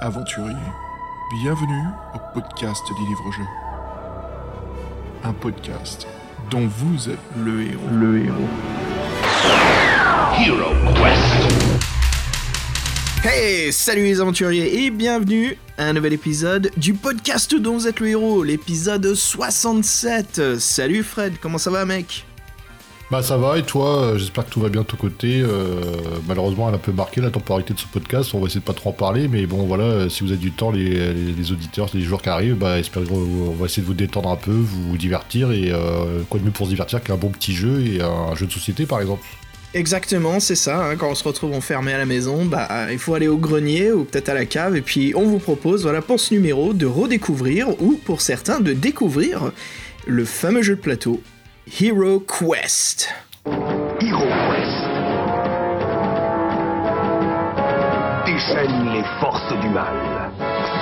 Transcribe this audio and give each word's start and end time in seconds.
aventuriers, 0.00 0.56
bienvenue 1.30 1.84
au 2.14 2.18
podcast 2.32 2.82
des 2.88 3.06
livres-jeux. 3.06 3.44
Un 5.22 5.32
podcast 5.34 6.06
dont 6.50 6.66
vous 6.66 7.10
êtes 7.10 7.18
le 7.36 7.62
héros. 7.62 7.88
Le 7.92 8.24
héros. 8.24 8.48
Hero 10.38 10.74
Quest. 10.94 11.84
Hey, 13.24 13.72
salut 13.72 14.04
les 14.04 14.20
aventuriers 14.22 14.84
et 14.84 14.90
bienvenue 14.90 15.58
à 15.76 15.84
un 15.84 15.92
nouvel 15.92 16.14
épisode 16.14 16.70
du 16.78 16.94
podcast 16.94 17.54
dont 17.54 17.74
vous 17.74 17.86
êtes 17.86 18.00
le 18.00 18.08
héros, 18.08 18.42
l'épisode 18.42 19.14
67. 19.14 20.58
Salut 20.58 21.02
Fred, 21.02 21.34
comment 21.40 21.58
ça 21.58 21.70
va 21.70 21.84
mec? 21.84 22.24
Bah 23.10 23.22
ça 23.24 23.36
va 23.36 23.58
et 23.58 23.62
toi 23.64 24.02
euh, 24.04 24.18
J'espère 24.18 24.44
que 24.46 24.50
tout 24.50 24.60
va 24.60 24.68
bien 24.68 24.82
de 24.82 24.86
ton 24.86 24.96
côté. 24.96 25.40
Euh, 25.42 25.80
malheureusement 26.28 26.68
elle 26.68 26.74
a 26.74 26.76
un 26.76 26.80
peu 26.80 26.92
marqué 26.92 27.20
la 27.20 27.30
temporalité 27.30 27.74
de 27.74 27.78
ce 27.80 27.86
podcast, 27.86 28.30
on 28.34 28.38
va 28.40 28.46
essayer 28.46 28.60
de 28.60 28.64
pas 28.64 28.72
trop 28.72 28.90
en 28.90 28.92
parler, 28.92 29.26
mais 29.26 29.46
bon 29.46 29.64
voilà, 29.66 29.82
euh, 29.84 30.08
si 30.08 30.22
vous 30.22 30.30
avez 30.30 30.38
du 30.38 30.52
temps, 30.52 30.70
les, 30.70 31.12
les- 31.12 31.32
les 31.32 31.52
auditeurs, 31.52 31.88
les 31.92 32.02
jours 32.02 32.22
qui 32.22 32.28
arrivent, 32.28 32.54
bah 32.54 32.78
espérons, 32.78 33.04
on 33.48 33.50
va 33.50 33.66
essayer 33.66 33.82
de 33.82 33.86
vous 33.88 33.94
détendre 33.94 34.30
un 34.30 34.36
peu, 34.36 34.52
vous 34.52 34.96
divertir 34.96 35.50
et 35.50 35.72
quoi 36.28 36.38
de 36.38 36.44
mieux 36.44 36.50
pour 36.52 36.66
se 36.66 36.70
divertir 36.70 37.02
qu'un 37.02 37.16
bon 37.16 37.30
petit 37.30 37.52
jeu 37.52 37.80
et 37.84 38.00
un 38.00 38.34
jeu 38.36 38.46
de 38.46 38.52
société 38.52 38.86
par 38.86 39.00
exemple. 39.00 39.22
Exactement, 39.74 40.38
c'est 40.40 40.56
ça, 40.56 40.84
hein, 40.90 40.96
quand 40.96 41.10
on 41.10 41.14
se 41.14 41.24
retrouve 41.24 41.52
enfermé 41.52 41.92
à 41.92 41.98
la 41.98 42.06
maison, 42.06 42.44
bah 42.44 42.68
il 42.92 42.98
faut 42.98 43.14
aller 43.14 43.28
au 43.28 43.38
grenier 43.38 43.90
ou 43.92 44.04
peut-être 44.04 44.28
à 44.28 44.34
la 44.34 44.44
cave 44.44 44.76
et 44.76 44.82
puis 44.82 45.12
on 45.16 45.22
vous 45.26 45.38
propose, 45.38 45.82
voilà, 45.82 46.00
pour 46.02 46.20
ce 46.20 46.32
numéro, 46.34 46.74
de 46.74 46.86
redécouvrir 46.86 47.68
ou 47.82 47.98
pour 48.04 48.20
certains 48.20 48.60
de 48.60 48.72
découvrir 48.72 49.50
le 50.06 50.24
fameux 50.24 50.62
jeu 50.62 50.76
de 50.76 50.80
plateau 50.80 51.20
Hero 51.78 52.18
Quest. 52.26 53.08
Hero 53.46 54.26
Quest. 54.26 54.82
Déchaîne 58.26 58.92
les 58.92 59.04
forces 59.20 59.60
du 59.60 59.68
mal. 59.68 59.94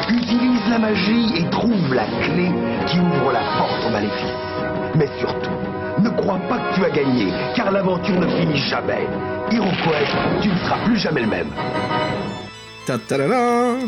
Utilise 0.09 0.66
la 0.70 0.78
magie 0.78 1.34
et 1.37 1.51
trouve 1.51 1.94
la 1.94 2.06
clé 2.06 2.50
qui 2.86 2.98
ouvre 3.00 3.33
la 3.33 3.42
porte 3.59 3.86
au 3.86 3.91
maléfice. 3.91 4.33
Mais 4.94 5.09
surtout, 5.19 5.50
ne 6.03 6.09
crois 6.09 6.41
pas 6.48 6.59
que 6.59 6.77
tu 6.77 6.84
as 6.86 6.91
gagné, 6.91 7.33
car 7.55 7.70
l'aventure 7.70 8.19
ne 8.19 8.27
finit 8.27 8.56
jamais. 8.56 9.06
Hero 9.53 9.70
Quest, 9.84 10.16
tu 10.41 10.48
ne 10.48 10.56
seras 10.56 10.84
plus 10.86 10.97
jamais 10.97 11.20
le 11.20 11.28
même. 11.28 11.50
Ta-ta-da-da 12.86 13.86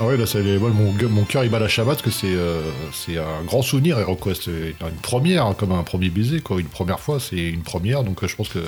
Ah 0.00 0.06
ouais 0.06 0.16
là 0.16 0.26
c'est 0.26 0.42
moi, 0.58 0.70
mon, 0.70 1.24
cœur 1.24 1.44
il 1.44 1.50
bat 1.50 1.60
la 1.60 1.68
chabat 1.68 1.92
parce 1.92 2.02
que 2.02 2.10
c'est 2.10 2.34
euh, 2.34 2.62
un 3.08 3.44
grand 3.44 3.62
souvenir 3.62 3.96
HeroQuest, 3.98 4.48
une 4.48 4.96
première, 5.02 5.46
hein, 5.46 5.54
comme 5.56 5.70
un 5.70 5.84
premier 5.84 6.08
baiser 6.08 6.40
quoi, 6.40 6.58
une 6.58 6.66
première 6.66 6.98
fois 6.98 7.20
c'est 7.20 7.36
une 7.36 7.62
première 7.62 8.02
donc 8.02 8.22
euh, 8.22 8.26
je 8.26 8.34
pense 8.34 8.48
que 8.48 8.58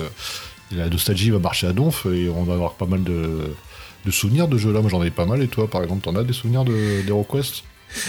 la 0.71 0.87
nostalgie 0.89 1.29
va 1.29 1.39
marcher 1.39 1.67
à 1.67 1.73
donf 1.73 2.05
et 2.05 2.29
on 2.29 2.43
va 2.43 2.53
avoir 2.53 2.75
pas 2.75 2.85
mal 2.85 3.03
de, 3.03 3.53
de 4.05 4.11
souvenirs 4.11 4.47
de 4.47 4.57
jeux 4.57 4.71
là, 4.71 4.79
moi 4.79 4.89
j'en 4.89 5.03
ai 5.03 5.11
pas 5.11 5.25
mal 5.25 5.41
et 5.41 5.49
toi 5.49 5.69
par 5.69 5.83
exemple 5.83 6.01
t'en 6.01 6.15
as 6.15 6.23
des 6.23 6.33
souvenirs 6.33 6.63
de 6.63 7.03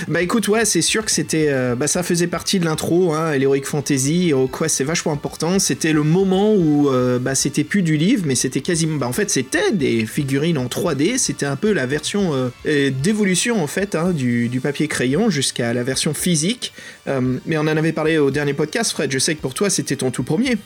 Bah 0.08 0.22
écoute, 0.22 0.48
ouais, 0.48 0.64
c'est 0.64 0.82
sûr 0.82 1.04
que 1.04 1.10
c'était, 1.10 1.46
euh, 1.48 1.74
bah 1.74 1.86
ça 1.86 2.02
faisait 2.02 2.26
partie 2.26 2.58
de 2.58 2.64
l'intro, 2.64 3.14
hein, 3.14 3.36
l'Heroic 3.36 3.64
Fantasy, 3.64 4.28
Hero 4.30 4.48
Quest, 4.48 4.76
c'est 4.76 4.84
vachement 4.84 5.12
important. 5.12 5.58
C'était 5.58 5.92
le 5.92 6.02
moment 6.02 6.54
où, 6.54 6.88
euh, 6.90 7.18
bah 7.18 7.34
c'était 7.34 7.64
plus 7.64 7.82
du 7.82 7.96
livre, 7.96 8.24
mais 8.26 8.34
c'était 8.34 8.60
quasiment, 8.60 8.96
bah 8.96 9.06
en 9.06 9.12
fait 9.12 9.30
c'était 9.30 9.72
des 9.72 10.06
figurines 10.06 10.58
en 10.58 10.66
3D, 10.66 11.18
c'était 11.18 11.46
un 11.46 11.56
peu 11.56 11.72
la 11.72 11.86
version 11.86 12.32
euh, 12.66 12.90
d'évolution 12.90 13.62
en 13.62 13.66
fait 13.66 13.94
hein, 13.94 14.12
du, 14.12 14.48
du 14.48 14.60
papier 14.60 14.88
crayon 14.88 15.30
jusqu'à 15.30 15.72
la 15.72 15.82
version 15.82 16.14
physique. 16.14 16.72
Mais 17.46 17.56
on 17.56 17.62
en 17.62 17.66
avait 17.68 17.92
parlé 17.92 18.18
au 18.18 18.30
dernier 18.30 18.52
podcast, 18.52 18.92
Fred. 18.92 19.10
Je 19.10 19.18
sais 19.18 19.34
que 19.34 19.40
pour 19.40 19.54
toi 19.54 19.70
c'était 19.70 19.96
ton 19.96 20.10
tout 20.10 20.22
premier. 20.22 20.58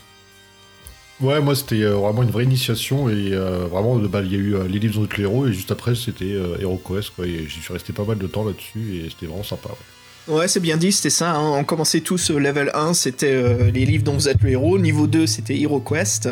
Ouais 1.23 1.41
moi 1.41 1.55
c'était 1.55 1.83
euh, 1.85 1.95
vraiment 1.95 2.23
une 2.25 2.31
vraie 2.31 2.45
initiation 2.45 3.09
et 3.09 3.33
euh, 3.33 3.67
vraiment 3.69 3.99
il 3.99 4.33
y 4.33 4.35
a 4.35 4.39
eu 4.39 4.55
euh, 4.57 4.67
les 4.67 4.79
livres 4.81 4.97
de 4.97 5.01
notre 5.03 5.21
héros 5.21 5.47
et 5.47 5.53
juste 5.53 5.71
après 5.71 5.95
c'était 5.95 6.33
euh, 6.33 6.59
HeroQuest 6.61 7.11
quoi 7.15 7.27
et 7.27 7.47
j'y 7.49 7.61
suis 7.61 7.73
resté 7.73 7.93
pas 7.93 8.05
mal 8.05 8.19
de 8.19 8.27
temps 8.27 8.45
là-dessus 8.45 8.97
et 8.97 9.09
c'était 9.11 9.27
vraiment 9.27 9.45
sympa. 9.45 9.69
ouais. 9.69 9.77
Ouais, 10.29 10.47
c'est 10.47 10.61
bien 10.61 10.77
dit, 10.77 10.93
c'était 10.93 11.11
ça. 11.11 11.33
hein. 11.33 11.51
On 11.59 11.65
commençait 11.65 11.99
tous 12.01 12.31
au 12.31 12.39
level 12.39 12.71
1, 12.75 12.95
c'était 12.95 13.27
euh, 13.35 13.73
les 13.73 13.85
livres 13.85 14.05
dont 14.05 14.13
vous 14.13 14.29
êtes 14.29 14.41
le 14.43 14.51
héros. 14.51 14.79
Niveau 14.79 15.09
2, 15.09 15.27
c'était 15.27 15.59
Hero 15.59 15.81
Quest. 15.81 16.29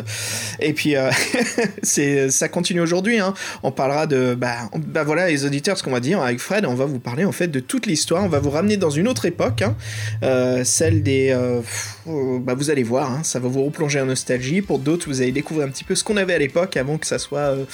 Et 0.61 0.71
puis, 0.71 0.95
euh, 0.95 1.11
c'est 1.83 2.31
ça 2.31 2.47
continue 2.47 2.79
aujourd'hui. 2.79 3.19
hein. 3.19 3.33
On 3.63 3.71
parlera 3.73 4.07
de. 4.07 4.33
Bah, 4.33 4.55
bah 4.77 5.03
voilà, 5.03 5.27
les 5.27 5.43
auditeurs, 5.43 5.77
ce 5.77 5.83
qu'on 5.83 5.91
va 5.91 5.99
dire 5.99 6.21
avec 6.21 6.39
Fred, 6.39 6.65
on 6.65 6.73
va 6.73 6.85
vous 6.85 6.99
parler 6.99 7.25
en 7.25 7.33
fait 7.33 7.49
de 7.49 7.59
toute 7.59 7.85
l'histoire. 7.85 8.23
On 8.23 8.29
va 8.29 8.39
vous 8.39 8.49
ramener 8.51 8.77
dans 8.77 8.89
une 8.91 9.09
autre 9.09 9.25
époque, 9.25 9.61
hein. 9.61 9.75
Euh, 10.23 10.63
celle 10.63 11.03
des. 11.03 11.31
euh, 11.31 11.59
euh, 12.07 12.39
bah, 12.39 12.53
vous 12.53 12.69
allez 12.69 12.83
voir, 12.83 13.11
hein, 13.11 13.19
ça 13.23 13.39
va 13.39 13.49
vous 13.49 13.65
replonger 13.65 13.99
en 13.99 14.05
nostalgie. 14.05 14.61
Pour 14.61 14.79
d'autres, 14.79 15.09
vous 15.09 15.21
allez 15.21 15.33
découvrir 15.33 15.67
un 15.67 15.69
petit 15.69 15.83
peu 15.83 15.95
ce 15.95 16.05
qu'on 16.05 16.15
avait 16.15 16.33
à 16.33 16.39
l'époque 16.39 16.77
avant 16.77 16.97
que 16.97 17.05
ça 17.07 17.19
soit. 17.19 17.39
euh, 17.39 17.65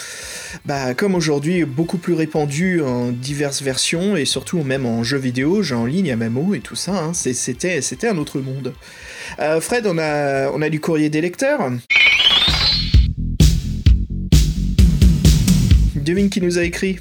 bah, 0.66 0.96
comme 0.96 1.14
aujourd'hui, 1.14 1.64
beaucoup 1.64 2.00
plus 2.00 2.14
répandu 2.14 2.82
en 2.82 3.10
diverses 3.12 3.62
versions 3.62 4.18
et 4.18 4.26
surtout 4.26 4.64
même 4.64 4.88
en 4.88 5.04
jeux 5.04 5.18
vidéo, 5.20 5.62
jeux 5.62 5.76
en 5.76 5.86
ligne, 5.86 6.07
MMO 6.16 6.54
et 6.56 6.60
tout 6.60 6.76
ça. 6.76 6.94
hein. 6.94 7.12
C'était, 7.14 7.82
c'était 7.82 8.08
un 8.08 8.18
autre 8.18 8.40
monde. 8.40 8.74
Euh, 9.40 9.60
Fred, 9.62 9.86
on 9.88 9.98
a, 9.98 10.50
on 10.52 10.62
a 10.62 10.70
du 10.70 10.80
courrier 10.80 11.10
des 11.10 11.22
lecteurs. 11.22 11.72
Devine 15.96 16.30
qui 16.30 16.42
nous 16.42 16.58
a 16.58 16.64
écrit? 16.64 17.00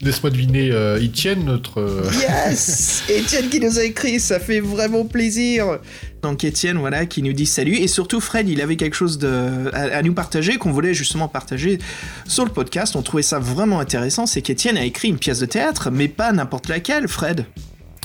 Laisse-moi 0.00 0.30
deviner 0.30 0.70
euh, 0.70 1.00
Etienne 1.02 1.44
notre 1.44 1.80
euh, 1.80 2.08
Yes 2.20 3.02
Étienne 3.08 3.48
qui 3.48 3.58
nous 3.58 3.80
a 3.80 3.82
écrit, 3.84 4.20
ça 4.20 4.38
fait 4.38 4.60
vraiment 4.60 5.04
plaisir 5.04 5.80
Donc 6.22 6.44
Étienne, 6.44 6.78
voilà, 6.78 7.04
qui 7.04 7.20
nous 7.20 7.32
dit 7.32 7.46
salut, 7.46 7.74
et 7.74 7.88
surtout 7.88 8.20
Fred, 8.20 8.48
il 8.48 8.60
avait 8.62 8.76
quelque 8.76 8.94
chose 8.94 9.18
de, 9.18 9.68
à, 9.72 9.96
à 9.98 10.02
nous 10.02 10.14
partager, 10.14 10.56
qu'on 10.56 10.70
voulait 10.70 10.94
justement 10.94 11.26
partager 11.26 11.80
sur 12.28 12.44
le 12.44 12.52
podcast, 12.52 12.94
on 12.94 13.02
trouvait 13.02 13.24
ça 13.24 13.40
vraiment 13.40 13.80
intéressant, 13.80 14.26
c'est 14.26 14.40
qu'Étienne 14.40 14.76
a 14.76 14.84
écrit 14.84 15.08
une 15.08 15.18
pièce 15.18 15.40
de 15.40 15.46
théâtre, 15.46 15.90
mais 15.90 16.06
pas 16.06 16.30
n'importe 16.32 16.68
laquelle, 16.68 17.08
Fred 17.08 17.44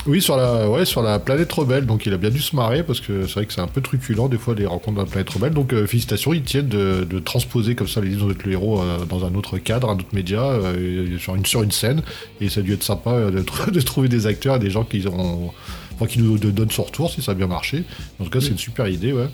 Oui, 0.06 0.20
sur 0.20 0.36
la, 0.36 0.68
ouais, 0.68 0.84
sur 0.84 1.00
la 1.02 1.18
planète 1.18 1.50
rebelle. 1.50 1.86
Donc 1.86 2.04
il 2.04 2.12
a 2.12 2.18
bien 2.18 2.28
dû 2.28 2.40
se 2.42 2.54
marrer 2.54 2.82
parce 2.82 3.00
que 3.00 3.26
c'est 3.26 3.32
vrai 3.34 3.46
que 3.46 3.54
c'est 3.54 3.62
un 3.62 3.66
peu 3.66 3.80
truculent 3.80 4.28
des 4.28 4.36
fois 4.36 4.54
les 4.54 4.66
rencontres 4.66 4.96
dans 4.96 5.02
la 5.04 5.08
planète 5.10 5.30
rebelle. 5.30 5.54
Donc 5.54 5.72
euh, 5.72 5.86
félicitations, 5.86 6.34
ils 6.34 6.42
tiennent 6.42 6.68
de, 6.68 7.06
de 7.08 7.18
transposer 7.20 7.74
comme 7.74 7.88
ça 7.88 8.02
les 8.02 8.08
livres 8.10 8.34
de 8.34 8.42
le 8.44 8.52
héros 8.52 8.82
euh, 8.82 9.06
dans 9.06 9.24
un 9.24 9.34
autre 9.34 9.56
cadre, 9.56 9.88
un 9.88 9.94
autre 9.94 10.04
média, 10.12 10.42
euh, 10.42 11.18
sur, 11.18 11.34
une, 11.36 11.46
sur 11.46 11.62
une 11.62 11.70
scène. 11.72 12.02
Et 12.42 12.50
ça 12.50 12.60
a 12.60 12.62
dû 12.62 12.74
être 12.74 12.82
sympa 12.82 13.12
euh, 13.12 13.30
de, 13.30 13.40
tr- 13.40 13.70
de 13.72 13.80
trouver 13.80 14.08
des 14.08 14.26
acteurs 14.26 14.56
et 14.56 14.58
des 14.58 14.68
gens 14.68 14.84
qui, 14.84 15.06
ont, 15.08 15.50
enfin, 15.94 16.06
qui 16.06 16.18
nous 16.18 16.36
de- 16.36 16.50
donnent 16.50 16.70
son 16.70 16.82
retour 16.82 17.10
si 17.10 17.22
ça 17.22 17.32
a 17.32 17.34
bien 17.34 17.46
marché. 17.46 17.84
En 18.20 18.24
tout 18.24 18.30
cas, 18.30 18.40
c'est 18.42 18.48
une 18.50 18.58
super 18.58 18.86
idée, 18.88 19.14
ouais. 19.14 19.28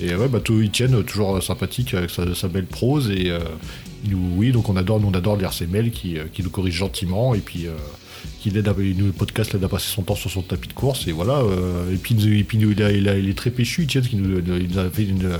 Et 0.00 0.14
ouais, 0.14 0.28
bah, 0.28 0.38
tout, 0.38 0.60
ils 0.60 0.70
tiennent 0.70 1.02
toujours 1.02 1.42
sympathique 1.42 1.92
avec 1.94 2.10
sa, 2.10 2.34
sa 2.36 2.46
belle 2.46 2.66
prose. 2.66 3.10
Et 3.10 3.30
euh, 3.30 3.40
il 4.04 4.12
nous- 4.12 4.34
oui, 4.36 4.52
donc 4.52 4.68
on 4.68 4.76
adore, 4.76 5.00
nous, 5.00 5.08
on 5.08 5.14
adore 5.14 5.36
lire 5.36 5.52
ses 5.52 5.66
mails 5.66 5.90
qui, 5.90 6.18
qui 6.32 6.44
nous 6.44 6.50
corrigent 6.50 6.78
gentiment. 6.78 7.34
Et 7.34 7.40
puis. 7.40 7.66
Euh, 8.44 8.50
qui 8.50 8.50
l'aide 8.50 8.68
à, 8.68 8.74
il 8.78 8.96
nous- 8.96 9.06
le 9.06 9.12
podcast 9.12 9.52
l'aide 9.52 9.64
à 9.64 9.68
passer 9.68 9.88
son 9.88 10.02
temps 10.02 10.14
sur 10.14 10.30
son 10.30 10.42
tapis 10.42 10.68
de 10.68 10.72
course 10.74 11.06
et 11.06 11.12
voilà 11.12 11.38
euh, 11.38 11.92
et 11.92 11.96
puis, 11.96 12.14
et 12.38 12.44
puis 12.44 12.58
nous, 12.58 12.72
il, 12.72 12.82
a- 12.82 12.90
il 12.92 13.08
a- 13.08 13.16
il 13.18 13.28
est 13.28 13.36
très 13.36 13.50
péchu 13.50 13.84
Etienne 13.84 14.04
qui 14.06 14.16
nous, 14.16 14.38
il 14.38 14.68
nous 14.70 14.78
a 14.78 14.88
fait 14.90 15.04
une, 15.04 15.24
euh, 15.26 15.38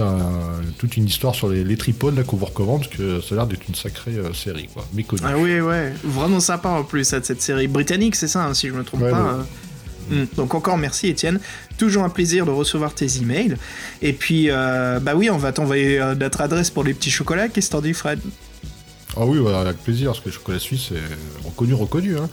un, 0.00 0.62
toute 0.78 0.96
une 0.96 1.06
histoire 1.06 1.34
sur 1.34 1.48
les, 1.48 1.62
les 1.62 1.76
tripodes 1.76 2.16
là 2.16 2.24
qu'on 2.24 2.36
vous 2.36 2.46
recommande 2.46 2.80
parce 2.80 2.92
que 2.96 3.20
ça 3.20 3.34
a 3.34 3.38
l'air 3.38 3.46
d'être 3.46 3.68
une 3.68 3.74
sacrée 3.76 4.16
euh, 4.16 4.32
série 4.32 4.68
quoi 4.72 4.84
méconnue 4.94 5.22
Ah 5.24 5.38
oui, 5.38 5.60
ouais, 5.60 5.92
vraiment 6.04 6.40
sympa 6.40 6.68
en 6.70 6.82
plus, 6.84 7.04
cette 7.04 7.40
série 7.40 7.68
britannique, 7.68 8.16
c'est 8.16 8.26
ça, 8.28 8.44
hein, 8.44 8.54
si 8.54 8.68
je 8.68 8.72
me 8.72 8.82
trompe 8.82 9.02
Ouais, 9.02 9.10
pas. 9.12 9.38
euh. 10.10 10.24
Mm. 10.24 10.26
Donc 10.36 10.54
encore 10.54 10.76
merci 10.78 11.08
Étienne, 11.08 11.38
toujours 11.78 12.02
un 12.04 12.08
plaisir 12.08 12.46
de 12.46 12.50
recevoir 12.52 12.94
tes 12.94 13.18
emails. 13.18 13.56
Et 14.02 14.12
puis, 14.12 14.50
euh, 14.50 14.98
bah 15.00 15.14
oui, 15.16 15.30
on 15.30 15.38
va 15.38 15.52
t'envoyer 15.52 16.00
notre 16.18 16.40
adresse 16.40 16.70
pour 16.70 16.84
les 16.84 16.94
petits 16.94 17.10
chocolats, 17.10 17.48
qu'est-ce 17.48 17.68
que 17.68 17.72
t'en 17.72 17.80
dis 17.80 17.92
Fred? 17.92 18.20
Ah 19.16 19.24
oui 19.26 19.38
ouais, 19.38 19.52
avec 19.54 19.78
plaisir 19.78 20.08
parce 20.12 20.20
que 20.20 20.26
le 20.26 20.32
chocolat 20.34 20.58
suisse 20.58 20.88
c'est 20.90 21.46
reconnu 21.46 21.74
reconnu 21.74 22.16
hein. 22.18 22.28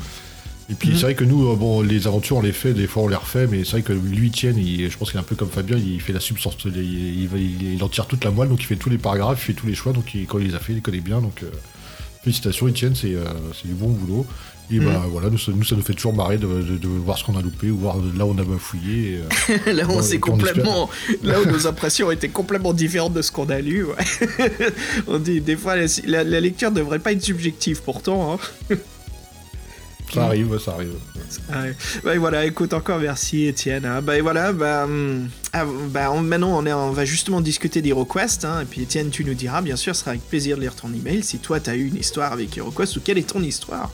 et 0.70 0.76
puis 0.76 0.90
Mhm. 0.90 0.96
c'est 0.96 1.02
vrai 1.02 1.16
que 1.16 1.24
nous 1.24 1.50
euh, 1.52 1.56
bon 1.56 1.82
les 1.82 2.08
aventures 2.08 2.38
on 2.38 2.42
les 2.42 2.52
fait 2.52 2.74
des 2.74 2.88
fois 2.88 3.04
on 3.04 3.08
les 3.08 3.16
refait 3.16 3.48
mais 3.48 3.64
c'est 3.64 3.72
vrai 3.72 3.82
que 3.82 3.94
lui 3.94 4.30
Etienne 4.30 4.58
il- 4.58 4.90
je 4.90 4.98
pense 4.98 5.10
qu'il 5.12 5.18
est 5.18 5.22
un 5.22 5.26
peu 5.26 5.36
comme 5.36 5.50
Fabien 5.50 5.78
il 5.78 6.00
fait 6.02 6.14
la 6.14 6.20
substance 6.20 6.58
il, 6.66 7.80
en 7.82 7.88
tire 7.90 8.06
toute 8.08 8.24
la 8.24 8.32
moelle 8.32 8.50
donc 8.50 8.62
il 8.62 8.66
fait 8.66 8.76
tous 8.76 8.90
les 8.90 8.98
paragraphes 8.98 9.42
il 9.44 9.46
fait 9.48 9.54
tous 9.54 9.68
les 9.68 9.76
choix 9.76 9.94
donc 9.94 10.14
il- 10.14 10.26
quand 10.26 10.40
il 10.40 10.48
les 10.48 10.56
a 10.56 10.60
fait 10.60 10.74
il 10.74 10.76
les 10.76 10.82
connaît 10.82 11.00
bien 11.02 11.22
donc 11.22 11.44
euh, 11.44 11.50
félicitations 12.24 12.68
Etienne 12.68 12.96
c'est 12.96 13.14
euh, 13.16 13.26
c'est 13.53 13.68
du 13.68 13.74
bon 13.74 13.90
boulot 13.90 14.26
et 14.72 14.80
bah 14.80 15.04
voilà 15.10 15.30
nous 15.30 15.38
ça, 15.38 15.52
nous, 15.54 15.64
ça 15.64 15.76
nous 15.76 15.82
fait 15.82 15.94
toujours 15.94 16.14
marrer 16.14 16.38
de, 16.38 16.48
de- 16.48 16.78
de 16.78 16.88
voir 16.88 17.18
ce 17.18 17.24
qu'on 17.26 17.38
a 17.38 17.42
loupé 17.42 17.70
ou 17.70 17.78
voir 17.78 17.98
là 18.18 18.26
où 18.26 18.30
on 18.32 18.38
a 18.38 18.44
bafouillé 18.44 19.14
et, 19.14 19.18
euh, 19.68 19.74
Là, 19.74 19.84
on 19.90 19.96
Bon, 19.96 20.02
s'est 20.02 20.18
on 20.18 20.32
complètement. 20.32 20.90
Là 21.22 21.42
où 21.42 21.46
nos 21.46 21.68
impressions 21.68 22.10
étaient 22.12 22.30
complètement 22.30 22.74
différentes 22.74 23.14
de 23.14 23.22
ce 23.22 23.32
qu'on 23.32 23.50
a 23.50 23.60
lu. 23.60 23.84
ouais. 23.84 23.94
on 25.08 25.20
dit 25.20 25.42
des 25.42 25.58
fois 25.58 25.76
la, 25.76 25.86
la- 26.06 26.24
la 26.24 26.40
lecture 26.40 26.72
devrait 26.72 27.00
pas 27.00 27.12
être 27.12 27.22
subjective 27.24 27.82
pourtant. 27.84 28.40
hein. 28.72 28.76
ça 30.14 30.26
arrive 30.26 30.58
ça 30.60 30.74
arrive 30.74 30.94
Ouais. 31.50 31.76
Bah, 32.04 32.16
voilà, 32.20 32.46
écoute 32.46 32.74
encore 32.74 33.00
merci 33.00 33.46
Étienne. 33.46 33.86
hein. 33.86 34.02
Bah 34.02 34.22
voilà, 34.22 34.54
bah, 34.54 34.84
hum, 34.86 35.28
ah, 35.52 35.66
bah, 35.90 36.12
on- 36.12 36.22
maintenant 36.22 36.58
on, 36.58 36.66
est, 36.66 36.74
on 36.74 36.92
va 36.92 37.06
justement 37.06 37.42
discuter 37.42 37.82
d'HeroQuest. 37.82 38.46
Hein, 38.46 38.62
et 38.62 38.66
puis 38.66 38.82
Étienne, 38.84 39.10
tu 39.10 39.26
nous 39.26 39.34
diras, 39.34 39.62
bien 39.62 39.76
sûr, 39.76 39.96
ce 39.96 40.02
sera 40.02 40.12
avec 40.12 40.22
plaisir 40.30 40.56
de 40.58 40.62
lire 40.62 40.76
ton 40.76 40.94
email 40.94 41.24
si 41.24 41.40
toi 41.40 41.60
t'as 41.60 41.76
eu 41.76 41.88
une 41.88 41.96
histoire 41.98 42.32
avec 42.34 42.56
HeroQuest 42.58 42.98
ou 42.98 43.02
quelle 43.04 43.18
est 43.18 43.28
ton 43.28 43.42
histoire 43.42 43.92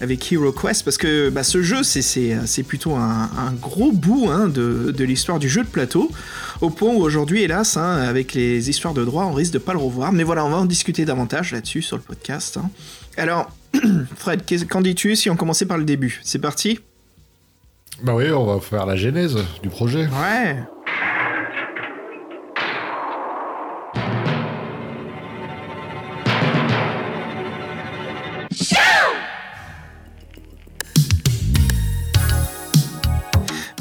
avec 0.00 0.32
Hero 0.32 0.52
Quest, 0.52 0.84
parce 0.84 0.98
que 0.98 1.30
bah, 1.30 1.42
ce 1.42 1.62
jeu, 1.62 1.82
c'est 1.82 2.62
plutôt 2.62 2.94
un, 2.94 3.52
gros 3.60 3.92
bout 3.92 4.28
hein, 4.30 4.48
de, 4.48 4.92
de 4.96 5.04
l'histoire 5.04 5.38
du 5.38 5.48
jeu 5.48 5.62
de 5.62 5.68
plateau, 5.68 6.10
au 6.60 6.70
point 6.70 6.92
où 6.92 7.00
aujourd'hui, 7.00 7.42
hélas, 7.42 7.76
hein, 7.76 7.96
avec 8.02 8.34
les 8.34 8.68
histoires 8.70 8.94
de 8.94 9.04
droit, 9.04 9.24
on 9.24 9.32
risque 9.32 9.52
de 9.52 9.58
pas 9.58 9.72
le 9.72 9.78
revoir. 9.78 10.12
Mais 10.12 10.22
voilà, 10.22 10.44
on 10.44 10.50
va 10.50 10.58
en 10.58 10.64
discuter 10.64 11.04
davantage 11.04 11.52
là-dessus 11.52 11.82
sur 11.82 11.96
le 11.96 12.02
podcast. 12.02 12.56
Hein. 12.56 12.70
Alors, 13.16 13.50
Fred, 14.16 14.42
qu'en 14.68 14.80
dis-tu 14.80 15.16
si 15.16 15.30
on 15.30 15.36
commençait 15.36 15.66
par 15.66 15.78
le 15.78 15.84
début? 15.84 16.20
C'est 16.22 16.38
parti? 16.38 16.80
Bah 18.02 18.14
oui, 18.14 18.30
on 18.30 18.44
va 18.44 18.60
faire 18.60 18.84
la 18.86 18.96
genèse 18.96 19.36
du 19.62 19.68
projet. 19.70 20.06
Ouais. 20.06 20.58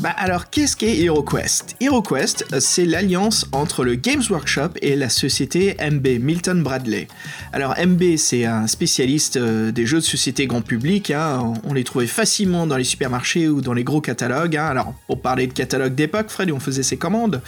Bah 0.05 0.13
alors, 0.19 0.51
qu'est-ce 0.51 0.77
qu'est 0.77 0.99
HeroQuest? 0.99 1.77
HeroQuest, 1.81 2.59
c'est 2.59 2.85
l'alliance 2.85 3.47
entre 3.51 3.83
le 3.83 3.95
Games 3.95 4.21
Workshop 4.29 4.69
et 4.83 4.95
la 4.95 5.09
société 5.09 5.75
MB, 5.81 6.19
Milton 6.19 6.61
Bradley. 6.61 7.07
Alors 7.51 7.73
MB, 7.83 8.15
c'est 8.17 8.45
un 8.45 8.67
spécialiste 8.67 9.37
euh, 9.37 9.71
des 9.71 9.87
jeux 9.87 9.97
de 9.97 10.03
société 10.03 10.45
grand 10.45 10.61
public, 10.61 11.09
hein. 11.09 11.55
on 11.63 11.73
les 11.73 11.83
trouvait 11.83 12.05
facilement 12.05 12.67
dans 12.67 12.77
les 12.77 12.83
supermarchés 12.83 13.49
ou 13.49 13.61
dans 13.61 13.73
les 13.73 13.83
gros 13.83 13.99
catalogues. 13.99 14.57
Hein. 14.57 14.67
Alors, 14.67 14.93
pour 15.07 15.23
parler 15.23 15.47
de 15.47 15.53
catalogue 15.53 15.95
d'époque, 15.95 16.29
Fred, 16.29 16.51
on 16.51 16.59
faisait 16.59 16.83
ses 16.83 16.97
commandes. 16.97 17.41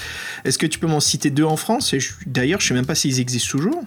Est-ce 0.44 0.58
que 0.58 0.66
tu 0.66 0.80
peux 0.80 0.88
m'en 0.88 1.00
citer 1.00 1.30
deux 1.30 1.44
en 1.44 1.58
France? 1.58 1.94
D'ailleurs, 2.26 2.60
je 2.60 2.70
sais 2.70 2.74
même 2.74 2.88
pas 2.88 2.96
s'ils 2.96 3.20
existent 3.20 3.52
toujours. 3.52 3.84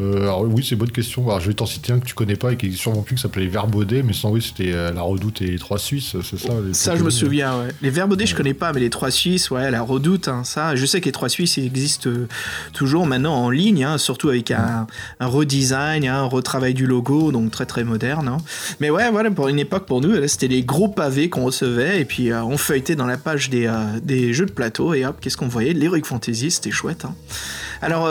Euh, 0.00 0.22
alors 0.22 0.42
oui, 0.42 0.64
c'est 0.64 0.72
une 0.72 0.80
bonne 0.80 0.90
question. 0.90 1.24
Alors, 1.28 1.40
je 1.40 1.48
vais 1.48 1.54
t'en 1.54 1.66
citer 1.66 1.92
un 1.92 2.00
que 2.00 2.06
tu 2.06 2.14
connais 2.14 2.34
pas 2.34 2.52
et 2.52 2.56
qui 2.56 2.66
existe 2.66 2.82
sûrement 2.82 3.02
plus, 3.02 3.14
qui 3.14 3.22
s'appelait 3.22 3.44
les 3.44 3.48
Verbaudet, 3.48 4.02
mais 4.02 4.12
sans 4.12 4.30
oui, 4.30 4.42
c'était 4.42 4.72
euh, 4.72 4.92
la 4.92 5.02
Redoute 5.02 5.40
et 5.42 5.46
les 5.46 5.58
Trois 5.58 5.78
Suisses, 5.78 6.16
c'est 6.22 6.38
ça 6.38 6.52
Ça, 6.72 6.96
je 6.96 7.04
me 7.04 7.10
souviens, 7.10 7.58
ouais. 7.58 7.68
Les 7.80 7.90
Verbaudet, 7.90 8.26
je 8.26 8.34
connais 8.34 8.54
pas, 8.54 8.72
mais 8.72 8.80
les 8.80 8.90
Trois 8.90 9.12
Suisses, 9.12 9.50
ouais, 9.50 9.70
la 9.70 9.82
Redoute, 9.82 10.26
hein, 10.26 10.42
ça. 10.42 10.74
Je 10.74 10.84
sais 10.84 11.00
que 11.00 11.06
les 11.06 11.12
Trois 11.12 11.28
Suisses, 11.28 11.58
existent 11.58 12.10
euh, 12.10 12.26
toujours 12.72 13.06
maintenant 13.06 13.34
en 13.34 13.50
ligne, 13.50 13.84
hein, 13.84 13.98
surtout 13.98 14.30
avec 14.30 14.50
un, 14.50 14.86
redesign, 15.20 16.06
hein, 16.06 16.22
un 16.22 16.24
retravail 16.24 16.74
du 16.74 16.86
logo, 16.86 17.30
donc 17.30 17.52
très 17.52 17.66
très 17.66 17.84
moderne. 17.84 18.38
Mais 18.80 18.90
ouais, 18.90 19.10
voilà, 19.12 19.30
pour 19.30 19.46
une 19.46 19.60
époque, 19.60 19.86
pour 19.86 20.00
nous, 20.00 20.26
c'était 20.26 20.48
les 20.48 20.64
gros 20.64 20.88
pavés 20.88 21.28
qu'on 21.28 21.44
recevait, 21.44 22.00
et 22.00 22.04
puis 22.04 22.32
on 22.32 22.56
feuilletait 22.56 22.96
dans 22.96 23.06
la 23.06 23.16
page 23.16 23.48
des, 23.48 23.72
des 24.02 24.32
jeux 24.32 24.46
de 24.46 24.52
plateau, 24.52 24.94
et 24.94 25.06
hop, 25.06 25.18
qu'est-ce 25.20 25.36
qu'on 25.36 25.48
voyait? 25.48 25.72
L'Heroic 25.72 26.04
Fantasy, 26.04 26.50
c'était 26.50 26.70
chouette. 26.70 27.06
Alors, 27.80 28.08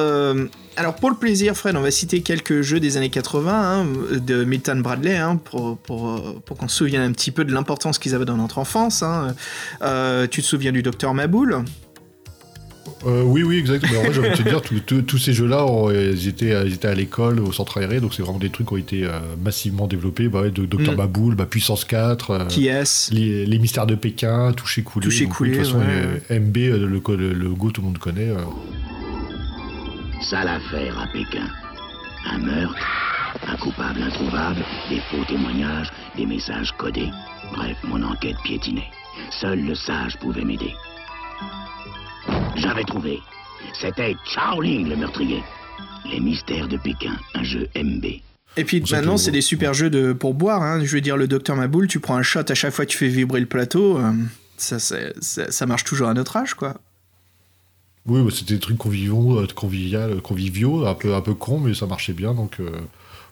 alors 0.75 0.95
pour 0.95 1.09
le 1.09 1.15
plaisir, 1.15 1.55
Fred, 1.55 1.75
on 1.75 1.81
va 1.81 1.91
citer 1.91 2.21
quelques 2.21 2.61
jeux 2.61 2.79
des 2.79 2.97
années 2.97 3.09
80 3.09 3.51
hein, 3.53 3.87
de 4.17 4.43
Milton 4.43 4.81
Bradley 4.81 5.15
hein, 5.15 5.37
pour, 5.37 5.77
pour, 5.77 6.41
pour 6.41 6.57
qu'on 6.57 6.67
se 6.67 6.77
souvienne 6.77 7.01
un 7.01 7.11
petit 7.11 7.31
peu 7.31 7.45
de 7.45 7.53
l'importance 7.53 7.99
qu'ils 7.99 8.15
avaient 8.15 8.25
dans 8.25 8.37
notre 8.37 8.57
enfance. 8.57 9.03
Hein. 9.03 9.35
Euh, 9.81 10.27
tu 10.27 10.41
te 10.41 10.47
souviens 10.47 10.71
du 10.71 10.81
Docteur 10.81 11.13
Maboul? 11.13 11.63
Euh, 13.05 13.21
oui, 13.23 13.43
oui, 13.43 13.57
exactement. 13.57 14.01
Mais 14.01 14.17
en 14.17 14.21
vrai, 14.21 14.31
te 14.33 14.41
dire, 14.43 14.61
tous 15.05 15.17
ces 15.17 15.33
jeux-là, 15.33 15.65
ils 15.91 16.27
étaient, 16.27 16.53
à 16.53 16.95
l'école, 16.95 17.39
au 17.39 17.51
centre 17.51 17.79
aéré, 17.79 17.99
donc 17.99 18.13
c'est 18.13 18.21
vraiment 18.21 18.39
des 18.39 18.49
trucs 18.49 18.67
qui 18.67 18.73
ont 18.73 18.77
été 18.77 19.03
euh, 19.03 19.19
massivement 19.43 19.87
développés. 19.87 20.29
Bah, 20.29 20.49
de, 20.49 20.65
Docteur 20.65 20.93
mm. 20.93 20.97
Maboul, 20.97 21.35
bah, 21.35 21.45
Puissance 21.45 21.83
4, 21.85 22.47
qui 22.47 22.67
est 22.67 23.11
les, 23.11 23.45
les, 23.45 23.59
Mystères 23.59 23.87
de 23.87 23.95
Pékin, 23.95 24.53
Touché 24.53 24.83
Coulé. 24.83 25.05
Touché 25.05 25.25
Coulé. 25.25 25.51
De 25.51 25.57
toute 25.57 25.65
façon, 25.65 25.79
MB, 25.79 26.55
le, 26.55 26.87
le, 26.87 27.33
le, 27.33 27.49
Go, 27.49 27.71
tout 27.71 27.81
le 27.81 27.87
monde 27.87 27.97
connaît. 27.97 28.29
Sale 30.23 30.47
affaire 30.47 30.97
à 30.99 31.07
Pékin. 31.07 31.49
Un 32.31 32.37
meurtre, 32.37 32.87
un 33.45 33.57
coupable 33.57 34.01
introuvable, 34.01 34.63
des 34.89 35.01
faux 35.11 35.25
témoignages, 35.27 35.91
des 36.15 36.25
messages 36.25 36.71
codés. 36.77 37.09
Bref, 37.53 37.77
mon 37.83 38.01
enquête 38.03 38.37
piétinait. 38.45 38.89
Seul 39.41 39.65
le 39.65 39.75
sage 39.75 40.17
pouvait 40.19 40.45
m'aider. 40.45 40.73
J'avais 42.55 42.85
trouvé. 42.85 43.19
C'était 43.73 44.15
Charlie 44.33 44.85
le 44.85 44.95
meurtrier. 44.95 45.43
Les 46.09 46.21
mystères 46.21 46.69
de 46.69 46.77
Pékin, 46.77 47.17
un 47.35 47.43
jeu 47.43 47.67
MB. 47.75 48.05
Et 48.55 48.63
puis 48.63 48.81
maintenant, 48.91 49.17
c'est 49.17 49.31
des 49.31 49.41
super 49.41 49.73
jeux 49.73 49.89
de, 49.89 50.13
pour 50.13 50.35
boire. 50.35 50.61
Hein. 50.61 50.85
Je 50.85 50.95
veux 50.95 51.01
dire, 51.01 51.17
le 51.17 51.27
docteur 51.27 51.57
Maboul, 51.57 51.87
tu 51.87 51.99
prends 51.99 52.15
un 52.15 52.23
shot 52.23 52.45
à 52.47 52.53
chaque 52.53 52.73
fois 52.73 52.85
que 52.85 52.91
tu 52.91 52.97
fais 52.97 53.07
vibrer 53.09 53.41
le 53.41 53.45
plateau. 53.45 53.97
Euh, 53.97 54.13
ça, 54.55 54.77
ça 54.79 55.65
marche 55.65 55.83
toujours 55.83 56.07
à 56.07 56.13
notre 56.13 56.37
âge, 56.37 56.53
quoi. 56.53 56.75
Oui, 58.05 58.21
bah, 58.21 58.29
c'était 58.33 58.55
des 58.55 58.59
trucs 58.59 58.77
conviviaux, 58.77 59.39
euh, 59.39 59.47
convivial, 59.55 60.21
conviviaux, 60.21 60.85
un 60.85 60.93
peu, 60.93 61.15
un 61.15 61.21
peu 61.21 61.33
con, 61.33 61.59
mais 61.59 61.73
ça 61.73 61.85
marchait 61.85 62.13
bien. 62.13 62.33
Donc, 62.33 62.59
euh, 62.59 62.69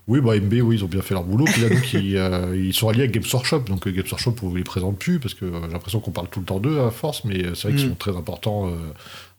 oui, 0.07 0.21
bah, 0.21 0.35
MB, 0.39 0.53
oui, 0.63 0.77
ils 0.77 0.85
ont 0.85 0.88
bien 0.88 1.01
fait 1.01 1.13
leur 1.13 1.25
boulot. 1.25 1.44
Puis 1.45 1.62
là, 1.62 1.69
donc, 1.69 1.94
ils, 1.94 2.15
euh, 2.15 2.56
ils, 2.56 2.73
sont 2.73 2.88
alliés 2.88 3.01
avec 3.01 3.12
Games 3.12 3.23
Workshop. 3.33 3.59
Donc, 3.68 3.88
Games 3.88 4.06
Workshop, 4.09 4.35
on 4.44 4.51
ne 4.51 4.57
les 4.57 4.63
présente 4.63 4.97
plus 4.97 5.19
parce 5.19 5.33
que 5.33 5.45
j'ai 5.45 5.73
l'impression 5.73 6.00
qu'on 6.00 6.12
parle 6.12 6.29
tout 6.29 6.39
le 6.39 6.45
temps 6.45 6.59
d'eux 6.59 6.79
à 6.79 6.89
force, 6.89 7.25
mais 7.25 7.44
c'est 7.53 7.68
vrai 7.68 7.77
qu'ils 7.77 7.88
mm. 7.88 7.89
sont 7.89 7.95
très 7.95 8.15
importants 8.15 8.71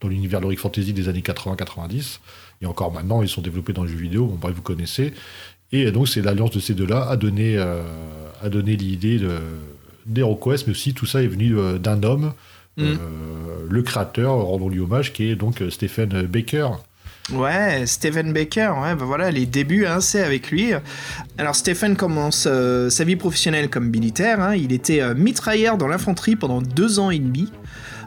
dans 0.01 0.09
l'univers 0.09 0.41
de 0.41 0.55
Fantasy 0.55 0.93
des 0.93 1.09
années 1.09 1.21
80-90. 1.21 2.19
Et 2.61 2.67
encore 2.67 2.93
maintenant, 2.93 3.23
ils 3.23 3.29
sont 3.29 3.43
développés 3.43 3.73
dans 3.73 3.85
le 3.85 3.89
jeu 3.89 3.97
vidéo. 3.97 4.27
Bon, 4.27 4.37
bref, 4.39 4.55
vous 4.55 4.63
connaissez. 4.63 5.15
Et 5.73 5.91
donc, 5.91 6.09
c'est 6.09 6.21
l'alliance 6.21 6.51
de 6.51 6.61
ces 6.61 6.75
deux-là 6.75 7.09
à 7.09 7.17
donner, 7.17 7.57
à 7.57 8.49
donner 8.51 8.77
l'idée 8.77 9.19
d'HeroQuest, 10.05 10.67
mais 10.67 10.73
aussi 10.73 10.93
tout 10.93 11.07
ça 11.07 11.23
est 11.23 11.27
venu 11.27 11.57
d'un 11.81 12.03
homme 12.03 12.35
Mm. 12.77 12.83
Euh, 12.83 13.67
le 13.69 13.83
créateur, 13.83 14.35
rendons-lui 14.35 14.81
hommage, 14.81 15.13
qui 15.13 15.31
est 15.31 15.37
donc 15.37 15.61
euh, 15.61 15.71
Stephen 15.71 16.23
Baker. 16.23 16.69
Ouais, 17.33 17.87
Stephen 17.87 18.33
Baker, 18.33 18.73
ouais, 18.83 18.95
bah 18.97 19.05
voilà, 19.05 19.31
les 19.31 19.47
débuts, 19.47 19.87
hein, 19.87 20.01
c'est 20.01 20.23
avec 20.23 20.51
lui. 20.51 20.73
Alors 21.39 21.55
Stephen 21.55 21.97
commence 21.97 22.49
euh, 22.51 22.91
sa 22.91 23.05
vie 23.05 23.15
professionnelle 23.15 23.71
comme 23.71 23.89
militaire, 23.91 24.41
hein. 24.41 24.57
il 24.57 24.73
était 24.73 25.15
mitrailleur 25.15 25.79
dans 25.79 25.87
l'infanterie 25.87 26.35
pendant 26.35 26.61
deux 26.61 26.99
ans 26.99 27.11
et 27.11 27.21
demi. 27.21 27.53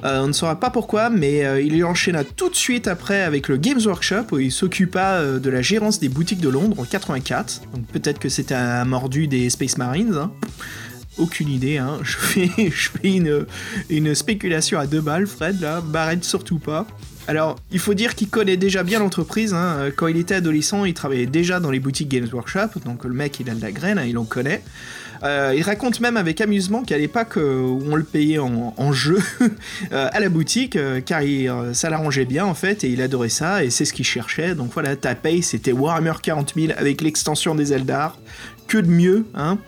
on 0.03 0.27
ne 0.27 0.33
saura 0.33 0.59
pas 0.59 0.69
pourquoi, 0.69 1.09
mais 1.09 1.65
il 1.65 1.75
y 1.77 1.83
enchaîna 1.83 2.25
tout 2.25 2.49
de 2.49 2.55
suite 2.55 2.89
après 2.89 3.21
avec 3.21 3.47
le 3.47 3.55
Games 3.55 3.79
Workshop 3.83 4.33
où 4.33 4.39
il 4.39 4.51
s'occupa 4.51 5.23
de 5.23 5.49
la 5.49 5.61
gérance 5.61 5.99
des 5.99 6.09
boutiques 6.09 6.41
de 6.41 6.49
Londres 6.49 6.77
en 6.79 6.83
84. 6.83 7.61
Donc 7.73 7.85
peut-être 7.87 8.19
que 8.19 8.29
c'était 8.29 8.53
un 8.53 8.83
mordu 8.83 9.27
des 9.27 9.49
Space 9.49 9.77
Marines. 9.77 10.13
Hein 10.13 10.31
aucune 11.17 11.49
idée. 11.49 11.77
Hein. 11.77 11.99
Je 12.03 12.17
fais, 12.17 12.49
une, 13.89 14.15
spéculation 14.15 14.79
à 14.79 14.87
deux 14.87 15.01
balles, 15.01 15.27
Fred, 15.27 15.59
là. 15.61 15.81
Barrette 15.81 16.23
surtout 16.23 16.59
pas. 16.59 16.85
Alors, 17.27 17.55
il 17.71 17.79
faut 17.79 17.95
dire 17.95 18.13
qu'il 18.13 18.29
connaît 18.29 18.57
déjà 18.57 18.83
bien 18.83 18.99
l'entreprise. 18.99 19.53
Hein. 19.53 19.89
Quand 19.95 20.07
il 20.07 20.17
était 20.17 20.35
adolescent, 20.35 20.85
il 20.85 20.93
travaillait 20.93 21.25
déjà 21.25 21.59
dans 21.59 21.71
les 21.71 21.79
boutiques 21.79 22.09
Games 22.09 22.27
Workshop. 22.31 22.79
Donc, 22.85 23.03
le 23.03 23.13
mec, 23.13 23.39
il 23.39 23.49
a 23.49 23.55
de 23.55 23.61
la 23.61 23.71
graine, 23.71 23.97
hein, 23.97 24.05
il 24.05 24.17
en 24.17 24.25
connaît. 24.25 24.61
Euh, 25.23 25.53
il 25.55 25.63
raconte 25.63 25.99
même 25.99 26.17
avec 26.17 26.41
amusement 26.41 26.83
qu'à 26.83 26.97
l'époque 26.97 27.37
euh, 27.37 27.61
où 27.61 27.83
on 27.89 27.95
le 27.95 28.03
payait 28.03 28.37
en, 28.37 28.93
jeu 28.93 29.17
euh, 29.91 30.09
à 30.11 30.19
la 30.19 30.29
boutique, 30.29 30.77
car 31.05 31.21
il, 31.21 31.51
ça 31.73 31.89
l'arrangeait 31.89 32.25
bien 32.25 32.45
en 32.45 32.53
fait, 32.53 32.83
et 32.83 32.89
il 32.89 33.01
adorait 33.01 33.29
ça, 33.29 33.63
et 33.63 33.69
c'est 33.69 33.85
ce 33.85 33.93
qu'il 33.93 34.05
cherchait. 34.05 34.55
Donc 34.55 34.71
voilà, 34.73 34.95
ta 34.95 35.15
paye, 35.15 35.41
c'était 35.41 35.71
Warhammer 35.71 36.13
40 36.21 36.53
000 36.55 36.73
avec 36.77 37.01
l'extension 37.01 37.55
des 37.55 37.73
Eldar. 37.73 38.17
Que 38.67 38.79
de 38.79 38.87
mieux, 38.87 39.25
hein 39.35 39.59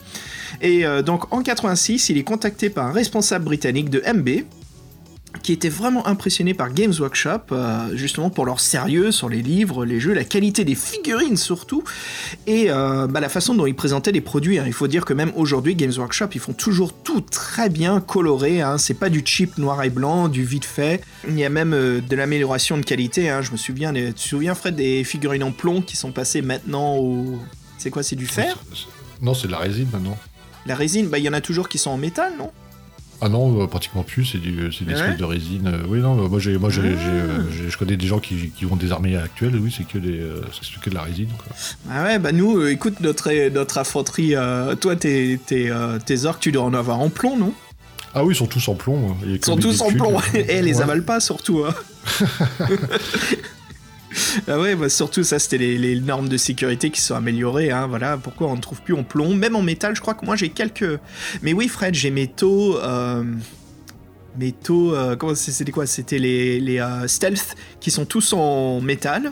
et 0.62 0.86
euh, 0.86 1.02
donc 1.02 1.34
en 1.34 1.42
86, 1.42 2.10
il 2.10 2.18
est 2.18 2.24
contacté 2.24 2.70
par 2.70 2.88
un 2.88 2.92
responsable 2.92 3.46
britannique 3.46 3.90
de 3.90 4.02
MB, 4.12 4.46
qui 5.44 5.54
était 5.54 5.70
vraiment 5.70 6.08
impressionné 6.08 6.54
par 6.54 6.74
Games 6.74 6.94
Workshop, 6.98 7.52
euh, 7.52 7.96
justement 7.96 8.30
pour 8.30 8.46
leur 8.46 8.60
sérieux 8.60 9.12
sur 9.12 9.30
les 9.30 9.42
livres, 9.42 9.86
les 9.86 10.00
jeux, 10.00 10.14
la 10.14 10.24
qualité 10.24 10.64
des 10.64 10.76
figurines 10.76 11.38
surtout, 11.38 11.84
et 12.48 12.68
euh, 12.70 13.08
bah, 13.08 13.20
la 13.20 13.30
façon 13.30 13.54
dont 13.54 13.66
ils 13.66 13.76
présentaient 13.76 14.12
les 14.12 14.22
produits. 14.22 14.60
Hein. 14.60 14.64
Il 14.68 14.74
faut 14.74 14.88
dire 14.88 15.06
que 15.06 15.14
même 15.14 15.32
aujourd'hui, 15.36 15.76
Games 15.76 15.94
Workshop, 15.96 16.30
ils 16.34 16.40
font 16.40 16.54
toujours 16.54 16.94
tout 16.94 17.22
très 17.22 17.70
bien 17.70 18.00
coloré, 18.00 18.62
hein. 18.62 18.78
c'est 18.78 18.94
pas 18.94 19.10
du 19.10 19.22
cheap 19.26 19.58
noir 19.58 19.84
et 19.84 19.90
blanc, 19.90 20.28
du 20.28 20.44
vite 20.44 20.66
fait, 20.66 21.02
il 21.28 21.38
y 21.38 21.46
a 21.46 21.50
même 21.50 21.72
de 21.72 22.16
l'amélioration 22.16 22.78
de 22.78 22.84
qualité. 22.84 23.30
Hein. 23.30 23.42
Je 23.42 23.52
me 23.52 23.58
souviens, 23.58 23.94
tu 23.94 24.14
te 24.14 24.20
souviens 24.20 24.56
Fred, 24.56 24.76
des 24.76 25.04
figurines 25.04 25.44
en 25.44 25.52
plomb 25.52 25.82
qui 25.82 25.96
sont 25.96 26.12
passées 26.12 26.42
maintenant 26.42 26.96
au... 26.96 27.38
C'est 27.78 27.92
quoi, 27.92 28.02
c'est 28.02 28.16
du 28.16 28.26
fer? 28.26 28.58
Non, 29.22 29.34
c'est 29.34 29.48
de 29.48 29.52
la 29.52 29.60
résine 29.60 29.88
maintenant. 29.92 30.18
La 30.68 30.76
résine, 30.76 31.08
bah 31.08 31.18
il 31.18 31.24
y 31.24 31.30
en 31.30 31.34
a 31.34 31.42
toujours 31.42 31.70
qui 31.70 31.78
sont 31.78 31.92
en 31.92 31.98
métal, 31.98 32.34
non? 32.38 32.52
Ah 33.20 33.30
non, 33.30 33.64
euh, 33.64 33.68
pratiquement 33.68 34.04
plus, 34.04 34.26
c'est 34.26 34.38
des 34.38 34.68
espèces 34.68 35.18
de 35.18 35.24
résine. 35.24 35.68
Euh, 35.68 35.84
oui, 35.88 36.00
non, 36.00 36.16
moi, 36.30 36.40
j'ai, 36.40 36.58
moi 36.58 36.70
ah. 36.72 36.80
euh, 36.80 37.44
je 37.68 37.76
connais 37.78 37.98
des 37.98 38.06
gens 38.06 38.20
qui, 38.20 38.52
ont 38.70 38.76
des 38.76 38.92
armées 38.92 39.16
actuelles, 39.16 39.56
oui, 39.56 39.74
c'est 39.76 39.88
que, 39.88 39.98
des, 39.98 40.22
que 40.82 40.90
de 40.90 40.96
la 40.96 41.02
résine. 41.02 41.30
Ah 41.90 42.04
ouais, 42.04 42.20
bah 42.20 42.32
nous, 42.32 42.68
écoute, 42.68 43.00
notre, 43.00 43.32
notre 43.50 43.80
infanterie, 43.80 44.36
toi, 44.80 44.96
tes, 44.96 45.40
tes, 45.44 45.72
tes 46.06 46.26
orques, 46.26 46.42
tu 46.42 46.52
dois 46.52 46.64
en 46.64 46.74
avoir 46.76 47.00
en 47.00 47.10
plomb, 47.10 47.38
non? 47.38 47.54
Ah 48.14 48.24
oui, 48.24 48.34
ils 48.34 48.38
sont 48.38 48.48
tous 48.48 48.68
en 48.68 48.76
plomb. 48.76 49.12
Hein. 49.12 49.26
Ils 49.26 49.44
sont 49.44 49.58
tous 49.58 49.82
en 49.82 49.92
plomb, 49.92 50.18
et 50.34 50.62
les 50.62 50.82
avale 50.82 51.04
pas 51.04 51.20
surtout. 51.20 51.66
Hein. 51.66 51.74
ah 54.48 54.60
ouais, 54.60 54.76
bah 54.76 54.90
surtout 54.90 55.24
ça, 55.24 55.40
c'était 55.40 55.58
les, 55.58 56.00
normes 56.00 56.30
de 56.30 56.38
sécurité 56.38 56.90
qui 56.90 57.02
sont 57.02 57.16
améliorées. 57.16 57.72
Hein, 57.72 57.88
voilà, 57.88 58.18
pourquoi 58.18 58.48
on 58.48 58.56
ne 58.56 58.62
trouve 58.62 58.82
plus 58.82 58.94
en 58.94 59.04
plomb, 59.04 59.34
même 59.36 59.56
en 59.56 59.62
métal. 59.62 59.96
Je 59.96 60.02
crois 60.02 60.14
que 60.14 60.26
moi 60.26 60.36
j'ai 60.36 60.50
quelques. 60.50 61.00
Mais 61.42 61.54
oui, 61.54 61.68
Fred, 61.68 61.94
j'ai 61.94 62.12
mes 62.12 62.28
taux. 62.28 62.78
Euh... 62.78 63.24
Mes 64.40 64.52
taux, 64.52 64.94
euh, 64.94 65.16
comment 65.16 65.34
c'était 65.34 65.72
quoi? 65.72 65.88
C'était 65.88 66.20
les, 66.20 66.60
les 66.60 66.80
euh, 66.80 67.08
stealth 67.08 67.56
qui 67.80 67.90
sont 67.90 68.06
tous 68.06 68.34
en 68.34 68.82
métal. 68.82 69.32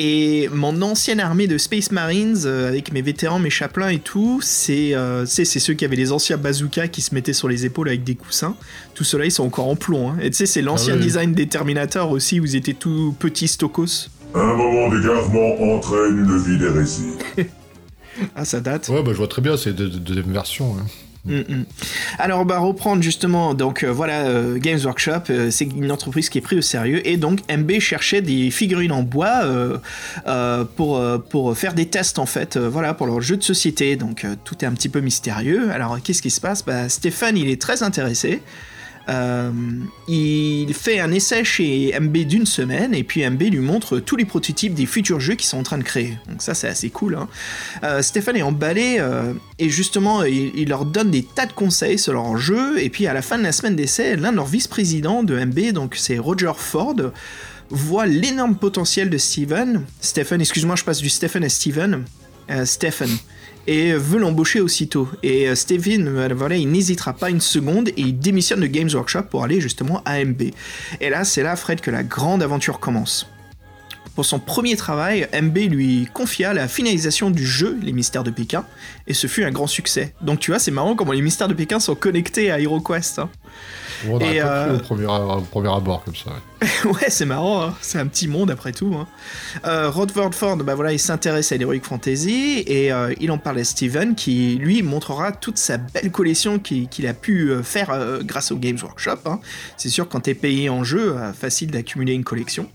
Et 0.00 0.48
mon 0.52 0.80
ancienne 0.82 1.18
armée 1.18 1.48
de 1.48 1.58
Space 1.58 1.90
Marines, 1.90 2.36
euh, 2.44 2.68
avec 2.68 2.92
mes 2.92 3.02
vétérans, 3.02 3.40
mes 3.40 3.50
chapelains 3.50 3.88
et 3.88 3.98
tout, 3.98 4.38
c'est 4.42 4.94
euh, 4.94 5.26
c'est 5.26 5.44
c'est 5.44 5.58
ceux 5.58 5.74
qui 5.74 5.84
avaient 5.84 5.96
les 5.96 6.12
anciens 6.12 6.36
bazookas 6.36 6.86
qui 6.86 7.02
se 7.02 7.12
mettaient 7.14 7.32
sur 7.32 7.48
les 7.48 7.66
épaules 7.66 7.88
avec 7.88 8.04
des 8.04 8.14
coussins. 8.14 8.54
Tout 8.94 9.02
cela, 9.04 9.24
ils 9.24 9.32
sont 9.32 9.44
encore 9.44 9.66
en 9.68 9.74
plomb. 9.76 10.10
hein. 10.10 10.16
Et 10.22 10.30
tu 10.30 10.36
sais, 10.36 10.46
c'est 10.46 10.62
l'ancien 10.62 10.94
ouais. 10.94 11.00
design 11.00 11.32
des 11.34 11.48
Terminator 11.48 12.10
aussi, 12.12 12.38
où 12.38 12.44
ils 12.44 12.54
étaient 12.54 12.74
tout 12.74 13.14
petits 13.18 13.48
stokos. 13.48 14.08
Un 14.34 14.54
moment 14.54 14.88
d'égarement 14.88 15.74
entraîne 15.74 16.18
une 16.18 16.38
vie 16.38 16.58
d'hérésie. 16.58 17.12
Ah, 18.34 18.44
ça 18.44 18.58
date. 18.60 18.88
Ouais, 18.88 19.00
bah 19.04 19.12
je 19.12 19.16
vois 19.16 19.28
très 19.28 19.40
bien, 19.42 19.56
c'est 19.56 19.72
de, 19.72 19.86
de- 19.86 19.96
deuxième 19.98 20.32
version. 20.32 20.74
hein. 20.76 20.86
Mm, 21.24 21.40
mm. 21.40 21.64
Alors, 22.18 22.44
va 22.46 22.58
reprendre 22.58 23.02
justement, 23.02 23.54
donc 23.54 23.82
euh, 23.82 23.92
voilà, 23.92 24.26
euh, 24.26 24.58
Games 24.58 24.78
Workshop, 24.82 25.30
euh, 25.30 25.50
c'est 25.50 25.64
une 25.64 25.92
entreprise 25.92 26.28
qui 26.28 26.38
est 26.38 26.40
prise 26.40 26.58
au 26.58 26.62
sérieux, 26.62 27.06
et 27.06 27.16
donc 27.16 27.40
MB 27.54 27.78
cherchait 27.80 28.22
des 28.22 28.50
figurines 28.50 28.92
en 28.92 29.02
bois 29.02 29.42
pour, 30.76 31.56
faire 31.56 31.74
des 31.74 31.86
tests 31.86 32.18
en 32.18 32.26
fait, 32.26 32.56
voilà, 32.56 32.94
pour 32.94 33.06
leur 33.06 33.20
jeu 33.20 33.36
de 33.36 33.42
société, 33.42 33.96
donc 33.96 34.26
tout 34.44 34.56
est 34.62 34.66
un 34.66 34.72
petit 34.72 34.88
peu 34.88 35.00
mystérieux. 35.00 35.70
Alors, 35.70 36.00
qu'est-ce 36.02 36.22
qui 36.22 36.30
se 36.30 36.40
passe? 36.40 36.64
Bah, 36.64 36.88
Stéphane, 36.88 37.36
il 37.36 37.48
est 37.48 37.60
très 37.60 37.82
intéressé. 37.82 38.42
Euh, 39.08 39.50
il 40.06 40.72
fait 40.74 41.00
un 41.00 41.10
essai 41.12 41.42
chez 41.42 41.98
MB 41.98 42.16
d'une 42.18 42.46
semaine 42.46 42.94
et 42.94 43.04
puis 43.04 43.28
MB 43.28 43.42
lui 43.42 43.60
montre 43.60 44.00
tous 44.00 44.16
les 44.16 44.26
prototypes 44.26 44.74
des 44.74 44.84
futurs 44.84 45.18
jeux 45.18 45.34
qu'ils 45.34 45.46
sont 45.46 45.58
en 45.58 45.62
train 45.62 45.78
de 45.78 45.82
créer. 45.82 46.18
Donc 46.28 46.42
ça 46.42 46.54
c'est 46.54 46.68
assez 46.68 46.90
cool. 46.90 47.14
hein. 47.14 47.28
Euh, 47.84 48.02
Stéphane 48.02 48.36
est 48.36 48.42
emballé 48.42 48.96
euh, 48.98 49.32
et 49.58 49.70
justement 49.70 50.24
il, 50.24 50.68
leur 50.68 50.84
donne 50.84 51.10
des 51.10 51.22
tas 51.22 51.46
de 51.46 51.52
conseils 51.52 51.98
sur 51.98 52.12
leur 52.12 52.36
jeu 52.36 52.82
et 52.82 52.90
puis 52.90 53.06
à 53.06 53.14
la 53.14 53.22
fin 53.22 53.38
de 53.38 53.42
la 53.42 53.52
semaine 53.52 53.76
d'essai, 53.76 54.16
l'un 54.16 54.30
de 54.30 54.36
leurs 54.36 54.46
vice-présidents 54.46 55.22
de 55.22 55.42
MB, 55.42 55.72
donc 55.72 55.94
c'est 55.96 56.18
Roger 56.18 56.52
Ford, 56.56 56.96
voit 57.70 58.06
l'énorme 58.06 58.56
potentiel 58.56 59.08
de 59.08 59.16
Steven. 59.16 59.84
Stephen, 60.00 60.40
excuse-moi, 60.40 60.76
je 60.76 60.84
passe 60.84 61.00
du 61.00 61.08
Stephen 61.08 61.44
à 61.44 61.48
Steven. 61.48 62.04
Stephen 62.64 63.10
et 63.68 63.92
veut 63.92 64.18
l'embaucher 64.18 64.60
aussitôt. 64.60 65.08
Et 65.22 65.46
euh, 65.46 65.54
Steven, 65.54 66.32
voilà, 66.32 66.56
il 66.56 66.70
n'hésitera 66.70 67.12
pas 67.12 67.28
une 67.28 67.40
seconde 67.40 67.90
et 67.90 68.00
il 68.00 68.18
démissionne 68.18 68.60
de 68.60 68.66
Games 68.66 68.88
Workshop 68.92 69.24
pour 69.24 69.44
aller 69.44 69.60
justement 69.60 70.00
à 70.06 70.24
MB. 70.24 70.42
Et 71.02 71.10
là, 71.10 71.22
c'est 71.24 71.42
là, 71.42 71.54
Fred, 71.54 71.82
que 71.82 71.90
la 71.90 72.02
grande 72.02 72.42
aventure 72.42 72.80
commence. 72.80 73.28
Pour 74.14 74.24
son 74.24 74.40
premier 74.40 74.74
travail, 74.74 75.28
MB 75.38 75.56
lui 75.70 76.08
confia 76.12 76.54
la 76.54 76.66
finalisation 76.66 77.30
du 77.30 77.46
jeu 77.46 77.78
Les 77.82 77.92
Mystères 77.92 78.24
de 78.24 78.30
Pékin, 78.30 78.64
et 79.06 79.12
ce 79.14 79.26
fut 79.26 79.44
un 79.44 79.50
grand 79.50 79.66
succès. 79.66 80.14
Donc 80.22 80.40
tu 80.40 80.50
vois, 80.50 80.58
c'est 80.58 80.70
marrant 80.70 80.96
comment 80.96 81.12
les 81.12 81.22
Mystères 81.22 81.46
de 81.46 81.54
Pékin 81.54 81.78
sont 81.78 81.94
connectés 81.94 82.50
à 82.50 82.58
HeroQuest. 82.58 83.18
hein. 83.18 83.30
On 84.06 84.18
Et, 84.20 84.40
pas 84.40 84.46
euh, 84.46 84.76
au 84.76 84.78
premier, 84.78 85.06
au 85.06 85.40
premier 85.40 85.74
abord 85.74 86.04
comme 86.04 86.14
ça. 86.14 86.30
ouais. 86.30 86.36
ouais, 86.84 87.08
c'est 87.08 87.24
marrant, 87.24 87.62
hein. 87.62 87.74
c'est 87.80 87.98
un 87.98 88.06
petit 88.06 88.26
monde 88.26 88.50
après 88.50 88.72
tout. 88.72 88.94
Hein. 88.98 89.06
Euh, 89.64 89.90
Rodford 89.90 90.34
Ford, 90.34 90.56
bah 90.56 90.74
voilà, 90.74 90.92
il 90.92 90.98
s'intéresse 90.98 91.52
à 91.52 91.56
l'Heroic 91.56 91.80
Fantasy 91.82 92.64
et 92.66 92.92
euh, 92.92 93.14
il 93.20 93.30
en 93.30 93.38
parle 93.38 93.60
à 93.60 93.64
Steven 93.64 94.16
qui 94.16 94.56
lui 94.56 94.82
montrera 94.82 95.30
toute 95.30 95.56
sa 95.56 95.78
belle 95.78 96.10
collection 96.10 96.58
qu'il 96.58 97.06
a 97.06 97.14
pu 97.14 97.52
faire 97.62 98.20
grâce 98.24 98.50
au 98.50 98.56
Games 98.56 98.78
Workshop. 98.82 99.18
hein. 99.26 99.40
C'est 99.76 99.88
sûr, 99.88 100.08
quand 100.08 100.20
t'es 100.20 100.34
payé 100.34 100.68
en 100.68 100.82
jeu, 100.82 101.16
facile 101.38 101.70
d'accumuler 101.70 102.14
une 102.14 102.24
collection. 102.24 102.68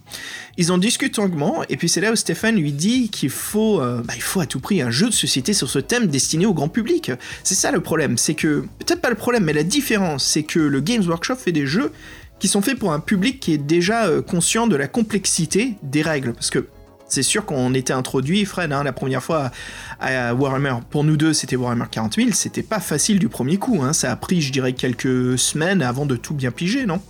Ils 0.56 0.72
en 0.72 0.77
discutent 0.77 1.18
longuement 1.18 1.63
et 1.68 1.77
puis 1.77 1.89
c'est 1.89 2.00
là 2.00 2.12
où 2.12 2.15
Stéphane 2.15 2.56
lui 2.56 2.72
dit 2.72 3.10
qu'il 3.10 3.32
faut, 3.32 3.80
bah, 3.80 4.13
il 4.15 4.22
faut 4.22 4.39
à 4.39 4.46
tout 4.46 4.60
prix 4.60 4.82
un 4.82 4.92
jeu 4.92 5.08
de 5.08 5.13
société 5.13 5.53
sur 5.53 5.70
ce 5.70 5.80
thème 5.80 6.08
destiné 6.08 6.46
au 6.46 6.53
grand 6.53 6.70
public. 6.70 7.12
C'est 7.44 7.56
ça 7.56 7.72
le 7.72 7.82
problème, 7.82 8.18
c'est 8.18 8.36
que 8.36 8.65
peut-être 8.80 9.01
pas 9.01 9.10
le 9.10 9.15
problème, 9.15 9.44
mais 9.44 9.53
la 9.53 9.63
différence, 9.63 10.24
c'est 10.25 10.44
que 10.44 10.60
le 10.60 10.80
Games 10.80 11.03
Workshop 11.06 11.12
fait 11.36 11.51
des 11.51 11.65
jeux 11.65 11.91
qui 12.39 12.48
sont 12.48 12.62
faits 12.62 12.77
pour 12.77 12.91
un 12.91 13.00
public 13.00 13.39
qui 13.39 13.53
est 13.53 13.58
déjà 13.58 14.05
euh, 14.08 14.22
conscient 14.22 14.67
de 14.67 14.75
la 14.75 14.88
complexité 14.88 15.75
des 15.82 16.01
règles. 16.01 16.34
Parce 16.34 16.50
que 16.50 16.67
c'est 17.08 17.24
sûr 17.24 17.46
qu'on 17.46 17.74
était 17.74 17.93
introduit, 17.93 18.43
Fred, 18.43 18.72
hein, 18.72 18.84
la 18.84 18.91
première 18.91 19.24
fois 19.24 19.51
à, 20.00 20.34
Warhammer. 20.34 20.75
Pour 20.89 21.03
nous 21.03 21.15
deux, 21.15 21.34
c'était 21.34 21.55
Warhammer 21.55 21.86
40 21.89 22.15
000. 22.15 22.29
C'était 22.34 22.63
pas 22.63 22.79
facile 22.79 23.20
du 23.20 23.29
premier 23.29 23.58
coup. 23.58 23.82
hein. 23.84 23.93
Ça 23.93 24.12
a 24.12 24.15
pris, 24.15 24.41
je 24.41 24.51
dirais, 24.51 24.74
quelques 24.74 25.38
semaines 25.38 25.82
avant 25.82 26.05
de 26.05 26.15
tout 26.15 26.34
bien 26.34 26.51
piger, 26.51 26.86
non? 26.86 27.01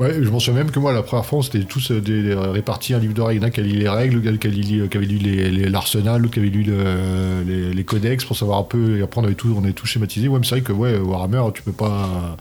Ouais, 0.00 0.22
je 0.22 0.30
m'en 0.30 0.38
souviens 0.38 0.62
même 0.62 0.70
que 0.70 0.78
moi, 0.78 0.92
la 0.92 1.02
première 1.02 1.26
fois, 1.26 1.40
on 1.40 1.42
s'était 1.42 1.64
tous 1.64 1.90
euh, 1.90 2.00
des- 2.00 2.32
répartis 2.32 2.94
un 2.94 3.00
livre 3.00 3.14
de 3.14 3.20
règles. 3.20 3.44
Un 3.44 3.50
qui 3.50 3.58
avait 3.60 3.68
lu 3.68 3.78
les 3.78 3.88
règles, 3.88 4.20
l'autre 4.22 4.38
qui 4.38 4.88
qui 4.88 4.96
avait 4.96 5.06
lu 5.06 5.68
l'arsenal, 5.68 6.22
l'autre 6.22 6.34
qui 6.34 6.38
avait 6.40 6.50
lu 6.50 6.62
le- 6.62 7.42
les, 7.44 7.72
codex 7.84 8.24
pour 8.24 8.36
savoir 8.36 8.58
un 8.60 8.62
peu. 8.62 8.98
Et 8.98 9.02
après, 9.02 9.20
on 9.20 9.24
avait 9.24 9.34
tout, 9.34 9.52
on 9.60 9.64
schématisé. 9.86 10.28
Ouais, 10.28 10.38
mais 10.38 10.44
c'est 10.46 10.54
vrai 10.54 10.60
que 10.60 10.72
ouais, 10.72 10.96
Warhammer, 10.98 11.42
tu 11.52 11.62
peux 11.62 11.72
pas. 11.72 12.36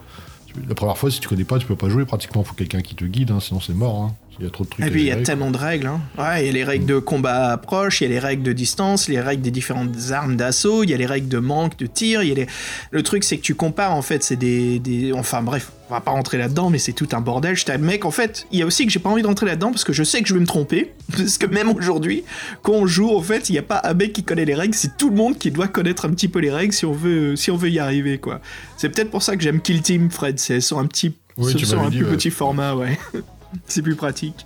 La 0.70 0.76
première 0.76 0.98
fois, 1.00 1.10
si 1.10 1.20
tu 1.20 1.28
connais 1.28 1.44
pas, 1.46 1.58
tu 1.58 1.66
peux 1.66 1.76
pas 1.76 1.90
jouer. 1.90 2.06
Pratiquement, 2.06 2.44
faut 2.44 2.54
quelqu'un 2.54 2.82
qui 2.82 2.94
te 2.94 3.06
guide, 3.06 3.32
hein, 3.32 3.40
sinon 3.40 3.60
c'est 3.60 3.74
mort. 3.74 4.04
hein. 4.04 4.16
Il 4.40 4.46
y 4.46 4.48
a 4.48 4.52
trop 4.52 4.64
de 4.64 4.70
trucs. 4.70 4.86
Et 4.86 4.90
puis 4.90 5.02
il 5.02 5.08
y 5.08 5.12
a 5.12 5.18
tellement 5.18 5.52
de 5.52 5.58
règles. 5.58 5.88
Hein. 5.88 6.02
Ouais, 6.18 6.44
il 6.44 6.48
y 6.48 6.50
a 6.50 6.52
les 6.52 6.64
règles 6.64 6.86
de 6.86 7.00
combat 7.00 7.52
à 7.52 7.58
proche, 7.58 8.02
il 8.02 8.06
y 8.06 8.08
a 8.08 8.10
les 8.10 8.20
règles 8.20 8.44
de 8.44 8.54
distance, 8.54 9.08
les 9.08 9.20
règles 9.20 9.42
des 9.42 9.52
différentes 9.52 9.96
armes 10.12 10.36
d'assaut, 10.36 10.84
il 10.84 10.90
y 10.90 10.94
a 10.94 10.98
les 10.98 11.06
règles 11.06 11.28
de 11.28 11.40
manque, 11.40 11.78
de 11.78 11.88
tir. 11.88 12.22
Il 12.22 12.30
y 12.30 12.32
a 12.32 12.36
les... 12.36 12.48
Le 12.92 13.04
truc, 13.04 13.24
c'est 13.24 13.38
que 13.38 13.42
tu 13.42 13.56
compares 13.56 13.94
en 13.94 14.02
fait, 14.02 14.24
c'est 14.24 14.36
des, 14.36 14.80
des. 14.80 15.14
Enfin 15.14 15.42
bref, 15.42 15.72
on 15.90 15.94
va 15.94 16.02
pas 16.02 16.12
rentrer 16.12 16.38
là-dedans, 16.38 16.70
mais 16.70 16.80
c'est 16.80 16.94
tout 16.94 17.08
un 17.14 17.22
bordel. 17.22 17.56
Je 17.56 17.66
t'admets 17.66 17.94
mec, 17.94 18.06
en 18.06 18.12
fait, 18.12 18.46
il 18.52 18.60
y 18.60 18.62
a 18.62 18.66
aussi 18.66 18.86
que 18.86 18.92
j'ai 18.92 19.00
pas 19.00 19.10
envie 19.10 19.22
de 19.22 19.28
rentrer 19.28 19.46
là-dedans 19.46 19.72
parce 19.72 19.84
que 19.84 19.94
je 19.94 20.04
sais 20.04 20.22
que 20.22 20.28
je 20.28 20.34
vais 20.34 20.40
me 20.40 20.46
tromper. 20.46 20.94
Parce 21.16 21.38
que 21.38 21.46
même 21.46 21.70
aujourd'hui, 21.70 22.26
quand 22.64 22.74
on 22.74 22.86
joue, 22.86 23.16
en 23.16 23.22
fait, 23.22 23.50
il 23.50 23.54
n'y 23.54 23.58
a 23.60 23.64
pas 23.64 23.80
un 23.86 23.94
mec 23.94 24.12
qui 24.12 24.24
connaît 24.24 24.44
les 24.44 24.56
règles, 24.56 24.76
c'est 24.76 24.98
tout 24.98 25.10
le 25.10 25.16
monde 25.16 25.38
qui 25.38 25.52
doit 25.52 25.70
connaître 25.70 26.04
un 26.06 26.10
petit 26.10 26.28
peu 26.28 26.40
les 26.40 26.52
règles 26.52 26.74
si 26.74 26.86
on 26.86 26.92
veut, 26.92 27.38
si 27.38 27.50
on 27.50 27.56
veut 27.56 27.70
y 27.70 27.80
arriver, 27.80 28.18
quoi. 28.18 28.42
C'est 28.76 28.90
peut-être 28.90 29.10
pour 29.10 29.24
ça 29.24 29.38
que 29.38 29.42
j'aime 29.42 29.62
Kill 29.62 29.82
Team, 29.82 30.12
Fred. 30.12 30.38
C'est 30.38 30.60
sur 30.60 30.80
un 30.80 30.86
petit, 30.86 31.14
Oui, 31.38 31.58
sur 31.58 31.78
m'avais 31.78 31.88
un 31.88 31.90
dit, 31.90 31.98
plus 32.00 32.08
ouais. 32.08 32.12
petit 32.18 32.30
format, 32.30 32.76
ouais. 32.76 33.00
c'est 33.68 33.82
plus 33.82 33.96
pratique. 33.96 34.46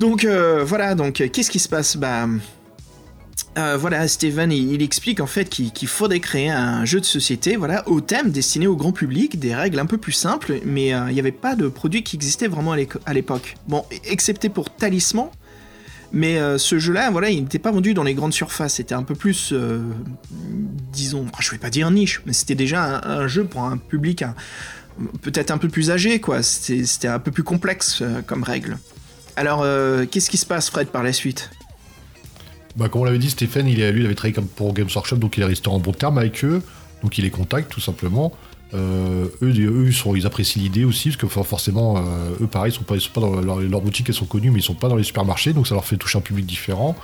Donc 0.00 0.24
euh, 0.24 0.64
voilà, 0.64 0.94
donc 0.94 1.20
euh, 1.20 1.28
qu'est-ce 1.28 1.50
qui 1.50 1.58
se 1.58 1.68
passe? 1.68 1.96
Bah 1.96 2.26
euh, 3.58 3.76
voilà, 3.76 4.06
Steven, 4.08 4.50
il, 4.52 4.80
explique 4.80 5.20
en 5.20 5.26
fait 5.26 5.48
qu'il 5.48 5.88
faudrait 5.88 6.20
créer 6.20 6.50
un 6.50 6.84
jeu 6.84 7.00
de 7.00 7.04
société, 7.04 7.56
voilà, 7.56 7.86
au 7.88 8.00
thème 8.00 8.30
destiné 8.30 8.66
au 8.66 8.76
grand 8.76 8.92
public, 8.92 9.38
des 9.38 9.54
règles 9.54 9.78
un 9.78 9.86
peu 9.86 9.98
plus 9.98 10.12
simples, 10.12 10.60
mais 10.64 10.88
il 10.88 11.12
n'y 11.12 11.18
avait 11.18 11.32
pas 11.32 11.56
de 11.56 11.66
produit 11.68 12.04
qui 12.04 12.14
existait 12.14 12.46
vraiment 12.46 12.76
à 13.06 13.12
l'époque. 13.12 13.56
Bon, 13.66 13.84
excepté 14.04 14.50
pour 14.50 14.70
Talisman, 14.70 15.30
mais 16.12 16.38
ce 16.58 16.78
jeu-là, 16.78 17.10
voilà, 17.10 17.30
il 17.30 17.42
n'était 17.42 17.58
pas 17.58 17.72
vendu 17.72 17.92
dans 17.92 18.04
les 18.04 18.14
grandes 18.14 18.32
surfaces. 18.32 18.74
C'était 18.74 18.94
un 18.94 19.02
peu 19.02 19.16
plus, 19.16 19.52
disons, 20.92 21.26
je 21.40 21.50
vais 21.50 21.58
pas 21.58 21.70
dire 21.70 21.90
niche, 21.90 22.22
mais 22.26 22.32
c'était 22.32 22.54
déjà 22.54 23.00
un, 23.04 23.22
un 23.22 23.26
jeu 23.26 23.44
pour 23.44 23.64
un 23.64 23.78
public 23.78 24.22
un- 24.22 24.36
peut-être 25.22 25.50
un 25.50 25.58
peu 25.58 25.68
plus 25.68 25.90
âgé, 25.90 26.20
quoi. 26.20 26.42
C'était 26.42 27.08
un 27.08 27.18
peu 27.18 27.30
plus 27.30 27.42
complexe 27.42 28.00
euh, 28.02 28.22
comme 28.22 28.42
règle. 28.42 28.78
Alors, 29.36 29.62
euh, 29.62 30.06
qu'est-ce 30.10 30.30
qui 30.30 30.36
se 30.36 30.46
passe, 30.46 30.70
Fred, 30.70 30.88
par 30.88 31.02
la 31.02 31.12
suite? 31.12 31.50
Bah, 32.76 32.88
comme 32.88 33.02
on 33.02 33.04
l'avait 33.04 33.18
dit, 33.18 33.30
Stéphane, 33.30 33.66
il, 33.66 33.76
lui, 33.90 34.00
il 34.00 34.06
avait 34.06 34.14
travaillé 34.14 34.36
pour 34.56 34.72
Games 34.74 34.88
Workshop, 34.94 35.16
donc 35.16 35.36
il 35.36 35.42
est 35.42 35.46
resté 35.46 35.68
en 35.68 35.78
bon 35.78 35.92
terme 35.92 36.18
avec 36.18 36.44
eux. 36.44 36.62
Donc 37.02 37.18
il 37.18 37.24
les 37.24 37.30
contacte, 37.30 37.70
tout 37.70 37.80
simplement. 37.80 38.32
Euh, 38.72 39.26
eux, 39.42 39.52
eux 39.52 39.90
ils, 40.14 40.26
apprécient 40.26 40.62
l'idée 40.62 40.84
aussi, 40.84 41.08
parce 41.08 41.16
que 41.16 41.26
for- 41.26 41.46
forcément, 41.46 41.98
euh, 41.98 42.00
eux, 42.40 42.46
pareil, 42.46 42.72
ils 42.72 42.74
sont 42.74 42.84
pas, 42.84 42.98
sont 43.00 43.10
pas 43.12 43.20
dans 43.20 43.40
leur, 43.40 43.60
leur 43.60 43.80
boutique, 43.80 44.08
elles 44.08 44.14
sont 44.14 44.26
connues, 44.26 44.50
mais 44.50 44.60
ils 44.60 44.62
sont 44.62 44.74
pas 44.74 44.88
dans 44.88 44.96
les 44.96 45.02
supermarchés, 45.02 45.52
donc 45.52 45.66
ça 45.66 45.74
leur 45.74 45.84
fait 45.84 45.96
toucher 45.96 46.18
un 46.18 46.22
public 46.22 46.46
différent. 46.46 46.96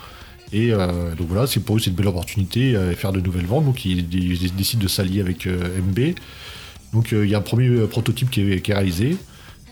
Et 0.53 0.73
euh, 0.73 1.15
donc 1.17 1.27
voilà, 1.29 1.47
c'est 1.47 1.61
pour 1.61 1.77
eux, 1.77 1.81
c'est 1.81 1.91
une 1.91 1.97
belle 1.97 2.07
opportunité 2.07 2.77
à 2.77 2.95
faire 2.95 3.13
de 3.13 3.21
nouvelles 3.21 3.47
ventes. 3.47 3.65
Donc 3.65 3.85
ils, 3.85 4.07
décident 4.55 4.83
de 4.83 4.89
s'allier 4.89 5.21
avec 5.21 5.47
euh, 5.47 5.81
MB. 5.81 6.15
Donc 6.93 7.13
euh, 7.13 7.25
il 7.25 7.31
y 7.31 7.35
a 7.35 7.39
un 7.39 7.43
premier 7.43 7.69
euh, 7.69 7.87
prototype 7.87 8.31
qui 8.31 8.41
est, 8.53 8.61
qui 8.61 8.71
est 8.71 8.75
réalisé, 8.75 9.17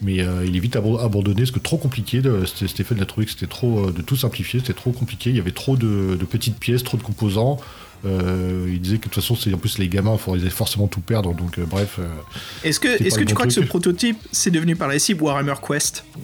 mais 0.03 0.21
euh, 0.21 0.45
il 0.47 0.57
est 0.57 0.61
vite 0.61 0.77
abandonné 0.77 1.43
parce 1.43 1.51
que 1.51 1.59
trop 1.59 1.79
compliqué. 1.79 2.21
De, 2.21 2.45
Stéphane 2.45 3.01
a 3.01 3.07
trouvé 3.07 3.27
que 3.27 3.33
c'était 3.33 3.47
trop 3.47 3.91
de 3.91 4.03
tout 4.03 4.17
simplifier, 4.17 4.61
c'était 4.61 4.73
trop 4.75 4.93
compliqué. 4.93 5.31
Il 5.31 5.37
y 5.37 5.41
avait 5.41 5.53
trop 5.53 5.77
de, 5.77 6.17
de 6.19 6.25
petites 6.25 6.59
pièces, 6.59 6.85
trop 6.85 6.97
de 6.97 7.03
composants. 7.03 7.59
Euh, 8.05 8.67
il 8.69 8.81
disait 8.81 8.97
que 8.99 9.05
de 9.09 9.11
toute 9.11 9.23
façon, 9.23 9.35
c'est 9.35 9.53
en 9.55 9.59
plus 9.59 9.79
les 9.79 9.89
gamins, 9.89 10.13
il 10.15 10.19
faudrait 10.19 10.51
forcément 10.51 10.89
tout 10.89 11.01
perdre. 11.01 11.35
Donc 11.35 11.59
euh, 11.59 11.65
bref, 11.65 11.97
euh, 11.99 12.07
Est-ce 12.63 12.79
que, 12.79 13.03
est-ce 13.03 13.19
que 13.19 13.25
tu 13.25 13.35
crois 13.35 13.47
que 13.47 13.53
ce 13.53 13.61
prototype, 13.61 14.19
c'est 14.31 14.51
devenu 14.51 14.77
par 14.77 14.89
la 14.89 14.99
cible 14.99 15.23
Warhammer 15.23 15.55
Quest? 15.67 16.05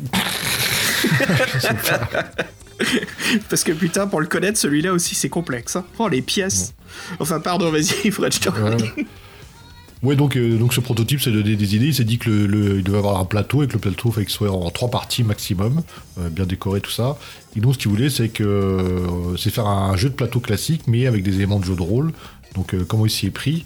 Parce 3.49 3.65
que 3.65 3.73
putain, 3.73 4.07
pour 4.07 4.21
le 4.21 4.27
connaître, 4.27 4.59
celui-là 4.59 4.93
aussi, 4.93 5.15
c'est 5.15 5.29
complexe. 5.29 5.77
hein. 5.77 5.85
Oh, 5.99 6.09
les 6.09 6.23
pièces. 6.23 6.75
Enfin, 7.19 7.41
pardon, 7.41 7.71
vas-y, 7.71 8.11
Fred, 8.11 8.33
je 8.33 8.41
Ouais, 10.03 10.17
donc, 10.17 10.37
euh, 10.37 10.57
donc 10.57 10.73
ce 10.73 10.81
prototype, 10.81 11.21
c'est 11.21 11.31
donné 11.31 11.57
des 11.57 11.77
idées. 11.77 11.87
Il 11.89 11.95
s'est 11.95 12.05
dit 12.05 12.17
que 12.19 12.31
le, 12.31 12.47
le- 12.47 12.79
il 12.79 12.83
devait 12.85 12.99
avoir 12.99 13.19
un 13.21 13.27
plateau 13.27 13.63
et 13.63 13.67
que 13.67 13.75
le 13.75 13.79
plateau, 13.79 14.09
il 14.09 14.13
fallait 14.13 14.27
qu'il 14.27 14.35
soit 14.35 14.51
en 14.51 14.71
trois 14.71 14.91
parties 14.91 15.25
maximum, 15.25 15.83
euh, 16.19 16.31
bien 16.31 16.47
décoré, 16.47 16.81
tout 16.81 16.91
ça. 16.91 17.19
Et 17.55 17.61
donc, 17.61 17.75
ce 17.75 17.79
qu'il 17.79 17.91
voulait, 17.91 18.09
c'est 18.09 18.31
que 18.31 18.43
euh, 18.43 19.37
c'est 19.37 19.51
faire 19.51 19.67
un 19.67 19.95
jeu 19.97 20.09
de 20.09 20.15
plateau 20.15 20.41
classique, 20.41 20.83
mais 20.87 21.07
avec 21.07 21.23
des 21.23 21.35
éléments 21.35 21.59
de 21.61 21.65
jeu 21.67 21.77
de 21.77 21.83
rôle. 21.83 22.13
Donc, 22.55 22.75
comment 22.89 23.05
il 23.07 23.11
s'y 23.11 23.27
est 23.27 23.31
pris? 23.31 23.65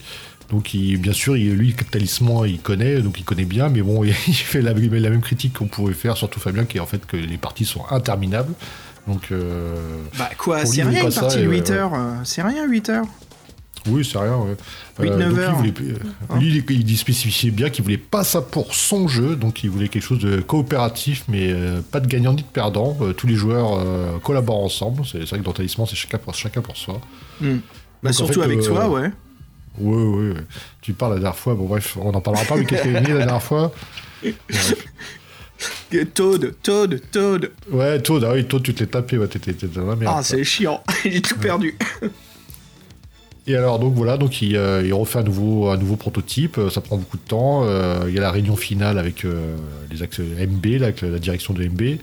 Donc 0.51 0.75
il- 0.75 0.99
bien 0.99 1.13
sûr, 1.15 1.37
il- 1.37 1.55
lui, 1.55 1.69
le 1.79 1.85
talisman, 1.85 2.45
il 2.47 2.59
connaît, 2.59 3.01
donc 3.01 3.19
il 3.19 3.25
connaît 3.25 3.47
bien, 3.47 3.69
mais 3.71 3.81
bon, 3.83 4.05
il 4.05 4.13
fait 4.35 4.61
la, 4.61 4.75
même 4.75 5.23
critique 5.23 5.55
qu'on 5.55 5.67
pourrait 5.67 5.95
faire, 5.95 6.17
surtout 6.17 6.39
Fabien, 6.41 6.65
qui 6.65 6.77
est 6.77 6.81
en 6.81 6.87
fait 6.87 7.07
que 7.07 7.17
les 7.17 7.39
parties 7.39 7.65
sont 7.65 7.83
interminables. 7.91 8.53
Donc, 9.07 9.29
euh, 9.33 9.75
Bah 10.19 10.31
quoi, 10.37 10.65
c'est 10.67 10.83
rien 10.83 11.05
une 11.07 11.13
partie 11.15 11.37
de 11.39 11.43
ouais, 11.47 11.57
8 11.59 11.71
ouais. 11.71 11.77
heures. 11.77 11.93
C'est 12.25 12.43
rien 12.43 12.67
8 12.67 12.89
heures. 12.91 13.05
Oui, 13.87 14.05
c'est 14.05 14.19
rien, 14.19 14.37
ouais. 14.37 14.57
8-9 14.99 15.09
donc 15.09 15.19
lui, 15.37 15.43
heures. 15.43 15.57
il 15.65 15.73
voulait- 15.73 15.93
euh, 16.31 16.39
lui, 16.39 16.65
il, 16.71 16.91
il 16.91 16.97
spécifiait 16.99 17.51
bien 17.51 17.69
qu'il 17.71 17.85
voulait 17.85 17.99
pas 17.99 18.25
ça 18.25 18.41
pour 18.41 18.75
son 18.75 19.09
jeu, 19.09 19.37
donc 19.37 19.63
il 19.63 19.71
voulait 19.71 19.89
quelque 19.89 20.03
chose 20.03 20.21
de 20.21 20.41
coopératif, 20.41 21.25
mais 21.29 21.53
euh, 21.53 21.81
pas 21.83 22.01
de 22.01 22.07
gagnant 22.07 22.33
ni 22.33 22.43
de 22.43 22.47
perdant. 22.49 22.97
Euh, 23.03 23.13
tous 23.13 23.27
les 23.27 23.35
joueurs 23.35 23.79
euh, 23.79 24.19
collaborent 24.23 24.65
ensemble. 24.65 25.03
C'est 25.05 25.19
vrai 25.25 25.39
que 25.39 25.45
dans 25.45 25.53
Talisman, 25.53 25.87
c'est 25.87 25.97
chacun 25.97 26.19
pour, 26.19 26.35
chacun 26.35 26.63
pour 26.63 26.77
soi. 26.77 27.01
Hmm. 27.41 27.59
Bah, 28.03 28.11
en 28.11 28.13
surtout 28.13 28.41
fait, 28.41 28.47
avec 28.47 28.59
euh, 28.61 28.67
toi, 28.67 28.89
ouais. 28.89 29.11
Oui, 29.79 30.03
oui. 30.33 30.41
Tu 30.81 30.93
parles 30.93 31.15
la 31.15 31.21
dernière 31.21 31.37
fois, 31.39 31.55
bon 31.55 31.67
bref, 31.67 31.97
on 32.01 32.13
n'en 32.13 32.21
parlera 32.21 32.45
pas, 32.45 32.57
mais 32.57 32.65
qu'est-ce 32.65 32.83
qu'il 32.83 32.97
a 32.97 33.01
la 33.01 33.07
dernière 33.17 33.43
fois? 33.43 33.73
Toad, 36.15 36.55
Toad, 36.63 37.01
Toad. 37.13 37.51
Ouais, 37.71 38.01
Toad, 38.01 38.25
ah 38.25 38.33
oui, 38.35 38.45
Toad, 38.47 38.63
tu 38.63 38.75
te 38.75 38.81
l'es 38.81 38.87
tapé, 38.89 39.17
ouais, 39.19 39.29
t'étais 39.29 39.67
dans 39.69 39.87
la 39.87 39.97
merde. 39.97 40.15
Ah, 40.17 40.23
c'est 40.23 40.43
chiant. 40.45 40.83
J'ai 41.05 41.21
tout 41.23 41.37
perdu. 41.39 41.77
Et 43.47 43.57
alors 43.57 43.79
donc 43.79 43.93
voilà, 43.95 44.17
donc 44.17 44.41
il, 44.41 44.57
euh, 44.57 44.83
il 44.85 44.95
refait 44.95 45.19
un 45.19 45.23
nouveau, 45.23 45.69
un 45.69 45.77
nouveau 45.77 45.97
prototype, 45.97 46.57
euh, 46.57 46.71
ça 46.71 46.81
prend 46.81 46.97
beaucoup 46.97 47.19
de 47.19 47.23
temps. 47.23 47.65
euh, 47.65 48.05
il 48.09 48.15
y 48.15 48.19
a 48.19 48.23
la 48.23 48.31
réunion 48.31 48.57
finale 48.57 48.99
avec 48.99 49.27
les 49.91 50.03
axes 50.03 50.21
MB, 50.21 50.65
là, 50.81 50.87
avec 50.87 51.03
la 51.03 51.19
direction 51.19 51.53
de 51.53 51.65
MB. 51.65 51.99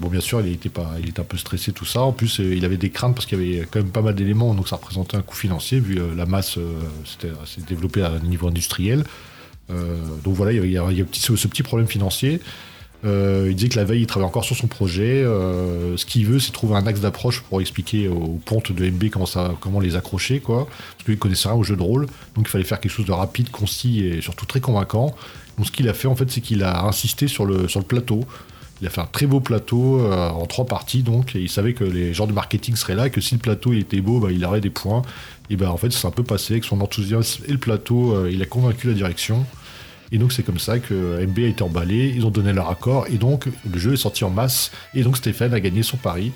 Bon 0.00 0.08
bien 0.08 0.20
sûr 0.20 0.40
il 0.40 0.52
était, 0.52 0.68
pas, 0.68 0.92
il 1.02 1.08
un 1.18 1.24
peu 1.24 1.36
stressé 1.36 1.72
tout 1.72 1.84
ça. 1.84 2.02
En 2.02 2.12
plus 2.12 2.38
il 2.38 2.64
avait 2.64 2.76
des 2.76 2.90
craintes 2.90 3.14
parce 3.14 3.26
qu'il 3.26 3.40
y 3.42 3.56
avait 3.56 3.66
quand 3.70 3.80
même 3.80 3.90
pas 3.90 4.02
mal 4.02 4.14
d'éléments, 4.14 4.54
donc 4.54 4.68
ça 4.68 4.76
représentait 4.76 5.16
un 5.16 5.22
coût 5.22 5.36
financier 5.36 5.80
vu 5.80 5.98
la 6.16 6.26
masse 6.26 6.58
s'est 7.04 7.62
développée 7.66 8.02
à 8.02 8.10
un 8.10 8.20
niveau 8.20 8.48
industriel. 8.48 9.04
Donc 9.68 10.34
voilà, 10.34 10.52
il 10.52 10.70
y 10.70 10.78
a, 10.78 10.84
ce 11.12 11.48
petit 11.48 11.62
problème 11.62 11.88
financier. 11.88 12.40
Euh, 13.04 13.46
il 13.48 13.54
disait 13.54 13.68
que 13.68 13.76
la 13.76 13.84
veille, 13.84 14.02
il 14.02 14.06
travaille 14.06 14.28
encore 14.28 14.44
sur 14.44 14.56
son 14.56 14.66
projet. 14.66 15.22
Euh, 15.24 15.96
ce 15.96 16.04
qu'il 16.04 16.26
veut, 16.26 16.38
c'est 16.38 16.52
trouver 16.52 16.76
un 16.76 16.86
axe 16.86 17.00
d'approche 17.00 17.40
pour 17.40 17.60
expliquer 17.60 18.08
aux 18.08 18.38
pontes 18.44 18.72
de 18.72 18.90
MB 18.90 19.10
comment, 19.10 19.26
ça, 19.26 19.54
comment 19.60 19.80
les 19.80 19.96
accrocher, 19.96 20.40
quoi. 20.40 20.66
Parce 20.66 21.04
qu'il 21.04 21.18
connaissait 21.18 21.48
rien 21.48 21.56
au 21.56 21.62
jeu 21.62 21.76
de 21.76 21.82
rôle. 21.82 22.06
Donc 22.34 22.46
il 22.46 22.48
fallait 22.48 22.64
faire 22.64 22.80
quelque 22.80 22.92
chose 22.92 23.06
de 23.06 23.12
rapide, 23.12 23.50
concis 23.50 24.04
et 24.04 24.20
surtout 24.20 24.46
très 24.46 24.60
convaincant. 24.60 25.14
Donc 25.56 25.66
ce 25.66 25.72
qu'il 25.72 25.88
a 25.88 25.94
fait, 25.94 26.08
en 26.08 26.16
fait, 26.16 26.30
c'est 26.30 26.40
qu'il 26.40 26.62
a 26.62 26.84
insisté 26.84 27.28
sur 27.28 27.46
le, 27.46 27.68
sur 27.68 27.80
le 27.80 27.86
plateau. 27.86 28.24
Il 28.80 28.86
a 28.86 28.90
fait 28.90 29.00
un 29.00 29.06
très 29.06 29.26
beau 29.26 29.40
plateau 29.40 30.00
euh, 30.00 30.30
en 30.30 30.46
trois 30.46 30.64
parties, 30.64 31.02
donc, 31.02 31.34
il 31.34 31.50
savait 31.50 31.74
que 31.74 31.84
les 31.84 32.14
gens 32.14 32.26
de 32.26 32.32
marketing 32.32 32.76
seraient 32.76 32.94
là, 32.94 33.08
et 33.08 33.10
que 33.10 33.20
si 33.20 33.34
le 33.34 33.40
plateau 33.40 33.74
était 33.74 34.00
beau, 34.00 34.20
bah, 34.20 34.28
il 34.32 34.42
aurait 34.44 34.62
des 34.62 34.70
points. 34.70 35.02
Et 35.50 35.56
ben 35.56 35.68
en 35.68 35.76
fait, 35.76 35.92
c'est 35.92 36.06
un 36.06 36.12
peu 36.12 36.22
passé 36.22 36.54
avec 36.54 36.64
son 36.64 36.80
enthousiasme 36.80 37.42
et 37.46 37.52
le 37.52 37.58
plateau, 37.58 38.14
euh, 38.14 38.30
il 38.32 38.40
a 38.40 38.46
convaincu 38.46 38.86
la 38.86 38.94
direction. 38.94 39.44
Et 40.12 40.18
donc 40.18 40.32
c'est 40.32 40.42
comme 40.42 40.58
ça 40.58 40.78
que 40.78 41.24
MB 41.24 41.38
a 41.38 41.42
été 41.42 41.62
emballé, 41.62 42.12
ils 42.14 42.26
ont 42.26 42.30
donné 42.30 42.52
leur 42.52 42.68
accord, 42.68 43.06
et 43.08 43.16
donc 43.16 43.46
le 43.70 43.78
jeu 43.78 43.92
est 43.92 43.96
sorti 43.98 44.24
en 44.24 44.30
masse, 44.30 44.72
et 44.94 45.02
donc 45.02 45.16
Stéphane 45.16 45.54
a 45.54 45.60
gagné 45.60 45.82
son 45.82 45.96
pari. 45.96 46.32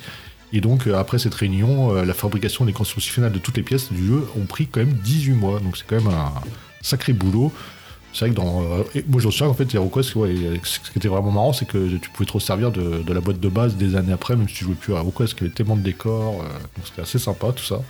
Et 0.55 0.61
donc 0.61 0.87
euh, 0.87 0.97
après 0.97 1.19
cette 1.19 1.35
réunion, 1.35 1.97
euh, 1.97 2.05
la 2.05 2.15
fabrication 2.15 2.65
et 2.65 2.69
les 2.69 2.73
constructions 2.73 3.13
finales 3.13 3.33
de 3.33 3.41
toutes 3.41 3.57
les 3.57 3.65
pièces 3.65 3.93
du 3.93 4.07
jeu 4.07 4.23
ont 4.41 4.47
pris 4.47 4.69
quand 4.69 4.81
même 4.81 4.93
18 4.93 5.33
mois, 5.33 5.59
donc 5.59 5.77
c'est 5.77 5.85
quand 5.87 5.97
même 5.97 6.15
un 6.15 6.33
sacré 6.81 7.13
boulot. 7.13 7.53
C'est 8.13 8.27
vrai 8.27 8.31
que 8.31 8.37
dans. 8.37 8.63
euh, 8.63 8.85
moi, 9.09 9.21
je 9.21 9.27
me 9.27 9.33
souviens 9.33 9.49
qu'en 9.49 9.55
fait, 9.55 9.75
HeroQuest, 9.75 10.15
ouais, 10.15 10.37
ce 10.63 10.79
qui 10.79 10.97
était 10.97 11.09
vraiment 11.09 11.33
marrant, 11.33 11.53
c'est 11.53 11.67
que 11.67 11.97
tu 11.97 12.09
pouvais 12.11 12.27
te 12.27 12.33
resservir 12.33 12.71
de, 12.71 13.03
la 13.13 13.21
boîte 13.21 13.41
de 13.41 13.49
base 13.49 13.75
des 13.75 13.97
années 13.97 14.13
après, 14.13 14.37
même 14.37 14.49
si 14.49 14.55
tu 14.55 14.65
jouais 14.67 14.77
plus 14.77 14.95
à 14.95 14.99
HeroQuest, 14.99 15.35
qu'il 15.35 15.43
y 15.43 15.47
avait 15.47 15.55
tellement 15.55 15.75
de 15.75 15.83
décors. 15.83 16.35
donc 16.37 16.87
c'était 16.87 17.03
assez 17.03 17.19
sympa 17.19 17.51
tout 17.51 17.65
ça. 17.65 17.83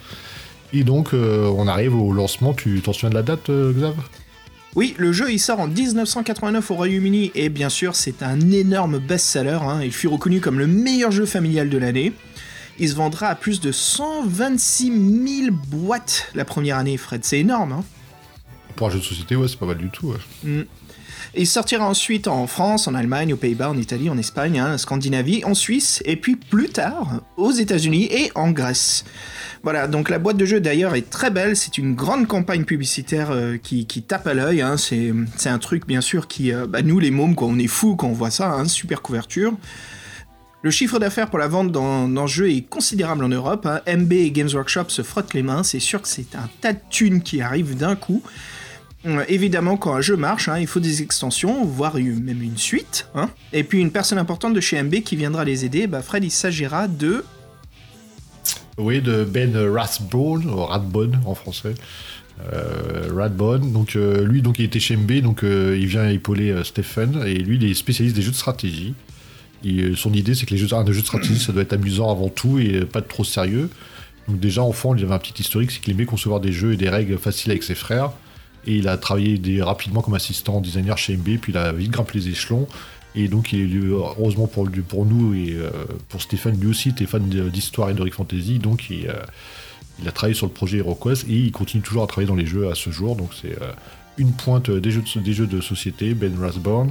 Et 0.73 0.83
donc, 0.83 1.11
on 1.13 1.69
arrive 1.69 1.95
au 1.95 2.11
lancement. 2.15 2.55
Tu 2.55 2.81
t'en 2.81 2.95
souviens 2.95 3.11
de 3.11 3.15
la 3.17 3.23
date, 3.23 3.51
Xav? 3.51 3.93
Oui, 4.77 4.95
le 4.99 5.13
jeu 5.13 5.31
il 5.33 5.39
sort 5.39 5.61
en 5.61 5.69
1989 5.69 6.71
au 6.71 6.75
Royaume-Uni 6.75 7.31
et 7.35 7.49
bien 7.49 7.69
sûr 7.69 7.95
c'est 7.95 8.23
un 8.23 8.41
énorme 8.51 8.99
best-seller. 8.99 9.59
hein. 9.63 9.81
Il 9.85 9.93
fut 9.93 10.09
reconnu 10.09 10.41
comme 10.41 10.59
le 10.59 10.67
meilleur 10.67 11.13
jeu 11.13 11.27
familial 11.27 11.69
de 11.71 11.79
l'année. 11.79 12.13
Il 12.81 12.89
se 12.89 12.97
vendra 12.97 13.29
à 13.29 13.35
plus 13.37 13.61
de 13.61 13.71
126 13.71 14.87
000 15.47 15.57
boîtes 15.69 16.29
la 16.35 16.45
première 16.45 16.77
année, 16.77 16.97
Fred. 16.97 17.25
C'est 17.25 17.39
énorme. 17.39 17.71
Hein 17.73 17.85
Pour 18.75 18.89
un 18.89 18.91
jeu 18.91 18.99
de 18.99 19.05
société, 19.05 19.37
ouais, 19.37 19.47
c'est 19.47 19.59
pas 19.61 19.67
mal 19.67 19.79
du 19.79 19.91
tout. 19.91 20.09
ouais. 20.09 20.19
Mm. 20.43 20.63
Il 21.37 21.47
sortira 21.49 21.89
ensuite 21.89 22.29
en 22.29 22.47
France, 22.47 22.87
en 22.87 22.95
Allemagne, 22.95 23.33
aux 23.33 23.37
Pays-Bas, 23.37 23.71
en 23.71 23.77
Italie, 23.77 24.09
en 24.09 24.17
Espagne, 24.17 24.61
hein, 24.61 24.75
en 24.75 24.79
Scandinavie, 24.79 25.45
en 25.45 25.55
Suisse, 25.55 26.01
et 26.05 26.15
puis 26.15 26.37
plus 26.37 26.69
tard 26.69 27.23
aux 27.37 27.51
États-Unis 27.51 28.09
et 28.11 28.31
en 28.37 28.53
Grèce. 28.53 29.05
Voilà, 29.65 29.89
donc 29.89 30.11
la 30.11 30.21
boîte 30.21 30.37
de 30.37 30.45
jeu 30.45 30.61
d'ailleurs 30.61 30.95
est 30.95 31.11
très 31.11 31.31
belle, 31.31 31.57
c'est 31.57 31.77
une 31.77 31.95
grande 31.95 32.29
campagne 32.29 32.65
publicitaire 32.65 33.31
euh, 33.33 33.57
qui, 33.57 33.87
tape 34.07 34.27
à 34.29 34.35
l'œil, 34.35 34.63
hein. 34.63 34.77
c'est 34.77 35.49
un 35.49 35.59
truc 35.59 35.87
bien 35.87 36.01
sûr 36.01 36.29
qui... 36.29 36.53
euh, 36.53 36.67
bah, 36.67 36.83
nous 36.83 37.01
les 37.01 37.11
mômes, 37.11 37.35
on 37.39 37.59
est 37.59 37.67
fous 37.67 37.97
quand 37.97 38.09
on 38.09 38.13
voit 38.13 38.31
ça, 38.31 38.53
hein, 38.53 38.69
super 38.69 39.03
couverture. 39.03 39.55
Le 40.63 40.71
chiffre 40.71 40.99
d'affaires 40.99 41.29
pour 41.29 41.39
la 41.39 41.49
vente 41.49 41.73
dans, 41.73 42.09
dans 42.09 42.27
ce 42.27 42.35
jeu 42.35 42.51
est 42.51 42.63
considérable 42.63 43.25
en 43.25 43.29
Europe. 43.29 43.69
MB 43.87 44.13
et 44.13 44.31
Games 44.31 44.49
Workshop 44.51 44.87
se 44.89 45.03
frottent 45.03 45.35
les 45.35 45.43
mains. 45.43 45.63
C'est 45.63 45.79
sûr 45.79 46.01
que 46.01 46.09
c'est 46.09 46.35
un 46.35 46.49
tas 46.63 46.73
de 46.73 46.79
thunes 46.89 47.21
qui 47.21 47.43
arrivent 47.43 47.77
d'un 47.77 47.97
coup. 47.97 48.23
Euh, 49.07 49.25
évidemment, 49.29 49.77
quand 49.77 49.95
un 49.95 50.01
jeu 50.01 50.17
marche, 50.17 50.49
hein, 50.49 50.59
il 50.59 50.67
faut 50.67 50.81
des 50.81 51.03
extensions, 51.03 51.65
voire 51.65 51.97
même 51.97 52.43
une 52.43 52.57
suite. 52.57 53.09
hein. 53.15 53.29
Et 53.53 53.65
puis 53.65 53.81
une 53.81 53.91
personne 53.91 54.19
importante 54.19 54.55
de 54.55 54.61
chez 54.61 54.83
MB 54.83 55.01
qui 55.03 55.17
viendra 55.17 55.45
les 55.45 55.65
aider. 55.65 55.87
Bah, 55.87 56.03
Fred, 56.03 56.25
il 56.25 56.31
s'agira 56.31 56.89
de. 56.89 57.25
Oui, 58.79 59.01
de 59.01 59.25
Ben 59.25 59.57
Rathbone, 59.57 60.47
ou 60.47 60.57
Rathbone 60.65 61.21
en 61.27 61.35
français. 61.35 61.75
Euh, 62.53 63.11
Rathbone, 63.15 63.73
donc 63.73 63.95
euh, 63.95 64.25
lui, 64.25 64.43
donc 64.43 64.59
il 64.59 64.65
était 64.65 64.81
chez 64.81 64.97
MB, 64.97 65.21
donc 65.21 65.45
euh, 65.45 65.79
il 65.79 65.87
vient 65.87 66.09
épauler 66.09 66.51
euh, 66.51 66.65
Stephen, 66.65 67.23
et 67.27 67.35
lui, 67.35 67.57
il 67.57 67.65
est 67.65 67.75
spécialiste 67.75 68.17
des 68.17 68.23
jeux 68.23 68.33
de 68.33 68.37
stratégie. 68.37 68.95
Et, 69.65 69.83
euh, 69.83 69.97
son 69.97 70.13
idée, 70.13 70.35
c'est 70.35 70.45
que 70.47 70.51
les 70.51 70.59
jeux, 70.59 70.67
de 70.67 70.93
stratégie, 70.95 71.39
ça 71.39 71.53
doit 71.53 71.63
être 71.63 71.73
amusant 71.73 72.11
avant 72.11 72.29
tout 72.29 72.59
et 72.59 72.81
euh, 72.81 72.85
pas 72.85 73.03
trop 73.03 73.25
sérieux. 73.25 73.71
Donc 74.29 74.41
déjà, 74.41 74.63
enfant, 74.63 74.95
il 74.95 75.05
avait 75.05 75.15
un 75.15 75.19
petit 75.19 75.41
historique, 75.41 75.71
c'est 75.71 75.81
qu'il 75.81 75.93
aimait 75.93 76.07
concevoir 76.07 76.41
des 76.41 76.53
jeux 76.53 76.73
et 76.73 76.77
des 76.77 76.89
règles 76.89 77.19
faciles 77.19 77.51
avec 77.51 77.63
ses 77.63 77.75
frères. 77.75 78.13
Et 78.67 78.77
il 78.77 78.89
a 78.89 78.97
travaillé 78.97 79.39
des- 79.39 79.63
rapidement 79.63 80.01
comme 80.03 80.15
assistant 80.15 80.61
designer 80.61 80.97
chez 80.99 81.17
MB, 81.17 81.39
puis 81.41 81.53
il 81.53 81.57
a 81.59 81.73
vite 81.73 81.91
grimpé 81.91 82.19
les 82.19 82.29
échelons. 82.29 82.67
Et 83.17 83.29
donc, 83.29 83.53
il 83.53 83.77
heureusement 83.91 84.47
pour, 84.49 84.67
nous 85.07 85.35
et 85.35 85.53
euh, 85.53 85.71
pour 86.09 86.21
Stéphane, 86.21 86.59
lui 86.59 86.69
aussi, 86.69 86.89
était 86.89 87.07
fan 87.07 87.23
d'histoire 87.29 87.91
et 87.91 87.95
de 87.95 88.03
Rick 88.03 88.15
Fantasy. 88.15 88.59
Donc, 88.59 88.91
il, 88.91 89.07
euh, 89.09 89.13
il 90.03 90.09
a 90.09 90.13
travaillé 90.13 90.35
sur 90.35 90.47
le 90.47 90.53
projet 90.53 90.79
HeroQuest 90.79 91.25
et 91.29 91.33
il 91.33 91.53
continue 91.53 91.83
toujours 91.83 92.03
à 92.03 92.07
travailler 92.09 92.27
dans 92.29 92.35
les 92.35 92.47
jeux 92.47 92.69
à 92.69 92.75
ce 92.75 92.91
jour. 92.91 93.15
Donc, 93.15 93.31
c'est 93.41 93.53
euh, 93.63 93.71
une 94.19 94.33
pointe 94.33 94.69
des 94.71 94.91
jeux 94.91 95.03
de, 95.15 95.21
des 95.21 95.33
jeux 95.33 95.47
de 95.47 95.61
société, 95.61 96.15
Ben 96.15 96.33
Rathbone. 96.41 96.91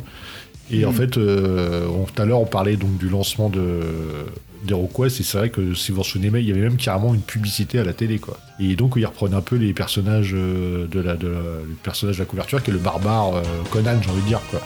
Et 0.72 0.86
en 0.86 0.94
fait, 0.94 1.18
euh, 1.18 1.88
on- 1.90 2.06
tout 2.06 2.22
à 2.22 2.26
l'heure, 2.26 2.40
on 2.40 2.46
parlait 2.46 2.78
donc 2.78 2.98
du 2.98 3.10
lancement 3.10 3.50
de 3.50 3.82
d'HeroQuest, 4.64 5.20
et 5.20 5.24
c'est 5.24 5.38
vrai 5.38 5.50
que 5.50 5.74
si 5.74 5.92
vous 5.92 5.98
vous 5.98 6.04
souvenez, 6.04 6.30
il 6.40 6.48
y 6.48 6.52
avait 6.52 6.62
même 6.62 6.78
carrément 6.78 7.14
une 7.14 7.22
publicité 7.22 7.80
à 7.80 7.84
la 7.84 7.94
télé, 7.94 8.20
quoi. 8.20 8.38
Et 8.60 8.76
donc, 8.76 8.94
il 8.96 9.06
reprenait 9.06 9.36
un 9.36 9.42
peu 9.42 9.56
les 9.58 9.74
personnages 9.74 10.32
euh, 10.34 10.88
de 10.88 11.00
la, 11.00 11.16
de 11.16 11.28
la- 11.28 11.40
le 11.40 11.76
personnage 11.84 12.16
de 12.18 12.22
la 12.22 12.26
couverture, 12.26 12.62
qui 12.64 12.70
est 12.72 12.74
le 12.74 12.80
barbare 12.80 13.36
euh, 13.36 13.42
Conan, 13.72 14.00
j'ai 14.02 14.10
envie 14.10 14.22
de 14.22 14.28
dire, 14.28 14.42
quoi. 14.50 14.62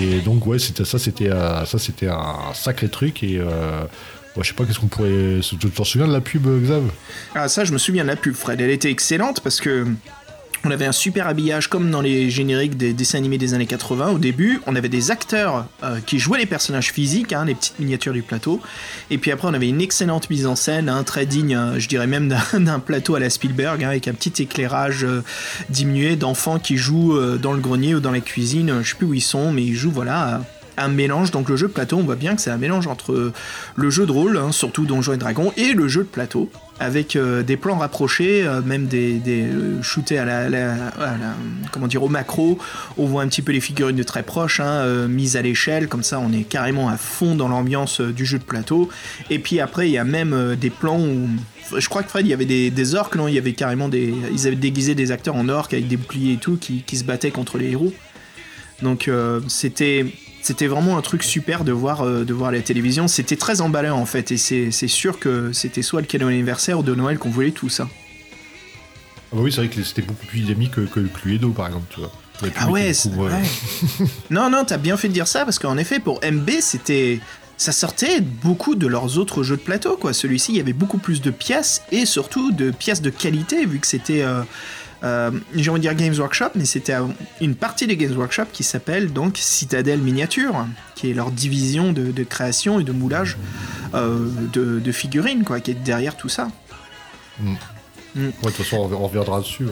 Et 0.00 0.20
donc, 0.20 0.46
ouais, 0.46 0.58
c'était 0.58 0.84
ça, 0.84 0.98
c'était 0.98 1.30
euh, 1.30 1.64
ça, 1.64 1.78
c'était 1.78 2.06
un 2.08 2.52
sacré 2.54 2.88
truc, 2.88 3.22
et 3.24 3.38
euh, 3.38 3.82
ouais, 4.36 4.42
je 4.42 4.48
sais 4.48 4.54
pas, 4.54 4.64
qu'est-ce 4.64 4.78
qu'on 4.78 4.86
pourrait. 4.86 5.40
Tu 5.42 5.56
t'en 5.56 5.82
souviens 5.84 6.06
de 6.06 6.12
la 6.12 6.20
pub, 6.20 6.46
Xav? 6.62 6.84
Ah, 7.34 7.48
ça, 7.48 7.64
je 7.64 7.72
me 7.72 7.78
souviens 7.78 8.04
de 8.04 8.08
la 8.08 8.16
pub, 8.16 8.34
Fred. 8.34 8.60
Elle 8.60 8.70
était 8.70 8.90
excellente 8.90 9.40
parce 9.40 9.60
que. 9.60 9.86
On 10.64 10.70
avait 10.70 10.86
un 10.86 10.92
super 10.92 11.28
habillage 11.28 11.68
comme 11.68 11.90
dans 11.90 12.00
les 12.00 12.30
génériques 12.30 12.76
des 12.76 12.92
dessins 12.92 13.18
animés 13.18 13.38
des 13.38 13.54
années 13.54 13.66
80 13.66 14.10
au 14.10 14.18
début. 14.18 14.60
On 14.66 14.74
avait 14.74 14.88
des 14.88 15.10
acteurs 15.10 15.66
euh, 15.84 16.00
qui 16.04 16.18
jouaient 16.18 16.38
les 16.38 16.46
personnages 16.46 16.92
physiques, 16.92 17.32
hein, 17.32 17.44
les 17.44 17.54
petites 17.54 17.78
miniatures 17.78 18.12
du 18.12 18.22
plateau. 18.22 18.60
Et 19.10 19.18
puis 19.18 19.30
après, 19.30 19.48
on 19.48 19.54
avait 19.54 19.68
une 19.68 19.80
excellente 19.80 20.30
mise 20.30 20.46
en 20.46 20.56
scène, 20.56 20.88
hein, 20.88 21.04
très 21.04 21.26
digne, 21.26 21.54
euh, 21.54 21.78
je 21.78 21.88
dirais 21.88 22.06
même 22.06 22.28
d'un 22.52 22.78
plateau 22.84 23.14
à 23.14 23.20
la 23.20 23.30
Spielberg, 23.30 23.84
hein, 23.84 23.88
avec 23.88 24.08
un 24.08 24.14
petit 24.14 24.42
éclairage 24.42 25.04
euh, 25.04 25.22
diminué 25.70 26.16
d'enfants 26.16 26.58
qui 26.58 26.76
jouent 26.76 27.18
dans 27.38 27.52
le 27.52 27.60
grenier 27.60 27.94
ou 27.94 28.00
dans 28.00 28.10
la 28.10 28.20
cuisine. 28.20 28.80
Je 28.82 28.90
sais 28.90 28.96
plus 28.96 29.06
où 29.06 29.14
ils 29.14 29.20
sont, 29.20 29.52
mais 29.52 29.62
ils 29.62 29.74
jouent 29.74 29.92
voilà. 29.92 30.42
Un 30.78 30.88
mélange, 30.88 31.30
donc 31.30 31.48
le 31.48 31.56
jeu 31.56 31.68
de 31.68 31.72
plateau, 31.72 31.96
on 31.96 32.04
voit 32.04 32.16
bien 32.16 32.34
que 32.34 32.40
c'est 32.40 32.50
un 32.50 32.58
mélange 32.58 32.86
entre 32.86 33.32
le 33.76 33.90
jeu 33.90 34.06
de 34.06 34.12
rôle, 34.12 34.36
hein, 34.36 34.52
surtout 34.52 34.84
Donjons 34.84 35.14
et 35.14 35.16
Dragons, 35.16 35.52
et 35.56 35.72
le 35.72 35.88
jeu 35.88 36.02
de 36.02 36.08
plateau, 36.08 36.50
avec 36.80 37.16
euh, 37.16 37.42
des 37.42 37.56
plans 37.56 37.78
rapprochés, 37.78 38.46
euh, 38.46 38.62
même 38.62 38.86
des, 38.86 39.20
euh, 39.26 39.82
shootés 39.82 40.18
à 40.18 40.24
la, 40.24 40.74
comment 41.72 41.86
dire, 41.86 42.02
au 42.02 42.08
macro. 42.08 42.58
On 42.96 43.06
voit 43.06 43.22
un 43.22 43.28
petit 43.28 43.42
peu 43.42 43.52
les 43.52 43.60
figurines 43.60 43.96
de 43.96 44.02
très 44.02 44.22
proche, 44.22 44.60
hein, 44.60 44.66
euh, 44.66 45.08
mises 45.08 45.36
à 45.36 45.42
l'échelle, 45.42 45.88
comme 45.88 46.02
ça 46.02 46.20
on 46.20 46.32
est 46.32 46.44
carrément 46.44 46.88
à 46.88 46.96
fond 46.96 47.34
dans 47.34 47.48
l'ambiance 47.48 48.00
euh, 48.00 48.12
du 48.12 48.24
jeu 48.24 48.38
de 48.38 48.44
plateau. 48.44 48.88
Et 49.30 49.38
puis 49.38 49.60
après, 49.60 49.88
il 49.88 49.92
y 49.92 49.98
a 49.98 50.04
même 50.04 50.32
euh, 50.32 50.56
des 50.56 50.70
plans 50.70 51.00
où. 51.00 51.28
Je 51.76 51.88
crois 51.88 52.02
que 52.02 52.08
Fred, 52.08 52.26
il 52.26 52.30
y 52.30 52.32
avait 52.32 52.46
des, 52.46 52.94
orques, 52.94 53.16
non? 53.16 53.28
Il 53.28 53.34
y 53.34 53.38
avait 53.38 53.52
carrément 53.52 53.88
des. 53.88 54.14
Ils 54.32 54.46
avaient 54.46 54.56
déguisé 54.56 54.94
des 54.94 55.10
acteurs 55.10 55.36
en 55.36 55.48
orques 55.48 55.74
avec 55.74 55.86
des 55.86 55.98
boucliers 55.98 56.34
et 56.34 56.38
tout 56.38 56.56
qui, 56.56 56.84
se 56.96 57.04
battaient 57.04 57.30
contre 57.30 57.58
les 57.58 57.70
héros. 57.70 57.92
Donc 58.82 59.08
euh, 59.08 59.40
c'était 59.48 60.06
c'était 60.42 60.66
vraiment 60.66 60.96
un 60.96 61.02
truc 61.02 61.22
super 61.22 61.64
de 61.64 61.72
voir 61.72 62.02
euh, 62.02 62.24
de 62.24 62.32
voir 62.32 62.52
la 62.52 62.60
télévision. 62.60 63.08
C'était 63.08 63.36
très 63.36 63.60
emballant 63.60 63.98
en 63.98 64.06
fait, 64.06 64.32
et 64.32 64.36
c'est 64.36 64.70
c'est 64.70 64.88
sûr 64.88 65.18
que 65.18 65.52
c'était 65.52 65.82
soit 65.82 66.00
le 66.00 66.06
cadeau 66.06 66.28
anniversaire 66.28 66.78
ou 66.78 66.82
de 66.82 66.94
Noël 66.94 67.18
qu'on 67.18 67.30
voulait 67.30 67.50
tout 67.50 67.68
ça. 67.68 67.88
Ah 69.30 69.36
bah 69.36 69.40
oui, 69.42 69.52
c'est 69.52 69.58
vrai 69.58 69.68
que 69.68 69.82
c'était 69.82 70.02
beaucoup 70.02 70.26
plus 70.26 70.40
dynamique 70.40 70.72
que, 70.72 70.80
que 70.80 71.00
le 71.00 71.08
Cluedo, 71.08 71.50
par 71.50 71.66
exemple, 71.66 71.86
tu 71.90 72.00
vois. 72.00 72.12
Ah 72.56 72.70
ouais. 72.70 72.92
non, 74.30 74.48
non, 74.48 74.64
t'as 74.64 74.76
bien 74.76 74.96
fait 74.96 75.08
de 75.08 75.12
dire 75.12 75.26
ça 75.26 75.44
parce 75.44 75.58
qu'en 75.58 75.76
effet, 75.76 76.00
pour 76.00 76.20
MB, 76.24 76.50
c'était. 76.60 77.20
Ça 77.56 77.72
sortait 77.72 78.20
beaucoup 78.20 78.76
de 78.76 78.86
leurs 78.86 79.18
autres 79.18 79.42
jeux 79.42 79.56
de 79.56 79.62
plateau, 79.62 79.96
quoi. 79.96 80.12
Celui-ci, 80.12 80.52
il 80.52 80.58
y 80.58 80.60
avait 80.60 80.72
beaucoup 80.72 80.98
plus 80.98 81.20
de 81.20 81.32
pièces 81.32 81.82
et 81.90 82.06
surtout 82.06 82.52
de 82.52 82.70
pièces 82.70 83.02
de 83.02 83.10
qualité, 83.10 83.66
vu 83.66 83.80
que 83.80 83.86
c'était. 83.86 84.22
Euh, 84.22 84.42
euh, 85.04 85.30
J'ai 85.54 85.70
envie 85.70 85.80
de 85.80 85.82
dire 85.88 85.94
Games 85.94 86.14
Workshop, 86.18 86.50
mais 86.54 86.64
c'était 86.64 86.94
une 87.40 87.54
partie 87.54 87.86
de 87.86 87.94
Games 87.94 88.16
Workshop 88.16 88.46
qui 88.52 88.64
s'appelle 88.64 89.12
donc 89.12 89.36
Citadel 89.38 90.00
Miniature, 90.00 90.66
qui 90.94 91.10
est 91.10 91.14
leur 91.14 91.30
division 91.30 91.92
de, 91.92 92.10
de 92.10 92.22
création 92.24 92.80
et 92.80 92.84
de 92.84 92.92
moulage 92.92 93.36
euh, 93.94 94.28
de, 94.52 94.78
de 94.80 94.92
figurines, 94.92 95.44
quoi, 95.44 95.60
qui 95.60 95.70
est 95.72 95.74
derrière 95.82 96.16
tout 96.16 96.28
ça. 96.28 96.48
Ouais, 97.44 97.52
de 98.24 98.30
toute 98.42 98.56
façon, 98.56 98.76
on 98.78 98.84
rev- 98.88 98.96
on 98.98 99.06
reviendra 99.06 99.40
dessus. 99.40 99.64
ouais. 99.64 99.70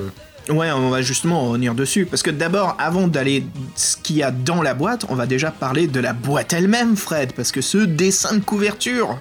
Ouais, 0.48 0.70
on 0.70 0.90
va 0.90 1.02
justement 1.02 1.48
revenir 1.48 1.74
dessus. 1.74 2.06
Parce 2.06 2.22
que 2.22 2.30
d'abord, 2.30 2.76
avant 2.78 3.08
d'aller 3.08 3.44
ce 3.74 3.96
qu'il 3.96 4.14
y 4.14 4.22
a 4.22 4.30
dans 4.30 4.62
la 4.62 4.74
boîte, 4.74 5.04
on 5.08 5.16
va 5.16 5.26
déjà 5.26 5.50
parler 5.50 5.88
de 5.88 5.98
la 5.98 6.12
boîte 6.12 6.52
elle-même, 6.52 6.96
Fred. 6.96 7.32
Parce 7.32 7.50
que 7.50 7.60
ce 7.60 7.78
dessin 7.78 8.36
de 8.36 8.44
couverture, 8.44 9.18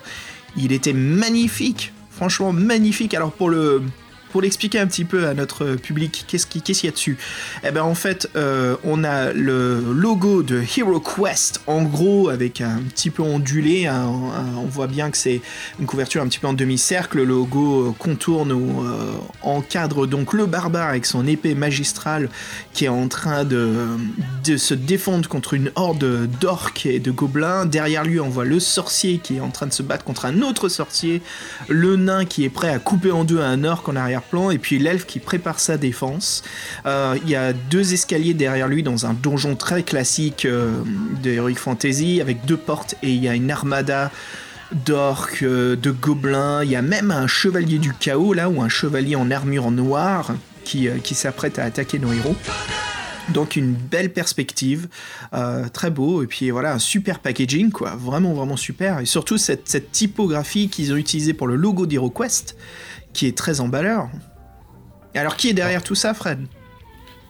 il 0.56 0.72
était 0.72 0.94
magnifique. 0.94 1.94
Franchement, 2.12 2.54
magnifique. 2.54 3.16
Alors, 3.16 3.32
pour 3.32 3.50
le. 3.50 3.82
Pour 4.36 4.42
l'expliquer 4.42 4.80
un 4.80 4.88
petit 4.88 5.06
peu 5.06 5.30
à 5.30 5.34
notre 5.34 5.76
public, 5.76 6.26
qu'est-ce 6.28 6.46
qui- 6.46 6.62
qu'est-ce 6.62 6.82
qu'il 6.82 6.90
y 6.90 6.92
a 6.92 6.94
dessus? 6.94 7.18
Eh 7.64 7.72
ben 7.72 7.84
en 7.84 7.96
fait, 7.96 8.30
euh, 8.36 8.76
on 8.84 9.06
a 9.06 9.32
le 9.32 9.80
logo 9.94 10.44
de 10.44 10.62
Hero 10.62 11.00
Quest, 11.00 11.62
en 11.68 11.84
gros 11.84 12.28
avec 12.28 12.60
un 12.60 12.82
petit 12.94 13.12
peu 13.12 13.24
ondulé. 13.24 13.90
on 13.90 14.66
voit 14.66 14.88
bien 14.88 15.10
que 15.10 15.16
c'est 15.16 15.40
une 15.80 15.86
couverture 15.86 16.22
un 16.22 16.28
petit 16.28 16.40
peu 16.40 16.48
en 16.48 16.54
demi-cercle. 16.54 17.20
Le 17.20 17.24
logo 17.24 17.88
euh, 17.88 17.94
contourne 17.98 18.52
ou 18.52 18.84
euh, 18.84 19.14
encadre 19.42 20.06
donc 20.06 20.34
le 20.34 20.48
barbare 20.48 20.90
avec 20.90 21.06
son 21.06 21.26
épée 21.26 21.56
magistrale 21.56 22.28
qui 22.74 22.84
est 22.84 22.90
en 22.90 23.08
train 23.08 23.46
de, 23.46 23.88
se 24.58 24.74
défendre 24.74 25.30
contre 25.30 25.54
une 25.54 25.72
horde 25.76 26.28
d'orques 26.42 26.86
et 26.86 27.00
de 27.00 27.12
gobelins. 27.12 27.66
Derrière 27.66 28.04
lui, 28.04 28.20
on 28.20 28.28
voit 28.28 28.44
le 28.44 28.60
sorcier 28.60 29.20
qui 29.20 29.38
est 29.38 29.40
en 29.40 29.52
train 29.52 29.68
de 29.68 29.74
se 29.74 29.82
battre 29.82 30.04
contre 30.04 30.26
un 30.26 30.42
autre 30.42 30.68
sorcier, 30.68 31.22
le 31.70 31.96
nain 31.96 32.26
qui 32.26 32.44
est 32.44 32.50
prêt 32.50 32.70
à 32.70 32.80
couper 32.80 33.12
en 33.12 33.24
deux 33.24 33.40
un 33.40 33.64
orc 33.64 33.84
en 33.88 33.96
arrière-plan, 34.26 34.52
et 34.52 34.58
puis 34.58 34.80
l'elfe 34.80 35.06
qui 35.06 35.20
prépare 35.20 35.60
sa 35.60 35.78
défense. 35.78 36.44
Euh, 36.86 37.18
Il 37.24 37.30
y 37.30 37.36
a 37.36 37.54
deux 37.54 37.94
escaliers 37.94 38.34
derrière 38.34 38.68
lui 38.68 38.84
dans 38.84 39.06
un 39.06 39.14
donjon 39.14 39.56
très 39.56 39.84
classique 39.84 40.46
euh, 40.46 40.82
de 41.24 41.32
Heroic 41.32 41.56
Fantasy 41.56 42.22
avec 42.22 42.46
deux 42.46 42.58
portes, 42.58 42.96
et 43.04 43.12
il 43.12 43.24
y 43.24 43.28
a 43.28 43.34
une 43.34 43.52
armada 43.52 44.12
d'orques, 44.86 45.44
euh, 45.44 45.76
de 45.76 45.92
gobelins, 45.92 46.64
il 46.64 46.72
y 46.72 46.76
a 46.76 46.82
même 46.82 47.12
un 47.12 47.28
chevalier 47.28 47.78
du 47.78 47.94
chaos 47.94 48.34
là, 48.34 48.50
ou 48.50 48.62
un 48.62 48.70
chevalier 48.70 49.16
en 49.16 49.32
armure 49.32 49.72
noire 49.72 50.34
qui, 50.64 50.88
qui 51.04 51.14
s'apprête 51.14 51.60
à 51.60 51.64
attaquer 51.64 52.00
nos 52.00 52.12
héros. 52.12 52.36
Donc 53.30 53.56
une 53.56 53.74
belle 53.74 54.14
perspective, 54.14 54.88
très 55.74 55.90
beau, 55.90 56.22
et 56.22 56.28
puis 56.28 56.52
voilà, 56.52 56.74
un 56.74 56.80
super 56.80 57.18
packaging, 57.18 57.72
quoi, 57.72 57.96
vraiment 57.96 58.34
vraiment 58.34 58.56
super, 58.56 59.00
et 59.00 59.08
surtout 59.08 59.40
cette, 59.40 59.68
cette 59.68 59.92
typographie 59.92 60.70
qu'ils 60.70 60.94
ont 60.94 60.96
utilisée 60.96 61.34
pour 61.34 61.48
le 61.48 61.56
logo 61.56 61.88
d'HeroQuest, 61.88 62.56
qui 63.16 63.26
est 63.28 63.36
très 63.38 63.62
emballeur. 63.62 64.10
Alors 65.16 65.38
qui 65.38 65.48
est 65.50 65.54
derrière 65.54 65.82
tout 65.82 65.96
ça, 65.96 66.14
Fred? 66.14 66.40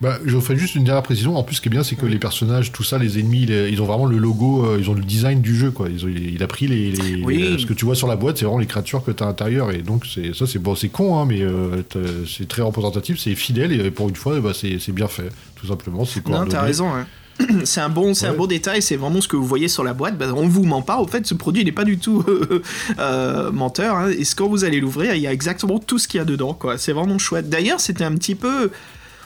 Bah, 0.02 0.18
je 0.26 0.38
ferai 0.40 0.58
juste 0.58 0.76
une 0.76 0.84
dernière 0.84 1.04
précision. 1.04 1.38
En 1.38 1.44
plus, 1.44 1.56
ce 1.56 1.62
qui 1.62 1.70
est 1.70 1.72
bien, 1.72 1.84
c'est 1.84 1.96
que 1.96 2.06
les 2.06 2.18
personnages, 2.20 2.72
tout 2.74 2.84
ça, 2.84 2.98
les 2.98 3.18
ennemis, 3.20 3.46
les- 3.46 3.70
ils 3.70 3.82
ont 3.82 3.86
vraiment 3.86 4.08
le 4.08 4.18
logo, 4.18 4.66
euh, 4.66 4.78
ils 4.80 4.90
ont 4.90 4.94
le 4.94 5.04
design 5.04 5.40
du 5.42 5.56
jeu, 5.56 5.72
quoi. 5.72 5.88
Ils 5.90 6.04
ont, 6.04 6.10
il 6.10 6.42
a 6.44 6.48
pris 6.48 6.68
les, 6.68 6.92
les- 6.92 7.24
Oui. 7.24 7.38
les- 7.38 7.58
ce 7.60 7.66
que 7.66 7.74
tu 7.74 7.86
vois 7.86 7.96
sur 7.96 8.08
la 8.08 8.18
boîte, 8.18 8.38
c'est 8.38 8.44
vraiment 8.46 8.58
les 8.60 8.66
créatures 8.66 9.04
que 9.06 9.12
tu 9.12 9.24
as 9.24 9.28
à 9.28 9.30
l'intérieur. 9.30 9.72
Et 9.72 9.84
donc, 9.84 10.06
c'est 10.06 10.36
ça, 10.36 10.48
c'est 10.48 10.60
bon, 10.60 10.76
c'est 10.76 10.90
con, 10.90 11.18
hein, 11.20 11.26
mais 11.26 11.42
euh, 11.42 11.82
c'est 12.28 12.48
très 12.48 12.62
représentatif, 12.62 13.20
c'est 13.20 13.36
fidèle, 13.36 13.72
et 13.72 13.90
pour 13.92 14.10
une 14.10 14.16
fois, 14.18 14.40
bah, 14.42 14.52
c'est 14.54 14.80
c'est 14.80 14.92
bien 14.92 15.08
fait, 15.08 15.30
tout 15.56 15.68
simplement. 15.68 16.04
C'est 16.04 16.28
Non, 16.28 16.46
t'as 16.46 16.62
raison. 16.64 16.90
hein. 16.94 17.06
C'est 17.66 17.82
un 17.82 17.90
bon, 17.90 18.14
c'est 18.14 18.28
un 18.28 18.34
bon 18.34 18.48
détail. 18.48 18.82
C'est 18.82 18.96
vraiment 18.96 19.20
ce 19.20 19.28
que 19.28 19.36
vous 19.36 19.46
voyez 19.46 19.68
sur 19.68 19.84
la 19.84 19.94
boîte. 19.94 20.18
Bah, 20.18 20.28
on 20.36 20.48
vous 20.48 20.64
ment 20.64 20.82
pas. 20.82 20.98
Au 20.98 21.08
fait, 21.08 21.26
ce 21.28 21.34
produit 21.34 21.66
n'est 21.66 21.72
pas 21.72 21.84
du 21.84 21.98
tout 21.98 22.24
euh, 22.28 22.62
euh, 23.00 23.52
menteur. 23.52 23.96
hein. 23.98 24.10
Et 24.12 24.24
quand 24.36 24.48
vous 24.48 24.64
allez 24.64 24.80
l'ouvrir, 24.80 25.16
il 25.16 25.22
y 25.22 25.28
a 25.28 25.34
exactement 25.34 25.80
tout 25.80 25.98
ce 26.00 26.08
qu'il 26.08 26.18
y 26.20 26.22
a 26.22 26.26
dedans. 26.26 26.54
Quoi. 26.54 26.78
C'est 26.78 26.94
vraiment 26.94 27.18
chouette. 27.18 27.50
D'ailleurs, 27.50 27.80
c'était 27.80 28.04
un 28.06 28.14
petit 28.16 28.36
peu. 28.36 28.72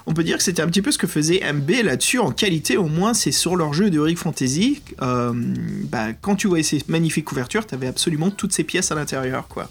On 0.07 0.13
peut 0.13 0.23
dire 0.23 0.37
que 0.37 0.43
c'était 0.43 0.63
un 0.63 0.67
petit 0.67 0.81
peu 0.81 0.91
ce 0.91 0.97
que 0.97 1.05
faisait 1.05 1.41
MB 1.53 1.69
là-dessus 1.83 2.17
en 2.17 2.31
qualité. 2.31 2.77
Au 2.77 2.87
moins, 2.87 3.13
c'est 3.13 3.31
sur 3.31 3.55
leur 3.55 3.73
jeu 3.73 3.91
de 3.91 3.97
Heroic 3.97 4.15
Fantasy. 4.15 4.81
Euh, 5.03 5.31
bah, 5.35 6.07
quand 6.19 6.35
tu 6.35 6.47
voyais 6.47 6.63
ces 6.63 6.81
magnifiques 6.87 7.25
couvertures, 7.25 7.67
t'avais 7.67 7.87
absolument 7.87 8.31
toutes 8.31 8.53
ces 8.53 8.63
pièces 8.63 8.91
à 8.91 8.95
l'intérieur, 8.95 9.47
quoi. 9.47 9.69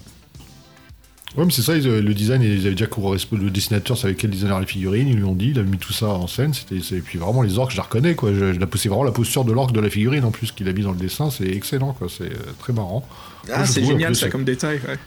Ouais, 1.37 1.45
mais 1.45 1.51
c'est 1.51 1.61
ça, 1.61 1.73
euh, 1.73 2.01
le 2.01 2.13
design, 2.15 2.41
ils 2.41 2.65
avaient 2.65 2.71
déjà 2.75 2.87
le 3.31 3.49
dessinateur 3.51 3.95
savait 3.97 4.15
quel 4.15 4.31
designer 4.31 4.59
les 4.59 4.65
figurines, 4.65 5.07
ils 5.07 5.15
lui 5.15 5.23
ont 5.23 5.35
dit, 5.35 5.49
il 5.51 5.59
a 5.59 5.63
mis 5.63 5.77
tout 5.77 5.93
ça 5.93 6.07
en 6.07 6.25
scène, 6.27 6.53
c'était, 6.55 6.81
c'est- 6.81 6.95
et 6.97 7.01
puis 7.01 7.19
vraiment 7.19 7.43
les 7.43 7.59
orques, 7.59 7.71
je 7.71 7.77
la 7.77 7.83
reconnais, 7.83 8.15
quoi, 8.15 8.33
je, 8.33 8.53
c'est 8.77 8.89
vraiment 8.89 9.03
la 9.03 9.11
posture 9.11 9.45
de 9.45 9.51
l'orque 9.53 9.71
de 9.71 9.79
la 9.79 9.89
figurine 9.91 10.23
en 10.25 10.31
plus 10.31 10.51
qu'il 10.51 10.67
a 10.67 10.73
mis 10.73 10.81
dans 10.81 10.91
le 10.91 10.97
dessin, 10.97 11.29
c'est 11.29 11.47
excellent, 11.47 11.93
quoi, 11.93 12.07
c'est 12.09 12.23
euh, 12.31 12.53
très 12.57 12.73
marrant. 12.73 13.07
Ah, 13.53 13.65
c'est 13.65 13.83
génial 13.85 14.15
ça 14.15 14.29
comme 14.29 14.43
détail. 14.43 14.79
Ouais. 14.87 14.97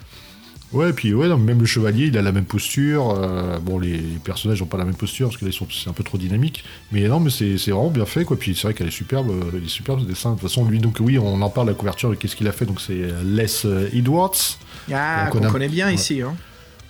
Ouais, 0.71 0.89
et 0.89 0.93
puis 0.93 1.13
ouais, 1.13 1.27
non, 1.27 1.37
même 1.37 1.59
le 1.59 1.67
chevalier, 1.67 2.07
il 2.07 2.17
a 2.17 2.21
la 2.23 2.31
même 2.31 2.45
posture, 2.45 3.11
euh, 3.15 3.59
bon, 3.59 3.77
les, 3.77 3.91
les 3.91 4.19
personnages 4.23 4.59
n'ont 4.61 4.65
pas 4.67 4.77
la 4.77 4.85
même 4.85 4.95
posture, 4.95 5.27
parce 5.27 5.37
que 5.37 5.45
là, 5.45 5.51
ils 5.51 5.53
sont, 5.53 5.67
c'est 5.69 5.87
un 5.89 5.93
peu 5.93 6.03
trop 6.03 6.17
dynamique, 6.17 6.63
mais 6.91 7.07
non, 7.07 7.19
mais 7.19 7.29
c'est, 7.29 7.57
c'est 7.59 7.69
vraiment 7.71 7.91
bien 7.91 8.05
fait, 8.05 8.23
quoi, 8.23 8.39
puis 8.39 8.55
c'est 8.55 8.63
vrai 8.63 8.73
qu'elle 8.73 8.87
est 8.87 8.91
superbe, 8.91 9.31
il 9.55 9.65
est 9.65 9.67
superbe 9.67 9.99
ce 9.99 10.05
dessin, 10.05 10.31
de 10.31 10.39
toute 10.39 10.47
façon, 10.49 10.65
lui, 10.65 10.79
donc 10.79 10.97
oui, 10.99 11.19
on 11.19 11.41
en 11.41 11.49
parle, 11.51 11.67
la 11.67 11.73
couverture, 11.75 12.17
qu'est-ce 12.17 12.35
qu'il 12.35 12.47
a 12.47 12.51
fait, 12.53 12.65
donc 12.65 12.79
c'est 12.81 13.01
Les 13.23 13.67
Edwards, 13.95 14.57
Ah, 14.91 15.25
On 15.27 15.31
qu'on 15.31 15.37
connaît- 15.39 15.51
connaît 15.51 15.69
bien 15.69 15.87
ouais. 15.87 15.95
ici. 15.95 16.21
Hein. 16.21 16.35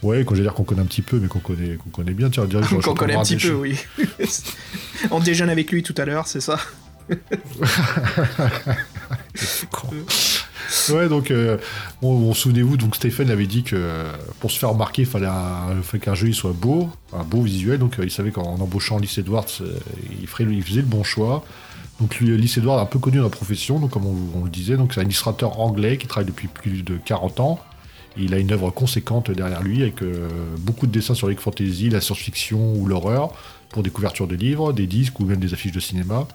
ouais, 0.01 0.23
quand 0.25 0.35
je 0.35 0.39
veux 0.39 0.45
dire 0.45 0.53
qu'on 0.53 0.63
connaît 0.63 0.81
un 0.81 0.85
petit 0.85 1.01
peu, 1.01 1.19
mais 1.19 1.27
qu'on 1.27 1.39
connaît, 1.39 1.75
qu'on 1.75 1.89
connaît 1.89 2.13
bien, 2.13 2.29
tiens, 2.29 2.45
direct, 2.45 2.69
Qu'on 2.83 2.93
connaît 2.95 3.15
un 3.15 3.23
petit 3.23 3.37
peu, 3.37 3.53
oui. 3.53 3.77
On 5.11 5.19
déjeune 5.19 5.49
avec 5.49 5.71
lui 5.71 5.83
tout 5.83 5.95
à 5.97 6.05
l'heure, 6.05 6.27
c'est 6.27 6.41
ça. 6.41 6.57
Ouais, 10.91 11.07
donc, 11.07 11.29
euh, 11.31 11.57
bon, 12.01 12.17
bon, 12.19 12.33
souvenez-vous, 12.33 12.77
donc 12.77 12.95
Stephen 12.95 13.29
avait 13.29 13.45
dit 13.45 13.63
que 13.63 13.75
euh, 13.75 14.11
pour 14.39 14.49
se 14.51 14.57
faire 14.57 14.69
remarquer, 14.69 15.03
il 15.03 15.07
fallait, 15.07 15.27
qu'un 16.01 16.15
jeu 16.15 16.27
il 16.29 16.33
soit 16.33 16.53
beau, 16.53 16.89
un 17.13 17.23
beau 17.23 17.41
visuel. 17.41 17.79
Donc, 17.79 17.99
euh, 17.99 18.03
il 18.05 18.11
savait 18.11 18.31
qu'en 18.31 18.43
embauchant 18.59 18.97
Lys 18.97 19.17
Edwards, 19.17 19.45
euh, 19.61 19.77
il, 20.21 20.27
ferait, 20.27 20.45
il 20.45 20.63
faisait 20.63 20.81
le 20.81 20.87
bon 20.87 21.03
choix. 21.03 21.43
Donc, 21.99 22.19
Lys 22.19 22.57
Edwards 22.57 22.79
est 22.79 22.83
un 22.83 22.87
peu 22.87 22.99
connu 22.99 23.17
dans 23.17 23.23
la 23.23 23.29
profession, 23.29 23.79
donc, 23.79 23.91
comme 23.91 24.05
on, 24.05 24.15
on 24.39 24.43
le 24.45 24.49
disait, 24.49 24.77
donc 24.77 24.93
c'est 24.93 25.01
un 25.01 25.05
illustrateur 25.05 25.59
anglais 25.59 25.97
qui 25.97 26.07
travaille 26.07 26.27
depuis 26.27 26.47
plus 26.47 26.81
de 26.83 26.97
40 27.05 27.39
ans. 27.39 27.59
Il 28.17 28.33
a 28.33 28.37
une 28.37 28.51
œuvre 28.51 28.69
conséquente 28.69 29.31
derrière 29.31 29.63
lui 29.63 29.81
avec 29.81 30.01
euh, 30.03 30.27
beaucoup 30.59 30.85
de 30.87 30.91
dessins 30.91 31.15
sur 31.15 31.27
les 31.27 31.35
fantasy, 31.35 31.89
la 31.89 31.99
science-fiction 32.01 32.75
ou 32.75 32.85
l'horreur 32.85 33.33
pour 33.69 33.81
des 33.83 33.89
couvertures 33.89 34.27
de 34.27 34.35
livres, 34.35 34.71
des 34.73 34.85
disques 34.87 35.19
ou 35.19 35.25
même 35.25 35.39
des 35.39 35.53
affiches 35.53 35.71
de 35.71 35.79
cinéma. 35.79 36.27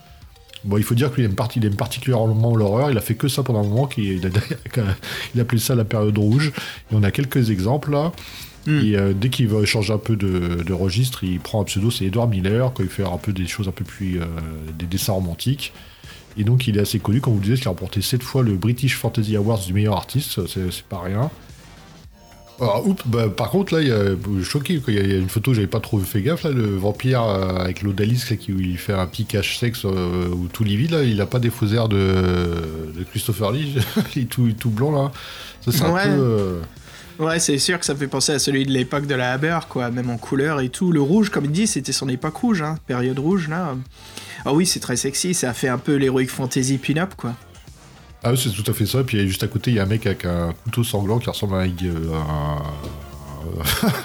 Bon, 0.64 0.76
il 0.76 0.82
faut 0.82 0.96
dire 0.96 1.14
qu'il 1.14 1.22
aime, 1.24 1.36
parti- 1.36 1.60
il 1.60 1.66
aime 1.66 1.76
particulièrement 1.76 2.56
l'horreur. 2.56 2.90
Il 2.90 2.98
a 2.98 3.00
fait 3.00 3.14
que 3.14 3.28
ça 3.28 3.44
pendant 3.44 3.60
un 3.60 3.68
moment. 3.68 3.86
qu'il- 3.86 4.04
Il, 4.04 4.26
a, 4.26 4.30
il 5.34 5.40
appelait 5.40 5.60
ça 5.60 5.76
la 5.76 5.84
période 5.84 6.18
rouge. 6.18 6.52
Et 6.90 6.94
on 6.96 7.02
a 7.04 7.12
quelques 7.12 7.50
exemples 7.50 7.92
là. 7.92 8.10
Mm. 8.66 8.70
Et 8.84 8.96
euh, 8.96 9.12
dès 9.14 9.28
qu'il 9.30 9.46
va 9.46 9.64
changer 9.64 9.92
un 9.92 9.98
peu 9.98 10.16
de, 10.16 10.64
de 10.64 10.72
registre, 10.72 11.22
il 11.22 11.38
prend 11.38 11.60
un 11.60 11.64
pseudo, 11.64 11.92
c'est 11.92 12.06
Edward 12.06 12.28
Miller, 12.28 12.72
quand 12.74 12.82
il 12.82 12.88
fait 12.88 13.04
un 13.04 13.18
peu 13.18 13.32
des 13.32 13.46
choses 13.46 13.68
un 13.68 13.72
peu 13.72 13.84
plus. 13.84 14.20
euh, 14.20 14.24
des 14.76 14.86
dessins 14.86 15.12
romantiques. 15.12 15.72
Et 16.36 16.42
donc 16.44 16.66
il 16.66 16.76
est 16.76 16.80
assez 16.80 16.98
connu, 16.98 17.20
comme 17.20 17.34
vous 17.34 17.38
le 17.40 17.44
disiez, 17.46 17.60
il 17.62 17.66
a 17.66 17.70
remporté 17.70 18.00
7 18.02 18.22
fois 18.22 18.42
le 18.42 18.54
British 18.56 18.96
Fantasy 18.96 19.34
Awards 19.36 19.60
du 19.64 19.72
meilleur 19.72 19.96
artiste, 19.96 20.40
c'est 20.48 20.82
pas 20.84 21.00
rien. 21.00 21.30
Alors, 22.60 22.86
oups, 22.88 23.02
bah, 23.06 23.28
par 23.28 23.50
contre, 23.50 23.74
là, 23.74 23.80
il 23.82 23.88
y 23.88 23.92
a, 23.92 24.04
je 24.36 24.42
suis 24.42 24.44
choqué, 24.50 24.82
il 24.88 24.94
y 24.94 24.98
a- 24.98 25.02
il 25.02 25.10
y 25.10 25.14
a 25.14 25.18
une 25.18 25.28
photo, 25.28 25.54
j'avais 25.54 25.66
pas 25.68 25.80
trop 25.80 25.98
fait 26.00 26.22
gaffe, 26.22 26.42
là, 26.42 26.50
le 26.50 26.76
vampire 26.76 27.22
euh, 27.22 27.56
avec 27.56 27.82
l'Odalis, 27.82 28.24
qui 28.40 28.52
où 28.52 28.58
il 28.60 28.78
fait 28.78 28.92
un 28.94 29.06
petit 29.06 29.24
cache-sexe 29.26 29.82
euh, 29.84 30.28
ou 30.28 30.48
tout 30.52 30.64
livide, 30.64 30.90
là, 30.92 31.02
il 31.04 31.20
a 31.20 31.26
pas 31.26 31.38
des 31.38 31.50
faux 31.50 31.66
airs 31.68 31.88
de, 31.88 31.96
de 31.96 33.04
Christopher 33.10 33.52
Lee, 33.52 33.76
il 34.16 34.22
est 34.22 34.26
tout, 34.26 34.70
blanc, 34.70 34.90
là. 34.90 35.12
Ça, 35.60 35.70
c'est 35.72 35.84
Ouais. 35.84 36.00
un 36.02 36.16
peu... 36.16 36.20
euh, 36.22 36.60
Ouais, 37.20 37.40
c'est 37.40 37.58
sûr 37.58 37.80
que 37.80 37.84
ça 37.84 37.94
me 37.94 37.98
fait 37.98 38.06
penser 38.06 38.30
à 38.30 38.38
celui 38.38 38.64
de 38.64 38.70
l'époque 38.70 39.06
de 39.06 39.14
la 39.16 39.32
Haber, 39.32 39.58
quoi, 39.68 39.90
même 39.90 40.08
en 40.08 40.18
couleur 40.18 40.60
et 40.60 40.68
tout. 40.68 40.92
Le 40.92 41.00
rouge, 41.02 41.30
comme 41.30 41.46
il 41.46 41.50
dit, 41.50 41.66
c'était 41.66 41.90
son 41.90 42.08
époque 42.08 42.36
rouge, 42.36 42.62
hein, 42.62 42.76
période 42.86 43.18
rouge, 43.18 43.48
là. 43.48 43.74
Ah 44.44 44.52
oui, 44.52 44.66
c'est 44.66 44.78
très 44.78 44.94
sexy, 44.96 45.34
ça 45.34 45.52
fait 45.52 45.66
un 45.66 45.78
peu 45.78 45.96
l'heroic 45.96 46.26
fantasy 46.28 46.78
pin-up, 46.78 47.14
quoi. 47.16 47.34
Ah 48.24 48.32
oui, 48.32 48.38
c'est 48.42 48.50
tout 48.50 48.68
à 48.70 48.74
fait 48.74 48.86
ça. 48.86 49.04
Puis 49.04 49.26
juste 49.28 49.42
à 49.44 49.46
côté, 49.46 49.70
il 49.70 49.76
y 49.76 49.80
a 49.80 49.84
un 49.84 49.86
mec 49.86 50.04
avec 50.06 50.24
un 50.24 50.52
couteau 50.64 50.82
sanglant 50.84 51.18
qui 51.18 51.28
ressemble 51.30 51.54
à 51.54 51.58
un, 51.58 51.66
euh, 51.68 52.18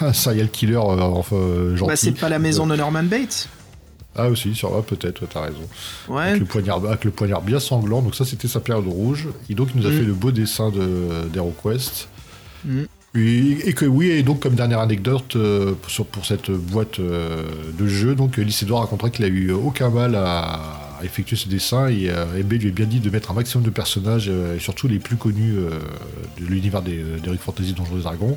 un- 0.00 0.12
serial 0.12 0.48
killer 0.50 0.76
euh, 0.76 0.80
enfin, 1.00 1.36
euh, 1.36 1.76
gentil. 1.76 1.88
Bah, 1.88 1.96
c'est 1.96 2.12
pas 2.12 2.28
la 2.28 2.38
maison 2.38 2.66
de 2.66 2.76
Norman 2.76 3.02
Bates 3.02 3.48
Ah 4.16 4.28
aussi, 4.28 4.54
sur 4.54 4.74
là, 4.74 4.82
peut-être, 4.82 5.22
ouais, 5.22 5.28
t'as 5.32 5.40
raison. 5.42 5.58
Ouais. 6.08 6.22
Avec, 6.28 6.40
le 6.40 6.46
poignard, 6.46 6.84
avec 6.86 7.04
le 7.04 7.10
poignard 7.10 7.42
bien 7.42 7.58
sanglant. 7.58 8.02
Donc 8.02 8.14
ça, 8.14 8.24
c'était 8.24 8.46
sa 8.48 8.60
période 8.60 8.86
rouge. 8.86 9.28
Et 9.50 9.54
donc, 9.54 9.70
il 9.74 9.80
nous 9.80 9.86
a 9.86 9.90
Mm. 9.90 9.98
fait 9.98 10.04
le 10.04 10.12
beau 10.14 10.30
dessin 10.30 10.70
de 10.70 11.28
d'HeroQuest. 11.32 12.08
Mm. 12.64 12.82
Et, 13.16 13.72
que 13.74 13.84
oui, 13.84 14.08
et 14.10 14.22
donc 14.24 14.40
comme 14.40 14.54
dernière 14.56 14.80
anecdote 14.80 15.36
euh, 15.36 15.74
pour, 16.10 16.26
cette 16.26 16.50
boîte 16.50 16.98
euh, 16.98 17.44
de 17.78 17.86
jeu, 17.86 18.16
donc 18.16 18.38
Lys 18.38 18.62
Edouard 18.64 18.80
raconterait 18.82 19.12
qu'il 19.12 19.24
a 19.24 19.28
eu 19.28 19.52
aucun 19.52 19.88
mal 19.88 20.16
à, 20.16 20.98
à 20.98 21.04
effectuer 21.04 21.36
ce 21.36 21.48
dessin 21.48 21.86
et 21.88 22.10
euh, 22.10 22.24
MB 22.42 22.52
lui 22.54 22.68
a 22.70 22.72
bien 22.72 22.86
dit 22.86 22.98
de 22.98 23.10
mettre 23.10 23.30
un 23.30 23.34
maximum 23.34 23.62
de 23.64 23.70
personnages, 23.70 24.26
euh, 24.28 24.56
et 24.56 24.58
surtout 24.58 24.88
les 24.88 24.98
plus 24.98 25.14
connus 25.16 25.54
euh, 25.56 25.78
de 26.40 26.44
l'univers 26.46 26.82
des, 26.82 27.04
Rick 27.24 27.40
Fantasy 27.40 27.72
Donjons 27.72 27.98
et 27.98 28.02
Dragons. 28.02 28.36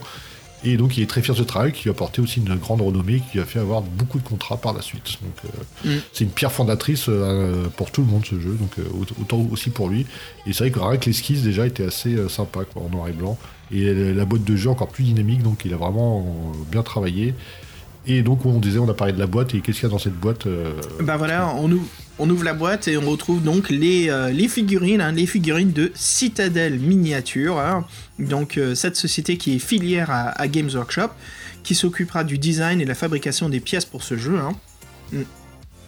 Et 0.63 0.75
donc 0.77 0.95
il 0.97 1.03
est 1.03 1.07
très 1.07 1.21
fier 1.21 1.33
de 1.35 1.39
ce 1.39 1.43
travail 1.45 1.71
qui 1.71 1.83
lui 1.83 1.89
a 1.89 1.93
apporté 1.93 2.19
aussi 2.21 2.39
une 2.39 2.55
grande 2.55 2.81
renommée 2.81 3.19
qui 3.19 3.37
lui 3.37 3.39
a 3.41 3.45
fait 3.45 3.59
avoir 3.59 3.81
beaucoup 3.81 4.17
de 4.19 4.23
contrats 4.23 4.57
par 4.57 4.73
la 4.73 4.81
suite. 4.81 5.17
Donc 5.23 5.35
euh, 5.45 5.89
Mm. 5.95 6.01
c'est 6.13 6.23
une 6.23 6.31
pierre 6.31 6.51
fondatrice 6.51 7.05
euh, 7.09 7.65
pour 7.77 7.89
tout 7.91 8.01
le 8.01 8.07
monde 8.07 8.25
ce 8.25 8.39
jeu, 8.39 8.55
donc 8.59 8.71
euh, 8.79 8.83
aut- 8.99 9.21
autant 9.21 9.39
aussi 9.51 9.69
pour 9.71 9.87
lui. 9.89 10.05
Et 10.47 10.53
c'est 10.53 10.63
vrai 10.65 10.71
que 10.71 10.79
rien 10.79 10.97
que 10.97 11.05
l'esquisse 11.05 11.41
déjà 11.43 11.65
était 11.65 11.85
assez 11.85 12.15
euh, 12.15 12.27
sympa 12.29 12.61
quoi, 12.71 12.83
en 12.83 12.89
noir 12.89 13.07
et 13.07 13.11
blanc. 13.11 13.37
Et 13.71 13.93
la 14.13 14.25
boîte 14.25 14.43
de 14.45 14.55
jeu 14.55 14.69
encore 14.69 14.87
plus 14.87 15.03
dynamique, 15.03 15.43
donc 15.43 15.63
il 15.65 15.73
a 15.73 15.77
vraiment 15.77 16.19
euh, 16.19 16.57
bien 16.71 16.83
travaillé. 16.83 17.33
Et 18.09 18.21
donc 18.21 18.45
on 18.45 18.59
disait, 18.59 18.79
on 18.79 18.87
a 18.89 18.93
parlé 18.93 19.11
de 19.11 19.19
la 19.19 19.27
boîte 19.27 19.53
et 19.53 19.59
qu'est-ce 19.59 19.79
qu'il 19.81 19.87
y 19.87 19.91
a 19.91 19.91
dans 19.91 19.99
cette 19.99 20.15
boîte 20.17 20.47
euh, 20.47 20.71
Bah 21.01 21.17
voilà, 21.17 21.53
on 21.57 21.69
ouvre, 21.69 21.85
on 22.19 22.29
ouvre 22.29 22.45
la 22.45 22.53
boîte 22.53 22.87
et 22.87 22.97
on 22.97 23.01
retrouve 23.09 23.43
donc 23.43 23.69
les, 23.69 24.09
euh, 24.09 24.29
les 24.31 24.47
figurines, 24.47 25.01
hein, 25.01 25.11
les 25.11 25.25
figurines 25.25 25.73
de 25.73 25.91
Citadel 25.93 26.79
Miniature. 26.79 27.59
hein. 27.59 27.85
Donc 28.17 28.57
euh, 28.57 28.75
cette 28.75 28.95
société 28.95 29.35
qui 29.37 29.55
est 29.55 29.59
filière 29.59 30.09
à, 30.09 30.29
à 30.29 30.47
Games 30.47 30.69
Workshop, 30.73 31.09
qui 31.63 31.75
s'occupera 31.75 32.23
du 32.23 32.37
design 32.37 32.79
et 32.79 32.85
de 32.85 32.89
la 32.89 32.95
fabrication 32.95 33.49
des 33.49 33.59
pièces 33.59 33.83
pour 33.83 34.03
ce 34.03 34.15
jeu. 34.15 34.37
hein. 34.39 34.53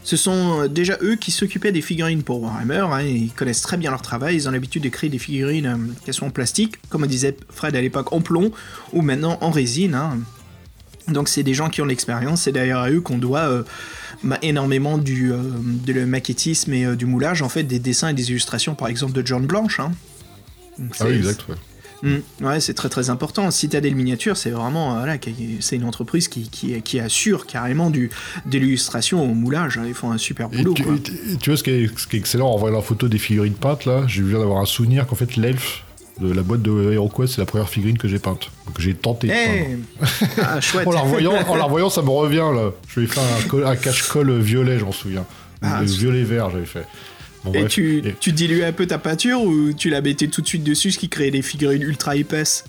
Ce 0.03 0.15
sont 0.17 0.61
euh, 0.61 0.67
déjà 0.67 0.97
eux 1.01 1.15
qui 1.15 1.29
s'occupaient 1.31 1.71
des 1.71 1.81
figurines 1.81 2.23
pour 2.23 2.41
Warhammer, 2.41 2.85
hein, 2.91 2.99
et 3.01 3.11
ils 3.11 3.31
connaissent 3.31 3.61
très 3.61 3.77
bien 3.77 3.91
leur 3.91 4.01
travail, 4.01 4.35
ils 4.35 4.47
ont 4.47 4.51
l'habitude 4.51 4.81
de 4.83 4.89
créer 4.89 5.09
des 5.09 5.19
figurines 5.19 5.65
euh, 5.65 5.77
qui 6.05 6.13
sont 6.13 6.27
en 6.27 6.29
plastique, 6.31 6.75
comme 6.89 7.03
on 7.03 7.07
disait 7.07 7.35
Fred 7.51 7.75
à 7.75 7.81
l'époque 7.81 8.11
en 8.13 8.21
plomb, 8.21 8.51
ou 8.93 9.01
maintenant 9.01 9.37
en 9.41 9.51
résine. 9.51 9.93
hein. 9.95 10.17
Donc 11.09 11.27
c'est 11.27 11.43
des 11.43 11.53
gens 11.53 11.69
qui 11.69 11.81
ont 11.81 11.85
l'expérience, 11.85 12.43
c'est 12.43 12.51
d'ailleurs 12.51 12.81
à 12.81 12.89
eux 12.91 13.01
qu'on 13.01 13.17
doit 13.17 13.41
euh, 13.49 13.63
ma- 14.23 14.37
énormément 14.41 14.97
du, 14.97 15.31
euh, 15.33 15.37
de 15.63 15.91
le 15.93 16.05
maquettisme 16.05 16.71
et 16.73 16.95
du 16.95 17.05
moulage, 17.05 17.41
en 17.41 17.49
fait, 17.49 17.63
des 17.63 17.79
dessins 17.79 18.09
et 18.09 18.13
des 18.13 18.29
illustrations, 18.29 18.75
par 18.75 18.87
exemple, 18.87 19.13
de 19.13 19.25
John 19.25 19.45
Blanche. 19.45 19.79
hein. 19.79 19.91
Donc, 20.77 20.95
Ah 20.99 21.05
oui, 21.07 21.15
exact. 21.15 21.45
ouais. 21.49 21.55
Mm, 22.01 22.45
ouais, 22.45 22.59
c'est 22.61 22.73
très 22.73 22.87
très 22.89 23.09
important. 23.09 23.51
Citadel 23.51 23.93
Miniature, 23.95 24.37
c'est 24.37 24.51
vraiment 24.51 24.95
euh, 24.95 24.99
voilà, 24.99 25.17
c'est 25.59 25.75
une 25.75 25.83
entreprise 25.85 26.27
qui, 26.27 26.49
qui, 26.49 26.81
qui 26.81 26.99
assure 26.99 27.45
carrément 27.45 27.89
du, 27.89 28.09
de 28.45 28.57
l'illustration 28.57 29.21
au 29.23 29.33
moulage. 29.33 29.79
Ils 29.85 29.93
font 29.93 30.11
un 30.11 30.17
super 30.17 30.49
boulot. 30.49 30.73
tu, 30.73 30.83
quoi. 30.83 30.93
et 30.95 31.37
tu 31.37 31.49
vois 31.49 31.57
ce 31.57 31.63
qui, 31.63 31.71
est, 31.71 31.99
ce 31.99 32.07
qui 32.07 32.15
est 32.15 32.19
excellent 32.19 32.49
en 32.49 32.57
voyant 32.57 32.77
la 32.77 32.81
photo 32.81 33.07
des 33.07 33.17
figurines 33.17 33.53
peintes 33.53 33.85
là, 33.85 34.03
j'ai 34.07 34.21
eu 34.21 34.31
d'avoir 34.31 34.59
un 34.61 34.65
souvenir 34.65 35.07
qu'en 35.07 35.15
fait 35.15 35.35
l'elfe 35.35 35.83
de 36.21 36.33
la 36.33 36.41
boîte 36.41 36.61
de 36.61 36.91
HeroQuest 36.93 37.35
c'est 37.35 37.41
la 37.41 37.45
première 37.45 37.69
figurine 37.69 37.97
que 37.97 38.07
j'ai 38.07 38.19
peinte. 38.19 38.49
Donc 38.65 38.79
j'ai 38.79 38.93
tenté. 38.93 39.27
de 39.27 39.33
Eh 39.33 39.77
ah, 40.41 40.59
chouette. 40.61 40.87
En 40.87 40.91
la 40.91 41.01
revoyant, 41.01 41.33
en 41.47 41.55
la 41.55 41.63
revoyant, 41.65 41.89
ça 41.89 42.01
me 42.01 42.09
revient 42.09 42.37
là. 42.53 42.71
Je 42.87 42.99
lui 42.99 43.07
ai 43.07 43.09
fait 43.09 43.19
un, 43.21 43.47
col- 43.47 43.65
un 43.65 43.75
cache-colle 43.75 44.37
violet, 44.39 44.79
je 44.79 44.85
m'en 44.85 44.91
souviens. 44.91 45.25
Ah, 45.61 45.81
violet 45.83 46.23
vert 46.23 46.49
j'avais 46.49 46.65
fait. 46.65 46.85
Bon, 47.45 47.53
Et 47.53 47.59
bref. 47.59 47.71
tu, 47.71 47.99
Et- 48.05 48.15
tu 48.19 48.31
diluais 48.33 48.65
un 48.65 48.73
peu 48.73 48.85
ta 48.85 48.97
peinture 48.97 49.41
ou 49.41 49.71
tu 49.73 49.89
la 49.89 50.01
mettais 50.01 50.27
tout 50.27 50.41
de 50.41 50.47
suite 50.47 50.63
dessus, 50.63 50.91
ce 50.91 50.99
qui 50.99 51.07
créait 51.09 51.31
des 51.31 51.41
figurines 51.41 51.81
ultra 51.83 52.15
épaisses 52.17 52.65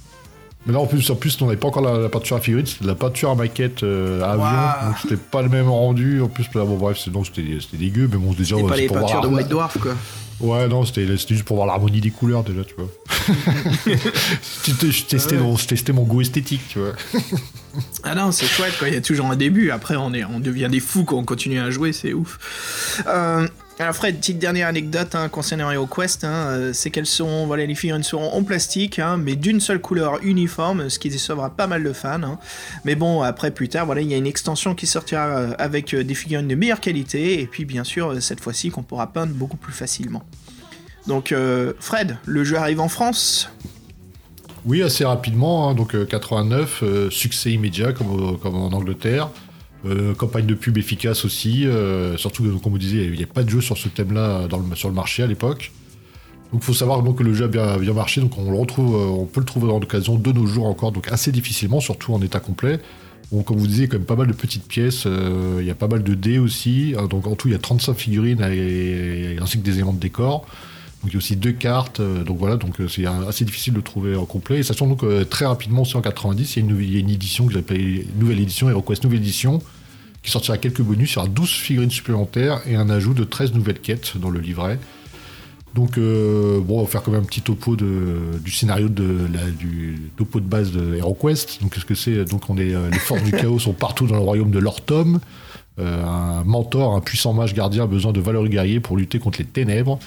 Mais 0.66 0.72
là 0.72 0.78
en 0.80 0.86
plus, 0.86 1.10
en 1.10 1.16
plus 1.16 1.36
on 1.42 1.46
n'avait 1.46 1.56
pas 1.58 1.68
encore 1.68 1.82
la, 1.82 1.98
la 1.98 2.08
peinture 2.08 2.36
à 2.36 2.40
figurine, 2.40 2.66
c'était 2.66 2.84
de 2.84 2.88
la 2.88 2.94
peinture 2.94 3.30
à 3.30 3.34
maquette 3.34 3.82
euh, 3.82 4.22
à 4.22 4.32
avion, 4.32 4.44
Waouh. 4.44 4.86
donc 4.90 4.98
c'était 5.02 5.16
pas 5.16 5.42
le 5.42 5.48
même 5.48 5.68
rendu. 5.68 6.20
En 6.20 6.28
plus, 6.28 6.44
là, 6.54 6.64
bon 6.64 6.76
bref, 6.76 7.04
non, 7.12 7.24
c'était 7.24 7.42
c'était 7.60 7.78
dégueu, 7.78 8.08
mais 8.12 8.18
bon, 8.18 8.32
déjà, 8.32 8.56
ouais, 8.56 8.62
pas 8.68 8.74
c'est 8.76 8.82
les 8.82 8.86
pour 8.86 8.98
voir 8.98 9.06
peintures 9.10 9.22
de 9.22 9.28
la- 9.28 9.34
White 9.42 9.48
Dwarf, 9.48 9.78
quoi. 9.78 9.96
Ouais, 10.40 10.68
non, 10.68 10.84
c'était 10.86 11.06
c'était 11.18 11.34
juste 11.34 11.46
pour 11.46 11.56
voir 11.56 11.66
l'harmonie 11.66 12.00
des 12.00 12.10
couleurs 12.10 12.44
déjà, 12.44 12.62
tu 12.64 12.74
vois. 12.78 12.88
C'était- 14.42 14.90
je, 14.90 15.04
testais 15.04 15.36
mon, 15.36 15.56
je 15.56 15.66
testais 15.66 15.92
mon 15.92 16.02
goût 16.04 16.20
esthétique, 16.20 16.62
tu 16.68 16.78
vois. 16.78 16.92
Ah 18.02 18.16
non, 18.16 18.32
c'est 18.32 18.46
chouette, 18.46 18.76
quoi. 18.78 18.88
Il 18.88 18.94
y 18.94 18.96
a 18.96 19.00
toujours 19.00 19.26
un 19.26 19.36
début. 19.36 19.70
Après, 19.70 19.94
on, 19.94 20.12
est, 20.12 20.24
on 20.24 20.40
devient 20.40 20.66
des 20.70 20.80
fous 20.80 21.04
quand 21.04 21.16
on 21.18 21.24
continue 21.24 21.60
à 21.60 21.70
jouer, 21.70 21.92
c'est 21.92 22.12
ouf. 22.14 22.38
Euh, 23.06 23.46
alors, 23.80 23.94
Fred, 23.94 24.18
petite 24.18 24.38
dernière 24.38 24.68
anecdote 24.68 25.14
hein, 25.14 25.28
concernant 25.28 25.70
HeroQuest, 25.70 26.24
hein, 26.24 26.28
euh, 26.28 26.72
c'est 26.72 26.90
qu'elles 26.90 27.06
sont, 27.06 27.46
voilà, 27.46 27.66
les 27.66 27.74
figurines 27.74 28.02
seront 28.02 28.32
en 28.32 28.42
plastique, 28.42 28.98
hein, 28.98 29.16
mais 29.16 29.36
d'une 29.36 29.58
seule 29.58 29.80
couleur 29.80 30.18
uniforme, 30.22 30.88
ce 30.90 30.98
qui 30.98 31.08
décevra 31.08 31.50
pas 31.50 31.66
mal 31.66 31.82
de 31.82 31.92
fans. 31.92 32.38
Mais 32.84 32.94
bon, 32.94 33.22
après, 33.22 33.50
plus 33.50 33.68
tard, 33.68 33.86
voilà, 33.86 34.02
il 34.02 34.08
y 34.08 34.14
a 34.14 34.16
une 34.16 34.26
extension 34.26 34.74
qui 34.74 34.86
sortira 34.86 35.26
euh, 35.26 35.52
avec 35.58 35.94
euh, 35.94 36.04
des 36.04 36.14
figurines 36.14 36.48
de 36.48 36.54
meilleure 36.54 36.80
qualité, 36.80 37.40
et 37.40 37.46
puis 37.46 37.64
bien 37.64 37.84
sûr, 37.84 38.22
cette 38.22 38.40
fois-ci, 38.40 38.70
qu'on 38.70 38.82
pourra 38.82 39.06
peindre 39.12 39.32
beaucoup 39.32 39.56
plus 39.56 39.72
facilement. 39.72 40.22
Donc, 41.06 41.34
Fred, 41.80 42.18
le 42.26 42.44
jeu 42.44 42.56
arrive 42.56 42.78
en 42.78 42.88
France? 42.88 43.50
Oui, 44.66 44.82
assez 44.82 45.04
rapidement, 45.04 45.72
donc 45.74 45.94
euh, 45.94 46.04
89, 46.04 46.82
euh, 46.82 47.10
succès 47.10 47.50
immédiat 47.52 47.92
comme 47.92 48.54
en 48.54 48.72
Angleterre. 48.72 49.30
Euh, 49.86 50.14
campagne 50.14 50.44
de 50.44 50.54
pub 50.54 50.76
efficace 50.76 51.24
aussi, 51.24 51.66
euh, 51.66 52.18
surtout 52.18 52.44
comme 52.62 52.72
vous 52.72 52.78
disiez, 52.78 53.04
il 53.04 53.12
n'y 53.12 53.22
a 53.22 53.26
pas 53.26 53.42
de 53.42 53.48
jeu 53.48 53.62
sur 53.62 53.78
ce 53.78 53.88
thème-là 53.88 54.46
sur 54.74 54.88
le 54.88 54.94
marché 54.94 55.22
à 55.22 55.26
l'époque. 55.26 55.72
Donc 56.52 56.60
il 56.62 56.66
faut 56.66 56.74
savoir 56.74 57.02
donc, 57.02 57.18
que 57.18 57.22
le 57.22 57.32
jeu 57.32 57.46
a 57.46 57.48
bien, 57.48 57.78
bien 57.78 57.94
marché, 57.94 58.20
donc 58.20 58.36
on, 58.36 58.50
le 58.50 58.58
retrouve, 58.58 58.94
euh, 58.94 59.06
on 59.06 59.24
peut 59.24 59.40
le 59.40 59.46
trouver 59.46 59.68
dans 59.68 59.78
l'occasion 59.78 60.16
de 60.16 60.32
nos 60.32 60.46
jours 60.46 60.66
encore, 60.66 60.92
donc 60.92 61.10
assez 61.10 61.32
difficilement, 61.32 61.80
surtout 61.80 62.12
en 62.12 62.20
état 62.20 62.40
complet. 62.40 62.78
Bon, 63.32 63.42
comme 63.42 63.56
vous 63.56 63.66
disiez, 63.66 63.84
il 63.84 63.86
y 63.86 63.88
a 63.88 63.92
quand 63.92 63.98
même 63.98 64.06
pas 64.06 64.16
mal 64.16 64.26
de 64.26 64.32
petites 64.34 64.66
pièces, 64.66 65.06
il 65.06 65.64
y 65.64 65.70
a 65.70 65.74
pas 65.74 65.88
mal 65.88 66.02
de 66.02 66.14
dés 66.14 66.38
aussi, 66.38 66.94
hein, 66.98 67.06
donc 67.06 67.26
en 67.26 67.36
tout 67.36 67.48
il 67.48 67.52
y 67.52 67.54
a 67.54 67.58
35 67.58 67.94
figurines 67.94 68.42
et, 68.42 69.38
ainsi 69.40 69.58
que 69.58 69.64
des 69.64 69.74
éléments 69.74 69.92
de 69.92 70.00
décor. 70.00 70.46
Donc 71.02 71.10
il 71.10 71.14
y 71.14 71.16
a 71.16 71.18
aussi 71.18 71.36
deux 71.36 71.52
cartes, 71.52 72.00
euh, 72.00 72.24
donc 72.24 72.36
voilà, 72.38 72.56
donc 72.56 72.78
euh, 72.80 72.86
c'est 72.88 73.06
assez 73.06 73.44
difficile 73.46 73.72
de 73.72 73.80
trouver 73.80 74.16
en 74.16 74.26
complet. 74.26 74.58
Et 74.58 74.62
sachant 74.62 74.86
donc 74.86 75.02
euh, 75.02 75.24
très 75.24 75.46
rapidement, 75.46 75.82
aussi 75.82 75.96
en 75.96 76.02
90, 76.02 76.56
il 76.56 76.58
y 76.58 76.62
a 76.62 76.62
une, 76.66 76.70
nouvelle- 76.72 76.86
il 76.88 76.92
y 76.94 76.96
a 76.96 77.00
une 77.00 77.10
édition 77.10 77.46
que 77.46 77.52
j'appelle 77.54 78.04
nouvelle 78.18 78.40
édition, 78.40 78.68
HeroQuest 78.68 79.04
nouvelle 79.04 79.20
édition, 79.20 79.62
qui 80.22 80.30
sortira 80.30 80.58
quelques 80.58 80.82
bonus, 80.82 81.12
il 81.12 81.16
y 81.16 81.18
aura 81.18 81.28
12 81.28 81.48
figurines 81.50 81.90
supplémentaires 81.90 82.60
et 82.66 82.74
un 82.76 82.90
ajout 82.90 83.14
de 83.14 83.24
13 83.24 83.54
nouvelles 83.54 83.80
quêtes 83.80 84.18
dans 84.18 84.28
le 84.28 84.40
livret. 84.40 84.78
Donc 85.74 85.96
euh, 85.98 86.60
bon, 86.60 86.80
on 86.80 86.82
va 86.82 86.88
faire 86.90 87.02
quand 87.02 87.12
même 87.12 87.22
un 87.22 87.24
petit 87.26 87.42
topo 87.42 87.76
de, 87.76 88.38
du 88.44 88.50
scénario 88.50 88.88
de 88.88 89.16
la, 89.32 89.48
du 89.50 90.10
topo 90.16 90.40
de 90.40 90.44
base 90.44 90.72
de 90.72 90.96
HeroQuest. 90.96 91.62
Donc 91.62 91.72
qu'est-ce 91.72 91.84
que 91.86 91.94
c'est? 91.94 92.24
Donc 92.26 92.50
on 92.50 92.58
est 92.58 92.74
euh, 92.74 92.90
les 92.90 92.98
forces 92.98 93.22
du 93.22 93.30
chaos 93.30 93.58
sont 93.60 93.72
partout 93.72 94.06
dans 94.06 94.16
le 94.16 94.20
royaume 94.20 94.50
de 94.50 94.58
Lortom. 94.58 95.20
Euh, 95.78 96.04
un 96.04 96.42
mentor, 96.44 96.94
un 96.96 97.00
puissant 97.00 97.32
mage 97.32 97.54
gardien 97.54 97.84
a 97.84 97.86
besoin 97.86 98.12
de 98.12 98.20
valeureux 98.20 98.48
guerriers 98.48 98.80
pour 98.80 98.96
lutter 98.96 99.18
contre 99.20 99.38
les 99.38 99.44
ténèbres. 99.46 99.98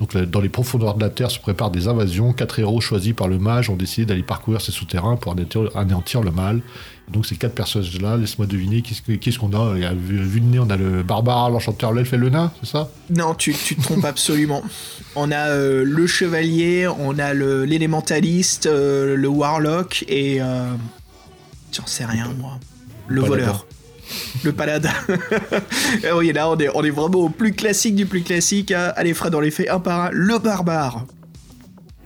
Donc 0.00 0.16
dans 0.16 0.40
les 0.40 0.48
profondeurs 0.48 0.94
de 0.94 1.00
la 1.00 1.10
Terre 1.10 1.30
se 1.30 1.40
préparent 1.40 1.72
des 1.72 1.88
invasions. 1.88 2.32
Quatre 2.32 2.58
héros 2.60 2.80
choisis 2.80 3.14
par 3.14 3.26
le 3.26 3.38
mage 3.38 3.68
ont 3.68 3.74
décidé 3.74 4.06
d'aller 4.06 4.22
parcourir 4.22 4.60
ces 4.60 4.70
souterrains 4.70 5.16
pour 5.16 5.34
anéantir, 5.74 6.22
le 6.22 6.30
mal. 6.30 6.60
Donc 7.10 7.26
ces 7.26 7.34
quatre 7.36 7.54
personnages-là, 7.54 8.16
laisse-moi 8.16 8.46
deviner, 8.46 8.82
qu'est-ce 8.82 9.02
que- 9.02 9.12
qu'est-ce 9.12 9.38
qu'on 9.40 9.52
a 9.54 9.74
Il 9.76 9.82
y 9.82 9.86
a 9.86 9.92
vu, 9.94 10.40
de 10.40 10.44
nez, 10.46 10.58
on 10.60 10.70
a 10.70 10.76
le 10.76 11.02
barbare, 11.02 11.50
l'enchanteur, 11.50 11.92
l'elfe 11.92 12.12
et 12.12 12.16
le 12.18 12.28
nain, 12.28 12.52
c'est 12.62 12.68
ça? 12.70 12.90
Non, 13.10 13.34
tu, 13.34 13.52
tu 13.54 13.74
te 13.76 13.82
trompes 13.82 14.04
absolument. 14.04 14.62
On 15.16 15.32
a 15.32 15.48
euh, 15.48 15.82
le 15.84 16.06
chevalier, 16.06 16.86
on 17.00 17.18
a 17.18 17.34
le- 17.34 17.64
l'élémentaliste, 17.64 18.66
euh, 18.66 19.16
le 19.16 19.28
warlock 19.28 20.04
et. 20.06 20.40
euh, 20.40 20.70
J'en 21.72 21.86
sais 21.86 22.04
rien, 22.04 22.28
moi. 22.38 22.58
Le 23.08 23.20
voleur. 23.22 23.66
Le 24.44 24.52
paladin. 24.52 24.90
Ah 26.04 26.14
oui, 26.16 26.32
là, 26.32 26.48
on 26.50 26.56
est, 26.58 26.68
on 26.74 26.82
est 26.84 26.90
vraiment 26.90 27.18
au 27.18 27.28
plus 27.28 27.52
classique 27.52 27.94
du 27.96 28.06
plus 28.06 28.22
classique. 28.22 28.70
hein. 28.72 28.92
Allez, 28.96 29.14
Fred, 29.14 29.34
on 29.34 29.40
les 29.40 29.50
fait 29.50 29.68
un 29.68 29.80
par 29.80 30.00
un. 30.06 30.10
Le 30.12 30.38
barbare, 30.38 31.04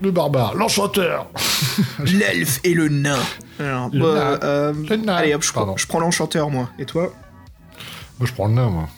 Le 0.00 0.10
barbare, 0.10 0.54
l'enchanteur 0.54 1.28
l'elfe 2.04 2.60
et 2.64 2.74
le 2.74 2.88
nain. 2.88 3.18
Alors, 3.60 3.90
Le 3.92 4.00
bah, 4.00 4.14
nain. 4.14 4.38
euh, 4.44 4.72
Le 4.88 4.96
nain. 4.96 5.14
allez, 5.14 5.34
hop, 5.34 5.42
je, 5.42 5.52
prends- 5.52 5.76
je 5.76 5.86
prends 5.86 6.00
l'enchanteur, 6.00 6.50
moi. 6.50 6.68
Et 6.78 6.84
toi 6.86 7.12
Moi 8.18 8.26
je 8.28 8.32
prends 8.32 8.46
le 8.48 8.54
nain, 8.54 8.68
moi. 8.68 8.88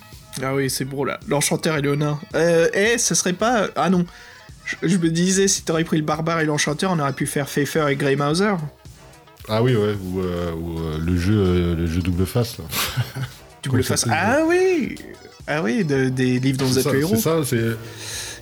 Ah 0.43 0.55
oui, 0.55 0.69
c'est 0.71 0.85
beau 0.85 1.05
là. 1.05 1.21
L'enchanteur 1.29 1.77
et 1.77 1.81
le 1.83 1.95
nain. 1.97 2.19
Euh, 2.35 2.69
eh, 2.75 2.99
ce 2.99 3.15
serait 3.15 3.35
pas. 3.35 3.67
Ah 3.77 3.91
non. 3.91 4.05
Je, 4.65 4.77
je 4.89 4.97
me 4.97 5.11
disais, 5.11 5.47
si 5.47 5.63
t'aurais 5.63 5.85
pris 5.85 5.99
le 5.99 6.05
barbare 6.05 6.41
et 6.41 6.45
l'enchanteur, 6.47 6.91
on 6.93 6.99
aurait 6.99 7.13
pu 7.13 7.27
faire 7.27 7.47
Pfeiffer 7.47 7.87
et 7.91 7.97
Grey 7.97 8.17
Mouser. 8.17 8.55
Ah 9.49 9.63
oui, 9.63 9.75
ouais, 9.77 9.95
ou, 10.03 10.21
euh, 10.21 10.53
ou, 10.53 10.79
euh, 10.79 10.99
le 10.99 11.17
jeu 11.19 11.35
euh, 11.37 11.75
le 11.77 11.87
jeu 11.87 12.01
double 12.01 12.27
face. 12.27 12.59
Là. 12.59 12.65
Double 13.63 13.83
face. 13.83 14.05
Ah 14.11 14.39
oui 14.47 14.95
Ah 15.47 15.63
oui, 15.63 15.85
de- 15.85 16.09
des 16.11 16.39
livres 16.39 16.59
dont 16.59 16.67
vous 16.67 16.79
êtes 16.79 16.85
ça, 16.85 16.93
le 16.93 17.01
héros. 17.01 17.15
c'est 17.15 17.21
ça, 17.23 17.37
c'est. 17.45 17.61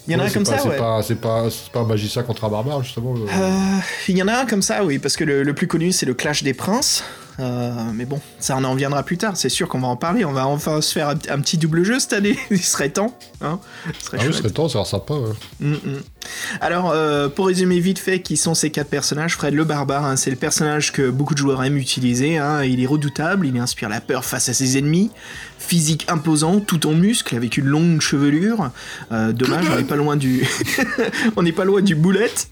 Il 0.08 0.12
y 0.12 0.16
en 0.16 0.18
a 0.18 0.22
ouais, 0.24 0.28
un 0.30 0.32
comme 0.32 0.42
pas- 0.44 0.50
ça, 0.56 0.58
c'est 0.64 0.68
ouais. 0.68 0.76
Pas, 0.76 1.02
c'est 1.02 1.14
pas, 1.14 1.48
c'est 1.48 1.70
pas 1.70 1.80
un 1.80 1.84
magicien 1.86 2.24
contre 2.24 2.44
un 2.44 2.48
barbare, 2.48 2.82
justement. 2.82 3.14
le- 3.14 3.20
il 4.08 4.16
y 4.18 4.22
en 4.22 4.26
a 4.28 4.34
un 4.40 4.46
comme 4.46 4.62
ça, 4.62 4.84
oui, 4.84 4.98
parce 4.98 5.16
que 5.16 5.22
le, 5.22 5.44
le 5.44 5.54
plus 5.54 5.68
connu, 5.68 5.92
c'est 5.92 6.06
le 6.06 6.14
Clash 6.14 6.42
des 6.42 6.54
Princes. 6.54 7.04
Mais 7.38 8.04
bon, 8.04 8.20
ça 8.38 8.56
on 8.58 8.64
en 8.64 8.74
viendra 8.74 9.02
plus 9.04 9.16
tard, 9.18 9.36
c'est 9.36 9.48
sûr 9.48 9.66
qu'on 9.68 9.80
va 9.80 9.88
en 9.88 9.96
parler. 9.96 10.24
On 10.24 10.32
va 10.32 10.46
enfin 10.46 10.80
se 10.80 10.92
faire 10.92 11.08
un, 11.08 11.14
un 11.30 11.40
petit 11.40 11.56
double 11.56 11.82
jeu 11.84 11.98
cette 11.98 12.12
année. 12.12 12.36
Il 12.50 12.60
serait 12.62 12.90
temps. 12.90 13.16
Hein 13.40 13.58
Ce 14.00 14.06
serait 14.06 14.18
Ah 14.20 14.24
oui, 14.26 14.34
serait 14.34 14.50
temps, 14.50 14.68
ça 14.68 14.78
l'air 14.78 14.86
sympa. 14.86 15.14
ouais. 15.14 15.30
Mm, 15.60 15.72
mm. 15.72 15.78
Alors, 16.60 16.90
euh, 16.90 17.28
pour 17.28 17.46
résumer 17.46 17.80
vite 17.80 17.98
fait, 17.98 18.20
qui 18.20 18.36
sont 18.36 18.54
ces 18.54 18.70
quatre 18.70 18.88
personnages? 18.88 19.34
Fred 19.34 19.54
le 19.54 19.64
Barbare, 19.64 20.04
hein, 20.04 20.16
c'est 20.16 20.30
le 20.30 20.36
personnage 20.36 20.92
que 20.92 21.10
beaucoup 21.10 21.34
de 21.34 21.38
joueurs 21.38 21.62
aiment 21.64 21.76
utiliser. 21.78 22.38
hein. 22.38 22.62
Il 22.64 22.82
est 22.82 22.86
redoutable, 22.86 23.46
il 23.46 23.58
inspire 23.58 23.88
la 23.88 24.00
peur 24.00 24.24
face 24.24 24.48
à 24.48 24.54
ses 24.54 24.78
ennemis. 24.78 25.10
Physique 25.58 26.06
imposant, 26.08 26.58
tout 26.58 26.88
en 26.88 26.92
muscles, 26.92 27.36
avec 27.36 27.56
une 27.56 27.66
longue 27.66 28.00
chevelure. 28.00 28.72
Euh, 29.12 29.32
dommage, 29.32 29.64
on 29.70 29.76
n'est 29.76 29.84
pas 29.84 29.94
loin 29.94 30.16
du, 30.16 30.44
on 31.36 31.42
n'est 31.44 31.52
pas 31.52 31.64
loin 31.64 31.80
du 31.82 31.94
boulette, 31.94 32.48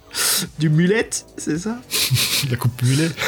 du 0.61 0.71
mulette, 0.71 1.27
c'est 1.37 1.59
ça? 1.59 1.77
La 2.51 2.57
coupe 2.57 2.81
mulet. 2.83 3.11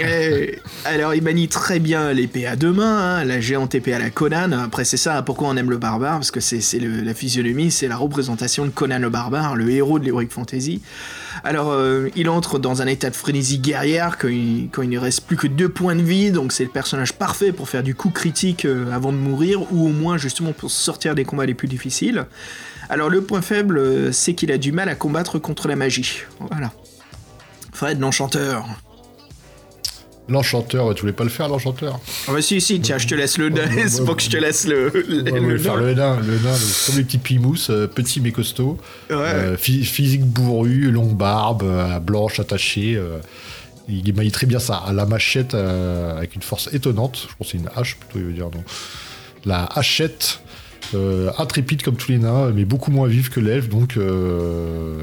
Eh, 0.00 0.58
alors, 0.84 1.14
il 1.14 1.22
manie 1.22 1.46
très 1.48 1.78
bien 1.78 2.12
l'épée 2.12 2.46
à 2.46 2.56
deux 2.56 2.72
mains, 2.72 3.18
hein, 3.18 3.24
la 3.24 3.40
géante 3.40 3.74
épée 3.74 3.94
à 3.94 3.98
la 4.00 4.10
Conan. 4.10 4.50
Après, 4.52 4.84
c'est 4.84 4.96
ça, 4.96 5.22
pourquoi 5.22 5.48
on 5.48 5.56
aime 5.56 5.70
le 5.70 5.76
barbare? 5.78 6.14
Parce 6.14 6.30
que 6.32 6.40
c'est 6.40 6.60
la 6.80 7.14
physionomie, 7.14 7.70
c'est 7.70 7.88
la 7.88 7.96
représentation 7.96 8.64
de 8.64 8.70
Conan 8.70 8.98
le 8.98 9.10
barbare, 9.10 9.54
le 9.54 9.70
héros 9.74 9.98
de 9.98 10.04
l'Heroic 10.04 10.28
Fantasy. 10.30 10.82
Alors, 11.44 11.70
euh, 11.72 12.08
il 12.14 12.28
entre 12.28 12.58
dans 12.58 12.82
un 12.82 12.86
état 12.86 13.10
de 13.10 13.16
frénésie 13.16 13.58
guerrière 13.58 14.18
quand 14.18 14.28
il, 14.28 14.70
ne 14.76 14.98
reste 14.98 15.26
plus 15.26 15.36
que 15.36 15.46
deux 15.46 15.68
points 15.68 15.96
de 15.96 16.02
vie, 16.02 16.30
donc 16.30 16.52
c'est 16.52 16.64
le 16.64 16.70
personnage 16.70 17.12
parfait 17.14 17.52
pour 17.52 17.68
faire 17.68 17.82
du 17.82 17.94
coup 17.94 18.10
critique 18.10 18.64
euh, 18.64 18.92
avant 18.92 19.12
de 19.12 19.18
mourir, 19.18 19.72
ou 19.72 19.86
au 19.86 19.92
moins 19.92 20.18
justement 20.18 20.52
pour 20.52 20.70
sortir 20.70 21.14
des 21.14 21.24
combats 21.24 21.46
les 21.46 21.54
plus 21.54 21.68
difficiles. 21.68 22.26
Alors, 22.88 23.08
le 23.08 23.22
point 23.22 23.42
faible, 23.42 23.78
euh, 23.78 24.12
c'est 24.12 24.34
qu'il 24.34 24.52
a 24.52 24.58
du 24.58 24.72
mal 24.72 24.88
à 24.88 24.94
combattre 24.94 25.38
contre 25.38 25.68
la 25.68 25.76
magie. 25.76 26.22
Voilà. 26.50 26.72
Fred, 27.72 27.98
l'enchanteur. 27.98 28.66
L'enchanteur, 30.28 30.94
tu 30.94 31.00
voulais 31.00 31.12
pas 31.12 31.24
le 31.24 31.30
faire, 31.30 31.48
l'enchanteur 31.48 31.98
Ah 32.28 32.32
bah 32.32 32.40
si, 32.42 32.60
si, 32.60 32.80
tiens, 32.80 32.96
je 32.96 33.08
te 33.08 33.14
laisse 33.14 33.38
le 33.38 33.48
nain, 33.48 33.68
c'est 33.88 34.04
pour 34.04 34.16
que 34.16 34.22
je 34.22 34.30
te 34.30 34.36
laisse 34.36 34.66
le... 34.66 34.88
le- 35.08 35.22
Ouais, 35.32 35.40
le 35.40 35.58
faire 35.58 35.76
nain. 35.76 35.82
le 35.82 35.94
nain, 35.94 36.16
le 36.20 36.38
nain, 36.38 36.52
le- 36.56 36.86
comme 36.86 36.96
les 36.96 37.04
petits 37.04 37.18
pimous, 37.18 37.56
euh, 37.70 37.86
petit 37.88 38.20
mais 38.20 38.30
costaud, 38.30 38.78
Ouais. 39.10 39.16
Euh, 39.18 39.56
phy- 39.56 39.82
physique 39.84 40.24
bourru, 40.24 40.90
longue 40.92 41.16
barbe, 41.16 41.64
euh, 41.64 41.98
blanche 41.98 42.38
attachée. 42.38 42.94
euh, 42.96 43.18
il 43.88 44.14
maille 44.14 44.30
très 44.30 44.46
bien 44.46 44.60
ça 44.60 44.76
à 44.76 44.92
la 44.92 45.06
machette 45.06 45.54
avec 45.54 46.36
une 46.36 46.42
force 46.42 46.70
étonnante. 46.72 47.26
Je 47.28 47.34
pense 47.36 47.48
que 47.48 47.52
c'est 47.52 47.58
une 47.58 47.68
hache 47.76 47.96
plutôt, 47.96 48.20
il 48.20 48.24
veut 48.26 48.32
dire 48.32 48.44
non. 48.54 48.62
La 49.44 49.64
hachette, 49.74 50.40
intrépide 51.38 51.82
comme 51.82 51.96
tous 51.96 52.10
les 52.12 52.18
nains, 52.18 52.50
mais 52.54 52.64
beaucoup 52.64 52.90
moins 52.90 53.06
vive 53.08 53.30
que 53.30 53.40
l'elfe. 53.40 53.68
Donc, 53.68 53.96
euh, 53.96 55.02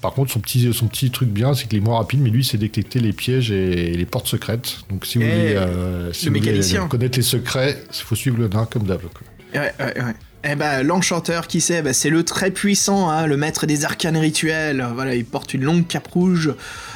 par 0.00 0.12
contre, 0.12 0.30
son 0.32 0.40
petit, 0.40 0.72
son 0.72 0.86
petit 0.86 1.10
truc 1.10 1.28
bien, 1.28 1.54
c'est 1.54 1.66
qu'il 1.68 1.78
est 1.78 1.82
moins 1.82 1.98
rapide, 1.98 2.20
mais 2.20 2.30
lui, 2.30 2.44
c'est 2.44 2.58
détecter 2.58 3.00
les 3.00 3.12
pièges 3.12 3.50
et 3.50 3.92
les 3.96 4.06
portes 4.06 4.26
secrètes. 4.28 4.78
Donc, 4.90 5.06
si 5.06 5.18
vous 5.18 5.24
Eh, 5.24 5.30
voulez, 5.30 5.54
euh, 5.56 6.12
si 6.12 6.26
le 6.26 6.30
vous 6.32 6.36
voulez 6.38 6.50
mécanicien. 6.50 6.86
connaître 6.88 7.18
les 7.18 7.22
secrets, 7.24 7.82
il 7.90 8.02
faut 8.02 8.14
suivre 8.14 8.38
le 8.38 8.48
nain 8.48 8.66
comme 8.70 8.84
d'hab. 8.84 9.00
quoi. 9.00 9.60
Ouais, 9.60 9.72
ouais, 9.80 10.02
ouais. 10.02 10.14
Eh 10.44 10.54
ben, 10.54 10.84
l'enchanteur, 10.84 11.48
qui 11.48 11.60
c'est 11.60 11.82
ben, 11.82 11.92
C'est 11.92 12.10
le 12.10 12.22
très 12.22 12.52
puissant, 12.52 13.10
hein, 13.10 13.26
le 13.26 13.36
maître 13.36 13.66
des 13.66 13.84
arcanes 13.84 14.16
rituels. 14.16 14.86
Voilà, 14.94 15.16
il 15.16 15.24
porte 15.24 15.52
une 15.52 15.64
longue 15.64 15.86
cape 15.86 16.06
rouge, 16.06 16.54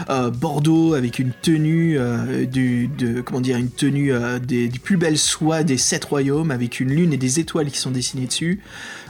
euh, 0.09 0.31
bordeaux, 0.31 0.95
avec 0.95 1.19
une 1.19 1.33
tenue, 1.43 1.99
euh, 1.99 2.47
du, 2.47 2.87
de, 2.87 3.21
comment 3.21 3.43
une 3.43 3.71
tenue 3.71 4.13
euh, 4.13 4.39
des, 4.39 4.69
plus 4.69 4.97
belle 4.97 5.19
soie 5.19 5.65
des 5.65 5.77
sept 5.77 6.05
royaumes, 6.05 6.53
avec 6.53 6.79
une 6.79 6.91
lune 6.91 7.13
et 7.13 7.17
des 7.17 7.41
étoiles 7.41 7.71
qui 7.71 7.79
sont 7.79 7.91
dessinées 7.91 8.27
dessus. 8.27 8.61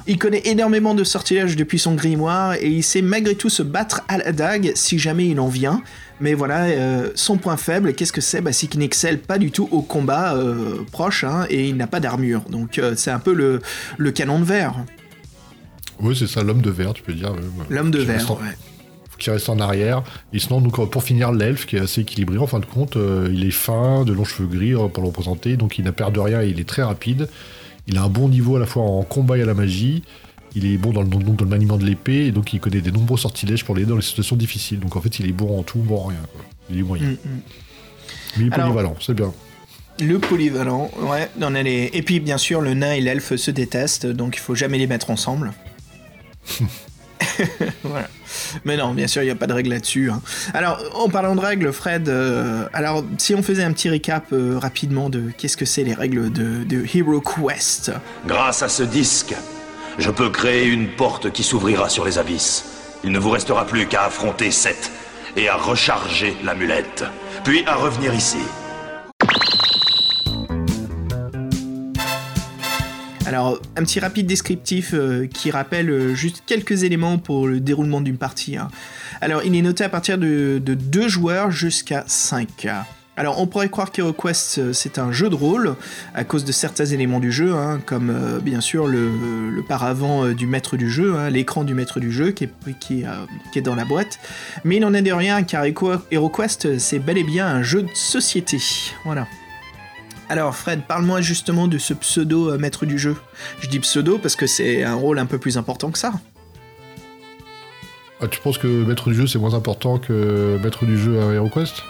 Il 0.07 0.19
connaît 0.19 0.43
énormément 0.47 0.95
de 0.95 1.05
sortilèges 1.05 1.55
depuis 1.55 1.79
son 1.79 1.95
grimoire, 1.95 2.55
et 2.55 2.69
il 2.69 2.83
sait 2.83 3.03
malgré 3.03 3.35
tout 3.35 3.51
se 3.51 3.63
battre 3.63 4.03
à 4.09 4.17
la 4.17 4.33
dague 4.33 4.73
si 4.75 4.99
jamais 4.99 5.29
il 5.29 5.41
en 5.41 5.49
vient. 5.49 5.83
Mais 6.23 6.35
voilà, 6.35 6.67
euh, 6.67 7.11
son 7.17 7.37
point 7.37 7.57
faible, 7.57 7.95
qu'est-ce 7.95 8.13
que 8.13 8.21
c'est? 8.21 8.41
Bah, 8.41 8.53
C'est 8.53 8.69
qu'il 8.69 8.79
n'excelle 8.79 9.19
pas 9.19 9.39
du 9.39 9.51
tout 9.51 9.69
au 9.73 9.83
combat 9.83 10.37
euh, 10.37 10.77
proche, 10.93 11.25
hein, 11.25 11.47
et 11.51 11.69
il 11.69 11.77
n'a 11.77 11.89
pas 11.89 11.99
d'armure. 11.99 12.43
Donc 12.49 12.79
euh, 12.79 12.95
c'est 12.97 13.11
un 13.11 13.19
peu 13.19 13.35
le, 13.35 13.61
le 13.99 14.13
canon 14.13 14.39
de 14.39 14.45
verre. 14.45 14.77
Oui, 16.01 16.15
c'est 16.17 16.29
ça, 16.29 16.45
l'homme 16.45 16.63
de 16.63 16.71
verre, 16.71 16.95
tu 16.95 17.03
peux 17.03 17.13
dire. 17.13 17.35
L'homme 17.69 17.91
de 17.91 17.99
verre, 17.99 18.31
en- 18.31 18.35
ouais. 18.37 18.57
qui 19.19 19.31
reste 19.31 19.49
en 19.49 19.59
arrière. 19.59 20.05
Et 20.33 20.39
sinon, 20.39 20.61
donc, 20.61 20.89
pour 20.91 21.03
finir, 21.03 21.33
l'elfe, 21.33 21.67
qui 21.67 21.75
est 21.77 21.81
assez 21.81 22.03
équilibré, 22.03 22.39
en 22.39 22.47
fin 22.47 22.61
de 22.61 22.67
compte, 22.67 22.97
il 23.29 23.45
est 23.45 23.51
fin, 23.51 24.05
de 24.05 24.13
longs 24.13 24.25
cheveux 24.25 24.49
gris 24.49 24.75
pour 24.93 25.03
le 25.03 25.09
représenter, 25.09 25.57
donc 25.57 25.77
il 25.79 25.85
n'a 25.85 25.93
peur 25.93 26.13
de 26.13 26.21
rien 26.21 26.41
et 26.43 26.49
il 26.51 26.61
est 26.61 26.69
très 26.69 26.83
rapide. 26.85 27.29
Il 27.89 27.99
a 27.99 28.03
un 28.05 28.09
bon 28.09 28.29
niveau 28.29 28.55
à 28.57 28.61
la 28.61 28.67
fois 28.67 28.85
en 28.85 29.03
combat 29.03 29.39
et 29.39 29.43
à 29.43 29.47
la 29.47 29.55
magie. 29.55 30.05
Il 30.55 30.67
est 30.67 30.77
bon 30.77 30.93
dans 30.93 31.03
le, 31.03 31.09
donc, 31.09 31.25
dans 31.37 31.45
le 31.45 31.51
maniement 31.51 31.77
de 31.79 31.85
l'épée, 31.85 32.27
et 32.27 32.31
donc 32.33 32.53
il 32.53 32.61
connaît 32.61 32.81
des 32.83 32.93
nombreux 32.93 33.17
sortilèges 33.19 33.65
pour 33.65 33.75
l'aider 33.75 33.89
dans 33.89 33.97
les 33.97 34.03
situations 34.03 34.37
difficiles. 34.37 34.81
Donc 34.81 34.97
en 34.97 35.01
fait, 35.01 35.19
il 35.19 35.27
est 35.29 35.33
bon 35.33 35.59
en 35.59 35.63
tout, 35.63 35.79
bon 35.79 35.99
en 35.99 36.05
rien. 36.07 36.19
quoi. 36.33 36.45
Il 36.71 36.79
est 36.79 36.83
moyen. 36.83 37.07
Mm, 37.09 37.11
mm. 37.13 37.17
Mais 38.37 38.43
il 38.45 38.47
est 38.49 38.53
Alors- 38.55 38.67
polyvalent, 38.69 38.97
c'est 39.01 39.15
bien. 39.15 39.33
Le 40.01 40.19
polyvalent, 40.19 40.91
ouais. 41.03 41.29
on 41.41 41.55
a 41.55 41.63
les- 41.63 41.91
Et 41.93 42.03
puis 42.03 42.19
bien 42.21 42.39
sûr, 42.39 42.61
le 42.61 42.75
nain 42.75 42.93
et 42.93 43.01
l'elfe 43.01 43.37
se 43.37 43.51
détestent, 43.51 44.07
donc 44.07 44.37
il 44.37 44.41
faut 44.41 44.55
jamais 44.55 44.79
les 44.79 44.87
mettre 44.87 45.11
ensemble. 45.11 45.53
voilà. 47.83 48.09
Mais 48.65 48.77
non, 48.77 48.95
bien 48.95 49.07
sûr, 49.07 49.23
il 49.23 49.27
n'y 49.27 49.31
a 49.31 49.35
pas 49.37 49.47
de 49.47 49.53
règle 49.53 49.71
là-dessus. 49.71 50.11
hein. 50.11 50.21
Alors, 50.55 50.79
en 50.95 51.09
parlant 51.09 51.35
de 51.35 51.41
règles, 51.41 51.73
Fred, 51.73 52.09
euh, 52.09 52.67
alors 52.73 53.05
si 53.19 53.35
on 53.35 53.43
faisait 53.43 53.63
un 53.63 53.73
petit 53.73 53.89
récap 53.89 54.33
euh, 54.33 54.59
rapidement 54.59 55.09
de 55.11 55.31
qu'est-ce 55.37 55.57
que 55.57 55.65
c'est 55.65 55.85
les 55.85 55.95
règles 55.95 56.33
de, 56.33 56.65
de 56.65 56.85
Hero 56.95 57.21
Quest. 57.21 57.93
Grâce 58.27 58.63
à 58.63 58.69
ce 58.69 58.83
disque, 58.83 59.35
je 59.99 60.11
peux 60.11 60.31
créer 60.31 60.67
une 60.67 60.89
porte 60.89 61.31
qui 61.33 61.43
s'ouvrira 61.43 61.89
sur 61.89 62.05
les 62.05 62.19
abysses. 62.19 62.65
Il 63.05 63.13
ne 63.13 63.19
vous 63.19 63.31
restera 63.31 63.67
plus 63.67 63.87
qu'à 63.87 64.05
affronter 64.05 64.51
Seth 64.51 64.91
et 65.37 65.49
à 65.49 65.57
recharger 65.57 66.37
l'amulette, 66.45 67.05
puis 67.45 67.65
à 67.67 67.75
revenir 67.75 68.15
ici. 68.15 68.39
Alors, 73.25 73.59
un 73.77 73.83
petit 73.85 73.99
rapide 74.01 74.27
descriptif 74.27 74.91
euh, 74.93 75.27
qui 75.27 75.51
rappelle 75.51 75.89
euh, 75.89 76.15
juste 76.15 76.43
quelques 76.45 76.83
éléments 76.83 77.19
pour 77.19 77.47
le 77.47 77.61
déroulement 77.61 78.01
d'une 78.01 78.19
partie. 78.19 78.57
hein. 78.57 78.69
Alors, 79.21 79.43
il 79.45 79.55
est 79.57 79.63
noté 79.63 79.85
à 79.85 79.89
partir 79.89 80.19
de, 80.19 80.61
de 80.63 80.75
2 80.75 81.09
joueurs 81.09 81.51
jusqu'à 81.51 82.05
5. 82.07 82.67
Alors, 83.15 83.39
on 83.41 83.47
pourrait 83.47 83.69
croire 83.69 83.93
qu'HeroQuest, 83.93 84.59
euh, 84.59 84.73
c'est 84.73 84.99
un 84.99 85.13
jeu 85.13 85.29
de 85.29 85.35
rôle, 85.35 85.77
à 86.15 86.25
cause 86.25 86.47
de 86.47 86.53
certains 86.53 86.87
éléments 86.87 87.21
du 87.21 87.31
jeu, 87.31 87.53
hein, 87.53 87.79
comme 87.85 88.09
euh, 88.09 88.41
bien 88.41 88.63
sûr 88.63 88.87
le, 88.87 89.63
paravent 89.69 90.25
euh, 90.25 90.35
du 90.35 90.47
maître 90.47 90.79
du 90.79 90.91
jeu, 90.91 91.15
hein, 91.17 91.29
l'écran 91.29 91.65
du 91.65 91.75
maître 91.75 92.01
du 92.01 92.11
jeu 92.11 92.31
qui 92.31 92.45
est, 92.45 93.61
dans 93.61 93.75
la 93.75 93.85
boîte. 93.85 94.19
Mais 94.65 94.77
il 94.77 94.85
en 94.87 94.95
est 94.95 95.03
de 95.03 95.13
rien, 95.13 95.43
car 95.43 95.65
HeroQuest, 96.11 96.79
c'est 96.79 96.99
bel 97.01 97.19
et 97.19 97.25
bien 97.25 97.47
un 97.47 97.63
jeu 97.63 97.83
de 97.83 97.91
société. 97.93 98.59
Voilà. 99.05 99.27
Alors 100.31 100.57
Fred, 100.57 100.81
parle-moi 100.89 101.21
justement 101.21 101.69
de 101.69 101.77
ce 101.77 101.93
pseudo 101.93 102.57
maître 102.57 102.87
du 102.87 102.99
jeu. 102.99 103.17
Je 103.61 103.69
dis 103.69 103.81
pseudo 103.81 104.17
parce 104.17 104.37
que 104.37 104.47
c'est 104.47 104.83
un 104.83 104.95
rôle 104.95 105.19
un 105.19 105.27
peu 105.27 105.37
plus 105.37 105.59
important 105.59 105.91
que 105.91 105.99
ça. 105.99 106.15
Ah, 108.23 108.29
tu 108.29 108.41
penses 108.41 108.57
que 108.57 108.67
maître 108.67 109.11
du 109.11 109.15
jeu 109.15 109.27
c'est 109.27 109.39
moins 109.39 109.53
important 109.53 109.99
que 109.99 110.59
maître 110.63 110.87
du 110.87 110.97
jeu 110.97 111.21
à 111.21 111.35
HeroQuest? 111.35 111.83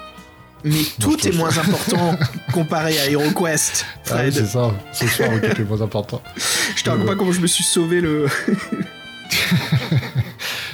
Mais 0.65 0.83
tout 1.01 1.27
est 1.27 1.33
moins 1.33 1.57
important 1.59 2.17
comparé 2.53 2.99
à 3.01 3.11
HeroQuest. 3.11 3.85
Ah 4.11 4.21
oui, 4.25 4.33
c'est 4.33 4.47
ça, 4.47 4.73
ce 4.93 5.07
soir 5.09 5.31
ok, 5.35 5.41
c'est 5.43 5.59
le 5.59 5.65
moins 5.65 5.83
important. 5.83 6.23
je 6.77 6.83
te 6.83 6.91
raconte 6.91 7.07
pas 7.07 7.17
comment 7.17 7.33
je 7.33 7.41
me 7.41 7.47
suis 7.47 7.65
sauvé 7.65 8.01
le. 8.01 8.27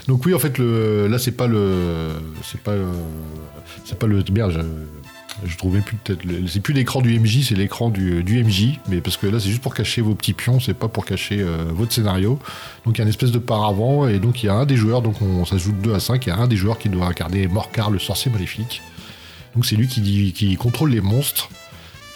Donc 0.09 0.25
oui, 0.27 0.35
en 0.35 0.39
fait, 0.39 0.59
le, 0.59 1.07
là, 1.07 1.19
c'est 1.19 1.33
pas 1.33 1.47
le, 1.47 2.11
c'est 2.43 2.61
pas, 2.61 2.73
euh, 2.73 2.93
c'est 3.85 3.99
pas 3.99 4.07
le, 4.07 4.25
merde, 4.33 4.53
je, 4.53 5.49
je 5.49 5.57
trouvais 5.57 5.81
plus 5.81 5.97
peut-être, 5.97 6.23
c'est 6.49 6.61
plus 6.61 6.73
l'écran 6.75 7.03
du 7.03 7.19
MJ, 7.19 7.47
c'est 7.47 7.55
l'écran 7.55 7.91
du, 7.91 8.25
du 8.25 8.43
MJ, 8.43 8.79
mais 8.89 9.01
parce 9.01 9.17
que 9.17 9.27
là, 9.27 9.39
c'est 9.39 9.51
juste 9.51 9.63
pour 9.63 9.75
cacher 9.75 10.01
vos 10.01 10.15
petits 10.15 10.33
pions, 10.33 10.61
c'est 10.61 10.75
pas 10.75 10.89
pour 10.89 11.05
cacher 11.05 11.41
euh, 11.41 11.65
votre 11.71 11.93
scénario. 11.93 12.39
Donc 12.85 12.97
il 12.97 12.99
y 12.99 13.03
a 13.03 13.05
une 13.05 13.11
espèce 13.11 13.33
de 13.33 13.39
paravent, 13.39 14.09
et 14.09 14.19
donc 14.19 14.43
il 14.43 14.47
y 14.47 14.49
a 14.49 14.55
un 14.55 14.67
des 14.67 14.77
joueurs, 14.77 15.03
donc 15.03 15.21
on, 15.21 15.43
de 15.43 15.83
2 15.83 15.95
à 15.95 16.01
5, 16.01 16.27
il 16.27 16.29
y 16.31 16.33
a 16.33 16.37
un 16.37 16.49
des 16.49 16.57
joueurs 16.57 16.79
qui 16.79 16.89
doit 16.89 17.07
incarner 17.07 17.47
Morcar, 17.47 17.91
le 17.91 17.99
sorcier 17.99 18.31
maléfique. 18.31 18.83
Donc 19.59 19.67
c'est 19.67 19.75
lui 19.75 19.89
qui, 19.89 20.55
contrôle 20.55 20.91
les 20.91 21.01
monstres. 21.01 21.49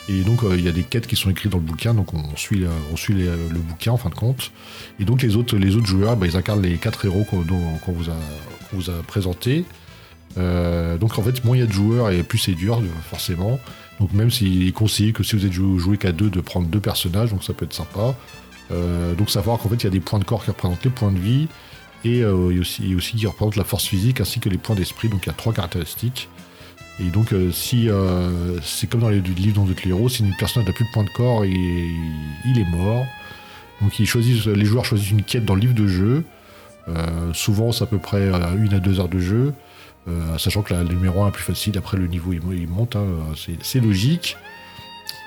Et 0.09 0.23
donc 0.23 0.45
euh, 0.45 0.55
il 0.57 0.65
y 0.65 0.69
a 0.69 0.73
des 0.73 0.85
quêtes 0.85 1.09
qui 1.09 1.17
sont 1.17 1.29
écrites 1.29 1.51
dans 1.51 1.59
le 1.59 1.65
bouquin, 1.65 1.93
donc 1.93 2.15
on 2.15 2.37
suit, 2.37 2.63
euh, 2.63 2.69
on 2.93 2.97
suit 2.97 3.15
les- 3.15 3.25
le 3.25 3.59
bouquin 3.59 3.91
en 3.91 3.97
fin 3.97 4.11
de 4.11 4.15
compte. 4.15 4.53
Et 5.01 5.05
donc 5.05 5.23
les 5.23 5.35
autres, 5.35 5.57
les 5.57 5.75
autres 5.75 5.89
joueurs, 5.89 6.17
bah, 6.17 6.29
ils 6.29 6.37
incarnent 6.37 6.63
les 6.63 6.77
quatre 6.77 7.05
héros 7.05 7.25
qu'on 7.25 7.39
vous, 7.43 8.91
a- 8.91 9.03
présentés. 9.09 9.65
Euh, 10.39 10.97
donc 10.99 11.19
en 11.19 11.23
fait, 11.25 11.45
moins 11.45 11.57
il 11.57 11.61
y 11.61 11.63
a 11.65 11.67
de 11.67 11.73
joueurs 11.73 12.11
et 12.11 12.23
plus 12.23 12.39
c'est 12.39 12.53
dur, 12.55 12.81
forcément. 13.11 13.59
Donc 13.99 14.13
même 14.13 14.31
s'il 14.31 14.65
est 14.69 14.71
conseillé 14.71 15.13
que 15.13 15.25
si 15.25 15.35
vous 15.35 15.45
êtes 15.45 15.53
joué, 15.53 15.99
qu'à 15.99 16.13
deux, 16.13 16.31
de 16.31 16.41
prendre 16.41 16.69
deux 16.69 16.79
personnages, 16.81 17.31
donc 17.31 17.43
ça 17.43 17.55
peut 17.55 17.65
être 17.65 17.75
sympa. 17.75 18.15
Euh, 18.71 19.17
donc 19.17 19.31
savoir 19.31 19.59
qu'en 19.59 19.69
fait 19.69 19.75
il 19.83 19.85
y 19.85 19.87
a 19.89 19.91
des 19.91 19.99
points 19.99 20.21
de 20.21 20.25
corps 20.25 20.45
qui 20.45 20.51
représentent 20.53 20.85
les 20.85 20.91
points 20.91 21.11
de 21.11 21.19
vie 21.19 21.49
et, 22.05 22.21
euh, 22.23 22.61
aussi, 22.61 22.93
et 22.93 22.95
aussi 22.95 23.17
qui 23.17 23.27
représentent 23.27 23.57
la 23.57 23.65
force 23.65 23.85
physique 23.87 24.21
ainsi 24.21 24.39
que 24.39 24.49
les 24.49 24.59
points 24.59 24.77
d'esprit. 24.77 25.09
Donc 25.09 25.25
il 25.25 25.27
y 25.27 25.31
a 25.31 25.35
trois 25.35 25.53
caractéristiques. 25.53 26.29
Et 27.01 27.11
donc 27.11 27.33
euh, 27.33 27.51
si 27.51 27.89
euh, 27.89 28.61
c'est 28.63 28.89
comme 28.89 29.01
dans 29.01 29.09
les 29.09 29.21
livres 29.21 29.65
dont 29.65 29.67
les 29.67 29.91
héros, 29.91 30.09
si 30.09 30.23
une 30.23 30.35
personne 30.37 30.65
n'a 30.65 30.73
plus 30.73 30.85
de 30.85 30.91
points 30.93 31.05
de 31.05 31.11
corps, 31.11 31.45
il, 31.45 32.59
est 32.59 32.71
mort. 32.71 33.05
Donc 33.81 33.99
ils 33.99 34.07
choisissent, 34.07 34.47
les 34.47 34.65
joueurs 34.65 34.85
choisissent 34.85 35.11
une 35.11 35.23
quête 35.23 35.45
dans 35.45 35.55
le 35.55 35.61
livre 35.61 35.75
de 35.75 35.87
jeu. 35.87 36.25
Euh, 36.89 37.33
souvent 37.33 37.73
c'est 37.73 37.85
à 37.85 37.87
peu 37.87 37.99
près 37.99 38.19
euh, 38.19 38.57
une 38.57 38.75
à 38.75 38.79
deux 38.79 39.01
heures 39.01 39.09
de 39.09 39.19
jeu. 39.19 39.55
Euh, 40.09 40.37
sachant 40.37 40.63
que 40.63 40.75
la, 40.75 40.83
numéro 40.83 41.23
1 41.23 41.29
est 41.29 41.33
plus 41.33 41.45
facile, 41.45 41.79
après 41.79 41.97
le 41.97 42.09
niveau 42.09 42.33
il, 42.33 42.43
mo- 42.43 42.53
il 42.53 42.69
monte, 42.69 42.97
hein, 42.97 43.07
c'est- 43.63 43.81
logique. 43.81 44.37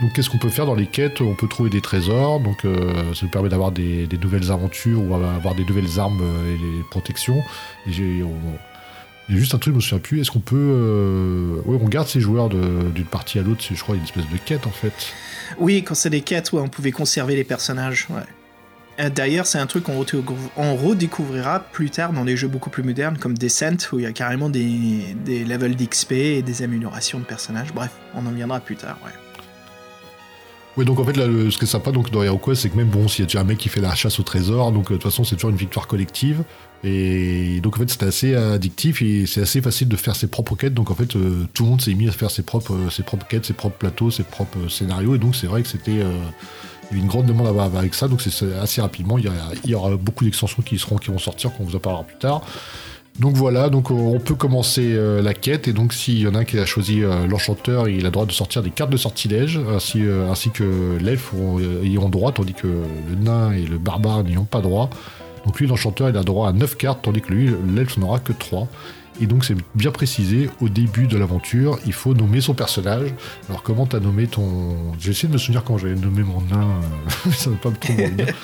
Donc 0.01 0.11
qu'est-ce 0.13 0.29
qu'on 0.29 0.37
peut 0.37 0.49
faire 0.49 0.65
dans 0.65 0.75
les 0.75 0.87
quêtes? 0.87 1.21
On 1.21 1.35
peut 1.35 1.47
trouver 1.47 1.69
des 1.69 1.79
trésors, 1.79 2.41
donc 2.41 2.57
ça 2.63 3.21
nous 3.23 3.29
permet 3.29 3.47
d'avoir 3.47 3.71
des, 3.71 4.09
nouvelles 4.21 4.51
aventures 4.51 5.01
ou 5.01 5.15
avoir 5.15 5.55
des 5.55 5.63
nouvelles 5.63 6.01
armes 6.01 6.21
et 6.49 6.57
des 6.57 6.83
protections. 6.91 7.41
Et 7.87 8.21
y 9.33 9.37
a 9.37 9.39
juste 9.39 9.55
un 9.55 9.57
truc, 9.57 9.73
je 9.73 9.77
me 9.77 9.81
souviens 9.81 9.99
plus, 9.99 10.21
est-ce 10.21 10.31
qu'on 10.31 10.39
peut... 10.39 10.55
euh, 10.55 11.61
on 11.65 11.87
garde 11.87 12.07
ses 12.07 12.21
joueurs 12.21 12.49
d'une 12.49 13.05
partie 13.05 13.39
à 13.39 13.41
l'autre, 13.41 13.63
je 13.69 13.79
crois 13.81 13.95
une 13.95 14.03
espèce 14.03 14.29
de 14.29 14.37
quête 14.37 14.67
en 14.67 14.71
fait. 14.71 14.93
Oui, 15.57 15.83
quand 15.83 15.95
c'est 15.95 16.09
des 16.09 16.21
quêtes, 16.21 16.51
ouais, 16.51 16.61
on 16.61 16.69
pouvait 16.69 16.91
conserver 16.91 17.35
les 17.35 17.43
personnages. 17.43 18.07
Ouais. 18.09 18.21
Euh, 18.99 19.09
D'ailleurs, 19.09 19.45
c'est 19.45 19.57
un 19.57 19.65
truc 19.65 19.85
qu'on 19.85 20.75
redécouvrira 20.75 21.59
plus 21.59 21.89
tard 21.89 22.13
dans 22.13 22.23
des 22.23 22.37
jeux 22.37 22.47
beaucoup 22.47 22.69
plus 22.69 22.83
modernes 22.83 23.17
comme 23.17 23.37
Descent, 23.37 23.91
où 23.91 23.99
il 23.99 24.03
y 24.03 24.05
a 24.05 24.11
carrément 24.11 24.49
des, 24.49 25.15
des 25.25 25.43
levels 25.43 25.75
d'XP 25.75 26.11
et 26.11 26.41
des 26.41 26.61
améliorations 26.61 27.19
de 27.19 27.25
personnages. 27.25 27.73
Bref, 27.73 27.91
on 28.13 28.25
en 28.25 28.31
viendra 28.31 28.59
plus 28.59 28.75
tard, 28.75 28.97
ouais. 29.03 29.11
Ouais, 30.77 30.83
donc 30.83 30.99
en 30.99 31.05
fait, 31.05 31.15
là, 31.15 31.25
le- 31.25 31.51
ce 31.51 31.57
qui 31.57 31.63
est 31.63 31.67
sympa 31.67 31.91
donc, 31.91 32.11
dans 32.11 32.21
HeroQuest, 32.21 32.61
c'est 32.63 32.69
que 32.69 32.75
même 32.75 32.89
bon, 32.89 33.07
s'il 33.07 33.31
y 33.31 33.37
a 33.37 33.39
un 33.39 33.45
mec 33.45 33.57
qui 33.57 33.69
fait 33.69 33.79
la 33.79 33.95
chasse 33.95 34.19
au 34.19 34.23
trésor, 34.23 34.73
donc 34.73 34.87
euh, 34.91 34.95
de 34.95 34.99
toute 34.99 35.03
façon, 35.03 35.23
c'est 35.23 35.35
toujours 35.35 35.51
une 35.51 35.55
victoire 35.55 35.87
collective. 35.87 36.43
Et 36.83 37.61
donc 37.61 37.77
en 37.77 37.79
fait, 37.79 37.89
c'était 37.89 38.05
assez 38.05 38.35
addictif 38.35 39.01
et 39.01 39.25
c'est 39.25 39.41
assez 39.41 39.61
facile 39.61 39.87
de 39.87 39.95
faire 39.95 40.15
ses 40.15 40.27
propres 40.27 40.55
quêtes. 40.55 40.73
Donc 40.73 40.91
en 40.91 40.95
fait, 40.95 41.15
euh, 41.15 41.47
tout 41.53 41.63
le 41.63 41.69
monde 41.69 41.81
s'est 41.81 41.93
mis 41.95 42.07
à 42.09 42.11
faire 42.11 42.29
ses 42.29 42.43
propres, 42.43 42.73
euh, 42.73 42.89
ses 42.89 43.03
propres 43.03 43.25
quêtes, 43.25 43.45
ses 43.45 43.53
propres 43.53 43.77
plateaux, 43.77 44.11
ses 44.11 44.23
propres 44.23 44.57
euh, 44.65 44.69
scénarios. 44.69 45.15
Et 45.15 45.17
donc 45.17 45.35
c'est 45.35 45.47
vrai 45.47 45.61
que 45.63 45.67
c'était. 45.69 45.99
euh, 45.99 46.11
une 46.91 47.07
grande 47.07 47.25
demande 47.25 47.47
avec 47.75 47.95
ça, 47.95 48.07
donc 48.07 48.21
c'est 48.21 48.53
assez 48.61 48.79
rapidement. 48.79 49.17
Il 49.17 49.25
y, 49.25 49.29
il 49.63 49.71
y 49.71 49.73
aura 49.73 49.95
beaucoup 49.97 50.23
d'extensions 50.23 50.61
qui 50.61 50.77
seront 50.77 50.97
qui 50.97 51.09
vont 51.09 51.17
sortir, 51.17 51.51
qu'on 51.51 51.63
vous 51.63 51.75
en 51.75 51.79
parlera 51.79 52.03
plus 52.03 52.15
tard. 52.17 52.41
Donc 53.19 53.35
voilà, 53.35 53.69
donc 53.69 53.91
euh, 53.91 53.93
on 53.93 54.19
peut 54.19 54.35
commencer 54.35 54.93
euh, 54.93 55.21
la 55.21 55.33
quête 55.33 55.69
et 55.69 55.73
donc 55.73 55.93
s'il 55.93 56.19
y 56.19 56.27
en 56.27 56.35
a 56.35 56.39
un 56.39 56.43
qui 56.43 56.59
a 56.59 56.65
choisi 56.65 57.01
euh, 57.01 57.25
l'enchanteur, 57.27 57.87
il 57.87 58.01
a 58.01 58.03
le 58.05 58.11
droit 58.11 58.25
de 58.25 58.33
sortir 58.33 58.61
des 58.61 58.71
cartes 58.71 58.89
de 58.89 58.97
sortilège, 58.97 59.57
ainsi, 59.57 60.01
que 60.53 60.97
l'elfe 60.99 61.31
y 61.83 61.97
ont 61.97 62.09
droit, 62.09 62.33
tandis 62.33 62.53
que 62.53 62.67
le 62.67 63.15
nain 63.15 63.53
et 63.53 63.61
le 63.61 63.77
barbare 63.77 64.25
n'y 64.25 64.37
ont 64.37 64.45
pas 64.45 64.59
droit. 64.59 64.89
Donc 65.45 65.59
lui, 65.59 65.67
l'enchanteur, 65.67 66.09
il 66.09 66.17
a 66.17 66.23
droit 66.23 66.49
à 66.49 66.53
9 66.53 66.75
cartes, 66.75 66.99
tandis 67.03 67.21
que 67.21 67.31
lui, 67.31 67.51
l'elfe 67.73 67.97
n'aura 67.97 68.19
que 68.19 68.33
3. 68.33 68.67
Et 69.21 69.27
donc 69.27 69.45
c'est 69.45 69.55
bien 69.75 69.91
précisé, 69.91 70.49
au 70.61 70.67
début 70.69 71.07
de 71.07 71.17
l'aventure, 71.17 71.79
il 71.85 71.93
faut 71.93 72.13
nommer 72.13 72.41
son 72.41 72.53
personnage. 72.53 73.13
Alors 73.49 73.63
comment 73.63 73.85
t'as 73.85 73.99
nommé 73.99 74.27
ton... 74.27 74.75
J'ai 74.99 75.11
essayé 75.11 75.27
de 75.29 75.33
me 75.33 75.37
souvenir 75.37 75.63
quand 75.63 75.77
j'avais 75.77 75.95
nommé 75.95 76.23
mon 76.23 76.41
nain, 76.41 76.81
ça 77.31 77.49
ne 77.49 77.55
va 77.55 77.61
pas 77.61 77.69
me 77.69 77.75
trop 77.77 77.93
me 77.93 78.03
revenir. 78.03 78.27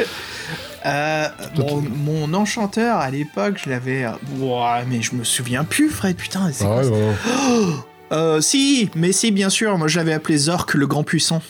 Euh, 0.83 1.27
mon, 1.57 1.81
mon 1.81 2.33
enchanteur 2.33 2.97
à 2.97 3.11
l'époque, 3.11 3.61
je 3.63 3.69
l'avais. 3.69 4.07
Ouah, 4.39 4.81
mais 4.89 5.03
je 5.03 5.13
me 5.13 5.23
souviens 5.23 5.63
plus, 5.63 5.89
Fred. 5.89 6.15
Putain, 6.15 6.51
c'est 6.51 6.65
Ah 6.65 6.69
quoi 6.69 6.81
ouais, 6.81 6.89
ouais. 6.89 7.75
Euh, 8.11 8.41
si, 8.41 8.89
mais 8.95 9.11
si, 9.11 9.29
bien 9.29 9.51
sûr. 9.51 9.77
Moi, 9.77 9.87
je 9.87 9.97
l'avais 9.99 10.13
appelé 10.13 10.37
Zork 10.39 10.73
le 10.73 10.87
Grand 10.87 11.03
Puissant. 11.03 11.43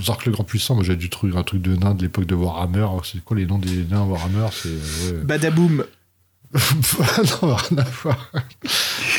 Zark 0.00 0.24
le 0.26 0.30
Grand 0.32 0.44
Puissant, 0.44 0.76
moi 0.76 0.84
j'avais 0.84 0.96
du 0.96 1.10
truc, 1.10 1.34
un 1.34 1.42
truc 1.42 1.60
de 1.60 1.74
nain 1.74 1.92
de 1.94 2.02
l'époque 2.02 2.26
de 2.26 2.36
Warhammer. 2.36 2.86
C'est 3.02 3.22
quoi 3.24 3.36
les 3.36 3.46
noms 3.46 3.58
des 3.58 3.84
nains 3.90 4.04
Warhammer? 4.04 4.46
C'est. 4.52 4.68
ouais. 4.68 5.18
non, 7.42 7.54
rien 7.54 7.78
à 7.78 7.84
voir. 8.02 8.30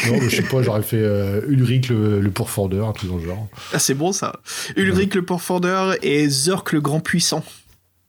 non, 0.07 0.17
mais 0.19 0.29
je 0.29 0.35
sais 0.35 0.43
pas, 0.43 0.61
j'aurais 0.61 0.83
fait 0.83 0.97
euh, 1.01 1.41
Ulrich 1.47 1.89
le, 1.89 2.19
le 2.21 2.29
pourfendeur, 2.31 2.87
un 2.89 2.93
truc 2.93 3.09
dans 3.09 3.17
le 3.17 3.25
genre. 3.25 3.47
Ah, 3.73 3.79
c'est 3.79 3.95
bon 3.95 4.11
ça. 4.11 4.33
Ulrich 4.75 5.15
le 5.15 5.23
Pourfendeur 5.25 5.95
et 6.03 6.29
Zork 6.29 6.71
le 6.73 6.81
Grand 6.81 6.99
Puissant. 6.99 7.43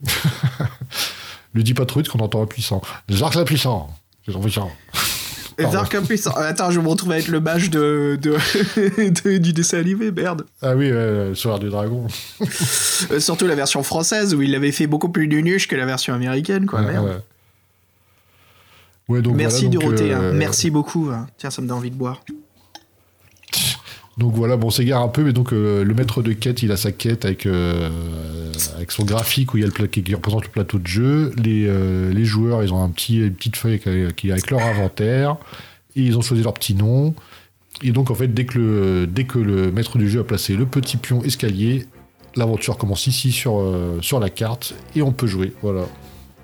Le 1.52 1.62
dis 1.62 1.72
pas 1.74 1.86
trop 1.86 2.00
vite 2.00 2.08
qu'on 2.08 2.18
entend 2.18 2.42
un 2.42 2.46
puissant. 2.46 2.82
Zark 3.10 3.36
le 3.36 3.44
puissant 3.44 3.88
C'est 4.26 4.32
son 4.32 4.40
puissant. 4.40 4.70
Le 5.56 6.00
Puissant. 6.04 6.32
Attends, 6.32 6.72
je 6.72 6.80
vais 6.80 6.84
me 6.84 6.90
retrouver 6.90 7.14
avec 7.14 7.28
le 7.28 7.38
mage 7.38 7.70
de, 7.70 8.18
de, 8.20 8.32
de- 9.24 9.38
du 9.38 9.52
dessin 9.52 9.78
animé, 9.78 10.10
merde. 10.10 10.46
Ah 10.62 10.74
oui, 10.74 10.86
ouais, 10.90 11.28
le 11.28 11.34
soir 11.36 11.60
du 11.60 11.68
dragon. 11.70 12.08
Euh, 13.12 13.20
surtout 13.20 13.46
la 13.46 13.54
version 13.54 13.84
française 13.84 14.34
où 14.34 14.42
il 14.42 14.52
avait 14.56 14.72
fait 14.72 14.88
beaucoup 14.88 15.10
plus 15.10 15.28
nunuche 15.28 15.68
que 15.68 15.76
la 15.76 15.86
version 15.86 16.12
américaine, 16.12 16.66
quoi. 16.66 16.80
Ouais, 16.80 16.90
merde. 16.90 17.04
ouais. 17.06 17.18
Ouais, 19.08 19.20
donc 19.20 19.36
Merci 19.36 19.66
voilà, 19.66 19.72
donc, 19.72 19.82
Dorothée, 19.82 20.12
hein. 20.12 20.20
euh, 20.22 20.32
merci 20.34 20.70
beaucoup. 20.70 21.10
hein. 21.10 21.26
Tiens, 21.36 21.50
ça 21.50 21.60
me 21.60 21.68
donne 21.68 21.78
envie 21.78 21.90
de 21.90 21.96
boire. 21.96 22.22
Donc 24.16 24.32
voilà, 24.34 24.56
bon, 24.56 24.68
on 24.68 24.70
s'égare 24.70 25.02
un 25.02 25.08
peu, 25.08 25.24
mais 25.24 25.32
donc 25.32 25.52
euh, 25.52 25.82
le 25.82 25.94
maître 25.94 26.22
de 26.22 26.32
quête, 26.32 26.62
il 26.62 26.70
a 26.70 26.76
sa 26.76 26.92
quête 26.92 27.24
avec, 27.24 27.46
euh, 27.46 27.90
avec 28.76 28.92
son 28.92 29.04
graphique 29.04 29.54
où 29.54 29.56
il 29.56 29.62
y 29.62 29.64
a 29.64 29.66
le 29.66 29.86
qui, 29.86 30.14
représente 30.14 30.44
le 30.44 30.50
plateau 30.50 30.78
de 30.78 30.86
jeu. 30.86 31.32
Les, 31.42 31.66
euh, 31.66 32.12
les 32.12 32.24
joueurs, 32.24 32.62
ils 32.62 32.72
ont 32.72 32.82
un 32.82 32.90
petit, 32.90 33.18
une 33.18 33.34
petite 33.34 33.56
feuille 33.56 33.80
avec, 33.84 34.50
leur 34.50 34.62
inventaire. 34.62 35.36
Et 35.96 36.02
ils 36.02 36.16
ont 36.16 36.22
choisi 36.22 36.42
leur 36.42 36.54
petit 36.54 36.74
nom. 36.74 37.14
Et 37.82 37.90
donc, 37.90 38.10
en 38.10 38.14
fait, 38.14 38.28
dès 38.28 38.46
que 38.46 38.58
le, 38.58 39.06
dès 39.06 39.24
que 39.24 39.38
le 39.38 39.72
maître 39.72 39.98
du 39.98 40.08
jeu 40.08 40.20
a 40.20 40.24
placé 40.24 40.54
le 40.54 40.66
petit 40.66 40.96
pion 40.96 41.22
escalier, 41.24 41.86
l'aventure 42.36 42.78
commence 42.78 43.08
ici 43.08 43.32
sur, 43.32 43.60
sur 44.00 44.20
la 44.20 44.30
carte 44.30 44.74
et 44.94 45.02
on 45.02 45.12
peut 45.12 45.26
jouer. 45.26 45.52
Voilà. 45.62 45.86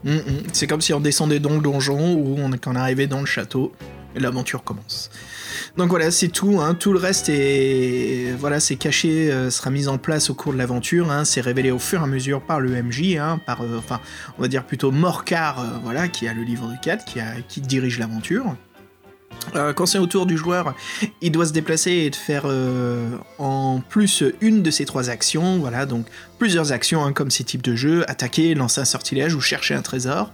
Mm, 0.04 0.10
mm. 0.10 0.20
C'est 0.52 0.66
comme 0.66 0.80
si 0.80 0.92
on 0.94 1.00
descendait 1.00 1.40
dans 1.40 1.54
le 1.54 1.60
donjon 1.60 2.14
ou 2.14 2.36
on, 2.38 2.50
qu'on 2.56 2.76
arrivait 2.76 3.06
dans 3.06 3.20
le 3.20 3.26
château 3.26 3.72
l'aventure 4.16 4.64
commence. 4.64 5.08
Donc 5.76 5.90
voilà, 5.90 6.10
c'est 6.10 6.28
tout. 6.28 6.60
hein. 6.60 6.74
Tout 6.74 6.92
le 6.92 6.98
reste 6.98 7.28
est 7.28 8.34
voilà, 8.38 8.58
c'est 8.58 8.74
caché, 8.76 9.30
euh, 9.30 9.50
sera 9.50 9.70
mis 9.70 9.86
en 9.86 9.98
place 9.98 10.30
au 10.30 10.34
cours 10.34 10.52
de 10.52 10.58
l'aventure. 10.58 11.10
hein. 11.12 11.24
C'est 11.24 11.40
révélé 11.40 11.70
au 11.70 11.78
fur 11.78 12.00
et 12.00 12.04
à 12.04 12.06
mesure 12.06 12.42
par 12.42 12.58
le 12.60 12.70
MJ, 12.82 13.16
hein, 13.16 13.40
par 13.46 13.62
euh, 13.62 13.78
enfin, 13.78 14.00
on 14.38 14.42
va 14.42 14.48
dire 14.48 14.64
plutôt 14.64 14.90
Morcar, 14.90 15.60
euh, 15.60 15.64
voilà, 15.84 16.08
qui 16.08 16.26
a 16.26 16.32
le 16.34 16.42
livre 16.42 16.66
de 16.68 16.76
4, 16.82 17.04
qui, 17.04 17.20
qui 17.48 17.60
dirige 17.60 17.98
l'aventure. 18.00 18.56
Euh, 19.54 19.72
quand 19.72 19.86
c'est 19.86 19.98
au 19.98 20.06
tour 20.06 20.26
du 20.26 20.36
joueur, 20.36 20.74
il 21.20 21.32
doit 21.32 21.46
se 21.46 21.52
déplacer 21.52 21.90
et 21.90 22.10
faire 22.14 22.42
euh, 22.46 23.08
en 23.38 23.82
plus 23.88 24.24
une 24.40 24.62
de 24.62 24.70
ces 24.70 24.84
trois 24.84 25.10
actions. 25.10 25.58
Voilà, 25.58 25.86
donc 25.86 26.06
plusieurs 26.38 26.72
actions 26.72 27.04
hein, 27.04 27.12
comme 27.12 27.30
ces 27.30 27.44
types 27.44 27.62
de 27.62 27.74
jeux 27.74 28.08
attaquer, 28.08 28.54
lancer 28.54 28.80
un 28.80 28.84
sortilège 28.84 29.34
ou 29.34 29.40
chercher 29.40 29.74
un 29.74 29.82
trésor, 29.82 30.32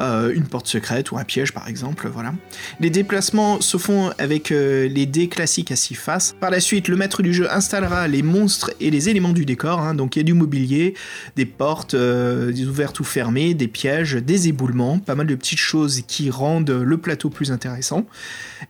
euh, 0.00 0.32
une 0.34 0.46
porte 0.46 0.66
secrète 0.66 1.12
ou 1.12 1.18
un 1.18 1.24
piège 1.24 1.52
par 1.52 1.68
exemple. 1.68 2.08
Voilà. 2.12 2.34
Les 2.80 2.90
déplacements 2.90 3.60
se 3.60 3.76
font 3.76 4.10
avec 4.18 4.50
les 4.50 5.06
dés 5.06 5.28
classiques 5.28 5.70
à 5.70 5.76
six 5.76 5.94
faces. 5.94 6.34
Par 6.40 6.50
la 6.50 6.60
suite, 6.60 6.88
le 6.88 6.96
maître 6.96 7.22
du 7.22 7.32
jeu 7.32 7.50
installera 7.52 8.08
les 8.08 8.22
monstres 8.22 8.72
et 8.80 8.90
les 8.90 9.08
éléments 9.08 9.32
du 9.32 9.44
décor. 9.44 9.80
hein. 9.80 9.94
donc 9.94 10.16
il 10.16 10.20
y 10.20 10.22
a 10.22 10.24
du 10.24 10.34
mobilier, 10.34 10.94
des 11.36 11.46
portes, 11.46 11.94
des 11.94 12.66
ouvertes 12.66 12.98
ou 13.00 13.04
fermées, 13.04 13.54
des 13.54 13.68
pièges, 13.68 14.14
des 14.14 14.48
éboulements, 14.48 14.98
pas 14.98 15.14
mal 15.14 15.26
de 15.26 15.34
petites 15.34 15.58
choses 15.58 16.02
qui 16.06 16.30
rendent 16.30 16.70
le 16.70 16.96
plateau 16.98 17.30
plus 17.30 17.52
intéressant. 17.52 18.06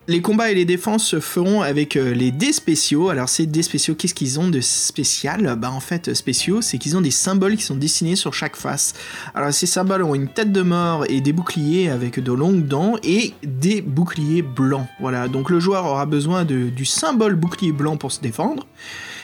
Les 0.09 0.21
combats 0.21 0.51
et 0.51 0.55
les 0.55 0.65
défenses 0.65 1.07
se 1.07 1.21
feront 1.21 1.63
avec 1.63 1.97
euh, 1.97 2.13
les 2.13 2.31
dés 2.31 2.53
spéciaux. 2.53 3.09
Alors 3.09 3.29
ces 3.29 3.47
dés 3.47 3.63
spéciaux, 3.63 3.95
qu'est-ce 3.95 4.15
qu'ils 4.15 4.39
ont 4.39 4.49
de 4.49 4.61
spécial? 4.61 5.57
Bah 5.59 5.71
en 5.71 5.81
fait, 5.81 6.15
spéciaux, 6.15 6.61
c'est 6.63 6.79
qu'ils 6.79 6.97
ont 6.97 7.01
des 7.01 7.11
symboles 7.11 7.57
qui 7.57 7.63
sont 7.63 7.77
dessinés 7.77 8.17
sur 8.17 8.35
chaque 8.35 8.57
face. 8.57 8.95
Alors 9.35 9.53
ces 9.53 9.67
symboles 9.67 10.03
ont 10.03 10.15
une 10.15 10.29
tête 10.29 10.53
de 10.53 10.63
mort 10.63 11.05
et 11.09 11.21
des 11.21 11.33
boucliers 11.33 11.89
avec 11.89 12.21
de 12.21 12.33
longues 12.33 12.67
dents 12.67 12.97
et 13.03 13.35
des 13.43 13.81
boucliers 13.81 14.43
blancs. 14.43 14.87
Voilà, 15.01 15.29
donc 15.29 15.51
le 15.51 15.61
joueur 15.61 15.87
aura 15.87 16.07
besoin 16.07 16.45
du 16.45 16.85
symbole 16.85 17.35
bouclier 17.35 17.73
blanc 17.73 17.97
pour 17.97 18.13
se 18.13 18.21
défendre. 18.21 18.67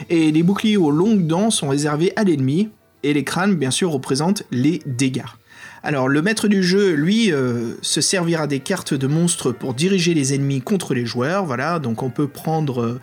Et 0.08 0.32
les 0.32 0.42
boucliers 0.42 0.76
aux 0.76 0.90
longues 0.90 1.26
dents 1.26 1.50
sont 1.50 1.68
réservés 1.68 2.12
à 2.16 2.24
l'ennemi. 2.24 2.68
Et 3.02 3.14
les 3.14 3.24
crânes, 3.24 3.54
bien 3.54 3.70
sûr, 3.70 3.90
représentent 3.90 4.42
les 4.50 4.82
dégâts. 4.84 5.22
Alors, 5.82 6.08
le 6.08 6.20
maître 6.20 6.46
du 6.46 6.62
jeu, 6.62 6.92
lui, 6.92 7.32
euh, 7.32 7.74
se 7.80 8.02
servira 8.02 8.46
des 8.46 8.60
cartes 8.60 8.92
de 8.92 9.06
monstres 9.06 9.50
pour 9.50 9.72
diriger 9.72 10.12
les 10.12 10.34
ennemis 10.34 10.60
contre 10.60 10.92
les 10.92 11.06
joueurs. 11.06 11.46
Voilà, 11.46 11.78
donc 11.78 12.02
on 12.02 12.10
peut 12.10 12.28
prendre, 12.28 12.82
euh, 12.82 13.00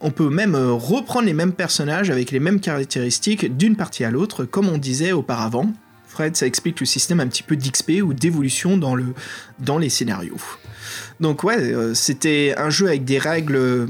on 0.00 0.12
peut 0.12 0.30
même 0.30 0.54
euh, 0.54 0.72
reprendre 0.72 1.26
les 1.26 1.32
mêmes 1.32 1.52
personnages 1.52 2.08
avec 2.08 2.30
les 2.30 2.38
mêmes 2.38 2.60
caractéristiques 2.60 3.56
d'une 3.56 3.74
partie 3.74 4.04
à 4.04 4.12
l'autre, 4.12 4.44
comme 4.44 4.68
on 4.68 4.78
disait 4.78 5.10
auparavant. 5.10 5.72
Fred, 6.06 6.36
ça 6.36 6.46
explique 6.46 6.78
le 6.78 6.86
système 6.86 7.18
un 7.18 7.26
petit 7.26 7.42
peu 7.42 7.56
d'XP 7.56 8.02
ou 8.02 8.14
d'évolution 8.14 8.76
dans, 8.76 8.96
dans 9.58 9.78
les 9.78 9.88
scénarios. 9.88 10.40
Donc 11.18 11.44
ouais, 11.44 11.72
c'était 11.94 12.54
un 12.56 12.70
jeu 12.70 12.88
avec 12.88 13.04
des 13.04 13.18
règles... 13.18 13.88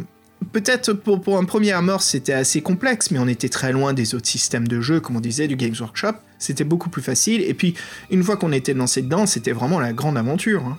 Peut-être 0.53 0.93
pour, 0.93 1.39
un 1.39 1.45
premier 1.45 1.73
Armor 1.73 2.03
c'était 2.03 2.33
assez 2.33 2.61
complexe, 2.61 3.11
mais 3.11 3.19
on 3.19 3.29
était 3.29 3.49
très 3.49 3.73
loin 3.73 3.93
des 3.93 4.15
autres 4.15 4.27
systèmes 4.27 4.67
de 4.67 4.81
jeu, 4.81 5.01
comme 5.01 5.17
on 5.17 5.21
disait, 5.21 5.47
du 5.47 5.57
Games 5.57 5.75
Workshop. 5.79 6.15
C'était 6.39 6.65
beaucoup 6.65 6.91
plus 6.91 7.03
facile, 7.03 7.43
et 7.43 7.55
puis 7.55 7.75
une 8.11 8.23
fois 8.25 8.37
qu'on 8.37 8.53
était 8.53 8.75
lancé 8.75 9.03
dedans, 9.03 9.27
c'était 9.27 9.53
vraiment 9.53 9.79
la 9.79 9.93
grande 9.93 10.19
aventure. 10.19 10.65
hein. 10.65 10.79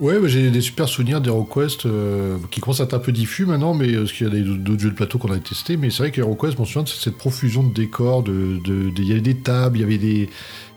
Ouais, 0.00 0.18
bah, 0.18 0.28
j'ai 0.28 0.50
des 0.50 0.62
super 0.62 0.88
souvenirs 0.88 1.20
d'HeroQuest 1.20 1.84
euh, 1.84 2.38
qui 2.50 2.60
commencent 2.60 2.80
à 2.80 2.84
être 2.84 2.94
un 2.94 2.98
peu 3.00 3.12
diffus 3.12 3.44
maintenant, 3.44 3.74
mais 3.74 3.92
euh, 3.94 3.98
parce 4.00 4.12
qu'il 4.12 4.26
y 4.34 4.40
a 4.40 4.42
d'autres 4.56 4.80
jeux 4.80 4.90
de 4.90 4.94
plateau 4.94 5.18
qu'on 5.18 5.30
a 5.30 5.38
testés. 5.38 5.76
Mais 5.76 5.90
c'est 5.90 5.98
vrai 6.04 6.10
qu'HeroQuest, 6.10 6.54
je 6.54 6.58
m'en 6.58 6.64
souviens 6.64 6.84
de 6.84 6.88
cette 6.88 7.18
profusion 7.18 7.62
de 7.62 7.74
décors, 7.74 8.22
de, 8.22 8.58
de- 8.64 8.88
de- 8.90 9.02
il 9.02 9.08
y 9.08 9.12
avait 9.12 9.20
des 9.20 9.36
tables, 9.36 9.76
il 9.76 9.80
y 9.82 9.84
avait 9.84 9.98
des, 9.98 10.30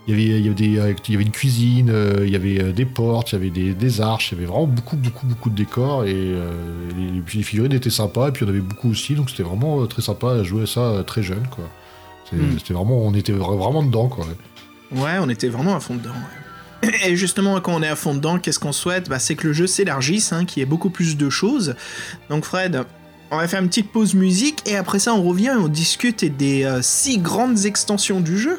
il 0.06 0.10
y 0.10 0.12
avait, 0.12 0.38
il 0.40 0.44
y 0.44 0.46
avait 0.46 0.54
des, 0.54 0.64
il 1.08 1.12
y 1.12 1.14
avait 1.14 1.24
une 1.24 1.30
cuisine, 1.30 1.90
il 2.22 2.28
y 2.28 2.36
avait 2.36 2.74
des 2.74 2.84
portes, 2.84 3.32
il 3.32 3.36
y 3.36 3.38
avait 3.38 3.50
des, 3.50 3.72
des 3.72 4.00
arches, 4.02 4.32
il 4.32 4.34
y 4.34 4.38
avait 4.38 4.46
vraiment 4.46 4.66
beaucoup, 4.66 4.96
beaucoup, 4.98 5.26
beaucoup 5.26 5.48
de 5.48 5.54
décors 5.54 6.04
et 6.04 6.12
euh, 6.14 6.50
les, 6.98 7.22
puis 7.22 7.38
les 7.38 7.44
figurines 7.44 7.72
étaient 7.72 7.88
sympas 7.88 8.28
et 8.28 8.32
puis 8.32 8.44
il 8.44 8.48
y 8.48 8.50
en 8.50 8.52
avait 8.54 8.60
beaucoup 8.62 8.90
aussi, 8.90 9.14
donc 9.14 9.30
c'était 9.30 9.42
vraiment 9.42 9.80
euh, 9.82 9.86
très 9.86 10.02
sympa 10.02 10.32
à 10.32 10.42
jouer 10.42 10.64
à 10.64 10.66
ça 10.66 11.02
très 11.06 11.22
jeune, 11.22 11.46
quoi. 11.50 11.64
C'est- 12.28 12.36
Mm. 12.36 12.58
C'était 12.58 12.74
vraiment, 12.74 12.98
on 13.06 13.14
était 13.14 13.32
vra- 13.32 13.56
vraiment 13.56 13.82
dedans, 13.82 14.08
quoi. 14.08 14.26
Ouais, 14.92 15.16
on 15.20 15.30
était 15.30 15.48
vraiment 15.48 15.74
à 15.76 15.80
fond 15.80 15.94
dedans. 15.94 16.10
ouais. 16.10 16.43
Et 17.04 17.16
justement, 17.16 17.60
quand 17.60 17.74
on 17.74 17.82
est 17.82 17.88
à 17.88 17.96
fond 17.96 18.14
dedans, 18.14 18.38
qu'est-ce 18.38 18.58
qu'on 18.58 18.72
souhaite? 18.72 19.08
Bah, 19.08 19.18
C'est 19.18 19.34
que 19.34 19.46
le 19.46 19.52
jeu 19.52 19.66
s'élargisse, 19.66 20.32
hein, 20.32 20.44
qu'il 20.44 20.60
y 20.60 20.62
ait 20.62 20.66
beaucoup 20.66 20.90
plus 20.90 21.16
de 21.16 21.30
choses. 21.30 21.74
Donc 22.28 22.44
Fred, 22.44 22.84
on 23.30 23.36
va 23.38 23.48
faire 23.48 23.60
une 23.60 23.68
petite 23.68 23.90
pause 23.90 24.14
musique, 24.14 24.62
et 24.66 24.76
après 24.76 24.98
ça, 24.98 25.14
on 25.14 25.22
revient 25.22 25.54
et 25.54 25.60
on 25.60 25.68
discute 25.68 26.24
des 26.24 26.64
euh, 26.64 26.82
six 26.82 27.18
grandes 27.18 27.64
extensions 27.64 28.20
du 28.20 28.38
jeu. 28.38 28.58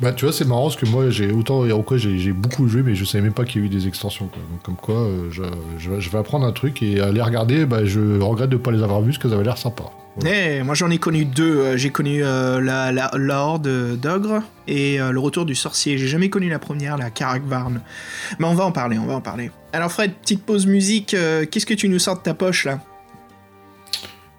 Bah 0.00 0.12
tu 0.12 0.26
vois 0.26 0.32
c'est 0.32 0.44
marrant 0.44 0.64
parce 0.64 0.76
que 0.76 0.86
moi 0.86 1.08
j'ai 1.08 1.32
autant 1.32 1.64
HeroQuest 1.64 2.04
j'ai 2.04 2.18
j'ai 2.18 2.32
beaucoup 2.32 2.68
joué 2.68 2.82
mais 2.82 2.94
je 2.94 3.04
savais 3.04 3.22
même 3.22 3.32
pas 3.32 3.44
qu'il 3.44 3.62
y 3.62 3.64
a 3.64 3.66
eu 3.66 3.70
des 3.70 3.88
extensions 3.88 4.26
quoi. 4.26 4.42
Donc 4.50 4.62
comme 4.62 4.76
quoi 4.76 4.96
euh, 4.96 5.30
je, 5.78 6.10
vais 6.10 6.18
apprendre 6.18 6.44
un 6.44 6.52
truc 6.52 6.82
et 6.82 6.96
les 7.12 7.22
regarder 7.22 7.64
bah 7.64 7.84
je 7.84 8.20
regrette 8.20 8.50
de 8.50 8.56
pas 8.58 8.70
les 8.70 8.82
avoir 8.82 9.00
vus 9.00 9.12
parce 9.12 9.18
que 9.18 9.28
ça 9.28 9.34
avait 9.34 9.44
l'air 9.44 9.56
sympa. 9.56 9.84
Voilà. 10.16 10.34
Eh, 10.34 10.62
moi 10.62 10.74
j'en 10.74 10.90
ai 10.90 10.98
connu 10.98 11.24
deux. 11.24 11.60
Euh, 11.60 11.76
J'ai 11.76 11.90
connu 11.90 12.24
euh, 12.24 12.60
la, 12.60 12.92
la, 12.92 13.42
Horde 13.42 13.98
d'Ogre 13.98 14.42
et 14.66 14.98
le 14.98 15.18
Retour 15.18 15.44
du 15.44 15.54
Sorcier. 15.54 15.98
J'ai 15.98 16.08
jamais 16.08 16.30
connu 16.30 16.48
la 16.48 16.58
première, 16.58 16.96
la 16.96 17.10
Karakvarn. 17.10 17.80
Mais 18.38 18.46
on 18.46 18.54
va 18.54 18.64
en 18.64 18.72
parler, 18.72 18.98
on 18.98 19.06
va 19.06 19.14
en 19.14 19.20
parler. 19.20 19.50
Alors 19.72 19.92
Fred, 19.92 20.12
petite 20.14 20.42
pause 20.42 20.66
musique. 20.66 21.14
Qu'est-ce 21.50 21.66
que 21.66 21.74
tu 21.74 21.88
nous 21.88 21.98
sors 21.98 22.16
de 22.16 22.22
ta 22.22 22.34
poche 22.34 22.64
là? 22.64 22.80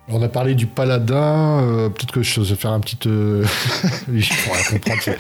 On 0.10 0.22
a 0.22 0.30
parlé 0.30 0.55
du 0.55 0.68
paladin, 0.68 1.62
euh, 1.64 1.89
peut-être 1.89 2.14
que 2.14 2.24
je 2.24 2.39
vais 2.39 2.55
faire 2.55 2.72
un 2.72 2.80
petit... 2.80 2.97
Euh... 3.08 3.43
je 4.14 4.43
pourrais 4.43 4.64
comprendre. 4.64 5.18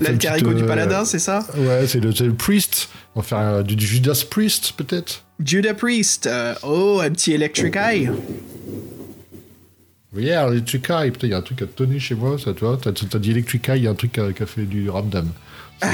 L'alter 0.00 0.32
ego 0.38 0.54
du 0.54 0.62
euh, 0.62 0.66
paladin, 0.66 1.04
c'est 1.04 1.18
ça? 1.18 1.44
Ouais, 1.56 1.86
c'est 1.88 1.98
le, 1.98 2.10
le 2.10 2.34
priest. 2.34 2.88
On 3.16 3.20
va 3.20 3.26
faire 3.26 3.38
euh, 3.38 3.62
du, 3.64 3.74
du 3.74 3.84
Judas 3.84 4.24
Priest, 4.30 4.74
peut-être 4.76 5.24
Judah 5.44 5.74
Priest. 5.74 6.28
euh, 6.28 6.54
oh, 6.62 7.00
un 7.02 7.10
petit 7.10 7.32
Electric 7.32 7.74
Eye. 7.74 8.10
Yeah, 10.16 10.46
Electric 10.46 10.88
Eye. 10.88 11.10
Putain, 11.10 11.26
il 11.26 11.30
y 11.30 11.34
a 11.34 11.38
un 11.38 11.42
truc 11.42 11.62
à 11.62 11.66
tonner 11.66 11.98
chez 11.98 12.14
moi, 12.14 12.36
ça, 12.38 12.52
toi. 12.52 12.78
T'as 12.80 12.92
t'as 12.92 13.18
dit 13.18 13.32
Electric 13.32 13.68
Eye, 13.70 13.78
il 13.78 13.84
y 13.84 13.86
a 13.88 13.90
un 13.90 13.94
truc 13.94 14.12
qui 14.12 14.20
a, 14.20 14.46
fait 14.46 14.66
du 14.66 14.88
ramdam. 14.88 15.28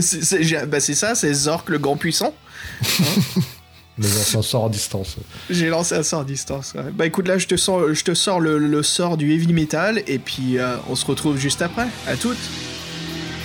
C'est 0.00 0.22
ça. 0.22 0.66
bah, 0.66 0.78
c'est 0.78 0.94
ça, 0.94 1.16
c'est 1.16 1.34
Zork 1.34 1.68
le 1.68 1.78
grand 1.78 1.96
puissant. 1.96 2.32
Mais 3.98 4.06
on 4.06 4.22
s'en 4.24 4.42
sort 4.42 4.64
en 4.64 4.68
distance. 4.68 5.16
J'ai 5.48 5.68
lancé 5.68 5.94
un 5.94 6.02
sort 6.02 6.20
à 6.20 6.24
distance. 6.24 6.74
ouais. 6.74 6.90
Bah 6.92 7.06
écoute, 7.06 7.26
là, 7.28 7.38
je 7.38 7.46
te, 7.46 7.56
sors, 7.56 7.94
je 7.94 8.04
te 8.04 8.12
sors 8.14 8.40
le, 8.40 8.58
le 8.58 8.82
sort 8.82 9.16
du 9.16 9.32
heavy 9.32 9.52
metal 9.52 10.02
et 10.06 10.18
puis 10.18 10.58
euh, 10.58 10.76
on 10.90 10.94
se 10.94 11.06
retrouve 11.06 11.38
juste 11.38 11.62
après. 11.62 11.86
À 12.06 12.16
toutes. 12.16 12.36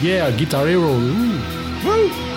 Yeah, 0.03 0.31
Guitar 0.31 0.67
Hero. 0.67 0.95
ouh. 0.95 1.61
You 1.83 2.30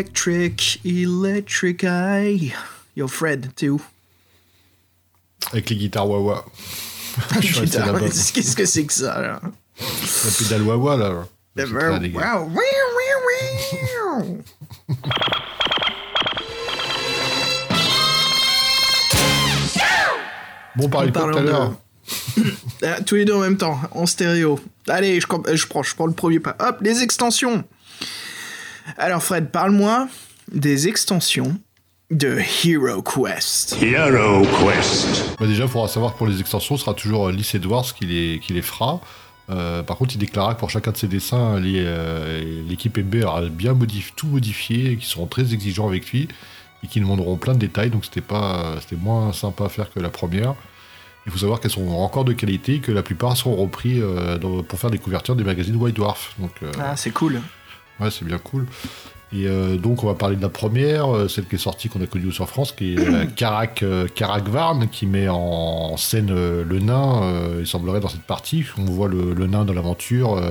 electric, 0.00 0.80
electric 0.84 1.84
eye. 1.84 2.54
Yo, 2.96 3.06
Fred, 3.06 3.50
t'es 3.54 3.68
où? 3.68 3.80
Avec 5.52 5.68
les 5.68 5.76
guitares 5.76 6.08
wah-wah. 6.08 6.44
Je 7.40 7.46
suis 7.46 7.60
resté 7.60 7.78
Putain, 7.78 7.92
là-bas. 7.92 8.00
Qu'est-ce 8.34 8.56
que 8.56 8.64
c'est 8.64 8.84
que 8.84 8.92
ça, 8.92 9.20
là? 9.20 9.40
La 9.42 10.30
pédale 10.38 10.62
wah-wah, 10.62 10.96
là. 10.96 11.26
C'est 11.56 11.66
très 11.66 12.00
dégueu. 12.00 12.18
Wow, 12.18 12.44
wow, 12.44 12.48
wow, 12.48 13.18
wow. 14.16 14.38
Bon, 20.76 20.86
de 20.86 20.90
quoi 20.90 21.10
tout 21.10 21.20
à 21.20 21.42
l'heure? 21.42 21.74
Ah, 22.82 23.02
tous 23.02 23.16
les 23.16 23.26
deux 23.26 23.34
en 23.34 23.40
même 23.40 23.58
temps, 23.58 23.78
en 23.90 24.06
stéréo. 24.06 24.58
Allez, 24.88 25.20
je, 25.20 25.26
je, 25.54 25.66
prends, 25.66 25.82
je 25.82 25.94
prends 25.94 26.06
le 26.06 26.14
premier 26.14 26.40
pas. 26.40 26.56
Hop, 26.58 26.78
les 26.80 27.02
extensions. 27.02 27.64
Alors 28.98 29.22
Fred, 29.22 29.50
parle-moi 29.50 30.08
des 30.52 30.88
extensions 30.88 31.56
de 32.10 32.38
Hero 32.64 33.02
Quest. 33.02 33.76
Hero 33.82 34.42
Quest. 34.44 35.36
Bah 35.38 35.46
déjà, 35.46 35.64
il 35.64 35.68
faudra 35.70 35.88
savoir 35.88 36.12
que 36.14 36.18
pour 36.18 36.26
les 36.26 36.40
extensions, 36.40 36.76
ce 36.76 36.84
sera 36.84 36.94
toujours 36.94 37.28
euh, 37.28 37.32
Lys 37.32 37.54
Edwards 37.54 37.94
qui 37.94 38.04
les, 38.06 38.40
qui 38.40 38.52
les 38.52 38.62
fera. 38.62 39.00
Euh, 39.48 39.82
par 39.82 39.96
contre, 39.96 40.14
il 40.14 40.18
déclara 40.18 40.54
que 40.54 40.60
pour 40.60 40.70
chacun 40.70 40.90
de 40.92 40.96
ses 40.96 41.08
dessins, 41.08 41.60
euh, 41.62 42.62
l'équipe 42.68 42.96
MB 42.98 43.24
a 43.26 43.42
bien 43.48 43.74
modif- 43.74 44.12
tout 44.16 44.26
modifié, 44.26 44.92
et 44.92 44.96
qu'ils 44.96 45.06
seront 45.08 45.26
très 45.26 45.52
exigeants 45.54 45.88
avec 45.88 46.10
lui 46.10 46.28
et 46.82 46.86
qu'ils 46.86 47.02
demanderont 47.02 47.36
plein 47.36 47.52
de 47.54 47.58
détails. 47.58 47.90
Donc 47.90 48.04
c'était 48.04 48.20
pas, 48.22 48.76
c'était 48.80 48.96
moins 49.00 49.32
sympa 49.32 49.64
à 49.64 49.68
faire 49.68 49.92
que 49.92 50.00
la 50.00 50.08
première. 50.10 50.54
Il 51.26 51.32
faut 51.32 51.38
savoir 51.38 51.60
qu'elles 51.60 51.70
sont 51.70 51.86
encore 51.90 52.24
de 52.24 52.32
qualité 52.32 52.76
et 52.76 52.80
que 52.80 52.90
la 52.92 53.02
plupart 53.02 53.36
seront 53.36 53.54
repris 53.54 54.00
euh, 54.00 54.38
dans- 54.38 54.62
pour 54.62 54.78
faire 54.78 54.90
des 54.90 54.98
couvertures 54.98 55.36
des 55.36 55.44
magazines 55.44 55.76
White 55.76 55.94
Dwarf. 55.96 56.34
Donc 56.38 56.52
euh, 56.62 56.72
Ah, 56.80 56.96
c'est 56.96 57.10
cool. 57.10 57.40
Ouais, 58.00 58.10
c'est 58.10 58.24
bien 58.24 58.38
cool. 58.38 58.66
Et 59.32 59.46
euh, 59.46 59.76
donc, 59.76 60.02
on 60.02 60.08
va 60.08 60.14
parler 60.14 60.34
de 60.34 60.42
la 60.42 60.48
première, 60.48 61.14
euh, 61.14 61.28
celle 61.28 61.46
qui 61.46 61.54
est 61.54 61.58
sortie, 61.58 61.88
qu'on 61.88 62.02
a 62.02 62.06
connue 62.06 62.26
aussi 62.26 62.42
en 62.42 62.46
France, 62.46 62.72
qui 62.72 62.94
est 62.94 62.98
euh, 62.98 63.26
Karak, 63.36 63.82
euh, 63.82 64.08
qui 64.90 65.06
met 65.06 65.28
en 65.28 65.96
scène 65.96 66.32
le 66.34 66.78
nain, 66.80 67.22
il 67.60 67.66
semblerait, 67.66 68.00
dans 68.00 68.08
cette 68.08 68.22
partie. 68.22 68.64
On 68.76 68.84
voit 68.84 69.08
le, 69.08 69.34
le 69.34 69.46
nain 69.46 69.64
dans 69.64 69.72
l'aventure, 69.72 70.42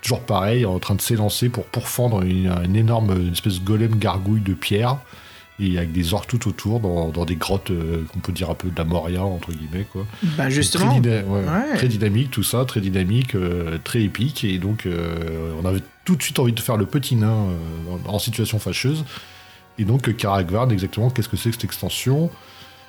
toujours 0.00 0.20
pareil, 0.20 0.64
en 0.64 0.78
train 0.78 0.94
de 0.94 1.02
s'élancer 1.02 1.48
pour 1.48 1.64
pourfendre 1.66 2.22
une, 2.22 2.52
une 2.64 2.76
énorme 2.76 3.10
une 3.12 3.32
espèce 3.32 3.60
de 3.60 3.64
golem 3.64 3.96
gargouille 3.96 4.40
de 4.40 4.54
pierre, 4.54 4.98
et 5.60 5.78
avec 5.78 5.92
des 5.92 6.14
orques 6.14 6.26
tout 6.28 6.48
autour, 6.48 6.80
dans, 6.80 7.10
dans 7.10 7.24
des 7.24 7.36
grottes 7.36 7.70
euh, 7.70 8.02
qu'on 8.12 8.18
peut 8.18 8.32
dire 8.32 8.50
un 8.50 8.54
peu 8.54 8.68
de 8.70 8.76
la 8.76 8.82
Moria, 8.84 9.22
entre 9.22 9.52
guillemets, 9.52 9.86
quoi. 9.92 10.04
Bah 10.36 10.50
justement. 10.50 10.90
Très, 10.90 11.00
dyna- 11.00 11.22
ouais, 11.24 11.40
Ouais. 11.44 11.76
très 11.76 11.86
dynamique, 11.88 12.32
tout 12.32 12.42
ça, 12.42 12.64
très 12.64 12.80
dynamique, 12.80 13.36
euh, 13.36 13.78
très 13.84 14.02
épique. 14.02 14.42
Et 14.42 14.58
donc, 14.58 14.84
euh, 14.86 15.52
on 15.62 15.64
avait 15.64 15.82
tout 16.04 16.16
de 16.16 16.22
suite 16.22 16.40
envie 16.40 16.52
de 16.52 16.58
faire 16.60 16.76
le 16.76 16.86
petit 16.86 17.14
nain 17.14 17.46
en, 18.06 18.18
situation 18.18 18.58
fâcheuse. 18.58 19.04
Et 19.78 19.84
donc, 19.84 20.12
Karagvard, 20.16 20.70
exactement, 20.72 21.08
qu'est-ce 21.10 21.28
que 21.28 21.36
c'est 21.36 21.50
que 21.50 21.54
cette 21.54 21.64
extension? 21.64 22.30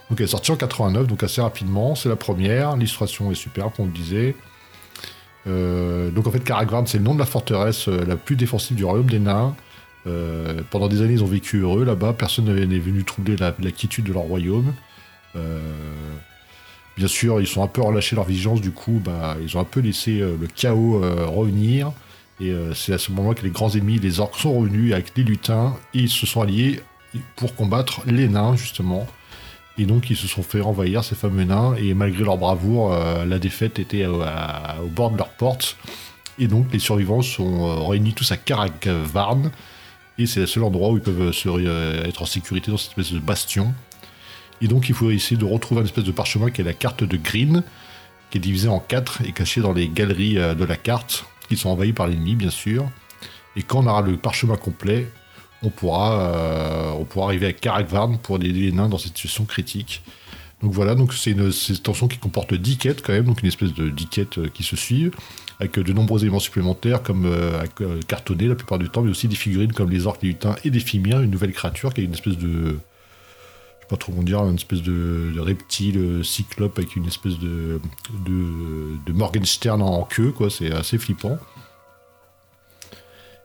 Donc, 0.09 0.19
elle 0.19 0.23
est 0.23 0.27
sortie 0.27 0.51
en 0.51 0.55
89, 0.55 1.05
donc 1.07 1.21
assez 1.21 1.41
rapidement. 1.41 1.93
C'est 1.95 2.09
la 2.09 2.15
première. 2.15 2.75
L'illustration 2.75 3.31
est 3.31 3.35
superbe, 3.35 3.73
comme 3.75 3.85
on 3.85 3.87
le 3.89 3.93
disait. 3.93 4.35
Donc, 5.45 6.25
en 6.27 6.31
fait, 6.31 6.43
Karagvard, 6.43 6.83
c'est 6.87 6.97
le 6.97 7.03
nom 7.03 7.13
de 7.13 7.19
la 7.19 7.25
forteresse 7.25 7.87
la 7.87 8.15
plus 8.15 8.35
défensive 8.35 8.75
du 8.75 8.83
royaume 8.85 9.09
des 9.09 9.19
nains. 9.19 9.55
Euh, 10.07 10.61
pendant 10.69 10.87
des 10.87 11.01
années, 11.01 11.13
ils 11.13 11.23
ont 11.23 11.27
vécu 11.27 11.59
heureux 11.59 11.83
là-bas. 11.83 12.13
Personne 12.13 12.45
n'est 12.45 12.79
venu 12.79 13.03
troubler 13.03 13.35
la, 13.37 13.51
quiétude 13.51 14.05
de 14.05 14.13
leur 14.13 14.23
royaume. 14.23 14.73
Euh, 15.35 15.59
Bien 16.97 17.07
sûr, 17.07 17.41
ils 17.41 17.47
sont 17.47 17.61
un 17.61 17.67
peu 17.67 17.81
relâchés 17.81 18.15
leur 18.15 18.23
vigilance, 18.23 18.61
du 18.61 18.71
coup, 18.71 19.01
bah, 19.03 19.35
ils 19.43 19.57
ont 19.57 19.59
un 19.59 19.65
peu 19.65 19.81
laissé 19.81 20.21
euh, 20.21 20.37
le 20.39 20.47
chaos 20.47 21.01
revenir. 21.27 21.91
Et 22.39 22.53
c'est 22.73 22.91
à 22.91 22.97
ce 22.97 23.13
moment 23.13 23.33
que 23.33 23.43
les 23.43 23.49
grands 23.49 23.69
ennemis, 23.69 23.97
les 23.97 24.19
orques, 24.19 24.35
sont 24.35 24.59
revenus 24.59 24.91
avec 24.91 25.13
les 25.15 25.23
lutins 25.23 25.77
et 25.93 25.99
ils 25.99 26.09
se 26.09 26.25
sont 26.25 26.41
alliés 26.41 26.81
pour 27.37 27.55
combattre 27.55 28.01
les 28.07 28.27
nains, 28.27 28.57
justement. 28.57 29.07
Et 29.77 29.85
donc, 29.85 30.09
ils 30.09 30.17
se 30.17 30.27
sont 30.27 30.43
fait 30.43 30.59
envahir 30.59 31.05
ces 31.05 31.15
fameux 31.15 31.45
nains. 31.45 31.75
Et 31.75 31.93
malgré 31.93 32.25
leur 32.25 32.37
bravoure, 32.37 32.93
la 33.25 33.39
défaite 33.39 33.79
était 33.79 34.05
au 34.05 34.19
bord 34.87 35.11
de 35.11 35.17
leur 35.17 35.29
porte. 35.29 35.77
Et 36.37 36.47
donc, 36.47 36.73
les 36.73 36.79
survivants 36.79 37.21
sont 37.21 37.87
réunis 37.87 38.13
tous 38.13 38.29
à 38.33 38.37
Karakvarn. 38.37 39.49
Et 40.17 40.25
c'est 40.25 40.39
le 40.39 40.45
seul 40.45 40.63
endroit 40.63 40.89
où 40.89 40.97
ils 40.97 41.03
peuvent 41.03 41.33
euh, 41.45 42.03
être 42.05 42.21
en 42.21 42.25
sécurité 42.25 42.71
dans 42.71 42.77
cette 42.77 42.91
espèce 42.91 43.11
de 43.11 43.19
bastion. 43.19 43.73
Et 44.61 44.67
donc, 44.67 44.87
il 44.87 44.95
faut 44.95 45.11
essayer 45.11 45.35
de 45.35 45.45
retrouver 45.45 45.81
une 45.81 45.87
espèce 45.87 46.05
de 46.05 46.11
parchemin 46.11 46.49
qui 46.51 46.61
est 46.61 46.63
la 46.63 46.73
carte 46.73 47.03
de 47.03 47.17
Green, 47.17 47.63
qui 48.29 48.37
est 48.37 48.41
divisée 48.41 48.69
en 48.69 48.79
quatre 48.79 49.21
et 49.25 49.33
cachée 49.33 49.61
dans 49.61 49.73
les 49.73 49.89
galeries 49.89 50.37
euh, 50.37 50.55
de 50.55 50.63
la 50.63 50.77
carte, 50.77 51.25
qui 51.49 51.57
sont 51.57 51.69
envahies 51.69 51.93
par 51.93 52.07
l'ennemi, 52.07 52.35
bien 52.35 52.49
sûr. 52.49 52.89
Et 53.57 53.63
quand 53.63 53.79
on 53.79 53.87
aura 53.87 54.01
le 54.01 54.17
parchemin 54.17 54.55
complet, 54.55 55.07
on 55.63 55.69
pourra, 55.69 56.21
euh, 56.21 56.91
on 56.91 57.03
pourra 57.03 57.27
arriver 57.27 57.47
à 57.47 57.53
Karakvarn 57.53 58.17
pour 58.17 58.37
aider 58.37 58.51
les 58.51 58.71
nains 58.71 58.89
dans 58.89 58.97
cette 58.97 59.15
situation 59.15 59.45
critique. 59.45 60.01
Donc 60.61 60.71
voilà, 60.71 60.95
donc 60.95 61.13
c'est 61.13 61.31
une, 61.31 61.41
une 61.41 61.47
extension 61.47 62.07
qui 62.07 62.17
comporte 62.17 62.53
10 62.53 62.77
quêtes 62.77 63.01
quand 63.01 63.13
même, 63.13 63.25
donc 63.25 63.41
une 63.41 63.47
espèce 63.49 63.73
de 63.73 63.89
10 63.89 64.07
quêtes 64.07 64.51
qui 64.53 64.63
se 64.63 64.77
suivent, 64.77 65.11
avec 65.59 65.77
euh, 65.77 65.83
de 65.83 65.93
nombreux 65.93 66.21
éléments 66.21 66.39
supplémentaires 66.39 67.01
comme 67.01 67.25
euh, 67.25 67.63
euh, 67.81 67.99
cartonnés 68.07 68.47
la 68.47 68.55
plupart 68.55 68.79
du 68.79 68.89
temps, 68.89 69.01
mais 69.01 69.11
aussi 69.11 69.27
des 69.27 69.35
figurines 69.35 69.73
comme 69.73 69.89
les 69.89 70.07
orques, 70.07 70.21
les 70.21 70.29
lutins 70.29 70.55
et 70.63 70.69
des 70.69 70.79
fimiens, 70.79 71.21
une 71.21 71.31
nouvelle 71.31 71.53
créature 71.53 71.93
qui 71.93 72.01
est 72.01 72.05
une 72.05 72.13
espèce 72.13 72.37
de, 72.37 72.47
je 72.47 72.71
sais 72.71 73.87
pas 73.89 73.97
trop 73.97 74.11
comment 74.11 74.23
dire, 74.23 74.39
une 74.43 74.55
espèce 74.55 74.81
de, 74.81 75.33
reptile 75.37 76.21
cyclope 76.23 76.77
avec 76.77 76.95
une 76.95 77.05
espèce 77.05 77.39
de, 77.39 77.79
de, 78.25 78.97
de 79.05 79.13
Morgenstern 79.13 79.81
en, 79.81 80.03
queue, 80.03 80.31
quoi, 80.31 80.49
c'est 80.49 80.71
assez 80.71 80.97
flippant. 80.97 81.37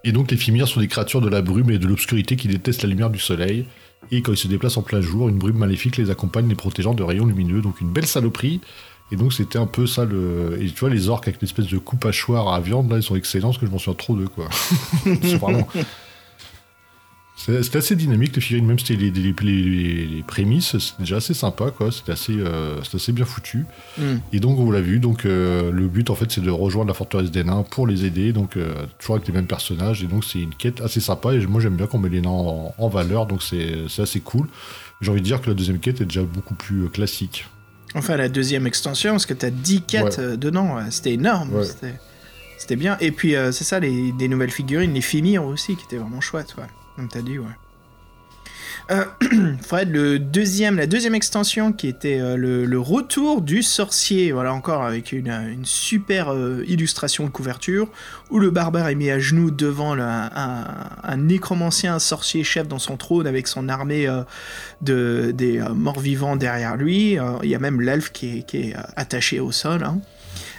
Et 0.03 0.13
donc 0.13 0.31
les 0.31 0.39
Fimir 0.39 0.67
sont 0.67 0.81
des 0.81 0.89
créatures 0.89 1.21
de 1.21 1.29
la 1.29 1.43
brume 1.43 1.71
et 1.71 1.79
de 1.79 1.87
l'obscurité 1.87 2.37
qui 2.37 2.49
détestent 2.49 2.83
la 2.83 2.89
lumière 2.89 3.11
du 3.11 3.19
soleil. 3.19 3.67
Et 4.11 4.23
quand 4.23 4.33
ils 4.33 4.39
se 4.39 4.49
déplacent 4.49 4.79
en 4.79 4.83
plein 4.83 5.03
jour, 5.03 5.29
une 5.29 5.37
brume 5.37 5.59
maléfique 5.59 5.99
les 5.99 6.09
accompagne, 6.09 6.49
les 6.49 6.55
protégeant 6.55 6.95
de 6.95 7.03
rayons 7.03 7.27
lumineux. 7.27 7.61
Donc 7.61 7.83
une 7.83 7.91
belle 7.91 8.07
saloperie. 8.07 8.61
Et 9.13 9.17
donc 9.17 9.33
c'était 9.33 9.59
un 9.59 9.67
peu 9.67 9.87
ça 9.87 10.05
le. 10.05 10.59
Et 10.61 10.67
tu 10.71 10.79
vois, 10.81 10.91
les 10.91 11.09
orques 11.09 11.27
avec 11.29 11.41
l'espèce 11.41 11.67
de 11.67 11.79
coupe 11.79 12.05
hachoir 12.05 12.53
à 12.53 12.61
viande, 12.61 12.91
là, 12.91 12.97
ils 12.99 13.03
sont 13.03 13.17
excellents 13.17 13.49
parce 13.49 13.59
que 13.59 13.67
je 13.67 13.71
m'en 13.71 13.79
souviens 13.79 13.95
trop 13.99 14.15
d'eux, 14.17 14.29
quoi. 14.29 14.49
C'est 15.05 15.37
vraiment. 15.37 15.67
C'était 17.37 17.79
assez 17.79 17.97
dynamique, 17.97 18.37
les 18.37 18.43
figurines, 18.43 18.67
même 18.67 18.79
si 18.79 18.89
c'était 18.89 19.01
les, 19.01 19.11
les, 19.11 19.33
les- 19.63 20.07
les 20.07 20.23
prémices, 20.23 20.77
c'était 20.79 20.99
déjà 21.05 21.17
assez 21.17 21.33
sympa, 21.33 21.71
quoi. 21.71 21.91
C'était 21.91 22.13
assez, 22.13 22.35
euh, 22.37 22.79
assez 22.93 23.13
bien 23.13 23.25
foutu. 23.25 23.65
Mm. 23.97 24.03
Et 24.35 24.41
donc, 24.41 24.59
on 24.59 24.71
l'a 24.71 24.83
vu, 24.83 24.99
donc 24.99 25.25
euh, 25.25 25.73
le 25.73 25.89
but, 25.89 26.11
en 26.11 26.15
fait, 26.15 26.31
c'est 26.31 26.43
de 26.43 26.51
rejoindre 26.51 26.89
la 26.89 26.95
forteresse 26.95 27.31
des 27.31 27.43
nains 27.43 27.63
pour 27.71 27.87
les 27.87 28.05
aider, 28.05 28.35
donc 28.35 28.59
euh, 28.59 28.75
toujours 28.99 29.17
avec 29.17 29.27
les 29.27 29.33
mêmes 29.33 29.47
personnages. 29.47 30.03
Et 30.03 30.07
donc, 30.07 30.25
c'est 30.27 30.41
une 30.41 30.55
quête 30.55 30.83
assez 30.83 31.01
sympa. 31.01 31.33
Et 31.33 31.47
moi, 31.47 31.63
j'aime 31.63 31.77
bien 31.77 31.87
qu'on 31.87 31.99
met 31.99 32.11
les 32.11 32.21
nains 32.21 32.29
en, 32.29 32.75
en 32.77 32.89
valeur, 32.91 33.25
donc 33.25 33.43
c'est 33.43 33.89
c'est 33.89 34.03
assez 34.03 34.21
cool. 34.21 34.47
J'ai 35.01 35.11
envie 35.11 35.23
de 35.23 35.25
dire 35.27 35.41
que 35.41 35.49
la 35.49 35.55
deuxième 35.55 35.79
quête 35.79 36.03
est 36.03 36.05
déjà 36.07 36.23
beaucoup 36.23 36.55
plus 36.55 36.85
euh, 36.85 36.89
classique. 36.89 37.47
Enfin, 37.95 38.16
la 38.16 38.28
deuxième 38.28 38.66
extension, 38.66 39.12
parce 39.12 39.26
que 39.26 39.34
t'as 39.34 39.51
10 39.51 39.82
quêtes 39.82 40.05
Ouais. 40.05 40.18
euh, 40.20 40.36
dedans, 40.36 40.78
c'était 40.91 41.12
énorme. 41.14 41.53
Ouais. 41.55 41.64
C'était- 41.64 41.99
C'était 42.59 42.76
bien. 42.76 42.99
Et 43.01 43.11
puis, 43.11 43.34
euh, 43.36 43.53
c'est 43.53 43.64
ça, 43.64 43.80
les, 43.80 44.12
des 44.12 44.28
nouvelles 44.28 44.51
figurines, 44.51 44.93
les 44.93 45.01
Fimir 45.01 45.45
aussi, 45.45 45.76
qui 45.76 45.84
étaient 45.86 45.97
vraiment 45.97 46.20
chouettes, 46.20 46.55
ouais. 46.59 46.66
Comme 46.95 47.09
t'as 47.09 47.22
dit, 47.22 47.38
ouais. 47.38 47.47
Fred, 49.62 49.93
le 49.93 50.18
deuxième, 50.18 50.76
la 50.76 50.86
deuxième 50.86 51.14
extension 51.14 51.72
qui 51.72 51.86
était 51.86 52.18
euh, 52.18 52.36
le, 52.36 52.80
retour 52.80 53.41
du 53.41 53.62
sorcier, 53.62 54.32
voilà 54.32 54.53
encore 54.53 54.82
avec 54.82 55.12
une, 55.12 55.61
super 55.64 56.32
euh, 56.32 56.64
illustration 56.66 57.24
de 57.24 57.30
couverture 57.30 57.88
où 58.30 58.41
le 58.41 58.51
barbare 58.51 58.88
est 58.88 58.95
mis 58.97 59.11
à 59.11 59.20
genoux 59.20 59.53
devant 59.53 59.97
un, 59.97 60.30
un, 61.05 61.16
nécromancien, 61.16 61.95
un 61.95 61.99
sorcier 62.01 62.43
chef 62.43 62.66
dans 62.66 62.78
son 62.80 62.97
trône 62.97 63.26
avec 63.28 63.47
son 63.47 63.68
armée 63.68 64.09
euh, 64.09 64.22
de, 64.80 65.32
des 65.32 65.62
morts-vivants 65.74 66.36
derrière 66.36 66.76
lui. 66.76 67.16
Il 67.43 67.49
y 67.49 67.55
a 67.55 67.59
même 67.59 67.80
l'elfe 67.80 68.11
qui 68.11 68.45
est, 68.53 68.74
attaché 68.97 69.38
au 69.38 69.53
sol. 69.53 69.84
hein. 69.84 70.01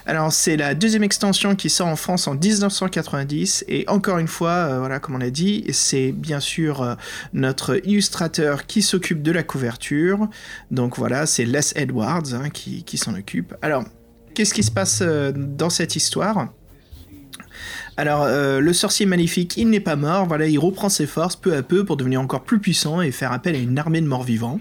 Alors 0.05 0.33
c'est 0.33 0.57
la 0.57 0.73
deuxième 0.73 1.03
extension 1.03 1.55
qui 1.55 1.69
sort 1.69 1.87
en 1.87 1.95
France 1.95 2.27
en 2.27 2.33
1990 2.33 3.65
et 3.67 3.87
encore 3.87 4.17
une 4.17 4.27
fois, 4.27 4.51
euh, 4.51 4.79
voilà 4.79 4.99
comme 4.99 5.15
on 5.15 5.19
l'a 5.19 5.29
dit, 5.29 5.63
c'est 5.71 6.11
bien 6.11 6.39
sûr 6.39 6.81
euh, 6.81 6.95
notre 7.33 7.85
illustrateur 7.85 8.65
qui 8.65 8.81
s'occupe 8.81 9.21
de 9.21 9.31
la 9.31 9.43
couverture. 9.43 10.27
Donc 10.71 10.97
voilà, 10.97 11.25
c'est 11.25 11.45
Les 11.45 11.77
Edwards 11.77 12.33
hein, 12.33 12.49
qui, 12.49 12.97
s'en 12.97 13.13
occupe. 13.13 13.53
Alors 13.61 13.83
qu'est-ce 14.33 14.53
qui 14.53 14.63
se 14.63 14.71
passe 14.71 15.01
euh, 15.01 15.31
dans 15.35 15.69
cette 15.69 15.95
histoire? 15.95 16.47
Alors, 17.97 18.25
le 18.25 18.73
sorcier 18.73 19.05
maléfique, 19.05 19.57
il 19.57 19.69
n'est 19.69 19.81
pas 19.81 19.97
mort, 19.97 20.25
voilà, 20.25 20.47
il 20.47 20.57
reprend 20.57 20.89
ses 20.89 21.05
forces 21.05 21.35
peu 21.35 21.55
à 21.55 21.61
peu 21.61 21.85
pour 21.85 21.97
devenir 21.97 22.19
encore 22.19 22.43
plus 22.43 22.59
puissant 22.59 23.01
et 23.01 23.11
faire 23.11 23.31
appel 23.31 23.53
à 23.53 23.59
une 23.59 23.77
armée 23.77 24.01
de 24.01 24.07
morts-vivants. 24.07 24.59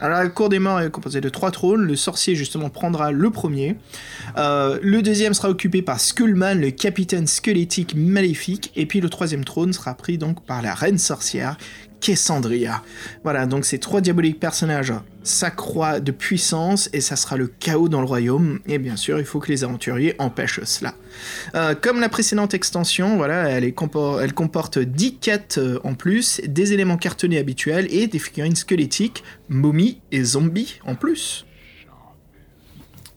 Alors, 0.00 0.22
la 0.22 0.28
cour 0.28 0.48
des 0.48 0.60
morts 0.60 0.80
est 0.80 0.90
composée 0.90 1.20
de 1.20 1.28
trois 1.28 1.50
trônes, 1.50 1.82
le 1.82 1.96
sorcier, 1.96 2.36
justement, 2.36 2.70
prendra 2.70 3.10
le 3.10 3.30
premier. 3.30 3.76
Euh, 4.36 4.78
le 4.80 5.02
deuxième 5.02 5.34
sera 5.34 5.50
occupé 5.50 5.82
par 5.82 5.98
Skullman, 5.98 6.54
le 6.54 6.70
capitaine 6.70 7.26
squelettique 7.26 7.96
maléfique, 7.96 8.70
et 8.76 8.86
puis 8.86 9.00
le 9.00 9.10
troisième 9.10 9.44
trône 9.44 9.72
sera 9.72 9.94
pris 9.94 10.16
donc 10.16 10.44
par 10.44 10.62
la 10.62 10.72
reine 10.72 10.98
sorcière, 10.98 11.56
Kessandria. 12.00 12.82
Voilà, 13.24 13.46
donc 13.46 13.64
ces 13.64 13.78
trois 13.78 14.00
diaboliques 14.00 14.40
personnages 14.40 14.92
s'accroît 15.22 16.00
de 16.00 16.12
puissance 16.12 16.88
et 16.92 17.00
ça 17.00 17.16
sera 17.16 17.36
le 17.36 17.48
chaos 17.48 17.88
dans 17.88 18.00
le 18.00 18.06
royaume. 18.06 18.60
Et 18.66 18.78
bien 18.78 18.96
sûr, 18.96 19.18
il 19.18 19.24
faut 19.24 19.40
que 19.40 19.48
les 19.48 19.64
aventuriers 19.64 20.14
empêchent 20.18 20.64
cela. 20.64 20.94
Euh, 21.54 21.74
comme 21.74 22.00
la 22.00 22.08
précédente 22.08 22.54
extension, 22.54 23.16
voilà, 23.16 23.48
elle, 23.48 23.64
elle 23.64 24.34
comporte 24.34 24.78
10 24.78 25.16
quêtes 25.16 25.58
euh, 25.58 25.78
en 25.84 25.94
plus, 25.94 26.40
des 26.46 26.72
éléments 26.72 26.96
cartonnés 26.96 27.38
habituels 27.38 27.86
et 27.90 28.06
des 28.06 28.18
figurines 28.18 28.56
squelettiques, 28.56 29.22
momies 29.48 30.00
et 30.12 30.24
zombies 30.24 30.80
en 30.84 30.94
plus. 30.94 31.44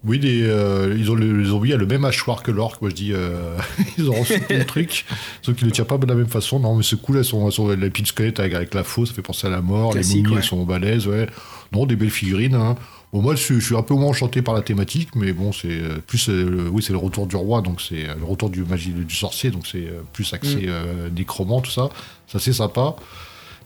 Oui, 0.03 0.17
les, 0.17 0.41
euh, 0.43 0.95
ils 0.97 1.11
ont 1.11 1.15
le, 1.15 1.37
les 1.41 1.49
zombies 1.49 1.73
a 1.73 1.77
le 1.77 1.85
même 1.85 2.05
hachoir 2.05 2.41
que 2.41 2.49
l'orque. 2.49 2.81
Moi, 2.81 2.89
je 2.89 2.95
dis, 2.95 3.13
euh, 3.13 3.55
ils 3.97 4.09
ont 4.09 4.19
reçu 4.19 4.41
le 4.49 4.65
truc, 4.65 5.05
sauf 5.43 5.55
qu'ils 5.55 5.67
ne 5.67 5.71
tirent 5.71 5.85
pas 5.85 5.97
de 5.97 6.07
la 6.07 6.15
même 6.15 6.27
façon. 6.27 6.59
Non, 6.59 6.75
mais 6.75 6.83
c'est 6.83 6.99
cool. 6.99 7.17
Elles 7.17 7.25
sont, 7.25 7.45
elles 7.45 7.51
sont 7.51 7.69
les 7.69 7.91
squelettes 8.05 8.39
avec, 8.39 8.53
avec 8.53 8.73
la 8.73 8.83
faux, 8.83 9.05
ça 9.05 9.13
fait 9.13 9.21
penser 9.21 9.45
à 9.47 9.51
la 9.51 9.61
mort. 9.61 9.91
Classique, 9.91 10.15
les 10.15 10.21
momies, 10.23 10.33
ouais. 10.33 10.39
elles 10.39 10.47
sont 10.47 10.63
balèzes, 10.65 11.07
ouais. 11.07 11.27
Non, 11.71 11.85
des 11.85 11.95
belles 11.95 12.09
figurines. 12.09 12.55
Hein. 12.55 12.75
Bon, 13.13 13.21
moi, 13.21 13.35
je 13.35 13.41
suis, 13.43 13.55
je 13.59 13.65
suis 13.65 13.75
un 13.75 13.83
peu 13.83 13.93
moins 13.93 14.07
enchanté 14.07 14.41
par 14.41 14.53
la 14.53 14.61
thématique, 14.61 15.09
mais 15.15 15.33
bon, 15.33 15.51
c'est 15.51 15.67
euh, 15.69 15.97
plus, 16.07 16.29
euh, 16.29 16.67
oui, 16.71 16.81
c'est 16.81 16.93
le 16.93 16.97
retour 16.99 17.27
du 17.27 17.35
roi, 17.35 17.61
donc 17.61 17.81
c'est 17.81 18.07
euh, 18.09 18.15
le 18.17 18.25
retour 18.25 18.49
du 18.49 18.63
magie 18.63 18.91
du 18.91 19.15
sorcier, 19.15 19.51
donc 19.51 19.67
c'est 19.67 19.85
euh, 19.85 20.01
plus 20.13 20.33
axé 20.33 20.55
Mm. 20.55 20.69
euh, 20.69 21.09
nécromant, 21.15 21.61
tout 21.61 21.71
ça. 21.71 21.89
Ça, 22.27 22.39
c'est 22.39 22.53
sympa. 22.53 22.95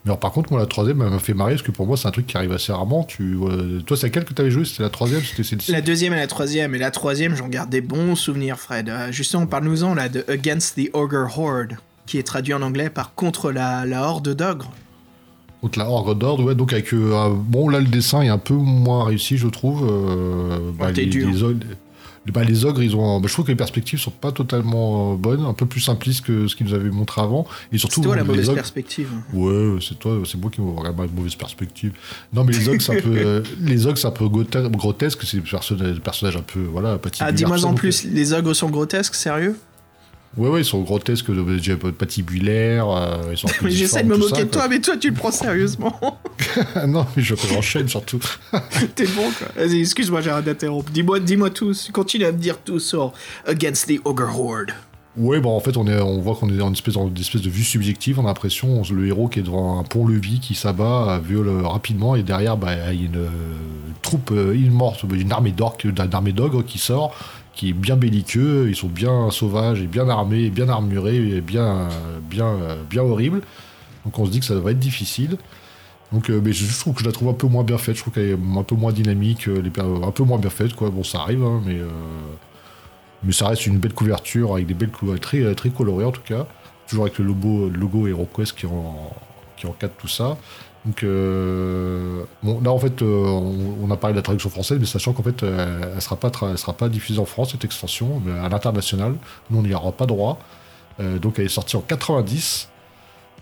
Mais 0.06 0.12
alors, 0.12 0.20
par 0.20 0.32
contre, 0.32 0.52
moi, 0.52 0.60
la 0.62 0.68
troisième, 0.68 1.02
elle 1.02 1.10
m'a 1.10 1.18
fait 1.18 1.34
marrer 1.34 1.54
parce 1.54 1.64
que 1.64 1.72
pour 1.72 1.88
moi, 1.88 1.98
c'est 1.98 2.08
un 2.08 2.12
truc 2.12 2.28
qui 2.28 2.38
arrive 2.38 2.52
assez 2.52 2.72
rarement. 2.72 3.04
Tu, 3.04 3.38
euh, 3.42 3.82
toi, 3.82 3.98
c'est 3.98 4.06
laquelle 4.06 4.24
que 4.26 4.34
t'avais 4.34 4.52
joué? 4.52 4.64
C'était 4.64 4.84
la 4.84 4.92
troisième 4.92 5.22
C'était 5.22 5.72
La 5.72 5.82
deuxième 5.82 6.14
et 6.14 6.18
la 6.18 6.28
troisième. 6.28 6.76
Et 6.76 6.78
la 6.78 6.92
troisième, 6.92 7.36
j'en 7.36 7.48
garde 7.48 7.72
des 7.72 7.82
bons 7.82 8.16
souvenirs, 8.16 8.60
Fred. 8.60 8.88
Euh, 8.88 9.12
justement, 9.12 9.48
parle-nous-en 9.48 9.96
là 9.96 10.08
de 10.08 10.24
Against 10.28 10.76
the 10.76 10.92
Ogre 10.94 11.28
Horde, 11.40 11.78
qui 12.06 12.20
est 12.20 12.24
traduit 12.24 12.54
en 12.54 12.62
anglais 12.62 12.92
par 12.92 13.16
Contre 13.16 13.52
la, 13.52 13.86
la 13.86 14.04
Horde 14.04 14.36
d'Ogre. 14.36 14.70
Contre 15.62 15.80
la 15.80 15.90
Horde 15.90 16.20
d'Ordre, 16.20 16.44
ouais, 16.44 16.54
donc 16.54 16.72
avec. 16.74 16.94
euh, 16.94 17.30
bon, 17.36 17.68
là, 17.70 17.80
le 17.80 17.88
dessin 17.88 18.22
est 18.22 18.30
un 18.30 18.38
peu 18.38 18.54
moins 18.54 19.06
réussi, 19.06 19.38
je 19.38 19.48
trouve. 19.48 19.88
Euh, 19.90 20.72
bah, 20.78 20.92
t'es 20.94 21.02
les, 21.02 21.08
dur. 21.08 21.30
les 21.32 21.44
bah, 22.32 22.44
les 22.44 22.66
ogres, 22.66 22.82
ils 22.82 22.96
ont. 22.96 23.20
bah, 23.20 23.28
je 23.28 23.34
trouve 23.34 23.46
que 23.46 23.52
les 23.52 23.56
perspectives 23.56 24.00
sont 24.00 24.12
pas 24.12 24.32
totalement 24.32 25.14
euh, 25.14 25.16
bonnes, 25.16 25.46
un 25.46 25.54
peu 25.54 25.66
plus 25.66 25.82
simplistes 25.82 26.26
que 26.26 26.48
ce 26.48 26.56
qu'ils 26.56 26.66
nous 26.68 26.74
avaient 26.74 26.90
montré 26.90 27.22
avant. 27.22 27.46
Et 27.72 27.78
surtout, 27.78 28.02
C'est 28.02 28.08
toi 28.08 28.16
la 28.16 28.24
mauvaise 28.24 28.50
ogres- 28.50 28.56
perspective. 28.56 29.10
Ouais, 29.34 29.78
c'est 29.82 29.98
toi, 30.00 30.18
c'est 30.26 30.40
moi 30.40 30.50
qui 30.50 30.62
me 30.62 30.72
regarde 30.72 31.00
avec 31.00 31.14
mauvaise 31.14 31.36
perspective. 31.36 31.94
Non, 32.34 32.44
mais 32.44 32.54
les 32.54 32.68
ogres, 32.70 32.82
c'est 32.82 32.98
un 32.98 33.02
peu, 33.02 33.16
euh, 33.16 33.44
les 33.62 33.86
ogres, 33.88 33.98
c'est 33.98 34.08
un 34.08 34.12
peu 34.12 34.28
grotesque. 34.28 35.22
C'est 35.24 35.38
des 35.38 36.00
personnages, 36.00 36.38
un 36.38 36.42
peu, 36.42 36.62
voilà, 36.62 36.98
patibulaires. 36.98 37.30
Ah, 37.30 37.32
dis-moi 37.32 37.64
en 37.66 37.74
plus, 37.74 38.06
les 38.06 38.34
ogres 38.34 38.54
sont 38.54 38.70
grotesques, 38.70 39.16
sérieux? 39.16 39.56
Ouais, 40.38 40.50
ouais, 40.50 40.62
ils 40.62 40.66
sont 40.66 40.82
grotesques, 40.82 41.30
euh, 41.30 41.92
patibulaires. 41.98 42.90
euh, 42.90 43.32
ils 43.32 43.38
sont 43.38 43.48
Mais 43.64 43.72
j'essaie 43.72 44.04
de 44.04 44.10
me 44.10 44.18
moquer 44.18 44.36
ça, 44.36 44.44
de 44.44 44.50
toi, 44.50 44.68
mais 44.68 44.80
toi 44.80 44.98
tu 44.98 45.10
le 45.10 45.14
prends 45.16 45.32
sérieusement. 45.32 45.98
non, 46.88 47.06
mais 47.16 47.24
je 47.24 47.36
j'enchaîne 47.36 47.88
surtout. 47.88 48.20
T'es 48.96 49.06
bon 49.08 49.30
quoi. 49.38 49.48
Vas-y, 49.56 49.80
excuse-moi, 49.80 50.22
j'arrête 50.22 50.46
d'interrompre. 50.46 50.92
Dis-moi, 50.92 51.20
dis-moi 51.20 51.50
tout. 51.50 51.74
Continue 51.94 52.26
à 52.26 52.32
me 52.32 52.38
dire 52.38 52.58
tout 52.58 52.80
sur 52.80 53.14
Against 53.46 53.88
the 53.88 54.02
Ogre 54.04 54.30
Horde. 54.38 54.72
Ouais, 55.18 55.40
bon, 55.40 55.56
en 55.56 55.62
fait, 55.62 55.78
on, 55.78 55.88
est, 55.88 56.02
on 56.02 56.20
voit 56.20 56.36
qu'on 56.36 56.50
est 56.50 56.58
dans 56.58 56.68
une 56.68 56.74
espèce, 56.74 56.96
dans 56.96 57.08
une 57.08 57.18
espèce 57.18 57.42
de 57.42 57.50
vue 57.50 57.64
subjective. 57.64 58.20
On 58.20 58.24
a 58.26 58.28
l'impression, 58.28 58.82
on- 58.82 58.94
le 58.94 59.08
héros 59.08 59.30
qui 59.30 59.40
est 59.40 59.44
devant 59.44 59.80
un 59.80 59.84
pont-levis 59.84 60.42
qui 60.42 60.56
s'abat, 60.56 61.14
euh, 61.16 61.20
viole 61.20 61.48
euh, 61.48 61.62
rapidement, 61.66 62.18
et 62.18 62.24
derrière, 62.24 62.58
bah, 62.58 62.74
il 62.92 63.00
y 63.00 63.04
a 63.04 63.08
une 63.08 63.26
troupe 64.02 64.34
immorte, 64.54 65.04
une 65.10 65.32
armée 65.32 65.52
d'orques, 65.52 65.88
d'une 65.88 66.14
armée 66.14 66.34
d'ogres 66.34 66.66
qui 66.66 66.80
sort, 66.80 67.16
qui 67.56 67.70
est 67.70 67.74
bien 67.74 67.96
belliqueux. 67.96 68.68
Ils 68.70 68.76
sont 68.76 68.88
bien 68.88 69.32
sauvages, 69.32 69.82
et 69.82 69.88
bien 69.88 70.08
armés, 70.10 70.50
bien 70.50 70.70
armurés, 70.70 71.42
bien, 71.42 71.88
bien, 72.30 72.48
euh, 72.48 72.84
bien 72.88 73.02
horribles. 73.02 73.42
Donc 74.04 74.20
on 74.20 74.26
se 74.26 74.32
dit 74.32 74.40
que 74.40 74.46
ça 74.46 74.56
va 74.60 74.72
être 74.72 74.80
difficile. 74.80 75.38
Donc, 76.12 76.30
euh, 76.30 76.40
mais 76.44 76.54
je 76.54 76.80
trouve 76.80 76.94
que 76.94 77.02
je 77.02 77.06
la 77.06 77.12
trouve 77.12 77.30
un 77.30 77.34
peu 77.34 77.48
moins 77.48 77.64
bien 77.64 77.78
faite. 77.78 77.96
Je 77.96 78.02
trouve 78.02 78.14
qu'elle 78.14 78.30
est 78.30 78.34
un 78.58 78.64
peu 78.64 78.76
moins 78.76 78.92
dynamique, 78.92 79.48
euh, 79.48 79.62
un 80.04 80.12
peu 80.12 80.24
moins 80.24 80.38
bien 80.38 80.52
faite, 80.52 80.74
quoi. 80.76 80.90
Bon, 80.92 81.04
ça 81.04 81.22
arrive, 81.22 81.44
hein, 81.44 81.62
mais. 81.66 81.80
mais 83.24 83.34
ça 83.34 83.48
reste 83.48 83.66
une 83.66 83.80
belle 83.80 83.94
couverture 83.94 84.54
avec 84.54 84.68
des 84.68 84.76
belles 84.76 84.92
couleurs 84.92 85.20
très, 85.20 85.70
colorées 85.76 86.06
en 86.06 86.12
tout 86.12 86.22
cas. 86.22 86.46
Toujours 86.88 87.06
avec 87.06 87.18
le 87.18 87.26
logo, 87.26 88.08
HeroQuest 88.08 88.56
qui 88.56 88.68
encadre 89.66 89.94
tout 89.98 90.08
ça. 90.08 90.38
Donc 90.86 91.04
euh, 91.04 92.24
bon, 92.44 92.62
là 92.62 92.72
en 92.72 92.78
fait 92.78 93.02
euh, 93.02 93.26
on, 93.26 93.90
a 93.90 93.98
parlé 93.98 94.14
de 94.14 94.20
la 94.20 94.24
traduction 94.24 94.52
française, 94.52 94.78
mais 94.80 94.86
sachant 94.86 95.14
qu'en 95.14 95.24
fait 95.24 95.42
euh, 95.42 95.82
elle 95.82 95.96
elle 95.96 96.58
sera 96.58 96.74
pas 96.74 96.90
diffusée 96.90 97.20
en 97.20 97.26
France 97.26 97.52
cette 97.52 97.66
extension, 97.66 98.22
mais 98.24 98.38
à 98.40 98.50
l'international. 98.50 99.16
Nous 99.50 99.60
on 99.60 99.64
n'y 99.64 99.74
aura 99.74 99.92
pas 99.92 100.06
droit. 100.06 100.40
Euh, 101.00 101.18
donc 101.18 101.40
elle 101.40 101.46
est 101.46 101.50
sortie 101.50 101.76
en 101.76 101.82
90. 101.82 102.70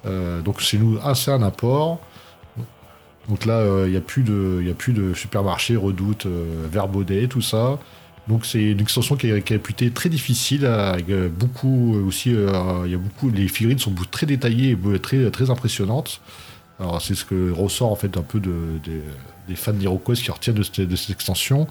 Euh, 0.05 0.41
donc 0.41 0.59
chez 0.61 0.77
nous 0.77 0.97
ah, 1.03 1.15
c'est 1.15 1.31
un 1.31 1.43
apport. 1.43 1.99
Donc 3.27 3.45
là 3.45 3.61
il 3.85 3.91
n'y 3.91 3.97
a 3.97 4.01
plus 4.01 4.23
de 4.23 4.61
y 4.65 4.71
a 4.71 4.73
plus 4.73 4.93
de 4.93 5.13
supermarché, 5.13 5.75
redoute, 5.75 6.25
Verbaudet, 6.25 7.27
tout 7.27 7.41
ça. 7.41 7.77
Donc 8.29 8.45
c'est 8.45 8.63
une 8.63 8.79
extension 8.79 9.17
qui 9.17 9.29
est, 9.29 9.41
qui 9.41 9.91
très 9.91 10.07
difficile, 10.07 10.69
beaucoup 11.37 11.93
aussi, 12.07 12.29
il 12.29 12.91
y 12.91 12.95
a 12.95 12.97
beaucoup, 12.97 13.29
les 13.29 13.49
figurines 13.49 13.79
sont 13.79 13.93
très 14.11 14.25
détaillées 14.25 14.77
et 14.93 14.99
très 14.99 15.49
impressionnantes. 15.49 16.21
Alors 16.79 17.01
c'est 17.01 17.15
ce 17.15 17.25
que 17.25 17.51
ressort 17.51 17.91
en 17.91 17.95
fait 17.95 18.17
un 18.17 18.21
peu 18.23 18.39
de, 18.39 18.79
de- 18.83 19.01
des 19.47 19.55
fans 19.55 19.73
d'HeroQuest 19.73 20.23
qui 20.23 20.31
retiennent 20.31 20.55
de 20.55 20.63
cette, 20.63 21.09
extension. 21.09 21.67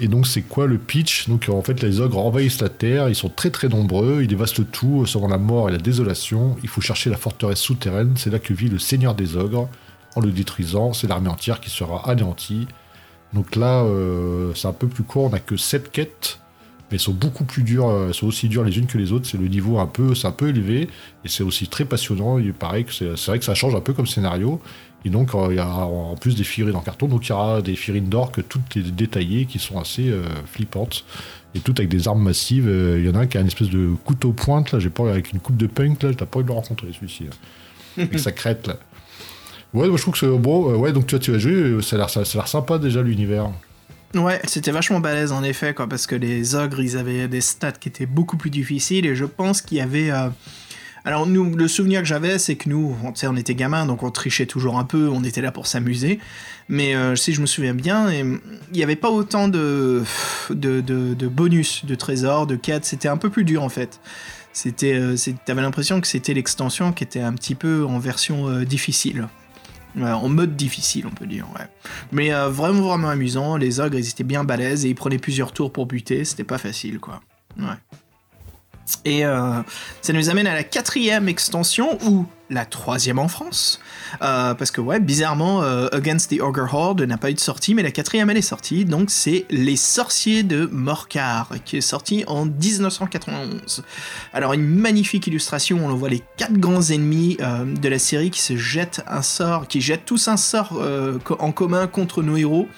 Et 0.00 0.06
donc 0.06 0.26
c'est 0.26 0.42
quoi 0.42 0.66
le 0.66 0.78
pitch? 0.78 1.28
Donc 1.28 1.48
en 1.48 1.62
fait 1.62 1.82
les 1.82 2.00
ogres 2.00 2.18
envahissent 2.18 2.60
la 2.60 2.68
Terre, 2.68 3.08
ils 3.08 3.14
sont 3.16 3.28
très 3.28 3.50
très 3.50 3.68
nombreux, 3.68 4.22
ils 4.22 4.28
dévastent 4.28 4.70
tout, 4.70 5.04
sauvant 5.06 5.28
la 5.28 5.38
mort 5.38 5.68
et 5.68 5.72
la 5.72 5.78
désolation. 5.78 6.56
Il 6.62 6.68
faut 6.68 6.80
chercher 6.80 7.10
la 7.10 7.16
forteresse 7.16 7.58
souterraine, 7.60 8.14
c'est 8.16 8.30
là 8.30 8.38
que 8.38 8.54
vit 8.54 8.68
le 8.68 8.78
seigneur 8.78 9.14
des 9.14 9.36
ogres. 9.36 9.68
En 10.16 10.20
le 10.20 10.30
détruisant, 10.30 10.92
c'est 10.92 11.08
l'armée 11.08 11.28
entière 11.28 11.60
qui 11.60 11.70
sera 11.70 12.08
anéantie. 12.08 12.68
Donc 13.32 13.56
là, 13.56 13.82
euh, 13.82 14.52
c'est 14.54 14.68
un 14.68 14.72
peu 14.72 14.86
plus 14.86 15.02
court, 15.02 15.24
on 15.24 15.30
n'a 15.30 15.40
que 15.40 15.56
7 15.56 15.90
quêtes, 15.90 16.38
mais 16.94 16.98
sont 16.98 17.12
beaucoup 17.12 17.42
plus 17.42 17.64
dures, 17.64 17.88
euh, 17.88 18.06
elles 18.06 18.14
sont 18.14 18.28
aussi 18.28 18.48
dures 18.48 18.62
les 18.62 18.78
unes 18.78 18.86
que 18.86 18.98
les 18.98 19.10
autres, 19.10 19.26
c'est 19.26 19.36
le 19.36 19.48
niveau 19.48 19.80
un 19.80 19.86
peu, 19.86 20.14
c'est 20.14 20.28
un 20.28 20.30
peu 20.30 20.50
élevé, 20.50 20.82
et 21.24 21.28
c'est 21.28 21.42
aussi 21.42 21.66
très 21.66 21.84
passionnant, 21.84 22.38
il 22.38 22.54
paraît 22.54 22.84
que 22.84 22.92
c'est 22.92 23.26
vrai 23.26 23.40
que 23.40 23.44
ça 23.44 23.56
change 23.56 23.74
un 23.74 23.80
peu 23.80 23.94
comme 23.94 24.06
scénario, 24.06 24.60
et 25.04 25.10
donc 25.10 25.34
euh, 25.34 25.48
il 25.50 25.56
y 25.56 25.58
a 25.58 25.68
en 25.68 26.14
plus 26.14 26.36
des 26.36 26.44
figurines 26.44 26.76
en 26.76 26.82
carton, 26.82 27.08
donc 27.08 27.26
il 27.26 27.30
y 27.30 27.32
aura 27.32 27.62
des 27.62 27.74
figurines 27.74 28.08
d'orques 28.08 28.46
toutes 28.48 28.78
détaillées 28.78 29.46
qui 29.46 29.58
sont 29.58 29.80
assez 29.80 30.08
euh, 30.08 30.22
flippantes, 30.46 31.04
et 31.56 31.58
toutes 31.58 31.80
avec 31.80 31.90
des 31.90 32.06
armes 32.06 32.22
massives, 32.22 32.68
il 32.68 33.04
y 33.04 33.08
en 33.08 33.16
a 33.16 33.22
un 33.22 33.26
qui 33.26 33.38
a 33.38 33.40
une 33.40 33.48
espèce 33.48 33.70
de 33.70 33.90
couteau 34.04 34.30
pointe, 34.30 34.70
là, 34.70 34.78
j'ai 34.78 34.90
pas 34.90 35.10
avec 35.10 35.32
une 35.32 35.40
coupe 35.40 35.56
de 35.56 35.66
punk, 35.66 36.00
là, 36.04 36.14
t'as 36.14 36.26
pas 36.26 36.38
envie 36.38 36.44
de 36.44 36.50
le 36.50 36.54
rencontrer 36.54 36.92
celui-ci, 36.92 37.24
avec 37.98 38.20
sa 38.20 38.30
crête 38.30 38.68
là. 38.68 38.76
Ouais, 39.72 39.88
moi 39.88 39.96
je 39.96 40.02
trouve 40.02 40.14
que 40.14 40.20
c'est 40.20 40.38
bon. 40.38 40.76
ouais, 40.76 40.92
donc 40.92 41.08
tu, 41.08 41.16
vois, 41.16 41.18
tu 41.18 41.34
as 41.34 41.38
joué, 41.38 41.82
ça 41.82 41.96
a 41.96 42.06
l'air 42.34 42.46
sympa 42.46 42.78
déjà 42.78 43.02
l'univers. 43.02 43.50
Ouais, 44.14 44.40
c'était 44.46 44.70
vachement 44.70 45.00
balèze 45.00 45.32
en 45.32 45.42
effet, 45.42 45.74
quoi, 45.74 45.88
parce 45.88 46.06
que 46.06 46.14
les 46.14 46.54
ogres, 46.54 46.80
ils 46.80 46.96
avaient 46.96 47.26
des 47.26 47.40
stats 47.40 47.72
qui 47.72 47.88
étaient 47.88 48.06
beaucoup 48.06 48.36
plus 48.36 48.50
difficiles, 48.50 49.06
et 49.06 49.16
je 49.16 49.24
pense 49.24 49.60
qu'il 49.60 49.78
y 49.78 49.80
avait. 49.80 50.10
euh, 50.10 50.28
Alors, 51.04 51.26
nous, 51.26 51.54
le 51.54 51.68
souvenir 51.68 52.00
que 52.00 52.06
j'avais, 52.06 52.38
c'est 52.38 52.56
que 52.56 52.68
nous, 52.68 52.96
on, 53.02 53.12
on 53.28 53.36
était 53.36 53.54
gamins, 53.54 53.86
donc 53.86 54.02
on 54.02 54.10
trichait 54.10 54.46
toujours 54.46 54.78
un 54.78 54.84
peu, 54.84 55.08
on 55.08 55.24
était 55.24 55.40
là 55.42 55.50
pour 55.52 55.66
s'amuser. 55.66 56.20
Mais 56.68 56.94
euh, 56.94 57.14
si 57.16 57.32
je 57.34 57.40
me 57.40 57.46
souviens 57.46 57.74
bien, 57.74 58.10
et, 58.10 58.20
il 58.20 58.40
n'y 58.72 58.82
avait 58.82 58.96
pas 58.96 59.10
autant 59.10 59.48
de, 59.48 60.02
de, 60.50 61.28
bonus, 61.28 61.84
de 61.84 61.94
trésors, 61.94 62.46
de 62.46 62.56
quêtes, 62.56 62.84
c'était 62.84 63.08
un 63.08 63.16
peu 63.16 63.30
plus 63.30 63.44
dur 63.44 63.62
en 63.62 63.68
fait. 63.68 64.00
C'était, 64.52 64.94
euh, 64.94 65.16
T'avais 65.44 65.62
l'impression 65.62 66.00
que 66.00 66.06
c'était 66.06 66.32
l'extension 66.32 66.92
qui 66.92 67.02
était 67.04 67.20
un 67.20 67.32
petit 67.32 67.54
peu 67.56 67.84
en 67.84 67.98
version 67.98 68.48
euh, 68.48 68.64
difficile. 68.64 69.28
En 70.00 70.28
mode 70.28 70.56
difficile, 70.56 71.06
on 71.06 71.10
peut 71.10 71.26
dire, 71.26 71.46
ouais. 71.56 71.66
Mais 72.10 72.34
euh, 72.34 72.48
vraiment, 72.48 72.82
vraiment 72.82 73.08
amusant. 73.08 73.56
Les 73.56 73.78
ogres, 73.78 73.96
ils 73.96 74.08
étaient 74.08 74.24
bien 74.24 74.42
balèzes 74.42 74.84
et 74.84 74.88
ils 74.88 74.94
prenaient 74.94 75.18
plusieurs 75.18 75.52
tours 75.52 75.72
pour 75.72 75.86
buter. 75.86 76.24
C'était 76.24 76.44
pas 76.44 76.58
facile, 76.58 76.98
quoi. 76.98 77.20
Et 79.04 79.24
euh, 79.24 79.62
ça 80.02 80.12
nous 80.12 80.30
amène 80.30 80.46
à 80.46 80.54
la 80.54 80.64
quatrième 80.64 81.28
extension, 81.28 81.98
ou 82.04 82.26
la 82.50 82.66
troisième 82.66 83.18
en 83.18 83.28
France. 83.28 83.80
Euh, 84.22 84.54
parce 84.54 84.70
que, 84.70 84.80
ouais, 84.80 85.00
bizarrement, 85.00 85.62
euh, 85.62 85.88
Against 85.92 86.30
the 86.30 86.40
Ogre 86.40 86.72
Horde 86.72 87.02
n'a 87.02 87.18
pas 87.18 87.30
eu 87.30 87.34
de 87.34 87.40
sortie, 87.40 87.74
mais 87.74 87.82
la 87.82 87.90
quatrième, 87.90 88.30
elle 88.30 88.36
est 88.36 88.42
sortie. 88.42 88.84
Donc, 88.84 89.10
c'est 89.10 89.46
Les 89.50 89.76
Sorciers 89.76 90.42
de 90.42 90.66
Morcar, 90.66 91.50
qui 91.64 91.76
est 91.78 91.82
sorti 91.82 92.24
en 92.26 92.46
1991. 92.46 93.82
Alors, 94.32 94.52
une 94.52 94.66
magnifique 94.66 95.26
illustration, 95.26 95.84
on 95.84 95.94
voit 95.94 96.08
les 96.08 96.22
quatre 96.36 96.58
grands 96.58 96.82
ennemis 96.90 97.36
euh, 97.40 97.64
de 97.64 97.88
la 97.88 97.98
série 97.98 98.30
qui 98.30 98.40
se 98.40 98.56
jettent 98.56 99.02
un 99.06 99.22
sort, 99.22 99.68
qui 99.68 99.80
jettent 99.80 100.04
tous 100.04 100.28
un 100.28 100.36
sort 100.36 100.80
en 101.38 101.52
commun 101.52 101.86
contre 101.86 102.22
nos 102.22 102.36
héros 102.36 102.68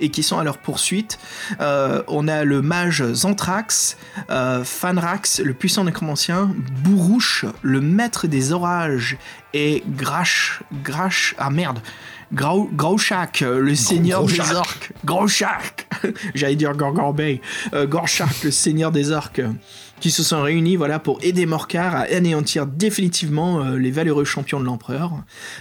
et 0.00 0.10
qui 0.10 0.22
sont 0.22 0.38
à 0.38 0.44
leur 0.44 0.58
poursuite. 0.58 1.18
Euh, 1.60 2.02
on 2.08 2.28
a 2.28 2.44
le 2.44 2.62
mage 2.62 3.04
Zantrax, 3.12 3.96
euh, 4.30 4.64
Fanrax, 4.64 5.40
le 5.40 5.54
puissant 5.54 5.84
nécromancien, 5.84 6.50
Bourouche, 6.82 7.44
le 7.62 7.80
maître 7.80 8.26
des 8.26 8.52
orages, 8.52 9.16
et 9.54 9.84
Grash, 9.86 10.62
Grash, 10.82 11.34
ah 11.38 11.50
merde, 11.50 11.78
Grau, 12.32 12.68
Grauchak, 12.72 13.42
euh, 13.42 13.60
le 13.60 13.74
seigneur 13.74 14.24
des 14.24 14.40
orques, 14.52 14.92
Grauchak, 15.04 15.86
j'allais 16.34 16.56
dire 16.56 16.74
Gorgorbey, 16.74 17.40
euh, 17.72 17.86
Gorchak, 17.86 18.42
le 18.42 18.50
seigneur 18.50 18.90
des 18.90 19.12
orques, 19.12 19.42
qui 20.00 20.10
se 20.10 20.22
sont 20.22 20.42
réunis 20.42 20.76
voilà 20.76 20.98
pour 20.98 21.18
aider 21.22 21.46
Morcar 21.46 21.94
à 21.94 22.00
anéantir 22.00 22.66
définitivement 22.66 23.60
euh, 23.60 23.78
les 23.78 23.92
valeureux 23.92 24.24
champions 24.24 24.58
de 24.58 24.64
l'empereur. 24.64 25.12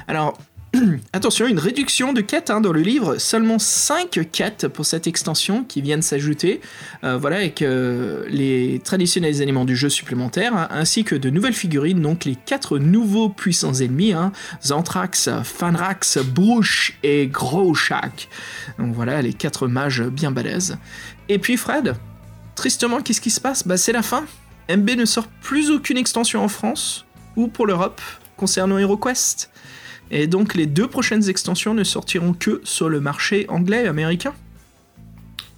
Alors 0.07 0.37
Attention, 1.13 1.47
une 1.47 1.59
réduction 1.59 2.13
de 2.13 2.21
quêtes 2.21 2.49
hein, 2.49 2.59
dans 2.59 2.71
le 2.71 2.81
livre, 2.81 3.17
seulement 3.17 3.59
5 3.59 4.19
quêtes 4.31 4.67
pour 4.67 4.85
cette 4.85 5.05
extension 5.05 5.63
qui 5.63 5.81
viennent 5.81 6.01
s'ajouter, 6.01 6.61
euh, 7.03 7.17
voilà, 7.17 7.37
avec 7.37 7.61
euh, 7.61 8.25
les 8.27 8.81
traditionnels 8.83 9.41
éléments 9.41 9.65
du 9.65 9.75
jeu 9.75 9.89
supplémentaires, 9.89 10.55
hein, 10.55 10.67
ainsi 10.71 11.03
que 11.03 11.15
de 11.15 11.29
nouvelles 11.29 11.53
figurines, 11.53 12.01
donc 12.01 12.25
les 12.25 12.35
4 12.35 12.79
nouveaux 12.79 13.29
puissants 13.29 13.73
ennemis, 13.73 14.13
hein, 14.13 14.31
Fanrax, 15.43 16.17
Brouche 16.19 16.97
et 17.03 17.27
Grauchak. 17.27 18.27
Donc 18.79 18.93
voilà, 18.93 19.21
les 19.21 19.33
4 19.33 19.67
mages 19.67 20.01
bien 20.01 20.31
balèzes. 20.31 20.77
Et 21.29 21.37
puis 21.37 21.57
Fred, 21.57 21.95
tristement, 22.55 23.01
qu'est-ce 23.01 23.21
qui 23.21 23.29
se 23.29 23.41
passe? 23.41 23.67
Bah 23.67 23.77
c'est 23.77 23.93
la 23.93 24.01
fin. 24.01 24.25
MB 24.69 24.89
ne 24.91 25.05
sort 25.05 25.27
plus 25.41 25.69
aucune 25.69 25.97
extension 25.97 26.43
en 26.43 26.47
France 26.47 27.05
ou 27.35 27.47
pour 27.47 27.67
l'Europe 27.67 28.01
concernant 28.37 28.77
HeroQuest. 28.79 29.52
Et 30.11 30.27
donc 30.27 30.53
les 30.55 30.65
deux 30.67 30.87
prochaines 30.87 31.27
extensions 31.29 31.73
ne 31.73 31.83
sortiront 31.83 32.33
que 32.33 32.61
sur 32.63 32.89
le 32.89 32.99
marché 32.99 33.45
anglais 33.49 33.85
et 33.85 33.87
américain. 33.87 34.33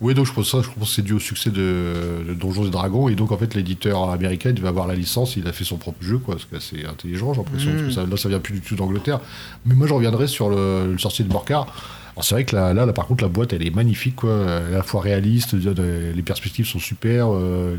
Oui, 0.02 0.14
donc 0.14 0.26
je 0.26 0.34
pense 0.34 0.52
ça, 0.52 0.62
je 0.62 0.68
pense 0.68 0.90
que 0.90 0.96
c'est 0.96 1.02
dû 1.02 1.14
au 1.14 1.20
succès 1.20 1.50
de, 1.50 2.24
de 2.28 2.34
Donjons 2.34 2.66
et 2.66 2.70
Dragons, 2.70 3.08
et 3.08 3.16
donc 3.16 3.32
en 3.32 3.38
fait 3.38 3.56
l'éditeur 3.56 4.10
américain 4.10 4.52
il 4.54 4.62
va 4.62 4.68
avoir 4.70 4.88
la 4.88 4.94
licence, 4.94 5.38
il 5.38 5.48
a 5.48 5.54
fait 5.54 5.64
son 5.64 5.78
propre 5.78 6.04
jeu, 6.04 6.18
quoi, 6.18 6.36
ce 6.38 6.46
qui 6.46 6.54
est 6.54 6.58
assez 6.58 6.86
intelligent, 6.86 7.34
j'ai 7.34 7.40
l'impression, 7.40 7.72
Mm. 7.72 7.76
parce 7.76 7.88
que 7.88 7.94
ça, 7.94 8.06
là 8.06 8.18
ça 8.18 8.28
vient 8.30 8.40
plus 8.40 8.56
du 8.56 8.62
tout 8.62 8.76
d'Angleterre. 8.76 9.22
Mais 9.66 9.74
moi 9.74 9.88
je 9.88 9.94
reviendrai 9.94 10.28
sur 10.28 10.50
le, 10.50 10.92
le 10.92 10.98
sorcier 10.98 11.24
de 11.24 11.32
Morcar. 11.32 11.68
Alors 12.16 12.24
c'est 12.24 12.36
vrai 12.36 12.46
que 12.46 12.56
là, 12.56 12.74
là, 12.74 12.86
là, 12.86 12.94
par 12.94 13.08
contre 13.08 13.24
la 13.24 13.30
boîte 13.30 13.52
elle 13.54 13.66
est 13.66 13.76
magnifique, 13.76 14.16
quoi, 14.16 14.32
elle 14.48 14.72
est 14.72 14.76
à 14.76 14.78
la 14.78 14.84
fois 14.84 15.02
réaliste, 15.02 15.54
les 15.54 16.22
perspectives 16.22 16.66
sont 16.66 16.80
super. 16.80 17.28
euh, 17.34 17.76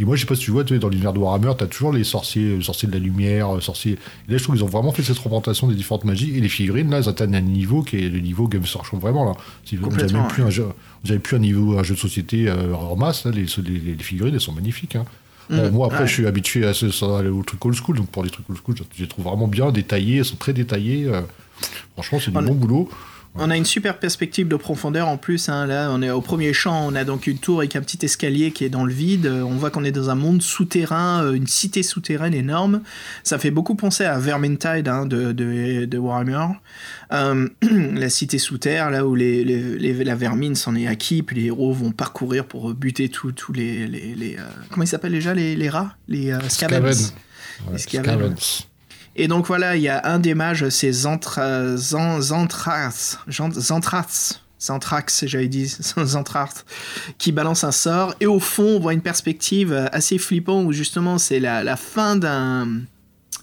et 0.00 0.04
moi 0.04 0.14
je 0.14 0.20
sais 0.20 0.26
pas 0.26 0.34
si 0.36 0.42
tu 0.42 0.50
vois, 0.52 0.62
tu 0.62 0.78
dans 0.78 0.90
l'univers 0.90 1.12
de 1.14 1.18
Warhammer, 1.18 1.52
t'as 1.58 1.66
toujours 1.66 1.92
les 1.92 2.04
sorciers, 2.04 2.58
euh, 2.58 2.60
sorciers 2.60 2.86
de 2.86 2.92
la 2.92 2.98
lumière, 3.00 3.56
euh, 3.56 3.60
sorciers. 3.60 3.92
Et 4.28 4.32
là 4.32 4.36
je 4.38 4.42
trouve 4.42 4.54
qu'ils 4.56 4.62
ont 4.64 4.68
vraiment 4.68 4.92
fait 4.92 5.02
cette 5.02 5.16
représentation 5.18 5.66
des 5.68 5.74
différentes 5.74 6.04
magies, 6.04 6.36
et 6.36 6.40
les 6.40 6.48
figurines 6.50 6.90
là 6.90 6.98
elles 6.98 7.08
atteignent 7.08 7.34
un 7.34 7.40
niveau 7.40 7.82
qui 7.82 7.96
est 7.96 8.08
le 8.10 8.20
niveau 8.20 8.46
Games 8.46 8.62
Workshop 8.74 8.98
vraiment 8.98 9.24
là. 9.24 9.32
Si 9.64 9.76
vous 9.76 9.88
n'avez 9.90 10.28
plus 10.28 10.42
un 10.42 10.50
jeu, 10.50 10.66
vous 11.04 11.10
avez 11.10 11.18
plus 11.20 11.36
un 11.36 11.40
niveau 11.40 11.78
un 11.78 11.82
jeu 11.82 11.94
de 11.94 11.98
société 12.00 12.46
euh, 12.48 12.74
en 12.74 12.94
masse, 12.94 13.24
là, 13.24 13.30
les, 13.32 13.46
les, 13.62 13.78
les 13.96 14.04
figurines 14.04 14.34
elles 14.34 14.40
sont 14.40 14.52
magnifiques. 14.52 14.96
Hein. 14.96 15.06
Bon, 15.50 15.66
Mm, 15.70 15.70
moi 15.72 15.86
après 15.86 16.00
ouais. 16.00 16.06
je 16.06 16.12
suis 16.12 16.26
habitué 16.26 16.66
à 16.66 16.74
ce, 16.74 16.86
au 17.30 17.42
truc 17.42 17.64
old 17.64 17.74
school, 17.74 17.96
donc 17.96 18.08
pour 18.10 18.22
les 18.22 18.28
trucs 18.28 18.48
old 18.50 18.58
school, 18.62 18.74
je 18.76 18.82
je 18.94 19.02
les 19.02 19.08
trouve 19.08 19.24
vraiment 19.24 19.48
bien 19.48 19.70
détaillés, 19.72 20.18
elles 20.18 20.24
sont 20.26 20.36
très 20.36 20.52
détaillées. 20.52 21.06
euh, 21.06 21.22
franchement 21.94 22.18
c'est 22.22 22.30
du 22.30 22.36
On- 22.36 22.42
bon 22.42 22.54
boulot. 22.54 22.90
On 23.34 23.50
a 23.50 23.56
une 23.56 23.64
super 23.64 23.98
perspective 23.98 24.48
de 24.48 24.56
profondeur 24.56 25.06
en 25.06 25.16
plus. 25.16 25.48
hein. 25.48 25.66
Là, 25.66 25.90
on 25.92 26.02
est 26.02 26.10
au 26.10 26.20
premier 26.20 26.52
champ, 26.52 26.86
on 26.88 26.94
a 26.96 27.04
donc 27.04 27.26
une 27.28 27.38
tour 27.38 27.58
avec 27.58 27.76
un 27.76 27.80
petit 27.82 28.04
escalier 28.04 28.50
qui 28.50 28.64
est 28.64 28.68
dans 28.68 28.84
le 28.84 28.92
vide. 28.92 29.26
Euh, 29.26 29.42
On 29.42 29.54
voit 29.54 29.70
qu'on 29.70 29.84
est 29.84 29.92
dans 29.92 30.10
un 30.10 30.14
monde 30.16 30.42
souterrain, 30.42 31.22
euh, 31.24 31.32
une 31.34 31.46
cité 31.46 31.82
souterraine 31.84 32.34
énorme. 32.34 32.80
Ça 33.22 33.38
fait 33.38 33.50
beaucoup 33.52 33.76
penser 33.76 34.04
à 34.04 34.18
Vermintide 34.18 34.88
hein, 34.88 35.06
de, 35.06 35.30
de, 35.32 35.84
de 35.84 35.98
Warhammer. 35.98 36.46
Euh, 37.12 37.48
la 37.94 38.10
cité 38.10 38.38
sous 38.38 38.58
terre, 38.58 38.90
là 38.90 39.06
où 39.06 39.14
les, 39.14 39.44
les- 39.44 39.78
les- 39.78 40.04
la 40.04 40.14
vermine 40.16 40.54
s'en 40.56 40.74
est 40.74 40.86
acquis, 40.88 41.22
puis 41.22 41.36
les 41.36 41.46
héros 41.46 41.72
vont 41.72 41.92
parcourir 41.92 42.44
pour 42.44 42.74
buter 42.74 43.08
tous 43.08 43.52
les. 43.52 43.86
les, 43.86 44.14
les, 44.16 44.36
euh, 44.36 44.40
comment 44.70 44.82
ils 44.82 44.88
s'appellent 44.88 45.12
déjà 45.12 45.32
les, 45.34 45.54
les 45.54 45.68
rats? 45.68 45.94
Les 46.08 46.32
euh, 46.32 46.40
scavens. 46.48 46.82
Ouais. 48.24 48.67
Et 49.18 49.26
donc 49.28 49.46
voilà, 49.46 49.76
il 49.76 49.82
y 49.82 49.88
a 49.88 50.00
un 50.06 50.18
des 50.20 50.34
mages, 50.34 50.68
c'est 50.68 50.92
Zantra, 50.92 51.74
Zan- 51.76 52.20
Zantrax, 52.20 53.18
Jean- 53.26 53.50
Zantrax, 54.60 55.24
j'avais 55.26 55.48
dit, 55.48 55.66
Zantrax, 56.04 56.64
qui 57.18 57.32
balance 57.32 57.64
un 57.64 57.72
sort. 57.72 58.14
Et 58.20 58.26
au 58.26 58.38
fond, 58.40 58.76
on 58.76 58.80
voit 58.80 58.94
une 58.94 59.00
perspective 59.02 59.72
euh, 59.72 59.86
assez 59.92 60.18
flippant 60.18 60.62
où 60.62 60.72
justement 60.72 61.18
c'est 61.18 61.40
la 61.40 61.76
fin 61.76 62.16
d'un 62.16 62.68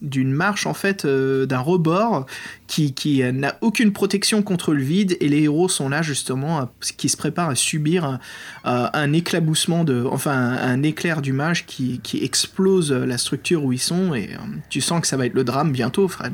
d'une 0.02 0.32
marche 0.32 0.66
en 0.66 0.74
fait 0.74 1.06
euh, 1.06 1.46
d'un 1.46 1.60
rebord 1.60 2.26
qui, 2.68 2.94
qui 2.94 3.22
n'a 3.34 3.58
aucune 3.62 3.94
protection 3.94 4.42
contre 4.42 4.74
le 4.74 4.82
vide. 4.82 5.18
Et 5.20 5.30
les 5.30 5.44
héros 5.44 5.70
sont 5.70 5.90
là 5.90 6.02
justement 6.02 6.70
qui 6.98 7.10
se 7.10 7.18
préparent 7.18 7.50
à 7.50 7.56
subir 7.56 8.06
un, 8.06 8.20
euh, 8.66 8.88
un 8.94 9.14
éclaboussement 9.14 9.84
de 9.84 10.06
enfin 10.10 10.32
un, 10.32 10.58
un 10.58 10.84
éclair 10.84 11.22
du 11.22 11.34
mage 11.34 11.66
qui, 11.66 12.00
qui 12.04 12.24
explose 12.24 12.92
la 12.92 13.18
structure 13.18 13.64
où 13.64 13.74
ils 13.74 13.80
sont. 13.80 14.14
Et 14.14 14.30
euh, 14.34 14.38
tu 14.70 14.82
sens 14.82 15.02
que 15.02 15.08
ça 15.08 15.18
va 15.18 15.26
être 15.26 15.34
le 15.34 15.44
drame 15.44 15.72
bientôt 15.72 16.08
Fred 16.08 16.34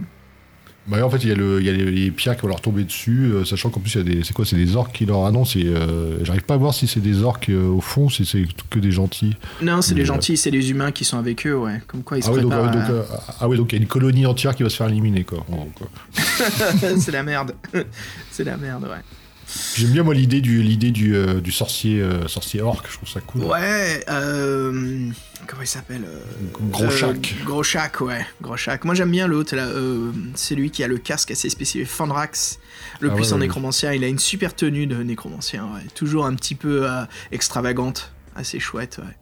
Bah, 0.92 1.04
en 1.06 1.10
fait, 1.10 1.18
il 1.24 1.30
y 1.30 1.32
a, 1.32 1.36
le, 1.36 1.60
il 1.62 1.66
y 1.66 1.70
a 1.70 1.72
les, 1.72 1.90
les 1.90 2.12
pierres 2.12 2.36
qui 2.36 2.42
vont 2.44 2.50
leur 2.50 2.60
tomber 2.62 2.84
dessus, 2.84 3.32
euh, 3.32 3.46
sachant 3.46 3.70
qu'en 3.70 3.80
plus, 3.80 3.96
il 3.96 3.98
y 3.98 4.02
a 4.02 4.04
des. 4.16 4.24
C'est 4.24 4.34
quoi 4.34 4.46
C'est 4.46 4.58
des 4.58 4.76
orques 4.76 4.94
qui 4.94 5.06
leur 5.06 5.26
annoncent. 5.26 5.58
euh, 5.58 6.18
J'arrive 6.24 6.44
pas 6.44 6.56
à 6.56 6.58
voir 6.58 6.74
si 6.74 6.86
c'est 6.86 7.00
des 7.00 7.24
orques 7.24 7.50
euh, 7.50 7.68
au 7.70 7.80
fond, 7.82 8.10
si 8.10 8.26
c'est 8.26 8.44
que 8.70 8.78
des 8.80 8.92
gentils. 8.92 9.36
non 9.62 9.82
c'est 9.82 9.98
euh, 9.98 10.06
gentils 10.06 10.36
c'est 10.38 10.52
les 10.52 10.70
humains 10.70 10.92
qui 10.92 11.06
sont 11.06 11.18
avec 11.18 11.48
eux 11.48 11.56
ouais 11.58 11.82
comme 11.88 12.04
quoi 12.04 12.18
ils 12.18 12.24
se 12.24 12.30
Ah 12.30 12.34
oui, 12.34 12.42
donc, 12.42 12.52
préparent 12.52 12.70
à- 12.70 12.88
donc, 12.90 13.06
ah 13.40 13.48
oui, 13.48 13.58
donc 13.58 13.72
il 13.72 13.76
y 13.78 13.80
a 13.80 13.82
une 13.82 13.88
colonie 13.88 14.26
entière 14.26 14.54
qui 14.56 14.64
va 14.64 14.70
se 14.70 14.76
faire 14.76 14.90
éliminer, 14.90 15.24
quoi. 15.24 15.46
quoi. 15.76 15.88
c'est 17.00 17.12
la 17.12 17.24
merde 17.24 17.54
c'est 18.32 18.44
la 18.44 18.58
merde 18.58 18.84
ouais 18.84 18.90
J'aime 19.76 19.92
bien, 19.92 20.04
moi, 20.04 20.14
l'idée 20.14 20.42
du, 20.42 20.62
l'idée 20.62 20.92
du, 20.92 21.16
euh, 21.16 21.42
du 21.42 21.52
sorcier, 21.52 22.02
euh, 22.02 22.28
sorcier 22.28 22.62
orque, 22.62 22.88
je 22.90 22.98
trouve 22.98 23.10
ça 23.10 23.22
cool. 23.22 23.44
Ouais, 23.44 24.04
euh, 24.10 25.10
comment 25.48 25.62
il 25.62 25.68
s'appelle 25.68 26.04
euh, 26.06 26.20
Gros 26.70 26.90
Shack. 26.90 27.36
Gros 27.46 27.64
Shack, 27.64 28.02
ouais, 28.02 28.26
Gros 28.42 28.58
Shack. 28.58 28.86
Moi 28.86 28.96
j'aime 28.96 29.12
bien 29.12 29.28
l'autre, 29.28 29.56
là, 29.56 29.68
c'est 30.36 30.56
lui 30.56 30.72
qui 30.72 30.84
a 30.84 30.88
le 30.88 30.98
casque 30.98 31.32
assez 31.32 31.50
spécifique, 31.50 31.88
Fandrax, 31.88 32.60
le 33.00 33.10
Ah 33.12 33.16
puissant 33.16 33.36
ouais, 33.36 33.42
nécromancien. 33.42 33.94
Il 33.94 34.04
a 34.04 34.08
une 34.08 34.20
super 34.20 34.56
tenue 34.56 34.88
de 34.88 35.02
nécromancien, 35.04 35.66
ouais. 35.66 35.82
toujours 35.96 36.26
un 36.26 36.36
petit 36.36 36.56
peu 36.56 36.88
extravagante, 37.32 38.14
assez 38.36 38.60
chouette, 38.60 39.00
ouais. 39.00 39.16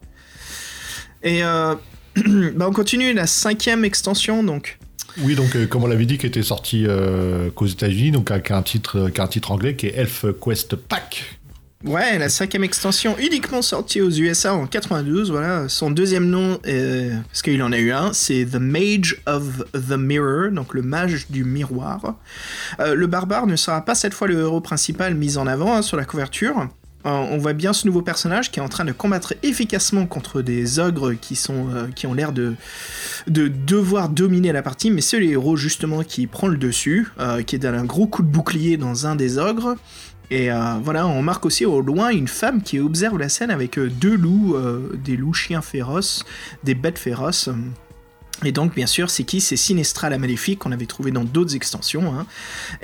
Et 1.22 1.44
euh, 1.44 1.74
bah, 2.54 2.66
on 2.68 2.72
continue 2.72 3.12
la 3.12 3.26
cinquième 3.26 3.84
extension, 3.84 4.42
donc. 4.42 4.78
Oui, 5.18 5.34
donc, 5.34 5.56
euh, 5.56 5.66
comme 5.66 5.84
on 5.84 5.86
l'avait 5.86 6.06
dit, 6.06 6.18
qui 6.18 6.26
était 6.26 6.42
sorti 6.42 6.84
euh, 6.86 7.50
qu'aux 7.50 7.66
États-Unis, 7.66 8.10
donc 8.10 8.30
avec 8.30 8.50
un 8.50 8.62
titre, 8.62 8.98
euh, 8.98 9.10
qui 9.10 9.20
a 9.20 9.24
un 9.24 9.28
titre 9.28 9.52
anglais 9.52 9.76
qui 9.76 9.86
est 9.86 9.94
Elf 9.96 10.26
Quest 10.40 10.76
Pack. 10.76 11.40
Ouais, 11.82 12.18
la 12.18 12.28
cinquième 12.28 12.62
extension 12.62 13.16
uniquement 13.18 13.62
sortie 13.62 14.02
aux 14.02 14.10
USA 14.10 14.52
en 14.52 14.66
92, 14.66 15.30
voilà. 15.30 15.66
Son 15.70 15.90
deuxième 15.90 16.28
nom, 16.28 16.58
euh, 16.66 17.16
parce 17.28 17.40
qu'il 17.40 17.62
en 17.62 17.72
a 17.72 17.78
eu 17.78 17.90
un, 17.90 18.12
c'est 18.12 18.44
The 18.44 18.56
Mage 18.56 19.22
of 19.24 19.64
the 19.72 19.96
Mirror, 19.96 20.50
donc 20.52 20.74
le 20.74 20.82
mage 20.82 21.30
du 21.30 21.42
miroir. 21.42 22.16
Euh, 22.80 22.94
le 22.94 23.06
barbare 23.06 23.46
ne 23.46 23.56
sera 23.56 23.82
pas 23.82 23.94
cette 23.94 24.12
fois 24.12 24.28
le 24.28 24.38
héros 24.40 24.60
principal 24.60 25.14
mis 25.14 25.38
en 25.38 25.46
avant 25.46 25.74
hein, 25.74 25.80
sur 25.80 25.96
la 25.96 26.04
couverture. 26.04 26.68
Euh, 27.06 27.10
on 27.10 27.38
voit 27.38 27.54
bien 27.54 27.72
ce 27.72 27.86
nouveau 27.86 28.02
personnage 28.02 28.50
qui 28.50 28.60
est 28.60 28.62
en 28.62 28.68
train 28.68 28.84
de 28.84 28.92
combattre 28.92 29.34
efficacement 29.42 30.06
contre 30.06 30.42
des 30.42 30.78
ogres 30.78 31.14
qui, 31.14 31.38
euh, 31.48 31.86
ont 32.04 32.14
l'air 32.14 32.32
de, 32.32 32.54
de 33.26 33.48
devoir 33.48 34.10
dominer 34.10 34.52
la 34.52 34.62
partie, 34.62 34.90
mais 34.90 35.00
c'est 35.00 35.18
le 35.18 35.26
héros 35.26 35.56
justement 35.56 36.02
qui 36.02 36.26
prend 36.26 36.48
le 36.48 36.58
dessus, 36.58 37.08
euh, 37.18 37.42
qui 37.42 37.58
donne 37.58 37.74
un 37.74 37.84
gros 37.84 38.06
coup 38.06 38.22
de 38.22 38.28
bouclier 38.28 38.76
dans 38.76 39.06
un 39.06 39.16
des 39.16 39.38
ogres. 39.38 39.76
Et 40.32 40.48
voilà, 40.84 41.08
on 41.08 41.22
marque 41.22 41.44
aussi 41.44 41.66
au 41.66 41.80
loin 41.80 42.10
une 42.10 42.28
femme 42.28 42.62
qui 42.62 42.78
observe 42.78 43.18
la 43.18 43.28
scène 43.28 43.50
avec 43.50 43.80
deux 43.80 44.14
loups, 44.14 44.56
des 44.94 45.16
loups 45.16 45.34
chiens 45.34 45.60
féroces, 45.60 46.24
des 46.62 46.76
bêtes 46.76 47.00
féroces. 47.00 47.50
Et 48.42 48.52
donc, 48.52 48.74
bien 48.74 48.86
sûr, 48.86 49.10
c'est 49.10 49.24
qui? 49.24 49.40
C'est 49.42 49.56
Sinestra 49.56 50.08
la 50.08 50.16
Maléfique 50.16 50.60
qu'on 50.60 50.72
avait 50.72 50.86
trouvé 50.86 51.10
dans 51.10 51.24
d'autres 51.24 51.54
extensions. 51.54 52.14
hein. 52.18 52.26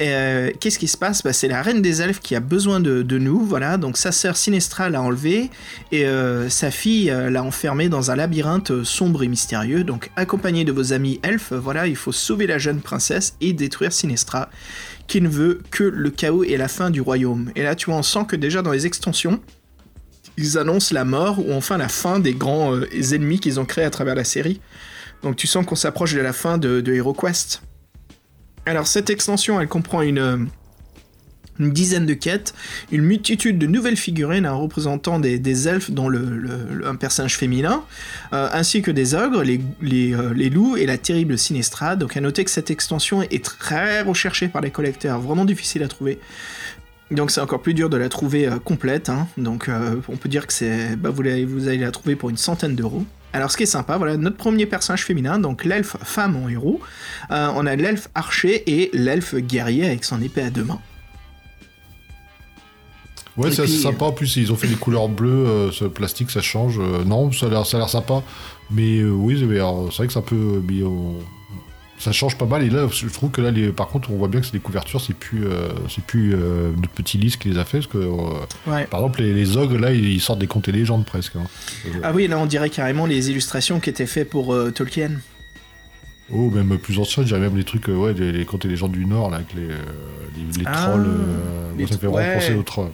Euh, 0.01 0.51
Qu'est-ce 0.61 0.78
qui 0.78 0.88
se 0.88 0.99
passe? 0.99 1.22
Bah, 1.22 1.32
C'est 1.32 1.49
la 1.49 1.62
reine 1.62 1.80
des 1.80 2.03
elfes 2.03 2.20
qui 2.20 2.34
a 2.34 2.40
besoin 2.40 2.78
de, 2.78 3.18
nous. 3.18 3.40
Voilà, 3.40 3.78
donc 3.78 3.97
sa 3.97 4.12
sœur 4.12 4.36
Sinestra 4.36 4.90
l'a 4.90 5.01
enlevée 5.01 5.51
et 5.92 6.05
euh, 6.05 6.51
sa 6.51 6.70
fille 6.70 7.11
euh, 7.11 7.30
l'a 7.30 7.42
enfermée 7.42 7.88
dans 7.88 8.11
un 8.11 8.16
labyrinthe 8.16 8.84
sombre 8.84 9.22
et 9.22 9.28
mystérieux. 9.28 9.82
Donc, 9.82 10.11
accompagné 10.16 10.64
de 10.64 10.72
vos 10.72 10.92
amis 10.92 11.20
elfes, 11.22 11.53
voilà, 11.55 11.86
il 11.86 11.97
faut 11.97 12.12
sauver 12.12 12.47
la 12.47 12.59
jeune 12.59 12.80
princesse 12.80 13.34
et 13.40 13.55
détruire 13.55 13.92
Sinestra, 13.92 14.51
qui 15.07 15.22
ne 15.22 15.28
veut 15.28 15.62
que 15.70 15.84
le 15.84 16.11
chaos 16.11 16.44
et 16.44 16.59
la 16.59 16.68
fin 16.68 16.90
du 16.90 17.01
royaume. 17.01 17.51
Et 17.57 17.62
là, 17.62 17.74
tu 17.74 17.86
vois, 17.86 17.99
on 17.99 18.03
sent 18.03 18.26
que 18.28 18.36
déjà 18.36 18.61
dans 18.61 18.72
les 18.72 18.84
extensions, 18.84 19.40
ils 20.36 20.59
annoncent 20.59 20.94
la 20.94 21.07
mort 21.07 21.38
ou 21.38 21.55
enfin 21.55 21.78
la 21.78 21.88
fin 21.88 22.18
des 22.18 22.34
grands 22.34 22.78
ennemis 22.92 23.40
qu'ils 23.40 23.59
ont 23.59 23.64
créés 23.64 23.86
à 23.86 23.90
travers 23.90 24.14
la 24.14 24.24
série. 24.24 24.61
Donc 25.22 25.36
tu 25.36 25.46
sens 25.46 25.64
qu'on 25.66 25.76
s'approche 25.76 26.14
de 26.14 26.20
la 26.20 26.32
fin 26.32 26.58
de, 26.58 26.80
de 26.80 26.92
HeroQuest. 26.92 27.62
Alors 28.66 28.88
cette 28.88 29.10
extension, 29.10 29.60
elle 29.60 29.68
comprend 29.68 30.02
une, 30.02 30.18
euh, 30.18 30.38
dizaine 31.60 32.04
de 32.04 32.14
quêtes, 32.14 32.52
une 32.90 33.02
multitude 33.02 33.58
de 33.58 33.66
nouvelles 33.68 33.96
figurines 33.96 34.44
hein, 34.44 34.52
représentant 34.52 35.20
des, 35.20 35.68
elfes 35.68 35.92
dont 35.92 36.10
un 36.84 36.96
personnage 36.96 37.36
féminin, 37.36 37.84
euh, 38.32 38.48
ainsi 38.52 38.82
que 38.82 38.90
des 38.90 39.14
ogres, 39.14 39.44
euh, 39.44 40.34
les 40.34 40.50
loups 40.50 40.76
et 40.76 40.84
la 40.84 40.98
terrible 40.98 41.38
Sinestra. 41.38 41.94
Donc 41.94 42.16
à 42.16 42.20
noter 42.20 42.44
que 42.44 42.50
cette 42.50 42.72
extension 42.72 43.22
est 43.22 43.44
très 43.44 44.02
recherchée 44.02 44.48
par 44.48 44.62
les 44.62 44.70
collecteurs, 44.70 45.20
vraiment 45.20 45.44
difficile 45.44 45.84
à 45.84 45.88
trouver. 45.88 46.18
Donc 47.12 47.30
c'est 47.30 47.40
encore 47.40 47.62
plus 47.62 47.72
dur 47.72 47.88
de 47.88 47.96
la 47.96 48.08
trouver 48.08 48.50
complète, 48.64 49.10
hein. 49.10 49.28
donc 49.36 49.70
on 50.08 50.16
peut 50.16 50.28
dire 50.28 50.44
que 50.44 50.52
c'est, 50.52 50.96
bah, 50.96 51.10
vous 51.10 51.22
allez 51.22 51.78
la 51.78 51.92
trouver 51.92 52.16
pour 52.16 52.30
une 52.30 52.36
centaine 52.36 52.74
d'euros. 52.74 53.04
Alors 53.37 53.51
ce 53.51 53.59
qui 53.59 53.64
est 53.64 53.66
sympa, 53.66 53.99
voilà 53.99 54.16
notre 54.16 54.37
premier 54.37 54.64
personnage 54.64 55.05
féminin, 55.05 55.39
donc 55.39 55.64
l'elfe 55.64 55.97
femme 56.03 56.37
en 56.37 56.49
héros. 56.49 56.80
Euh, 57.30 57.49
on 57.55 57.66
a 57.66 57.76
l'elfe 57.76 58.09
archer 58.14 58.62
et 58.66 58.91
l'elfe 58.95 59.34
guerrier 59.34 59.84
avec 59.84 60.05
son 60.05 60.22
épée 60.22 60.41
à 60.41 60.51
deux 60.51 60.64
mains. 60.64 60.80
Ouais, 63.37 63.51
c'est 63.51 63.66
sympa. 63.66 64.07
En 64.07 64.12
plus, 64.12 64.37
ils 64.37 64.53
ont 64.53 64.57
fait 64.57 64.66
les 64.66 64.76
couleurs 64.76 65.09
bleues, 65.09 65.47
euh, 65.47 65.70
ce 65.70 65.84
plastique, 65.84 66.30
ça 66.30 66.41
change. 66.41 66.78
Euh, 66.78 67.05
non, 67.05 67.30
ça 67.32 67.47
a 67.47 67.49
l'air, 67.51 67.66
ça 67.66 67.87
sympa. 67.87 68.22
Mais 68.70 69.01
euh, 69.01 69.11
oui, 69.11 69.37
c'est 69.39 69.45
vrai 69.45 70.07
que 70.07 70.12
c'est 70.12 70.18
un 70.18 70.22
peu. 70.22 70.62
mais, 70.66 70.82
Ça 71.99 72.12
change 72.12 72.36
pas 72.36 72.44
mal. 72.44 72.62
Et 72.62 72.68
là, 72.70 72.86
je 72.92 73.07
trouve 73.09 73.30
que 73.30 73.40
là, 73.40 73.51
les... 73.51 73.68
par 73.72 73.88
contre, 73.88 74.11
on 74.11 74.16
voit 74.16 74.28
bien 74.28 74.40
que 74.40 74.47
c'est 74.47 74.53
des 74.53 74.59
couvertures, 74.61 75.01
c'est 75.01 75.14
plus, 75.16 75.47
euh, 75.47 75.68
c'est 75.88 76.05
plus 76.05 76.34
euh, 76.34 76.70
notre 76.76 76.90
petit 76.92 77.18
qui 77.18 77.49
les 77.49 77.59
a 77.59 77.64
fait. 77.64 77.78
Parce 77.78 77.86
que, 77.90 77.99
euh, 77.99 78.70
Ouais. 78.70 78.84
par 78.84 79.01
exemple, 79.01 79.22
les, 79.22 79.32
les 79.32 79.57
ogres, 79.57 79.78
là, 79.78 79.92
ils 79.92 80.20
sortent 80.20 80.38
des 80.38 80.47
contes 80.47 80.68
et 80.68 80.72
légendes 80.72 81.07
presque. 81.07 81.36
hein. 81.36 81.44
Ah 82.03 82.12
oui, 82.12 82.28
là 82.28 82.38
on 82.38 82.44
dirait 82.47 82.68
carrément 82.70 83.07
les 83.07 83.30
illustrations 83.30 83.80
qui 83.80 83.88
étaient 83.90 84.07
faites 84.07 84.28
pour 84.28 84.53
euh, 84.53 84.70
Tolkien. 84.70 85.12
Oh, 86.30 86.51
même 86.51 86.76
plus 86.78 86.99
anciens, 86.99 87.22
je 87.22 87.28
dirais 87.28 87.40
même 87.40 87.57
les 87.57 87.64
trucs, 87.64 87.88
euh, 87.88 87.94
ouais, 87.97 88.12
les, 88.12 88.32
les 88.32 88.44
contes 88.44 88.64
et 88.64 88.68
légendes 88.68 88.92
du 88.92 89.07
Nord, 89.07 89.30
là, 89.30 89.36
avec 89.36 89.55
les, 89.55 89.62
les, 89.68 90.59
les 90.59 90.64
Ah, 90.66 90.88
trolls. 90.88 91.07
moi, 91.78 91.86
ça 91.86 91.94
me 91.94 91.99
fait 92.01 92.07
vraiment 92.07 92.16
ouais. 92.16 92.34
penser 92.34 92.55
aux 92.55 92.62
trolls. 92.62 92.90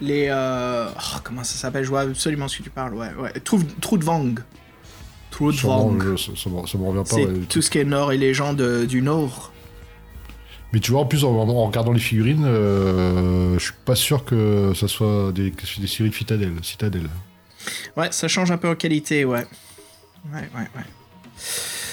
Les. 0.00 0.30
oh, 0.32 1.18
comment 1.22 1.44
ça 1.44 1.54
s'appelle? 1.58 1.84
Je 1.84 1.90
vois 1.90 2.00
absolument 2.00 2.48
ce 2.48 2.56
que 2.58 2.62
tu 2.62 2.70
parles, 2.70 2.94
ouais. 2.94 3.08
ouais. 3.20 3.32
Trou- 3.44 3.62
Trudvang. 5.30 5.52
Sûrement, 5.58 5.88
Trudvang. 5.90 6.16
je- 6.16 6.22
ça, 6.22 6.32
ça 6.44 6.50
me- 6.50 6.66
ça 6.66 6.78
me 6.78 6.84
revient 6.86 7.08
pas. 7.08 7.14
C'est 7.16 7.26
ouais, 7.26 7.40
tout 7.48 7.62
ce 7.62 7.70
qui 7.70 7.78
est 7.78 7.84
Nord 7.84 8.12
et 8.12 8.18
légendes 8.18 8.60
euh, 8.60 8.86
du 8.86 9.02
Nord. 9.02 9.52
Mais 10.72 10.78
tu 10.80 10.92
vois, 10.92 11.00
en 11.00 11.06
plus, 11.06 11.24
en, 11.24 11.30
en 11.34 11.66
regardant 11.66 11.92
les 11.92 11.98
figurines, 12.00 12.44
euh, 12.46 13.58
je 13.58 13.64
suis 13.64 13.72
pas 13.84 13.96
sûr 13.96 14.24
que 14.24 14.72
ça 14.74 14.86
soit 14.86 15.32
des, 15.32 15.50
des 15.78 15.86
séries 15.88 16.12
Citadel. 16.12 16.52
Citadel. 16.62 17.08
Ouais, 17.96 18.08
ça 18.12 18.28
change 18.28 18.50
un 18.52 18.56
peu 18.56 18.68
en 18.68 18.74
qualité, 18.76 19.24
ouais. 19.24 19.44
Ouais, 20.32 20.40
ouais, 20.54 20.60
ouais. 20.76 20.84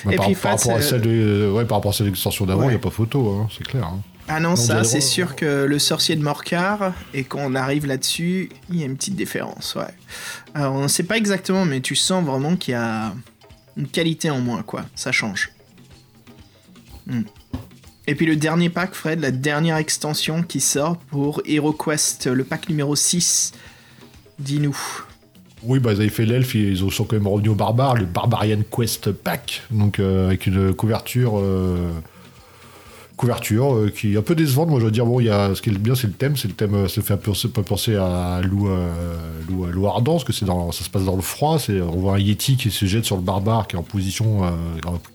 Bah, 0.06 0.14
Et 0.14 0.16
par, 0.16 0.26
puis, 0.28 0.36
par 0.36 0.42
Fats, 0.42 0.58
rapport 0.58 0.72
à 0.74 0.78
euh, 0.78 0.82
celle 0.82 1.02
de, 1.02 1.52
ouais, 1.54 1.66
par 1.66 1.80
rapport 1.80 1.90
à 1.92 1.94
celle 1.94 2.06
de 2.06 2.12
l'extension 2.12 2.46
d'avant, 2.46 2.62
il 2.64 2.66
Ouais. 2.66 2.72
n'y 2.74 2.76
a 2.76 2.80
pas 2.80 2.92
photo, 2.92 3.30
hein, 3.30 3.48
c'est 3.56 3.66
clair. 3.66 3.86
hein. 3.86 4.00
Ah 4.30 4.40
non, 4.42 4.56
ça, 4.58 4.84
c'est 4.84 5.00
sûr 5.02 5.36
que 5.38 5.64
le 5.66 5.80
sorcier 5.80 6.16
de 6.18 6.22
Morcar, 6.22 6.94
et 7.14 7.24
quand 7.24 7.40
on 7.42 7.56
arrive 7.56 7.86
là-dessus, 7.86 8.50
il 8.70 8.80
y 8.80 8.84
a 8.84 8.86
une 8.86 8.98
petite 8.98 9.16
différence, 9.16 9.76
ouais. 9.76 9.84
Alors, 10.54 10.74
on 10.74 10.84
ne 10.84 10.88
sait 10.90 11.04
pas 11.04 11.16
exactement, 11.18 11.64
mais 11.66 11.80
tu 11.80 11.96
sens 11.96 12.26
vraiment 12.26 12.58
qu'il 12.58 12.74
y 12.74 12.76
a 12.76 13.14
une 13.78 13.88
qualité 13.88 14.30
en 14.30 14.42
moins, 14.42 14.64
quoi. 14.64 14.86
Ça 14.96 15.12
change. 15.14 15.52
Hmm. 17.08 17.22
Et 18.06 18.16
puis 18.16 18.26
le 18.26 18.36
dernier 18.36 18.70
pack, 18.70 18.94
Fred, 18.96 19.20
la 19.22 19.32
dernière 19.32 19.78
extension 19.78 20.44
qui 20.44 20.60
sort 20.60 20.98
pour 20.98 21.42
HeroQuest, 21.46 22.28
le 22.28 22.44
pack 22.44 22.68
numéro 22.70 22.96
6. 22.96 23.54
Dis-nous. 24.40 24.78
Oui, 25.64 25.80
bah, 25.80 25.92
ils 25.94 26.02
avaient 26.02 26.10
fait 26.10 26.26
l'elfe, 26.26 26.54
ils 26.56 26.84
ont- 26.84 26.90
sont 26.90 27.04
quand 27.06 27.16
même 27.16 27.28
revenus 27.28 27.52
au 27.52 27.56
barbare, 27.56 27.96
le 27.96 28.06
Barbarian 28.06 28.60
Quest 28.76 29.12
Pack, 29.12 29.64
donc 29.72 30.00
euh, 30.00 30.28
avec 30.28 30.46
une 30.48 30.74
couverture. 30.74 31.40
euh, 31.40 31.92
couverture 33.18 33.76
euh, 33.76 33.90
qui 33.90 34.14
est 34.14 34.18
un 34.18 34.22
peu 34.22 34.36
décevante. 34.36 34.70
Moi, 34.70 34.80
je 34.80 34.86
veux 34.86 34.92
dire, 34.92 35.06
bon, 35.06 35.20
il 35.20 35.26
y 35.26 35.30
a, 35.30 35.54
ce 35.54 35.62
qui 35.62 35.70
est 35.70 35.78
bien, 35.78 35.96
c'est 35.96 36.08
le 36.08 36.14
thème. 36.14 36.38
C'est 36.38 36.48
le 36.48 36.54
thème, 36.54 36.76
euh, 36.76 36.88
ça 36.88 37.02
fait 37.02 37.14
un 37.14 37.18
peu 37.18 37.34
penser, 37.64 37.96
à 37.96 38.40
Loup, 38.44 38.70
euh, 38.70 38.90
Loup, 39.50 39.66
Loup 39.66 39.88
Ardent, 39.88 40.14
parce 40.14 40.24
que 40.24 40.34
c'est 40.34 40.46
dans, 40.46 40.72
ça 40.72 40.86
se 40.86 40.90
passe 40.90 41.04
dans 41.04 41.16
le 41.16 41.22
froid. 41.22 41.60
C'est, 41.60 41.82
on 41.82 41.98
voit 41.98 42.16
un 42.16 42.20
Yeti 42.20 42.56
qui 42.56 42.72
se 42.72 42.86
jette 42.86 43.06
sur 43.06 43.18
le 43.18 43.24
barbare, 43.24 43.68
qui 43.68 43.76
est 43.76 43.80
en 43.80 43.84
position, 43.84 44.46
euh, 44.46 44.50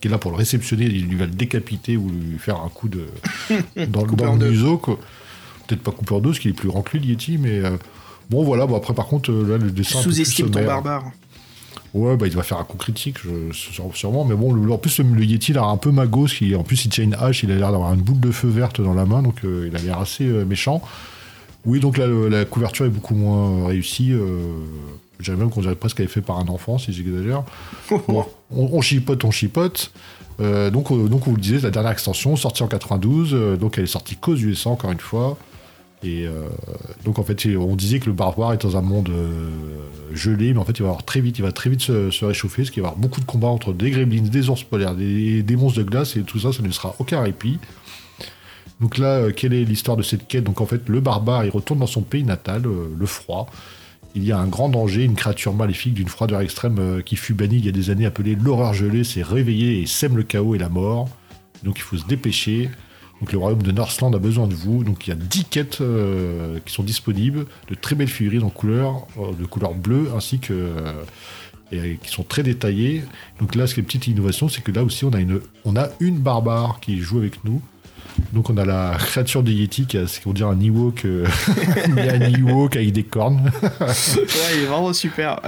qui 0.01 0.09
est 0.09 0.11
là 0.11 0.19
pour 0.19 0.33
le 0.33 0.37
réceptionner. 0.37 0.85
Il 0.85 1.17
va 1.17 1.25
le 1.27 1.33
décapiter 1.33 1.97
ou 1.97 2.09
lui 2.09 2.39
faire 2.39 2.61
un 2.61 2.69
coup 2.69 2.89
de 2.89 3.07
dans, 3.89 4.03
dans 4.07 4.33
le 4.33 4.39
deux. 4.39 4.51
museau. 4.51 4.77
quoi. 4.79 4.99
Peut-être 5.67 5.83
pas 5.83 5.93
coupé 5.93 6.15
en 6.15 6.19
deux, 6.19 6.31
parce 6.31 6.41
qu'il 6.41 6.51
est 6.51 6.55
plus 6.55 6.69
grand 6.69 6.83
que 6.83 6.97
lui, 6.97 7.07
le 7.07 7.11
Yeti, 7.13 7.39
mais 7.39 7.61
euh, 7.61 7.77
bon, 8.31 8.43
voilà. 8.45 8.67
Bon, 8.67 8.77
après, 8.77 8.95
par 8.95 9.07
contre, 9.07 9.31
euh, 9.31 9.47
là, 9.49 9.59
le 9.59 9.71
dessin. 9.71 10.01
Sous-estime 10.01 10.51
ton 10.51 10.65
barbare. 10.65 11.05
Ouais, 11.95 12.17
bah 12.17 12.27
il 12.27 12.35
va 12.35 12.43
faire 12.43 12.59
un 12.59 12.65
coup 12.65 12.79
critique, 12.79 13.17
je- 13.23 13.53
sûrement. 13.95 14.25
Mais 14.25 14.35
bon, 14.35 14.53
le- 14.53 14.73
en 14.73 14.79
plus, 14.79 14.99
le, 15.01 15.25
Yeti, 15.25 15.53
il 15.53 15.59
a 15.59 15.61
l'air 15.61 15.69
un 15.69 15.77
peu 15.77 15.91
magos. 15.91 16.27
Qui, 16.27 16.55
en 16.55 16.63
plus, 16.63 16.85
il 16.87 16.89
tient 16.89 17.05
une 17.05 17.15
hache, 17.15 17.43
il 17.43 17.51
a 17.53 17.57
l'air 17.57 17.71
d'avoir 17.71 17.93
une 17.93 18.01
boule 18.01 18.19
de 18.21 18.31
feu 18.31 18.49
verte 18.49 18.81
dans 18.81 18.95
la 18.95 19.05
main, 19.05 19.21
donc 19.23 19.45
euh, 19.45 19.69
il 19.71 19.77
a 19.77 19.81
l'air 19.83 19.99
assez 19.99 20.25
euh, 20.25 20.45
méchant. 20.47 20.81
Oui, 21.67 21.81
donc 21.81 21.99
là, 21.99 22.07
le- 22.07 22.29
la 22.29 22.45
couverture 22.47 22.87
est 22.87 22.91
beaucoup 22.91 23.15
moins 23.15 23.67
réussie. 23.69 24.11
Euh, 24.13 24.39
je 25.19 25.25
dirais 25.27 25.37
même 25.37 25.51
qu'on 25.51 25.61
dirait 25.61 25.75
presque 25.77 25.99
qu'elle 25.99 26.07
est 26.07 26.09
faite 26.09 26.25
par 26.25 26.39
un 26.39 26.49
enfant, 26.49 26.79
si 26.79 26.93
j'exagère. 26.93 27.43
Bon, 28.09 28.25
on, 28.51 28.71
on 28.73 28.81
chipote, 28.81 29.25
on 29.25 29.31
chipote. 29.31 29.93
Euh, 30.41 30.71
donc, 30.71 30.91
euh, 30.91 31.09
donc, 31.09 31.27
on 31.27 31.31
vous 31.31 31.37
le 31.37 31.43
disait, 31.43 31.61
la 31.61 31.71
dernière 31.71 31.93
extension, 31.93 32.35
sortie 32.37 32.63
en 32.63 32.69
92, 32.69 33.31
euh, 33.35 33.57
donc 33.59 33.77
elle 33.77 33.85
est 33.85 33.87
sortie 33.87 34.17
qu'aux 34.17 34.35
USA, 34.35 34.71
encore 34.71 34.91
une 34.93 34.99
fois. 34.99 35.37
Et 36.05 36.27
euh, 36.27 36.49
donc 37.05 37.19
en 37.19 37.23
fait, 37.23 37.47
on 37.57 37.77
disait 37.77 38.01
que 38.01 38.07
le 38.07 38.13
barbare 38.13 38.55
est 38.55 38.63
dans 38.63 38.77
un 38.77 38.83
monde 38.83 39.09
euh, 39.11 39.51
gelé, 40.13 40.53
mais 40.53 40.59
en 40.59 40.65
fait, 40.65 40.79
il 40.79 40.83
va 40.83 40.97
très 41.07 41.21
vite, 41.21 41.39
il 41.39 41.43
va 41.43 41.53
très 41.53 41.71
vite 41.71 41.81
se, 41.81 42.25
réchauffer, 42.25 42.63
parce 42.63 42.71
qu'il 42.71 42.83
va 42.83 42.89
avoir 42.89 43.01
beaucoup 43.01 43.21
de 43.21 43.27
combats 43.27 43.49
entre 43.49 43.73
des 43.73 43.91
gremlins, 43.91 44.23
des 44.23 44.49
ours 44.49 44.65
polaires, 44.65 44.95
des, 44.95 45.45
monstres 45.57 45.79
de 45.79 45.85
glace, 45.85 46.17
et 46.17 46.23
tout 46.23 46.41
ça, 46.41 46.53
ça 46.53 46.63
ne 46.63 46.71
sera 46.71 46.97
aucun 46.99 47.21
répit. 47.21 47.59
Donc 48.81 48.99
là, 48.99 49.19
euh, 49.19 49.33
quelle 49.35 49.53
est 49.53 49.65
l'histoire 49.65 49.97
de 49.97 50.03
cette 50.03 50.27
quête? 50.27 50.43
Donc 50.43 50.61
en 50.61 50.67
fait, 50.67 50.89
le 50.89 51.01
barbare, 51.01 51.45
il 51.45 51.51
retourne 51.51 51.79
dans 51.79 51.87
son 51.87 52.03
pays 52.03 52.25
natal, 52.25 52.63
le 52.63 53.07
froid. 53.07 53.49
Il 54.15 54.25
y 54.25 54.33
a 54.33 54.39
un 54.39 54.49
grand 54.49 54.69
danger, 54.69 55.05
une 55.05 55.15
créature 55.15 55.55
maléfique 55.55 55.95
d'une 55.95 56.09
froideur 56.09 56.41
extrême 56.41 57.03
qui 57.05 57.17
fut 57.17 57.33
bannie 57.33 57.59
il 57.59 57.65
y 57.65 57.69
a 57.69 57.73
des 57.73 57.91
années, 57.91 58.07
appelée 58.07 58.35
l'horreur 58.35 58.75
gelée, 58.75 59.05
s'est 59.05 59.23
réveillée 59.23 59.81
et 59.81 59.87
sème 59.87 60.17
le 60.17 60.25
chaos 60.25 60.55
et 60.55 60.59
la 60.59 60.69
mort. 60.69 61.09
Donc 61.63 61.79
il 61.79 61.83
faut 61.83 61.97
se 61.97 62.07
dépêcher. 62.07 62.69
Donc 63.23 63.31
le 63.31 63.39
royaume 63.39 63.63
de 63.63 63.71
Northland 63.71 64.13
a 64.17 64.19
besoin 64.19 64.49
de 64.49 64.55
vous. 64.55 64.83
Donc 64.83 65.07
il 65.07 65.11
y 65.11 65.13
a 65.13 65.17
10 65.17 65.45
quêtes 65.45 65.81
euh, 65.81 66.59
qui 66.67 66.75
sont 66.75 66.83
disponibles, 66.83 67.47
de 67.69 67.77
très 67.77 67.95
belles 67.95 68.09
figurines 68.09 68.43
en 68.43 68.51
couleur, 68.51 69.07
euh, 69.17 69.31
de 69.39 69.47
couleur 69.47 69.75
bleue, 69.75 70.09
ainsi 70.17 70.41
que 70.41 70.53
euh, 70.53 71.05
et 71.71 71.99
qui 72.03 72.11
sont 72.11 72.25
très 72.25 72.43
détaillées. 72.43 73.05
Donc 73.39 73.55
là, 73.55 73.69
ce 73.69 73.75
qui 73.75 73.81
est 73.81 73.83
une 73.83 73.87
petite 73.87 74.09
innovation, 74.09 74.49
c'est 74.49 74.61
que 74.61 74.73
là 74.73 74.83
aussi, 74.83 75.05
on 75.05 75.13
a 75.13 75.21
une, 75.21 75.41
on 75.65 75.77
a 75.77 75.91
une 76.01 76.19
barbare 76.19 76.81
qui 76.81 76.99
joue 76.99 77.19
avec 77.19 77.45
nous. 77.45 77.63
Donc 78.33 78.51
on 78.51 78.57
a 78.57 78.65
la 78.65 78.97
créature 78.99 79.45
de 79.45 79.53
Yeti 79.53 79.87
qui 79.87 79.99
a 79.99 80.09
ce 80.09 80.21
qu'on 80.21 80.33
dirait 80.33 80.51
un 80.51 80.61
Ewok, 80.61 81.05
un 81.87 82.21
Ewok 82.21 82.75
avec 82.75 82.91
des 82.91 83.05
cornes. 83.05 83.53
Ouais, 83.63 84.57
il 84.57 84.63
est 84.63 84.67
vraiment 84.67 84.93
super. 84.93 85.41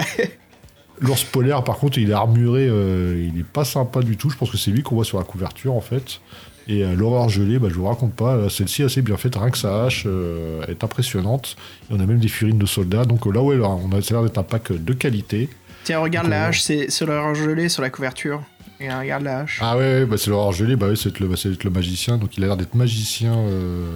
L'ours 1.00 1.24
polaire, 1.24 1.64
par 1.64 1.78
contre, 1.78 1.98
il 1.98 2.10
est 2.10 2.14
armuré, 2.14 2.68
euh, 2.68 3.28
il 3.28 3.40
est 3.40 3.44
pas 3.44 3.64
sympa 3.64 4.00
du 4.00 4.16
tout. 4.16 4.30
Je 4.30 4.36
pense 4.36 4.50
que 4.50 4.56
c'est 4.56 4.70
lui 4.70 4.82
qu'on 4.82 4.94
voit 4.94 5.04
sur 5.04 5.18
la 5.18 5.24
couverture, 5.24 5.74
en 5.74 5.80
fait. 5.80 6.20
Et 6.66 6.82
euh, 6.82 6.94
l'horreur 6.94 7.28
gelée, 7.28 7.58
bah, 7.58 7.68
je 7.70 7.74
vous 7.74 7.86
raconte 7.86 8.14
pas. 8.14 8.34
euh, 8.36 8.48
Celle-ci 8.48 8.82
est 8.82 8.86
assez 8.86 9.02
bien 9.02 9.16
faite, 9.16 9.36
rien 9.36 9.50
que 9.50 9.58
sa 9.58 9.84
hache 9.84 10.04
euh, 10.06 10.64
est 10.66 10.82
impressionnante. 10.82 11.56
Et 11.90 11.94
on 11.94 12.00
a 12.00 12.06
même 12.06 12.18
des 12.20 12.28
figurines 12.28 12.58
de 12.58 12.66
soldats. 12.66 13.04
Donc 13.04 13.26
là, 13.26 13.42
ouais, 13.42 13.56
là, 13.56 13.68
on 13.68 13.92
a, 13.92 14.00
ça 14.00 14.14
a 14.14 14.18
l'air 14.18 14.22
d'être 14.24 14.38
un 14.38 14.42
pack 14.44 14.72
de 14.72 14.92
qualité. 14.94 15.48
Tiens, 15.84 15.98
regarde 15.98 16.28
la 16.28 16.46
hache, 16.46 16.62
c'est 16.62 16.90
sur 16.90 17.06
l'horreur 17.06 17.34
gelée 17.34 17.68
sur 17.68 17.82
la 17.82 17.90
couverture. 17.90 18.42
Et 18.80 18.92
regarde 18.92 19.22
la 19.22 19.40
hache. 19.40 19.58
Ah 19.62 19.76
ouais, 19.76 19.82
ouais, 19.82 20.06
bah, 20.06 20.16
c'est 20.18 20.30
l'horreur 20.30 20.52
gelée, 20.52 20.74
bah 20.76 20.88
ouais, 20.88 20.96
c'est 20.96 21.18
le, 21.20 21.28
bah, 21.28 21.36
le 21.44 21.70
magicien. 21.70 22.16
Donc 22.16 22.36
il 22.36 22.44
a 22.44 22.46
l'air 22.48 22.56
d'être 22.56 22.74
magicien. 22.74 23.34
euh, 23.34 23.86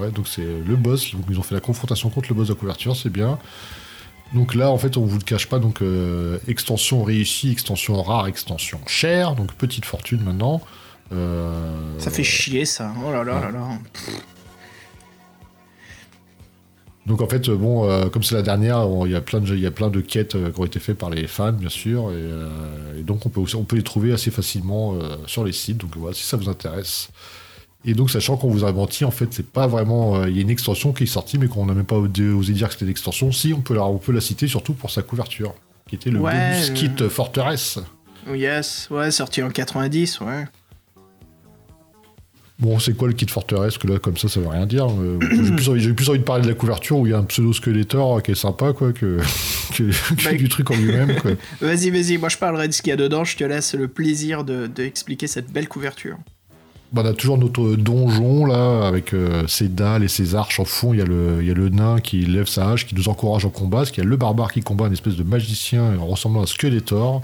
ouais, 0.00 0.10
donc 0.10 0.26
c'est 0.28 0.42
le 0.66 0.76
boss. 0.76 1.12
Donc 1.12 1.24
ils 1.30 1.38
ont 1.38 1.42
fait 1.42 1.54
la 1.54 1.60
confrontation 1.60 2.08
contre 2.10 2.30
le 2.30 2.34
boss 2.34 2.48
de 2.48 2.54
la 2.54 2.58
couverture, 2.58 2.96
c'est 2.96 3.10
bien. 3.12 3.38
Donc 4.34 4.54
là, 4.54 4.70
en 4.70 4.76
fait, 4.78 4.96
on 4.96 5.04
vous 5.04 5.18
le 5.18 5.24
cache 5.24 5.46
pas. 5.46 5.58
Donc 5.58 5.82
euh, 5.82 6.38
extension 6.48 7.04
réussie, 7.04 7.52
extension 7.52 8.02
rare, 8.02 8.26
extension 8.26 8.80
chère. 8.86 9.34
Donc 9.34 9.52
petite 9.52 9.84
fortune 9.84 10.22
maintenant. 10.24 10.62
Euh, 11.12 11.98
Ça 11.98 12.10
fait 12.10 12.24
chier 12.24 12.64
ça. 12.64 12.92
Oh 13.04 13.10
là 13.10 13.24
là 13.24 13.40
là 13.40 13.50
là. 13.50 13.68
Donc 17.06 17.22
en 17.22 17.26
fait, 17.28 17.48
euh, 17.48 17.56
bon, 17.56 17.88
euh, 17.88 18.08
comme 18.10 18.22
c'est 18.22 18.34
la 18.34 18.42
dernière, 18.42 18.86
il 19.06 19.12
y 19.12 19.14
a 19.14 19.22
plein 19.22 19.40
de, 19.40 19.56
y 19.56 19.64
a 19.66 19.70
plein 19.70 19.88
de 19.88 20.02
quêtes 20.02 20.34
euh, 20.34 20.50
qui 20.52 20.60
ont 20.60 20.66
été 20.66 20.78
faites 20.78 20.98
par 20.98 21.08
les 21.08 21.26
fans, 21.26 21.52
bien 21.52 21.70
sûr, 21.70 22.10
et, 22.10 22.14
euh, 22.16 22.98
et 22.98 23.02
donc 23.02 23.24
on 23.24 23.30
peut, 23.30 23.40
aussi- 23.40 23.56
on 23.56 23.64
peut 23.64 23.76
les 23.76 23.82
trouver 23.82 24.12
assez 24.12 24.30
facilement 24.30 24.94
sur 25.26 25.42
les 25.44 25.52
sites. 25.52 25.78
Donc 25.78 25.96
voilà, 25.96 26.14
si 26.14 26.24
ça 26.24 26.36
vous 26.36 26.50
intéresse. 26.50 27.08
Et 27.86 27.94
donc 27.94 28.10
sachant 28.10 28.36
qu'on 28.36 28.50
vous 28.50 28.64
a 28.64 28.72
menti, 28.72 29.06
en 29.06 29.10
fait, 29.10 29.28
c'est 29.32 29.46
pas 29.46 29.66
vraiment, 29.66 30.26
il 30.26 30.36
y 30.36 30.38
a 30.40 30.42
une 30.42 30.50
extension 30.50 30.92
qui 30.92 31.04
est 31.04 31.06
sortie, 31.06 31.38
mais 31.38 31.48
qu'on 31.48 31.64
n'a 31.64 31.72
même 31.72 31.86
pas 31.86 31.96
osé 31.96 32.52
dire 32.52 32.66
que 32.66 32.74
c'était 32.74 32.84
une 32.84 32.90
extension. 32.90 33.32
Si, 33.32 33.54
on 33.54 33.60
peut 33.62 33.74
la, 33.74 33.84
on 33.84 33.96
peut 33.96 34.12
la 34.12 34.20
citer 34.20 34.46
surtout 34.46 34.74
pour 34.74 34.90
sa 34.90 35.00
couverture, 35.00 35.54
qui 35.88 35.94
était 35.94 36.10
le 36.10 36.18
Ouais, 36.20 36.32
bonus 36.34 36.70
kit 36.70 36.90
forteresse. 37.08 37.78
Yes, 38.30 38.88
ouais, 38.90 39.10
sorti 39.10 39.42
en 39.42 39.48
90, 39.48 40.20
ouais. 40.20 40.44
Bon, 42.60 42.78
c'est 42.80 42.96
quoi 42.96 43.06
le 43.06 43.14
kit 43.14 43.26
forteresse 43.28 43.78
Que 43.78 43.86
là, 43.86 43.98
comme 44.00 44.16
ça, 44.16 44.28
ça 44.28 44.40
veut 44.40 44.48
rien 44.48 44.66
dire. 44.66 44.88
Euh, 44.90 45.18
j'ai, 45.44 45.52
plus 45.52 45.68
envie, 45.68 45.80
j'ai 45.80 45.92
plus 45.92 46.08
envie 46.08 46.18
de 46.18 46.24
parler 46.24 46.42
de 46.42 46.48
la 46.48 46.54
couverture 46.54 46.98
où 46.98 47.06
il 47.06 47.10
y 47.10 47.12
a 47.14 47.18
un 47.18 47.24
pseudo 47.24 47.52
Skeletor 47.52 48.22
qui 48.22 48.32
est 48.32 48.34
sympa, 48.34 48.72
quoi, 48.72 48.92
que, 48.92 49.18
que, 49.74 49.84
que 50.14 50.24
Bah, 50.24 50.32
du 50.32 50.48
truc 50.48 50.70
en 50.70 50.76
lui-même. 50.76 51.14
Vas-y, 51.60 51.90
vas-y, 51.90 52.18
moi 52.18 52.28
je 52.28 52.36
parlerai 52.36 52.66
de 52.68 52.72
ce 52.72 52.82
qu'il 52.82 52.90
y 52.90 52.92
a 52.92 52.96
dedans, 52.96 53.24
je 53.24 53.36
te 53.36 53.44
laisse 53.44 53.74
le 53.74 53.86
plaisir 53.86 54.44
de, 54.44 54.66
de 54.66 54.82
expliquer 54.82 55.26
cette 55.28 55.52
belle 55.52 55.68
couverture. 55.68 56.16
Bah, 56.90 57.02
on 57.04 57.08
a 57.08 57.12
toujours 57.12 57.38
notre 57.38 57.76
donjon 57.76 58.46
là, 58.46 58.88
avec 58.88 59.12
euh, 59.12 59.46
ses 59.46 59.68
dalles 59.68 60.02
et 60.02 60.08
ses 60.08 60.34
arches 60.34 60.58
en 60.58 60.64
fond. 60.64 60.94
Il 60.94 60.98
y, 60.98 61.02
a 61.02 61.04
le, 61.04 61.38
il 61.40 61.46
y 61.46 61.50
a 61.50 61.54
le 61.54 61.68
nain 61.68 62.00
qui 62.00 62.22
lève 62.22 62.46
sa 62.46 62.70
hache, 62.70 62.86
qui 62.86 62.94
nous 62.94 63.08
encourage 63.08 63.44
en 63.44 63.50
combat. 63.50 63.78
Parce 63.78 63.90
qu'il 63.90 64.02
y 64.02 64.06
a 64.06 64.08
le 64.08 64.16
barbare 64.16 64.52
qui 64.52 64.62
combat, 64.62 64.86
une 64.86 64.94
espèce 64.94 65.16
de 65.16 65.22
magicien 65.22 65.82
euh, 65.82 65.98
ressemblant 65.98 66.42
à 66.42 66.46
Skeletor, 66.46 67.22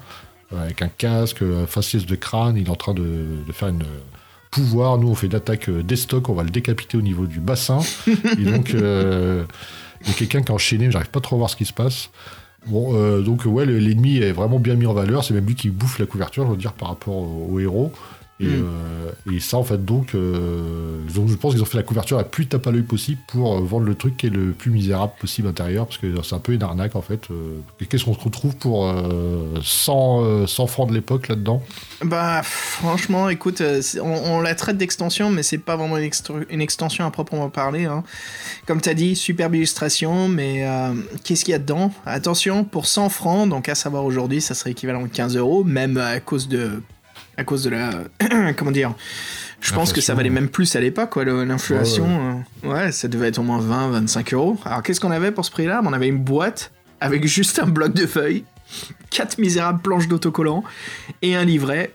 euh, 0.53 0.62
avec 0.64 0.82
un 0.82 0.89
casque, 0.89 1.43
euh, 1.43 1.66
faciès 1.66 2.05
de 2.05 2.14
crâne. 2.14 2.57
Il 2.57 2.66
est 2.66 2.70
en 2.70 2.76
train 2.76 2.95
de, 2.95 3.43
de 3.47 3.53
faire 3.53 3.68
une 3.68 3.82
euh, 3.82 4.01
pouvoir. 4.55 4.99
Nous, 4.99 5.09
on 5.09 5.15
fait 5.15 5.27
une 5.27 5.35
attaque 5.35 5.69
euh, 5.69 5.83
d'estoc, 5.83 6.29
on 6.29 6.35
va 6.35 6.43
le 6.45 6.51
décapiter 6.51 6.97
au 6.97 7.03
niveau 7.03 7.27
du 7.27 7.41
bassin. 7.41 7.81
et 8.39 8.45
donc, 8.45 8.73
euh, 8.75 9.45
il 10.03 10.09
y 10.09 10.11
a 10.11 10.15
quelqu'un 10.15 10.43
qui 10.43 10.49
est 10.53 10.55
enchaîné, 10.55 10.87
mais 10.87 10.93
j'arrive 10.93 11.11
pas 11.11 11.21
trop 11.21 11.37
à 11.37 11.39
voir 11.39 11.51
ce 11.51 11.57
qui 11.57 11.65
se 11.65 11.73
passe. 11.73 12.11
Bon, 12.67 12.95
euh, 12.95 13.21
donc 13.21 13.43
ouais, 13.45 13.67
le- 13.67 13.79
l'ennemi 13.79 14.19
est 14.19 14.33
vraiment 14.33 14.59
bien 14.59 14.75
mis 14.75 14.87
en 14.87 14.95
valeur. 14.95 15.23
C'est 15.25 15.35
même 15.35 15.45
lui 15.47 15.55
qui 15.55 15.69
bouffe 15.71 15.99
la 15.99 16.07
couverture, 16.07 16.47
je 16.47 16.51
veux 16.53 16.57
dire, 16.57 16.73
par 16.73 16.89
rapport 16.89 17.15
au, 17.15 17.49
au 17.53 17.61
héros. 17.61 17.93
Et, 18.41 18.47
Mm. 18.47 18.64
euh, 19.28 19.32
et 19.32 19.39
ça, 19.39 19.59
en 19.59 19.62
fait, 19.62 19.85
donc, 19.85 20.14
euh, 20.16 20.99
donc, 21.14 21.28
je 21.28 21.37
pense 21.37 21.53
qu'ils 21.53 21.62
ont 21.62 21.66
fait 21.66 21.76
la 21.76 21.85
couverture 21.85 22.16
la 22.16 22.24
plus 22.24 22.47
tape 22.49 22.66
à 22.66 22.72
l'œil 22.72 22.82
possible 22.82 23.20
pour 23.28 23.55
euh, 23.55 23.61
vendre 23.61 23.87
le 23.87 23.95
truc 23.95 24.16
qui 24.16 24.26
est 24.26 24.30
le 24.30 24.51
plus 24.51 24.72
misérable 24.72 25.12
possible 25.20 25.47
intérieur, 25.47 25.87
parce 25.87 25.99
que 25.99 26.07
c'est 26.22 26.35
un 26.35 26.41
peu 26.41 26.53
une 26.53 26.62
arnaque, 26.64 26.97
en 26.97 27.01
fait. 27.01 27.28
Qu'est-ce 27.89 28.05
qu'on 28.05 28.14
se 28.14 28.18
retrouve 28.18 28.57
pour 28.57 28.87
euh, 28.89 29.55
100, 29.62 30.24
euh, 30.24 30.47
100 30.49 30.66
francs 30.66 30.89
de 30.89 30.95
l'époque 30.95 31.28
là-dedans? 31.28 31.62
Bah, 32.03 32.43
franchement, 32.43 33.28
écoute, 33.28 33.62
on, 34.03 34.05
on 34.32 34.41
la 34.41 34.57
traite 34.57 34.78
d'extension, 34.78 35.30
mais 35.30 35.45
c'est 35.45 35.59
pas 35.59 35.76
vraiment 35.76 35.97
une, 35.97 36.61
extension 36.61 37.05
à 37.07 37.11
proprement 37.12 37.51
parler. 37.51 37.85
hein. 37.85 38.03
Comme 38.66 38.80
t'as 38.80 38.95
dit, 38.95 39.14
superbe 39.14 39.55
illustration, 39.55 40.28
mais 40.28 40.66
qu'est-ce 41.22 41.45
qu'il 41.45 41.53
y 41.53 41.55
a 41.55 41.61
dedans? 41.61 41.93
Attention, 42.05 42.64
pour 42.64 42.87
100 42.87 43.11
francs, 43.11 43.49
donc 43.49 43.68
à 43.68 43.76
savoir 43.76 44.05
aujourd'hui, 44.05 44.41
ça 44.41 44.55
serait 44.55 44.72
équivalent 44.72 45.05
à 45.05 45.09
15 45.09 45.37
euros, 45.37 45.62
même 45.62 45.97
à 45.99 46.18
cause 46.18 46.49
de. 46.49 46.82
À 47.37 47.45
cause 47.45 47.64
de 47.64 47.70
la. 47.70 47.91
comment 48.57 48.70
dire 48.70 48.95
Je 49.61 49.72
pense 49.72 49.93
que 49.93 50.01
ça 50.01 50.14
valait 50.14 50.28
ouais. 50.28 50.35
même 50.35 50.49
plus 50.49 50.74
à 50.76 50.80
l'époque, 50.80 51.11
quoi, 51.11 51.24
l'inflation. 51.24 52.43
euh, 52.64 52.68
Ouais, 52.68 52.93
ça 52.93 53.09
devait 53.09 53.28
être 53.28 53.39
au 53.39 53.43
moins 53.43 53.59
20, 53.61 53.89
25 53.91 54.35
euros. 54.35 54.59
Alors 54.64 54.82
qu'est-ce 54.82 55.01
qu'on 55.01 55.11
avait 55.11 55.32
pour 55.32 55.45
ce 55.45 55.51
prix-là? 55.51 55.80
On 55.85 55.93
avait 55.93 56.09
une 56.09 56.18
boîte 56.22 56.72
avec 57.01 57.26
juste 57.26 57.59
un 57.59 57.66
bloc 57.66 57.93
de 57.95 58.07
feuilles, 58.07 58.45
quatre 59.11 59.39
misérables 59.39 59.80
planches 59.82 60.09
d'autocollants 60.09 60.64
et 61.22 61.35
un 61.35 61.45
livret. 61.45 61.93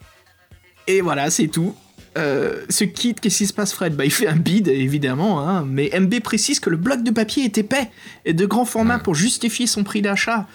Et 0.87 1.01
voilà, 1.01 1.29
c'est 1.29 1.47
tout. 1.47 1.75
Euh, 2.17 2.65
ce 2.69 2.83
kit, 2.83 3.13
qu'est-ce 3.13 3.37
qui 3.37 3.45
se 3.47 3.53
passe, 3.53 3.71
Fred? 3.71 3.95
Bah, 3.95 4.03
il 4.03 4.11
fait 4.11 4.27
un 4.27 4.35
bid, 4.35 4.67
évidemment, 4.67 5.47
hein, 5.47 5.63
mais 5.67 5.91
MB 5.97 6.19
précise 6.21 6.59
que 6.59 6.69
le 6.69 6.77
bloc 6.77 7.03
de 7.03 7.11
papier 7.11 7.43
est 7.45 7.57
épais 7.57 7.89
et 8.25 8.33
de 8.33 8.45
grand 8.45 8.65
format 8.65 8.97
pour 8.99 9.13
justifier 9.15 9.67
son 9.67 9.83
prix 9.83 10.01
d'achat. 10.01 10.47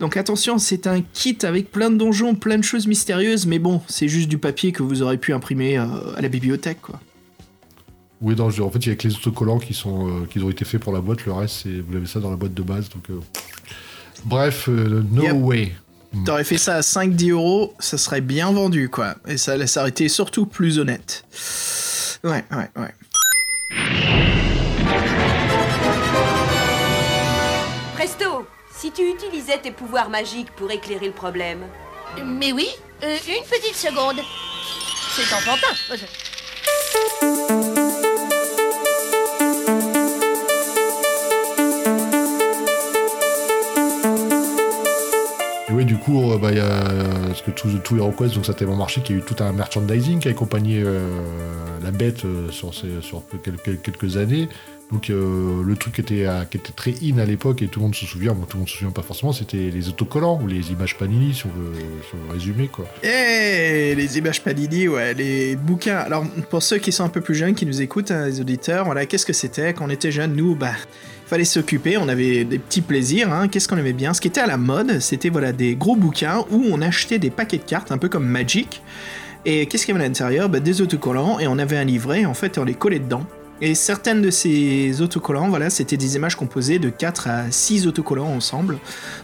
Donc 0.00 0.16
attention, 0.16 0.58
c'est 0.58 0.86
un 0.86 1.00
kit 1.12 1.38
avec 1.44 1.70
plein 1.70 1.90
de 1.90 1.96
donjons, 1.96 2.34
plein 2.34 2.58
de 2.58 2.64
choses 2.64 2.86
mystérieuses, 2.88 3.46
mais 3.46 3.58
bon, 3.60 3.80
c'est 3.86 4.08
juste 4.08 4.28
du 4.28 4.38
papier 4.38 4.72
que 4.72 4.82
vous 4.82 5.02
aurez 5.02 5.18
pu 5.18 5.32
imprimer 5.32 5.78
euh, 5.78 5.84
à 6.16 6.20
la 6.20 6.28
bibliothèque, 6.28 6.80
quoi. 6.82 7.00
Oui, 8.20 8.34
non, 8.34 8.50
je- 8.50 8.62
en 8.62 8.70
fait, 8.70 8.80
il 8.84 8.88
y 8.88 8.92
a 8.92 8.96
que 8.96 9.06
les 9.06 9.14
autocollants 9.14 9.60
qui, 9.60 9.74
sont, 9.74 10.08
euh, 10.08 10.26
qui 10.28 10.40
ont 10.40 10.50
été 10.50 10.64
faits 10.64 10.80
pour 10.80 10.92
la 10.92 11.00
boîte. 11.00 11.24
Le 11.24 11.32
reste, 11.32 11.60
c'est- 11.62 11.80
vous 11.88 11.96
avez 11.96 12.06
ça 12.06 12.18
dans 12.18 12.30
la 12.30 12.36
boîte 12.36 12.54
de 12.54 12.62
base. 12.62 12.88
Donc, 12.88 13.04
Bref, 14.24 14.66
no 14.66 15.22
Yep. 15.22 15.32
way. 15.36 15.72
T'aurais 16.24 16.44
fait 16.44 16.58
ça 16.58 16.76
à 16.76 16.80
5-10 16.80 17.30
euros, 17.32 17.74
ça 17.78 17.98
serait 17.98 18.20
bien 18.20 18.50
vendu, 18.50 18.88
quoi. 18.88 19.14
Et 19.26 19.36
ça, 19.36 19.66
ça 19.66 19.80
aurait 19.80 19.90
été 19.90 20.08
surtout 20.08 20.46
plus 20.46 20.78
honnête. 20.78 21.24
Ouais, 22.24 22.44
ouais, 22.50 22.70
ouais. 22.76 22.94
Presto, 27.94 28.46
si 28.74 28.90
tu 28.90 29.02
utilisais 29.10 29.58
tes 29.58 29.70
pouvoirs 29.70 30.08
magiques 30.08 30.50
pour 30.52 30.70
éclairer 30.70 31.06
le 31.06 31.12
problème. 31.12 31.60
Mais 32.24 32.52
oui, 32.52 32.68
euh, 33.04 33.16
une 33.28 33.44
petite 33.44 33.76
seconde. 33.76 34.20
C'est 35.14 35.34
enfantin. 35.34 35.74
Oui, 45.78 45.84
du 45.84 45.96
coup, 45.96 46.32
euh, 46.32 46.38
bah, 46.38 46.50
il 46.50 46.56
y 46.56 46.60
a 46.60 46.64
euh, 46.64 47.26
parce 47.28 47.42
que 47.42 47.52
tous 47.52 47.94
les 47.94 48.02
requests, 48.02 48.34
donc 48.34 48.44
ça 48.44 48.50
a 48.50 48.54
tellement 48.56 48.74
marché 48.74 49.00
qu'il 49.00 49.14
y 49.14 49.18
a 49.20 49.22
eu 49.22 49.24
tout 49.24 49.36
un 49.42 49.52
merchandising 49.52 50.18
qui 50.18 50.26
a 50.26 50.32
accompagné 50.32 50.82
euh, 50.84 51.08
la 51.84 51.92
bête 51.92 52.22
sur, 52.50 52.74
ces- 52.74 53.00
sur 53.00 53.22
quelques, 53.44 54.16
années. 54.16 54.48
Donc 54.90 55.08
le 55.08 55.74
truc 55.76 55.94
qui 55.96 56.00
était, 56.00 56.26
qui 56.50 56.56
était 56.56 56.72
très 56.72 56.94
in 57.04 57.18
à 57.18 57.26
l'époque 57.26 57.60
et 57.60 57.68
tout 57.68 57.78
le 57.78 57.84
monde 57.84 57.94
se 57.94 58.06
souvient, 58.06 58.32
bon 58.32 58.46
tout 58.46 58.56
le 58.56 58.60
monde 58.60 58.68
se 58.70 58.78
souvient 58.78 58.90
pas 58.90 59.02
forcément, 59.02 59.34
c'était 59.34 59.70
les 59.70 59.88
autocollants 59.90 60.40
ou 60.42 60.46
les 60.46 60.72
images 60.72 60.96
Panini 60.96 61.34
si 61.34 61.44
on 61.44 61.50
veut, 61.50 61.74
si 62.08 62.14
on 62.14 62.26
veut 62.26 62.32
résumer 62.32 62.68
quoi. 62.68 62.86
Eh, 63.02 63.94
les 63.94 64.16
images 64.18 64.42
Panini, 64.42 64.88
ouais, 64.88 65.12
les 65.12 65.56
bouquins. 65.56 65.98
Alors, 65.98 66.24
pour 66.48 66.62
ceux 66.62 66.78
qui 66.78 66.90
sont 66.90 67.04
un 67.04 67.10
peu 67.10 67.20
plus 67.20 67.34
jeunes, 67.34 67.54
qui 67.54 67.66
nous 67.66 67.82
écoutent, 67.82 68.10
hein, 68.10 68.24
les 68.26 68.40
auditeurs, 68.40 68.86
voilà, 68.86 69.04
qu'est-ce 69.04 69.26
que 69.26 69.34
c'était 69.34 69.74
quand 69.74 69.84
on 69.84 69.90
était 69.90 70.10
jeunes 70.10 70.34
Nous, 70.34 70.54
bah, 70.54 70.72
fallait 71.28 71.44
s'occuper, 71.44 71.96
on 71.98 72.08
avait 72.08 72.44
des 72.44 72.58
petits 72.58 72.80
plaisirs, 72.80 73.32
hein, 73.32 73.48
qu'est-ce 73.48 73.68
qu'on 73.68 73.76
aimait 73.76 73.92
bien? 73.92 74.14
Ce 74.14 74.20
qui 74.20 74.28
était 74.28 74.40
à 74.40 74.46
la 74.46 74.56
mode, 74.56 75.00
c'était 75.00 75.28
voilà 75.28 75.52
des 75.52 75.76
gros 75.76 75.94
bouquins 75.96 76.44
où 76.50 76.64
on 76.70 76.80
achetait 76.80 77.18
des 77.18 77.30
paquets 77.30 77.58
de 77.58 77.64
cartes, 77.64 77.92
un 77.92 77.98
peu 77.98 78.08
comme 78.08 78.26
Magic. 78.26 78.82
Et 79.44 79.66
qu'est-ce 79.66 79.86
qu'il 79.86 79.94
y 79.94 79.96
avait 79.96 80.04
à 80.04 80.08
l'intérieur? 80.08 80.48
Bah, 80.48 80.60
Des 80.60 80.80
autocollants, 80.80 81.38
et 81.38 81.46
on 81.46 81.58
avait 81.58 81.76
un 81.76 81.84
livret, 81.84 82.24
en 82.24 82.34
fait, 82.34 82.56
et 82.56 82.60
on 82.60 82.64
les 82.64 82.74
collait 82.74 82.98
dedans. 82.98 83.24
Et 83.60 83.74
certaines 83.74 84.22
de 84.22 84.30
ces 84.30 85.02
autocollants, 85.02 85.48
voilà, 85.48 85.68
c'était 85.68 85.96
des 85.96 86.14
images 86.16 86.36
composées 86.36 86.78
de 86.78 86.90
4 86.90 87.26
à 87.28 87.50
6 87.50 87.86
autocollants 87.88 88.28
ensemble. 88.32 88.78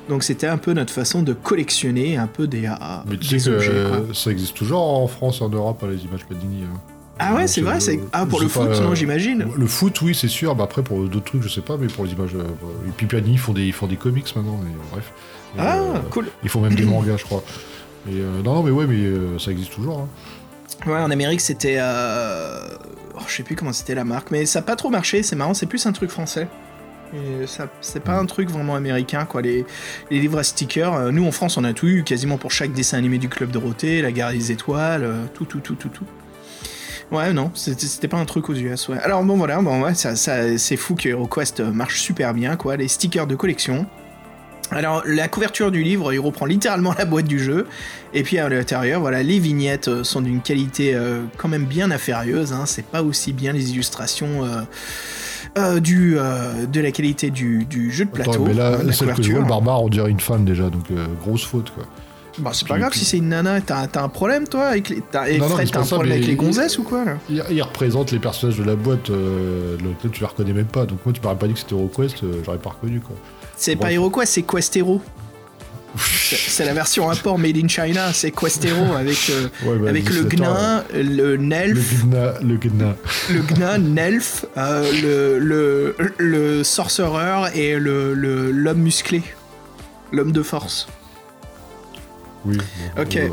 Donc 0.08 0.24
c'était 0.24 0.48
un 0.48 0.56
peu 0.58 0.72
notre 0.72 0.92
façon 0.92 1.22
de 1.22 1.32
collectionner 1.34 2.16
un 2.16 2.26
peu 2.26 2.46
des, 2.48 2.66
ah, 2.66 3.04
Mais 3.08 3.16
tu 3.16 3.28
des 3.34 3.38
sais 3.38 3.50
que 3.50 3.54
objets. 3.56 3.72
quoi. 3.88 4.14
ça 4.14 4.30
existe 4.32 4.56
toujours 4.56 4.82
en 4.82 5.06
France 5.06 5.38
et 5.40 5.44
en 5.44 5.50
Europe, 5.50 5.82
hein, 5.84 5.88
les 5.92 6.04
images 6.04 6.24
Panini. 6.24 6.64
hein. 6.64 6.80
Ah 7.18 7.34
ouais, 7.34 7.46
c'est 7.46 7.60
vrai, 7.60 7.76
euh, 7.76 7.80
c'est... 7.80 8.00
Ah, 8.12 8.26
pour 8.26 8.40
le 8.40 8.48
foot, 8.48 8.68
pas, 8.68 8.80
non, 8.80 8.90
euh, 8.90 8.94
j'imagine. 8.94 9.46
Le 9.56 9.66
foot, 9.66 10.00
oui, 10.02 10.14
c'est 10.14 10.28
sûr. 10.28 10.54
Bah, 10.56 10.64
après, 10.64 10.82
pour 10.82 10.98
d'autres 11.04 11.24
trucs, 11.24 11.42
je 11.42 11.48
sais 11.48 11.60
pas, 11.60 11.76
mais 11.76 11.86
pour 11.86 12.04
les 12.04 12.12
images. 12.12 12.34
euh, 12.34 12.42
et 12.88 12.90
puis 12.96 13.06
Panini, 13.06 13.34
ils 13.34 13.38
font 13.38 13.52
des, 13.52 13.62
ils 13.64 13.72
font 13.72 13.86
des 13.86 13.96
comics 13.96 14.34
maintenant, 14.34 14.58
mais 14.62 14.70
bref. 14.90 15.12
Et, 15.56 15.60
Ah, 15.60 15.78
euh, 15.78 15.98
cool. 16.10 16.26
Ils 16.42 16.48
font 16.48 16.60
même 16.60 16.74
des 16.74 16.84
mangas, 16.84 17.18
je 17.18 17.24
crois. 17.24 17.44
Euh, 18.10 18.42
non, 18.42 18.54
non, 18.56 18.62
mais 18.64 18.70
ouais, 18.72 18.86
mais 18.86 18.96
euh, 18.96 19.38
ça 19.38 19.52
existe 19.52 19.72
toujours. 19.74 20.00
hein. 20.00 20.08
Ouais, 20.90 20.98
en 20.98 21.10
Amérique, 21.10 21.40
c'était... 21.40 21.76
euh, 21.78 22.66
oh, 23.14 23.20
je 23.28 23.32
sais 23.36 23.42
plus 23.44 23.54
comment 23.54 23.72
c'était 23.72 23.94
la 23.94 24.04
marque, 24.04 24.30
mais 24.32 24.44
ça 24.44 24.58
a 24.58 24.62
pas 24.62 24.74
trop 24.76 24.90
marché, 24.90 25.22
c'est 25.22 25.36
marrant, 25.36 25.54
c'est 25.54 25.66
plus 25.66 25.86
un 25.86 25.92
truc 25.92 26.10
français. 26.10 26.48
Et 27.14 27.46
ça, 27.46 27.68
c'est 27.80 28.02
pas 28.02 28.18
un 28.18 28.26
truc 28.26 28.50
vraiment 28.50 28.74
américain, 28.74 29.24
quoi. 29.24 29.40
Les, 29.40 29.64
les 30.10 30.18
livres 30.18 30.38
à 30.38 30.42
stickers, 30.42 30.92
euh, 30.94 31.10
nous 31.12 31.24
en 31.24 31.30
France, 31.30 31.56
on 31.56 31.62
a 31.62 31.72
tout 31.72 31.86
eu, 31.86 32.02
quasiment 32.02 32.38
pour 32.38 32.50
chaque 32.50 32.72
dessin 32.72 32.98
animé 32.98 33.18
du 33.18 33.28
Club 33.28 33.52
Dorothée, 33.52 34.02
La 34.02 34.10
Guerre 34.10 34.32
des 34.32 34.50
Étoiles, 34.50 35.04
euh, 35.04 35.24
tout, 35.32 35.44
tout, 35.44 35.60
tout, 35.60 35.76
tout, 35.76 35.90
tout. 35.90 36.04
Ouais, 37.12 37.32
non, 37.32 37.50
c'était 37.54 38.08
pas 38.08 38.16
un 38.16 38.24
truc 38.24 38.48
aux 38.48 38.54
US, 38.54 38.88
ouais. 38.88 38.98
Alors 38.98 39.22
bon, 39.22 39.36
voilà, 39.36 39.60
bon, 39.60 39.82
ouais, 39.82 39.94
ça, 39.94 40.16
ça- 40.16 40.56
c'est 40.58 40.76
fou 40.76 40.94
que 40.94 41.08
HeroQuest 41.08 41.60
marche 41.60 42.00
super 42.00 42.34
bien, 42.34 42.56
quoi. 42.56 42.76
Les 42.76 42.88
stickers 42.88 43.26
de 43.26 43.34
collection. 43.36 43.86
Alors, 44.70 45.02
la 45.06 45.28
couverture 45.28 45.70
du 45.70 45.82
livre, 45.82 46.12
il 46.12 46.18
reprend 46.18 46.46
littéralement 46.46 46.94
la 46.98 47.04
boîte 47.04 47.26
du 47.26 47.38
jeu. 47.38 47.66
Et 48.14 48.22
puis 48.22 48.38
à 48.38 48.48
l'intérieur, 48.48 49.00
voilà, 49.00 49.22
les 49.22 49.38
vignettes 49.38 49.88
euh, 49.88 50.02
sont 50.04 50.22
d'une 50.22 50.40
qualité 50.40 50.94
euh, 50.94 51.22
quand 51.36 51.48
même 51.48 51.66
bien 51.66 51.90
inférieuse. 51.90 52.52
hein. 52.52 52.64
C'est 52.66 52.86
pas 52.86 53.02
aussi 53.02 53.32
bien 53.32 53.52
les 53.52 53.70
illustrations 53.72 54.44
euh, 54.44 54.62
euh, 55.58 55.80
du, 55.80 56.14
euh, 56.18 56.64
de 56.66 56.80
la 56.80 56.90
qualité 56.90 57.30
du, 57.30 57.66
du 57.66 57.92
jeu 57.92 58.06
de 58.06 58.10
plateau. 58.10 58.32
Attends, 58.32 58.44
mais 58.46 58.54
là, 58.54 58.78
celle 58.92 59.12
que 59.12 59.22
je 59.22 59.30
vois, 59.32 59.42
le 59.42 59.46
barbare, 59.46 59.82
on 59.82 59.88
dirait 59.90 60.10
une 60.10 60.18
fan 60.20 60.44
déjà, 60.44 60.70
donc 60.70 60.84
euh, 60.90 61.06
grosse 61.22 61.44
faute, 61.44 61.70
quoi. 61.70 61.84
Bah, 62.38 62.50
c'est 62.52 62.66
pas 62.66 62.78
grave 62.78 62.92
si 62.94 63.04
c'est 63.04 63.18
une 63.18 63.28
nana. 63.28 63.60
T'as 63.60 63.86
t'as 63.86 64.02
un 64.02 64.08
problème, 64.08 64.48
toi 64.48 64.66
avec 64.66 64.88
les... 64.88 65.00
t'as- 65.02 65.22
un 65.24 65.38
problème 65.84 66.12
avec 66.12 66.26
les 66.26 66.34
gonzesses 66.34 66.78
ou 66.78 66.82
quoi, 66.82 67.04
là? 67.04 67.16
Il, 67.30 67.62
représente 67.62 68.10
les 68.10 68.18
personnages 68.18 68.58
de 68.58 68.64
la 68.64 68.74
boîte, 68.74 69.10
euh, 69.10 69.76
lequel 69.78 70.10
tu 70.10 70.22
la 70.22 70.28
reconnais 70.28 70.52
même 70.52 70.64
pas. 70.66 70.84
Donc 70.86 70.98
moi, 71.06 71.12
tu 71.12 71.20
m'aurais 71.22 71.36
pas 71.38 71.46
dit 71.46 71.52
que 71.54 71.60
c'était 71.60 71.74
HeroQuest, 71.76 72.24
euh, 72.24 72.42
j'aurais 72.44 72.58
pas 72.58 72.70
reconnu, 72.70 73.00
quoi. 73.00 73.14
C'est 73.56 73.76
pas 73.76 73.92
HeroQuest, 73.92 74.32
c'est 74.32 74.42
Questero. 74.42 75.00
C'est 75.96 76.34
c'est 76.36 76.64
la 76.64 76.74
version 76.74 77.08
import 77.08 77.38
made 77.38 77.56
in 77.56 77.68
China, 77.68 78.12
c'est 78.12 78.32
Questero 78.32 78.94
avec, 78.98 79.30
euh, 79.30 79.46
Ouais, 79.64 79.78
bah, 79.78 79.90
avec 79.90 80.08
le 80.10 80.24
dessinateur, 80.24 80.56
gnain, 80.56 80.84
le 80.92 81.02
Le 81.02 81.36
nelf, 81.36 82.04
gna, 82.04 82.34
le 82.40 82.56
gna. 82.56 82.96
le 83.30 83.42
gnain, 83.42 83.78
Nelf, 83.78 84.44
euh, 84.56 84.90
le, 85.00 85.38
le, 85.38 85.96
le 86.18 86.64
sorcerer 86.64 87.56
et 87.56 87.78
le 87.78 88.12
le- 88.14 88.50
l'homme 88.50 88.80
musclé. 88.80 89.22
L'homme 90.10 90.32
de 90.32 90.42
force. 90.42 90.88
Oui. 92.44 92.56
bon, 92.96 93.02
Ok. 93.02 93.14
ouais. 93.14 93.32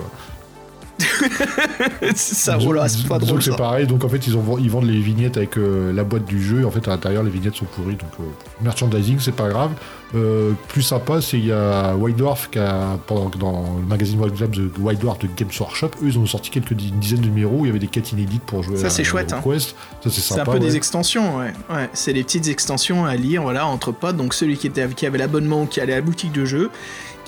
ça 2.16 2.58
roule, 2.58 2.80
c'est 2.88 3.08
pas 3.08 3.18
disons 3.18 3.32
drôle 3.32 3.40
que 3.40 3.44
c'est 3.46 3.56
pareil, 3.56 3.88
donc 3.88 4.04
en 4.04 4.10
fait 4.10 4.28
ils, 4.28 4.38
ont, 4.38 4.58
ils 4.60 4.70
vendent 4.70 4.86
les 4.86 5.00
vignettes 5.00 5.36
avec 5.38 5.58
euh, 5.58 5.92
la 5.94 6.04
boîte 6.04 6.26
du 6.26 6.42
jeu, 6.42 6.62
et 6.62 6.64
en 6.64 6.70
fait 6.72 6.88
à 6.88 6.92
l'intérieur 6.92 7.24
les 7.24 7.32
vignettes 7.32 7.56
sont 7.56 7.66
pourries, 7.66 7.96
donc 7.96 8.12
euh, 8.20 8.24
merchandising 8.62 9.18
c'est 9.20 9.32
pas 9.36 9.50
grave. 9.50 9.72
Euh, 10.14 10.52
plus 10.68 10.82
sympa 10.82 11.22
c'est 11.22 11.40
il 11.40 11.46
y 11.48 11.52
a 11.52 11.96
White 11.96 12.18
Dwarf 12.18 12.50
qui 12.52 12.60
a, 12.60 13.00
pendant, 13.08 13.30
dans 13.30 13.78
le 13.80 13.86
magazine 13.88 14.20
White 14.20 14.36
Dwarf 14.36 14.52
de, 14.52 14.70
White 14.80 15.00
Dwarf 15.00 15.20
de 15.20 15.28
Games 15.36 15.50
Workshop, 15.60 15.88
eux 16.04 16.08
ils 16.08 16.20
ont 16.20 16.26
sorti 16.26 16.50
quelques 16.52 16.74
di- 16.74 16.90
une 16.90 17.00
dizaine 17.00 17.22
de 17.22 17.26
numéros, 17.28 17.60
où 17.62 17.66
il 17.66 17.68
y 17.68 17.72
avait 17.72 17.80
des 17.80 17.88
quêtes 17.88 18.12
inédites 18.12 18.44
pour 18.44 18.62
jouer 18.62 18.78
Ça, 18.78 18.88
à 18.88 18.90
c'est 18.92 19.04
chouette, 19.04 19.34
hein. 19.34 19.42
Quest. 19.44 19.70
Ça 20.04 20.10
c'est 20.12 20.22
C'est 20.22 20.34
un 20.34 20.38
sympa. 20.38 20.52
peu 20.52 20.60
des 20.60 20.76
extensions, 20.76 21.38
ouais. 21.38 21.54
ouais 21.74 21.90
c'est 21.94 22.14
des 22.14 22.24
petites 22.24 22.48
extensions 22.48 23.06
à 23.06 23.16
lire, 23.16 23.42
voilà, 23.42 23.66
entre 23.66 23.92
potes. 23.92 24.18
Donc 24.18 24.34
celui 24.34 24.58
qui, 24.58 24.68
était, 24.68 24.88
qui 24.90 25.06
avait 25.08 25.18
l'abonnement, 25.18 25.66
qui 25.66 25.80
allait 25.82 25.94
à 25.94 25.98
la 25.98 26.02
boutique 26.02 26.32
de 26.34 26.46
jeu, 26.46 26.70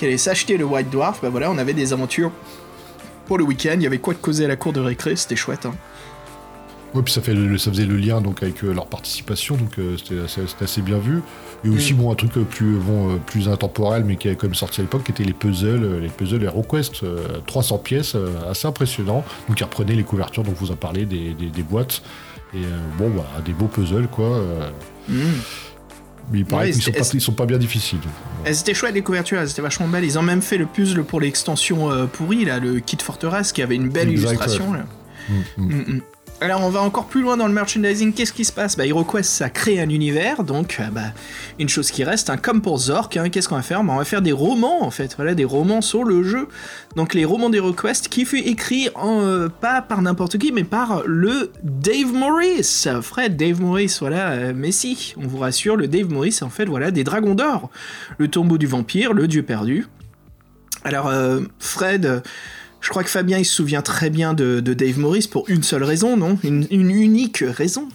qui 0.03 0.07
allait 0.07 0.17
s'acheter 0.17 0.57
le 0.57 0.65
White 0.65 0.89
Dwarf, 0.89 1.21
bah 1.21 1.29
voilà, 1.29 1.49
on 1.49 1.57
avait 1.57 1.71
des 1.71 1.93
aventures 1.93 2.29
pour 3.25 3.37
le 3.37 3.45
week-end. 3.45 3.75
Il 3.75 3.83
y 3.83 3.87
avait 3.87 3.99
quoi 3.99 4.13
de 4.13 4.19
causer 4.19 4.43
à 4.43 4.47
la 4.49 4.57
cour 4.57 4.73
de 4.73 4.81
récré, 4.81 5.15
c'était 5.15 5.37
chouette. 5.37 5.65
Hein. 5.65 5.73
Ouais, 6.93 7.01
puis 7.03 7.13
ça, 7.13 7.21
fait 7.21 7.33
le- 7.33 7.57
ça 7.57 7.71
faisait 7.71 7.85
le 7.85 7.95
lien 7.95 8.19
donc 8.19 8.43
avec 8.43 8.61
euh, 8.65 8.73
leur 8.73 8.87
participation, 8.87 9.55
donc 9.55 9.79
euh, 9.79 9.95
c'était 9.97 10.19
assez, 10.61 10.81
bien 10.81 10.97
vu. 10.97 11.21
Et 11.63 11.69
aussi, 11.69 11.93
Mm. 11.93 11.97
bon, 11.97 12.11
un 12.11 12.15
truc 12.15 12.35
euh, 12.35 12.43
plus, 12.43 12.75
bon, 12.75 13.13
euh, 13.13 13.15
plus 13.25 13.47
intemporel, 13.47 14.03
mais 14.03 14.17
qui 14.17 14.27
est 14.27 14.35
quand 14.35 14.47
même 14.47 14.53
sorti 14.55 14.81
à 14.81 14.83
l'époque, 14.83 15.05
qui 15.05 15.11
était 15.11 15.23
les 15.23 15.31
puzzles, 15.31 15.99
les 16.01 16.09
puzzles 16.09 16.43
HeroQuest, 16.43 17.03
euh, 17.03 17.39
300 17.47 17.77
pièces, 17.77 18.17
assez 18.51 18.67
impressionnant. 18.67 19.23
Donc, 19.47 19.57
ils 19.57 19.63
reprenaient 19.63 19.95
les 19.95 20.03
couvertures, 20.03 20.43
donc 20.43 20.55
vous 20.59 20.71
en 20.71 20.75
parlez, 20.75 21.05
des, 21.05 21.33
des, 21.33 21.45
des 21.47 21.63
boîtes. 21.63 22.01
Et 22.53 22.59
bon, 22.97 23.09
bah, 23.09 23.25
des 23.45 23.53
beaux 23.53 23.67
puzzles, 23.67 24.07
quoi. 24.09 24.41
Mm. 25.07 25.15
Mais 26.31 26.39
il 26.39 26.45
paraît 26.45 26.65
Ouais, 26.67 26.71
qu'ils 26.71 26.81
sont, 26.81 26.91
pas- 26.91 27.09
ils 27.13 27.21
sont 27.21 27.31
pas 27.33 27.45
bien 27.45 27.57
difficiles. 27.57 27.99
Elles 28.45 28.59
étaient 28.59 28.73
chouettes 28.73 28.95
les 28.95 29.01
couvertures, 29.01 29.39
elles 29.39 29.49
étaient 29.49 29.61
vachement 29.61 29.87
belles. 29.87 30.03
Ils 30.03 30.17
ont 30.19 30.23
même 30.23 30.41
fait 30.41 30.57
le 30.57 30.65
puzzle 30.65 31.03
pour 31.03 31.21
l'extension 31.21 31.91
euh, 31.91 32.05
pourrie, 32.05 32.45
là, 32.45 32.59
le 32.59 32.79
kit 32.79 32.97
forteresse, 33.01 33.51
qui 33.51 33.61
avait 33.61 33.75
une 33.75 33.89
belle 33.89 34.09
Exact, 34.09 34.29
illustration. 34.31 34.71
ouais. 34.71 34.77
Là. 34.79 34.85
Mm, 35.29 35.33
mm. 35.63 35.73
Mm, 35.73 35.93
mm. 35.95 36.01
Alors 36.43 36.61
on 36.61 36.69
va 36.69 36.81
encore 36.81 37.05
plus 37.05 37.21
loin 37.21 37.37
dans 37.37 37.47
le 37.47 37.53
merchandising, 37.53 38.11
qu'est-ce 38.11 38.33
qui 38.33 38.43
se 38.43 38.51
passe? 38.51 38.75
Bah 38.75 38.85
HeroQuest 38.85 39.29
ça 39.29 39.49
crée 39.49 39.79
un 39.79 39.87
univers, 39.87 40.43
donc 40.43 40.75
euh, 40.81 40.89
bah, 40.91 41.13
une 41.57 41.69
chose 41.69 41.89
qui 41.89 42.03
reste, 42.03 42.29
hein, 42.29 42.35
comme 42.35 42.61
pour 42.61 42.77
Zork, 42.79 43.15
hein, 43.15 43.29
qu'est-ce 43.29 43.47
qu'on 43.47 43.55
va 43.55 43.61
faire? 43.61 43.81
Bah, 43.81 43.93
On 43.93 43.97
va 43.97 44.03
faire 44.03 44.21
des 44.21 44.33
romans 44.33 44.83
en 44.83 44.91
fait, 44.91 45.15
voilà, 45.15 45.35
des 45.35 45.45
romans 45.45 45.79
sur 45.79 46.03
le 46.03 46.21
jeu. 46.21 46.49
Donc 46.97 47.13
les 47.13 47.23
romans 47.23 47.49
d'HeroQuest 47.49 48.09
qui 48.09 48.25
fut 48.25 48.39
écrit 48.39 48.89
euh, 49.01 49.47
pas 49.47 49.81
par 49.81 50.01
n'importe 50.01 50.37
qui, 50.37 50.51
mais 50.51 50.65
par 50.65 51.03
le 51.05 51.53
Dave 51.63 52.11
Morris. 52.11 52.89
Fred, 53.01 53.37
Dave 53.37 53.61
Morris, 53.61 53.95
voilà, 54.01 54.31
euh, 54.31 54.53
mais 54.53 54.73
si, 54.73 55.13
on 55.15 55.25
vous 55.25 55.37
rassure, 55.37 55.77
le 55.77 55.87
Dave 55.87 56.11
Morris 56.11 56.39
en 56.41 56.49
fait, 56.49 56.65
voilà, 56.65 56.91
des 56.91 57.05
dragons 57.05 57.35
d'or. 57.35 57.69
Le 58.17 58.27
tombeau 58.27 58.57
du 58.57 58.67
vampire, 58.67 59.13
le 59.13 59.29
dieu 59.29 59.43
perdu. 59.43 59.87
Alors 60.83 61.07
euh, 61.07 61.39
Fred... 61.57 62.21
je 62.83 62.89
crois 62.89 63.03
que 63.03 63.09
Fabien, 63.09 63.39
il 63.39 63.45
se 63.45 63.55
souvient 63.55 63.81
très 63.81 64.09
bien 64.09 64.33
de, 64.33 64.59
Dave 64.59 64.99
Morris 64.99 65.27
pour 65.31 65.49
une 65.49 65.63
seule 65.63 65.83
raison, 65.83 66.17
non? 66.17 66.37
Une 66.43 66.67
unique 66.69 67.43
raison. 67.47 67.87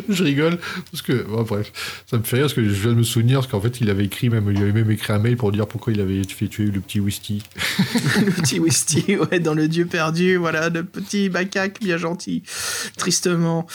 je 0.08 0.24
rigole 0.24 0.58
parce 0.90 1.02
que 1.02 1.24
bref, 1.44 1.72
ça 2.06 2.18
me 2.18 2.22
fait 2.22 2.36
rire 2.36 2.44
parce 2.44 2.54
que 2.54 2.64
je 2.64 2.68
viens 2.68 2.92
de 2.92 2.96
me 2.96 3.02
souvenir 3.02 3.40
parce 3.40 3.50
qu'en 3.50 3.60
fait 3.60 3.80
il 3.80 3.90
avait 3.90 4.04
écrit 4.04 4.30
même 4.30 4.50
il 4.50 4.60
avait 4.62 4.72
même 4.72 4.90
écrit 4.90 5.12
un 5.12 5.18
mail 5.18 5.36
pour 5.36 5.52
dire 5.52 5.66
pourquoi 5.66 5.92
il 5.92 6.00
avait 6.00 6.22
fait 6.24 6.48
tuer 6.48 6.66
le 6.66 6.80
petit 6.80 7.00
Wisty. 7.00 7.42
le 8.24 8.30
petit 8.30 8.58
Wisty, 8.58 9.16
ouais, 9.16 9.40
dans 9.40 9.54
le 9.54 9.68
Dieu 9.68 9.86
perdu, 9.86 10.36
voilà, 10.36 10.68
le 10.68 10.84
petit 10.84 11.30
macaque 11.30 11.80
bien 11.80 11.96
gentil, 11.96 12.42
tristement. 12.96 13.66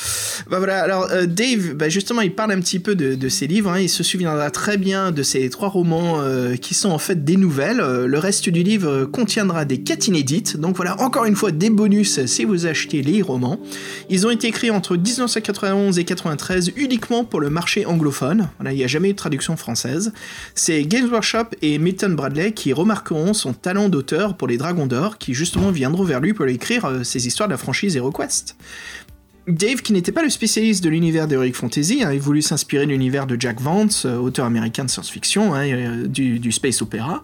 Bah 0.50 0.58
voilà, 0.58 0.82
alors 0.82 1.08
euh, 1.12 1.26
Dave, 1.26 1.74
bah, 1.74 1.90
justement, 1.90 2.22
il 2.22 2.34
parle 2.34 2.52
un 2.52 2.60
petit 2.60 2.80
peu 2.80 2.96
de, 2.96 3.16
de 3.16 3.30
ses 3.30 3.48
livres. 3.48 3.72
hein. 3.72 3.80
il 3.80 3.90
se 3.90 4.04
souviendra 4.04 4.50
très 4.52 4.78
bien 4.78 5.12
de 5.12 5.24
ces 5.24 5.50
trois 5.50 5.70
romans 5.70 6.20
euh, 6.20 6.56
qui 6.56 6.74
sont 6.74 6.90
en 6.90 6.98
fait 6.98 7.24
des 7.24 7.38
nouvelles. 7.38 7.82
Euh, 7.82 8.08
le 8.08 8.20
reste 8.20 8.50
du 8.50 8.64
livre 8.64 9.06
contiendra 9.06 9.66
des 9.66 9.82
quêtes 9.82 10.08
inédites. 10.08 10.58
Donc 10.58 10.76
voilà, 10.76 11.00
encore 11.02 11.26
une 11.26 11.36
fois, 11.36 11.52
des 11.52 11.70
bonus 11.70 12.26
si 12.26 12.46
vous 12.46 12.66
achetez 12.66 13.02
les 13.02 13.22
romans. 13.22 13.60
Ils 14.10 14.26
ont 14.26 14.32
été 14.32 14.48
écrits 14.48 14.72
entre 14.72 14.96
1991 14.96 16.00
et 16.00 16.04
93 16.10 16.72
uniquement 16.76 17.24
pour 17.24 17.40
le 17.40 17.52
marché 17.52 17.86
anglophone. 17.86 18.50
Il 18.66 18.72
n'y 18.72 18.84
a 18.84 18.88
jamais 18.88 19.10
eu 19.10 19.14
de 19.14 19.18
traduction 19.18 19.56
française. 19.58 20.12
C'est 20.56 20.84
Games 20.84 21.08
Workshop 21.08 21.50
et 21.62 21.78
Milton 21.78 22.16
Bradley 22.16 22.52
qui 22.52 22.74
remarqueront 22.74 23.36
son 23.36 23.54
talent 23.54 23.90
d'auteur 23.90 24.36
pour 24.36 24.48
les 24.48 24.58
Dragons 24.58 24.88
d'Or, 24.88 25.20
qui 25.20 25.36
justement 25.36 25.70
viendront 25.70 26.04
vers 26.04 26.20
lui 26.20 26.34
pour 26.34 26.48
écrire 26.48 26.86
euh, 26.86 27.04
ces 27.04 27.28
histoires 27.28 27.48
de 27.48 27.54
la 27.54 27.58
franchise 27.58 27.96
HeroQuest. 27.96 28.56
Dave, 29.50 29.82
qui 29.82 29.94
n'était 29.94 30.12
pas 30.12 30.22
le 30.22 30.30
spécialiste 30.30 30.84
de 30.84 30.90
l'univers 30.90 31.28
d'Heroic 31.28 31.54
Fantasy, 31.54 32.04
a 32.04 32.16
voulu 32.18 32.42
s'inspirer 32.42 32.86
de 32.86 32.92
l'univers 32.92 33.26
de 33.26 33.36
Jack 33.40 33.60
Vance, 33.60 34.06
euh, 34.06 34.18
auteur 34.18 34.46
américain 34.46 34.86
de 34.86 34.90
science-fiction, 34.90 35.56
hein, 35.56 35.68
euh, 35.68 36.08
du, 36.08 36.40
du 36.40 36.52
space 36.52 36.82
opéra. 36.82 37.24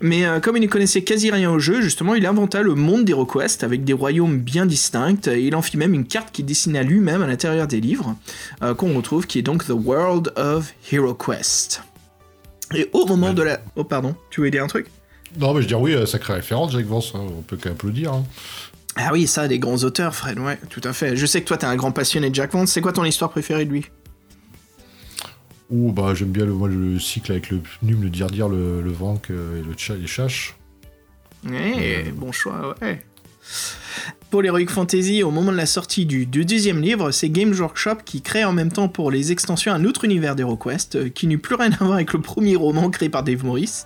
Mais 0.00 0.26
euh, 0.26 0.38
comme 0.38 0.56
il 0.56 0.60
ne 0.60 0.66
connaissait 0.66 1.02
quasi 1.02 1.30
rien 1.30 1.50
au 1.50 1.58
jeu, 1.58 1.80
justement, 1.80 2.14
il 2.14 2.26
inventa 2.26 2.62
le 2.62 2.74
monde 2.74 3.04
d'HeroQuest 3.04 3.64
avec 3.64 3.84
des 3.84 3.94
royaumes 3.94 4.38
bien 4.38 4.66
distincts, 4.66 5.28
et 5.28 5.40
il 5.40 5.54
en 5.56 5.62
fit 5.62 5.78
même 5.78 5.94
une 5.94 6.06
carte 6.06 6.30
qu'il 6.30 6.44
dessinait 6.44 6.84
lui-même 6.84 7.22
à 7.22 7.26
l'intérieur 7.26 7.66
des 7.66 7.80
livres, 7.80 8.16
euh, 8.62 8.74
qu'on 8.74 8.94
retrouve, 8.94 9.26
qui 9.26 9.38
est 9.38 9.42
donc 9.42 9.64
The 9.64 9.70
World 9.70 10.32
of 10.36 10.74
HeroQuest. 10.92 11.82
Et 12.74 12.90
au 12.92 13.06
moment 13.06 13.32
de 13.32 13.42
la... 13.42 13.60
Oh 13.76 13.84
pardon, 13.84 14.14
tu 14.30 14.40
voulais 14.40 14.50
dire 14.50 14.64
un 14.64 14.68
truc? 14.68 14.88
Non, 15.38 15.52
mais 15.52 15.60
je 15.60 15.66
veux 15.66 15.68
dire 15.68 15.80
oui, 15.80 15.94
sacrée 16.06 16.34
référence, 16.34 16.72
Jack 16.72 16.86
Vance, 16.86 17.12
hein, 17.14 17.20
on 17.38 17.42
peut 17.42 17.56
qu'applaudir. 17.56 18.12
Hein. 18.12 18.24
Ah 18.96 19.10
oui, 19.12 19.26
ça, 19.26 19.46
des 19.46 19.58
grands 19.58 19.84
auteurs, 19.84 20.14
Fred, 20.14 20.38
ouais, 20.38 20.58
tout 20.70 20.80
à 20.84 20.92
fait. 20.92 21.16
Je 21.16 21.26
sais 21.26 21.42
que 21.42 21.46
toi, 21.46 21.58
t'es 21.58 21.66
un 21.66 21.76
grand 21.76 21.92
passionné 21.92 22.30
de 22.30 22.34
Jack 22.34 22.52
Vance. 22.52 22.72
C'est 22.72 22.80
quoi 22.80 22.92
ton 22.92 23.04
histoire 23.04 23.30
préférée 23.30 23.66
de 23.66 23.70
lui? 23.70 23.86
Ou 25.68 25.92
bah 25.92 26.14
j'aime 26.14 26.30
bien 26.30 26.46
le, 26.46 26.52
moi, 26.52 26.68
le 26.68 26.98
cycle 26.98 27.32
avec 27.32 27.50
le 27.50 27.60
Num, 27.82 28.02
le 28.02 28.08
dire 28.08 28.28
dire, 28.28 28.48
le, 28.48 28.80
le 28.80 28.90
Vank 28.92 29.30
euh, 29.30 29.60
et 29.60 29.64
le 29.66 29.74
tcha, 29.74 29.94
les 29.96 30.06
chaches. 30.06 30.56
Eh, 31.52 32.10
bon 32.12 32.32
choix, 32.32 32.74
ouais. 32.80 33.04
Pour 34.30 34.42
l'Heroic 34.42 34.68
Fantasy, 34.68 35.22
au 35.22 35.30
moment 35.30 35.52
de 35.52 35.56
la 35.56 35.66
sortie 35.66 36.06
du, 36.06 36.26
du 36.26 36.44
deuxième 36.44 36.80
livre, 36.80 37.10
c'est 37.10 37.30
Games 37.30 37.54
Workshop 37.54 37.98
qui 38.04 38.22
crée 38.22 38.44
en 38.44 38.52
même 38.52 38.72
temps 38.72 38.88
pour 38.88 39.10
les 39.10 39.30
extensions 39.30 39.72
un 39.72 39.84
autre 39.84 40.04
univers 40.04 40.36
d'HeroQuest, 40.36 40.96
euh, 40.96 41.08
qui 41.08 41.26
n'eut 41.26 41.38
plus 41.38 41.54
rien 41.54 41.70
à 41.72 41.84
voir 41.84 41.94
avec 41.94 42.12
le 42.12 42.20
premier 42.20 42.56
roman 42.56 42.88
créé 42.90 43.08
par 43.08 43.22
Dave 43.22 43.44
Morris. 43.44 43.84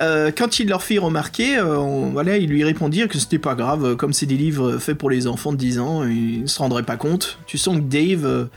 Euh, 0.00 0.30
quand 0.36 0.58
il 0.58 0.68
leur 0.68 0.82
fit 0.82 0.98
remarquer, 0.98 1.58
euh, 1.58 1.76
voilà, 2.12 2.36
ils 2.36 2.48
lui 2.48 2.64
répondirent 2.64 3.08
que 3.08 3.18
c'était 3.18 3.38
pas 3.38 3.54
grave, 3.54 3.84
euh, 3.84 3.96
comme 3.96 4.12
c'est 4.12 4.26
des 4.26 4.36
livres 4.36 4.78
faits 4.78 4.96
pour 4.96 5.10
les 5.10 5.26
enfants 5.26 5.52
de 5.52 5.56
10 5.56 5.78
ans, 5.78 6.04
ils 6.04 6.42
ne 6.42 6.46
se 6.46 6.58
rendraient 6.58 6.82
pas 6.82 6.96
compte. 6.96 7.38
Tu 7.46 7.58
sens 7.58 7.76
que 7.76 7.82
Dave... 7.82 8.48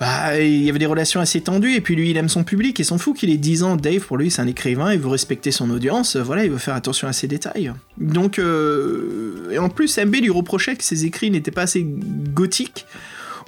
bah, 0.00 0.38
il 0.40 0.64
y 0.64 0.70
avait 0.70 0.78
des 0.78 0.86
relations 0.86 1.20
assez 1.20 1.40
tendues, 1.40 1.74
et 1.74 1.80
puis 1.80 1.94
lui, 1.94 2.10
il 2.10 2.16
aime 2.16 2.28
son 2.28 2.44
public, 2.44 2.78
et 2.80 2.84
s'en 2.84 2.98
fout 2.98 3.16
qu'il 3.16 3.30
ait 3.30 3.36
10 3.36 3.62
ans. 3.62 3.76
Dave, 3.76 4.00
pour 4.00 4.16
lui, 4.16 4.30
c'est 4.30 4.42
un 4.42 4.46
écrivain, 4.46 4.92
il 4.92 4.98
veut 4.98 5.08
respecter 5.08 5.50
son 5.50 5.70
audience, 5.70 6.16
voilà, 6.16 6.44
il 6.44 6.50
veut 6.50 6.58
faire 6.58 6.74
attention 6.74 7.08
à 7.08 7.12
ses 7.12 7.28
détails. 7.28 7.72
Donc, 7.98 8.38
et 8.38 9.58
en 9.58 9.68
plus, 9.68 9.98
MB 9.98 10.14
lui 10.16 10.30
reprochait 10.30 10.76
que 10.76 10.84
ses 10.84 11.04
écrits 11.04 11.30
n'étaient 11.30 11.50
pas 11.50 11.62
assez 11.62 11.84
gothiques, 11.84 12.86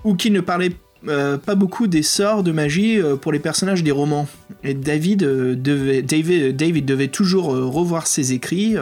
ou 0.04 0.14
qu'il 0.14 0.32
ne 0.32 0.40
parlait 0.40 0.72
euh, 1.08 1.36
pas 1.38 1.54
beaucoup 1.54 1.86
des 1.86 2.02
sorts 2.02 2.42
de 2.42 2.52
magie 2.52 3.00
euh, 3.00 3.16
pour 3.16 3.32
les 3.32 3.38
personnages 3.38 3.82
des 3.82 3.90
romans. 3.90 4.28
Et 4.62 4.74
David, 4.74 5.22
euh, 5.22 5.54
devait, 5.54 6.02
David, 6.02 6.84
devait 6.84 7.08
toujours 7.08 7.46
revoir 7.46 8.06
ses 8.06 8.32
écrits. 8.32 8.76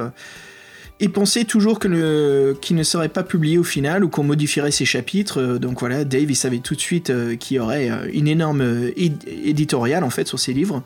et 1.01 1.09
pensait 1.09 1.45
toujours 1.45 1.81
qu'il 1.81 1.91
ne 1.91 2.83
serait 2.83 3.09
pas 3.09 3.25
publié 3.25 3.59
au 3.59 3.65
final 3.65 4.05
ou 4.05 4.09
qu'on 4.09 4.23
modifierait 4.23 4.71
ses 4.71 4.85
chapitres. 4.85 5.59
Donc 5.59 5.81
voilà, 5.81 6.05
Dave, 6.05 6.33
savait 6.35 6.59
tout 6.59 6.75
de 6.77 6.81
suite 6.81 7.13
qu'il 7.39 7.57
y 7.57 7.61
aurait 7.61 7.91
une 8.13 8.29
énorme 8.29 8.63
éd- 8.97 9.27
éditoriale 9.45 10.05
en 10.05 10.11
fait 10.11 10.29
sur 10.29 10.39
ses 10.39 10.53
livres. 10.53 10.83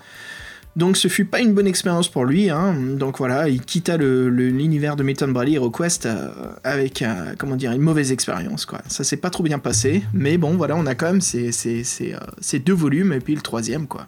Donc 0.76 0.96
ce 0.98 1.08
fut 1.08 1.24
pas 1.24 1.40
une 1.40 1.54
bonne 1.54 1.66
expérience 1.66 2.08
pour 2.08 2.24
lui. 2.26 2.50
hein. 2.50 2.74
Donc 2.96 3.16
voilà, 3.18 3.48
il 3.48 3.62
quitta 3.62 3.96
le- 3.96 4.28
le- 4.28 4.50
l'univers 4.50 4.94
de 4.94 5.02
Milton 5.02 5.32
Bradley 5.32 5.52
et 5.52 5.56
HeroQuest 5.56 6.04
euh, 6.06 6.28
avec 6.64 7.00
euh, 7.02 7.34
comment 7.38 7.56
dire 7.56 7.72
une 7.72 7.80
mauvaise 7.80 8.12
expérience 8.12 8.66
quoi. 8.66 8.82
Ça 8.88 9.02
s'est 9.02 9.16
pas 9.16 9.30
trop 9.30 9.42
bien 9.42 9.58
passé, 9.58 10.02
mais 10.12 10.36
bon 10.36 10.54
voilà, 10.56 10.76
on 10.76 10.84
a 10.86 10.94
quand 10.94 11.06
même 11.06 11.22
ces, 11.22 11.50
ces, 11.50 11.82
ces, 11.82 12.12
euh, 12.12 12.18
ces 12.40 12.58
deux 12.58 12.74
volumes 12.74 13.12
et 13.14 13.20
puis 13.20 13.34
le 13.34 13.40
troisième 13.40 13.86
quoi. 13.86 14.06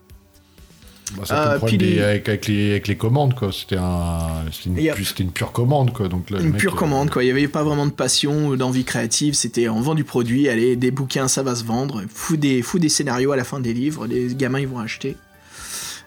Bah, 1.16 1.22
le 1.54 1.56
problème 1.56 1.80
les- 1.80 2.02
avec, 2.02 2.28
avec 2.28 2.46
les, 2.48 2.70
avec 2.72 2.86
les 2.86 2.96
commandes, 2.98 3.34
quoi. 3.34 3.50
C'était 3.50 3.78
un, 3.78 4.18
c'était 4.52 4.68
une, 4.68 4.90
a- 4.90 5.30
pure 5.32 5.52
commande, 5.52 5.94
quoi. 5.94 6.06
Donc, 6.08 6.28
là, 6.28 6.38
Une 6.38 6.50
mec, 6.50 6.60
pure 6.60 6.76
commande, 6.76 7.08
quoi. 7.08 7.22
Il 7.24 7.26
n'y 7.28 7.32
avait 7.32 7.48
pas 7.48 7.62
vraiment 7.64 7.86
de 7.86 7.92
passion 7.92 8.48
ou 8.48 8.56
d'envie 8.56 8.84
créative. 8.84 9.32
C'était 9.32 9.70
on 9.70 9.80
vend 9.80 9.94
du 9.94 10.04
produit, 10.04 10.50
allez, 10.50 10.76
des 10.76 10.90
bouquins, 10.90 11.26
ça 11.26 11.42
va 11.42 11.54
se 11.54 11.64
vendre. 11.64 12.02
Fous 12.14 12.36
des, 12.36 12.60
fous 12.60 12.78
des 12.78 12.90
scénarios 12.90 13.32
à 13.32 13.36
la 13.36 13.44
fin 13.44 13.58
des 13.58 13.72
livres, 13.72 14.06
les 14.06 14.34
gamins 14.34 14.60
ils 14.60 14.68
vont 14.68 14.80
acheter. 14.80 15.16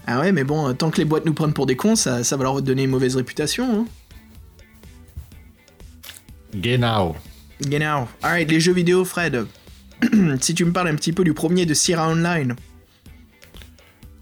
Ah 0.07 0.19
ouais, 0.19 0.31
mais 0.31 0.43
bon, 0.43 0.69
euh, 0.69 0.73
tant 0.73 0.89
que 0.89 0.97
les 0.97 1.05
boîtes 1.05 1.25
nous 1.25 1.33
prennent 1.33 1.53
pour 1.53 1.65
des 1.65 1.75
cons, 1.75 1.95
ça, 1.95 2.23
ça 2.23 2.37
va 2.37 2.43
leur 2.43 2.61
donner 2.61 2.83
une 2.83 2.89
mauvaise 2.89 3.15
réputation. 3.15 3.81
Hein. 3.81 3.85
Genau. 6.55 7.15
Genau. 7.61 8.07
Alright, 8.21 8.49
les 8.49 8.59
jeux 8.59 8.73
vidéo, 8.73 9.05
Fred. 9.05 9.45
si 10.41 10.55
tu 10.55 10.65
me 10.65 10.71
parles 10.71 10.87
un 10.87 10.95
petit 10.95 11.13
peu 11.13 11.23
du 11.23 11.33
premier 11.33 11.65
de 11.65 11.73
Sierra 11.73 12.09
Online. 12.09 12.55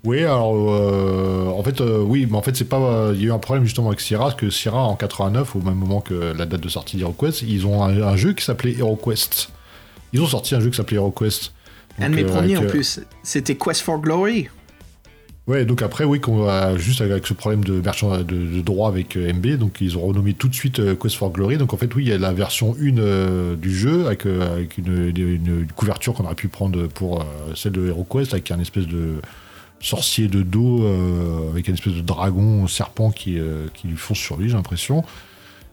Oui, 0.05 0.19
alors, 0.19 0.55
euh, 0.55 1.47
en 1.47 1.61
fait, 1.63 1.81
euh, 1.81 2.01
oui, 2.01 2.25
mais 2.29 2.37
en 2.37 2.41
fait, 2.41 2.55
c'est 2.55 2.69
pas. 2.69 3.11
Il 3.13 3.21
y 3.21 3.25
a 3.25 3.27
eu 3.27 3.31
un 3.31 3.39
problème 3.39 3.65
justement 3.65 3.87
avec 3.87 3.99
Sierra, 3.99 4.25
parce 4.25 4.35
que 4.35 4.49
Sierra, 4.49 4.83
en 4.83 4.95
89, 4.95 5.55
au 5.55 5.61
même 5.61 5.75
moment 5.75 5.99
que 5.99 6.13
la 6.13 6.45
date 6.45 6.61
de 6.61 6.69
sortie 6.69 6.97
d'HeroQuest, 6.97 7.41
ils 7.41 7.65
ont 7.65 7.83
un, 7.83 8.01
un 8.01 8.15
jeu 8.15 8.33
qui 8.33 8.43
s'appelait 8.45 8.77
HeroQuest. 8.77 9.49
Ils 10.13 10.21
ont 10.21 10.27
sorti 10.27 10.55
un 10.55 10.59
jeu 10.59 10.69
qui 10.69 10.77
s'appelait 10.77 10.97
HeroQuest. 10.97 11.53
un 11.99 12.09
de 12.09 12.15
mes 12.15 12.23
premiers 12.23 12.57
en 12.57 12.65
plus. 12.65 13.01
C'était 13.23 13.55
Quest 13.55 13.81
for 13.81 13.99
Glory. 13.99 14.49
Ouais, 15.49 15.65
donc 15.65 15.81
après, 15.81 16.03
oui, 16.03 16.19
qu'on 16.19 16.47
a, 16.47 16.77
juste 16.77 17.01
avec 17.01 17.25
ce 17.25 17.33
problème 17.33 17.63
de, 17.63 17.81
marchand, 17.81 18.19
de, 18.19 18.61
droit 18.61 18.87
avec 18.87 19.17
euh, 19.17 19.33
MB, 19.33 19.57
donc 19.57 19.81
ils 19.81 19.97
ont 19.97 20.01
renommé 20.01 20.35
tout 20.35 20.47
de 20.47 20.53
suite 20.53 20.77
euh, 20.77 20.93
Quest 20.93 21.15
for 21.15 21.31
Glory. 21.31 21.57
Donc 21.57 21.73
en 21.73 21.77
fait, 21.77 21.91
oui, 21.95 22.03
il 22.03 22.09
y 22.09 22.11
a 22.13 22.19
la 22.19 22.33
version 22.33 22.75
1 22.79 22.99
euh, 22.99 23.55
du 23.55 23.75
jeu 23.75 24.05
avec, 24.05 24.25
une, 24.25 25.65
couverture 25.75 26.13
qu'on 26.13 26.25
aurait 26.25 26.35
pu 26.35 26.49
prendre 26.49 26.85
pour 26.85 27.25
celle 27.55 27.71
de 27.71 27.87
HeroQuest 27.87 28.31
avec 28.33 28.51
un 28.51 28.59
espèce 28.59 28.85
de 28.85 29.15
sorcier 29.79 30.27
de 30.27 30.43
dos 30.43 30.85
avec 31.51 31.67
une 31.67 31.73
espèce 31.73 31.93
de 31.93 32.01
dragon 32.01 32.67
serpent 32.67 33.09
qui, 33.09 33.39
qui 33.73 33.87
lui 33.87 33.97
fonce 33.97 34.19
sur 34.19 34.37
lui, 34.37 34.49
j'ai 34.49 34.55
l'impression. 34.55 35.03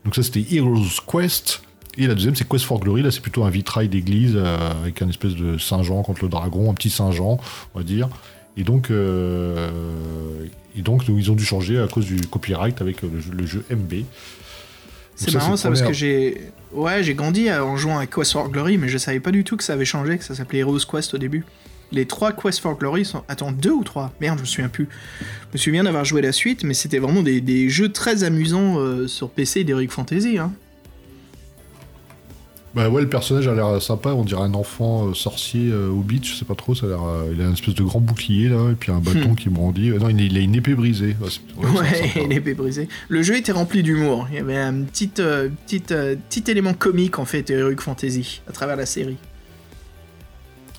Donc 0.06 0.14
ça, 0.14 0.22
c'était 0.22 0.46
Heroes 0.54 1.02
Quest. 1.06 1.60
Et 1.98 2.06
la 2.06 2.14
deuxième, 2.14 2.34
c'est 2.34 2.48
Quest 2.48 2.64
for 2.64 2.80
Glory. 2.80 3.02
Là, 3.02 3.10
c'est 3.10 3.20
plutôt 3.20 3.44
un 3.44 3.50
vitrail 3.50 3.88
d'église 3.88 4.38
avec 4.38 5.02
un 5.02 5.08
espèce 5.10 5.34
de 5.34 5.58
Saint-Jean 5.58 6.02
contre 6.02 6.22
le 6.22 6.30
dragon, 6.30 6.70
un 6.70 6.74
petit 6.74 6.90
Saint-Jean, 6.90 7.38
on 7.74 7.78
va 7.78 7.84
dire. 7.84 8.08
Et 8.56 8.64
donc, 8.64 8.90
euh, 8.90 10.46
et 10.76 10.82
donc, 10.82 11.04
ils 11.08 11.30
ont 11.30 11.34
dû 11.34 11.44
changer 11.44 11.78
à 11.78 11.88
cause 11.88 12.06
du 12.06 12.20
copyright 12.26 12.80
avec 12.80 13.02
le 13.02 13.20
jeu, 13.20 13.30
le 13.32 13.46
jeu 13.46 13.64
MB. 13.70 14.04
C'est 15.16 15.34
marrant 15.34 15.56
ça 15.56 15.68
parce 15.68 15.82
que 15.82 15.92
j'ai. 15.92 16.52
Ouais, 16.72 17.02
j'ai 17.02 17.14
grandi 17.14 17.48
euh, 17.48 17.64
en 17.64 17.76
jouant 17.76 17.98
à 17.98 18.06
Quest 18.06 18.32
for 18.32 18.50
Glory, 18.50 18.76
mais 18.76 18.88
je 18.88 18.98
savais 18.98 19.20
pas 19.20 19.30
du 19.30 19.44
tout 19.44 19.56
que 19.56 19.64
ça 19.64 19.72
avait 19.72 19.84
changé, 19.84 20.18
que 20.18 20.24
ça 20.24 20.34
s'appelait 20.34 20.58
Heroes 20.58 20.80
Quest 20.90 21.14
au 21.14 21.18
début. 21.18 21.44
Les 21.92 22.04
trois 22.06 22.32
Quest 22.32 22.60
for 22.60 22.76
Glory 22.76 23.04
sont. 23.04 23.22
Attends, 23.28 23.52
deux 23.52 23.70
ou 23.70 23.84
trois? 23.84 24.12
Merde, 24.20 24.38
je 24.38 24.42
me 24.42 24.46
souviens 24.46 24.68
plus. 24.68 24.88
Je 25.20 25.24
me 25.54 25.58
souviens 25.58 25.84
d'avoir 25.84 26.04
joué 26.04 26.20
la 26.20 26.32
suite, 26.32 26.64
mais 26.64 26.74
c'était 26.74 26.98
vraiment 26.98 27.22
des, 27.22 27.40
des 27.40 27.70
jeux 27.70 27.90
très 27.90 28.24
amusants 28.24 28.78
euh, 28.78 29.06
sur 29.06 29.30
PC 29.30 29.64
d'Heroic 29.64 29.88
Fantasy. 29.88 30.38
Hein. 30.38 30.52
Bah 32.76 32.90
ouais, 32.90 33.00
le 33.00 33.08
personnage 33.08 33.48
a 33.48 33.54
l'air 33.54 33.80
sympa, 33.80 34.10
on 34.10 34.22
dirait 34.22 34.42
un 34.42 34.52
enfant 34.52 35.08
euh, 35.08 35.14
sorcier 35.14 35.70
euh, 35.72 35.88
hobbit, 35.88 36.20
je 36.22 36.34
sais 36.34 36.44
pas 36.44 36.54
trop, 36.54 36.74
ça 36.74 36.84
a 36.84 36.88
l'air, 36.90 37.02
euh, 37.02 37.32
il 37.34 37.40
a 37.40 37.46
une 37.46 37.54
espèce 37.54 37.74
de 37.74 37.82
grand 37.82 38.00
bouclier 38.00 38.50
là, 38.50 38.70
et 38.70 38.74
puis 38.74 38.92
un 38.92 38.98
bâton 38.98 39.34
qui 39.34 39.48
brandit. 39.48 39.90
Euh, 39.92 39.98
non, 39.98 40.10
il, 40.10 40.20
a- 40.20 40.24
il 40.24 40.36
a 40.36 40.40
une 40.40 40.54
épée 40.54 40.74
brisée. 40.74 41.16
Ouais, 41.18 41.28
c'est- 41.30 41.40
ouais, 41.58 41.70
Ouais, 41.80 42.08
sympa. 42.12 42.26
l'épée 42.28 42.52
brisée. 42.52 42.88
Le 43.08 43.22
jeu 43.22 43.36
était 43.38 43.52
rempli 43.52 43.82
d'humour. 43.82 44.26
Il 44.30 44.36
y 44.36 44.40
avait 44.40 44.58
un 44.58 44.82
petit, 44.82 45.08
petit, 45.08 45.80
petit 45.80 46.50
élément 46.50 46.74
comique 46.74 47.18
en 47.18 47.24
fait, 47.24 47.48
Heroic 47.48 47.80
Fantasy, 47.80 48.42
à 48.46 48.52
travers 48.52 48.76
la 48.76 48.84
série. 48.84 49.16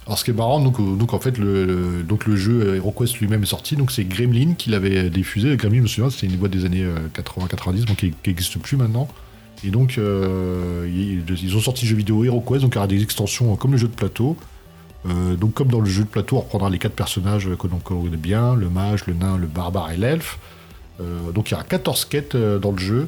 Alors 0.06 0.20
ce 0.20 0.24
qui 0.24 0.30
est 0.30 0.36
marrant, 0.36 0.60
donc, 0.62 0.78
donc 1.00 1.14
en 1.16 1.20
fait 1.20 1.38
le, 1.40 1.66
le- 1.66 2.04
donc 2.04 2.28
le 2.28 2.36
jeu 2.36 2.76
HeroQuest 2.76 3.18
lui-même 3.20 3.42
est 3.42 3.48
sorti, 3.48 3.76
donc 3.76 3.92
c'est 3.92 4.04
Gremlin 4.06 4.54
qui 4.56 4.70
l'avait 4.70 5.10
diffusé. 5.10 5.58
Gremlin, 5.58 5.78
je 5.78 5.82
me 5.82 5.88
souviens, 5.88 6.10
c'était 6.12 6.28
une 6.28 6.38
boîte 6.38 6.52
des 6.52 6.64
années 6.64 6.86
80-90, 7.16 7.86
donc 7.86 7.98
qui 7.98 8.14
n'existe 8.28 8.58
plus 8.60 8.78
maintenant. 8.78 9.08
Et 9.66 9.70
donc 9.70 9.98
euh, 9.98 10.88
ils, 10.88 11.24
ils 11.44 11.56
ont 11.56 11.60
sorti 11.60 11.86
le 11.86 11.90
jeu 11.90 11.96
vidéo 11.96 12.24
HeroQuest, 12.24 12.62
donc 12.62 12.74
il 12.74 12.76
y 12.76 12.78
aura 12.78 12.88
des 12.88 13.02
extensions 13.02 13.56
comme 13.56 13.72
le 13.72 13.78
jeu 13.78 13.88
de 13.88 13.96
plateau. 13.96 14.38
Euh, 15.08 15.36
donc 15.36 15.54
comme 15.54 15.70
dans 15.70 15.80
le 15.80 15.90
jeu 15.90 16.04
de 16.04 16.10
plateau, 16.10 16.38
on 16.38 16.42
reprendra 16.42 16.70
les 16.70 16.80
quatre 16.80 16.94
personnages 16.94 17.50
que 17.58 17.68
l'on 17.68 17.78
connaît 17.78 18.18
bien, 18.18 18.56
le 18.56 18.70
mage, 18.70 19.06
le 19.08 19.14
nain, 19.14 19.38
le 19.38 19.48
barbare 19.48 19.92
et 19.92 19.98
l'elfe. 19.98 20.38
Euh, 21.00 21.32
donc 21.32 21.50
il 21.50 21.52
y 21.52 21.56
aura 21.56 21.64
14 21.64 22.06
quêtes 22.06 22.36
dans 22.36 22.72
le 22.72 22.80
jeu. 22.80 23.08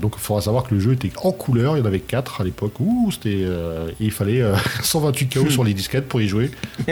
Donc 0.00 0.14
il 0.16 0.20
faudra 0.20 0.40
savoir 0.40 0.64
que 0.64 0.74
le 0.74 0.80
jeu 0.80 0.92
était 0.92 1.12
en 1.22 1.30
couleur, 1.30 1.76
il 1.76 1.80
y 1.80 1.82
en 1.82 1.86
avait 1.86 2.00
4 2.00 2.40
à 2.40 2.44
l'époque. 2.44 2.80
Ouh, 2.80 3.10
c'était. 3.10 3.42
et 3.42 3.94
il 4.00 4.10
fallait 4.10 4.40
euh, 4.40 4.56
128 4.82 5.34
KO 5.34 5.50
sur 5.50 5.62
les 5.62 5.74
disquettes 5.74 6.08
pour 6.08 6.20
y 6.20 6.28
jouer. 6.28 6.50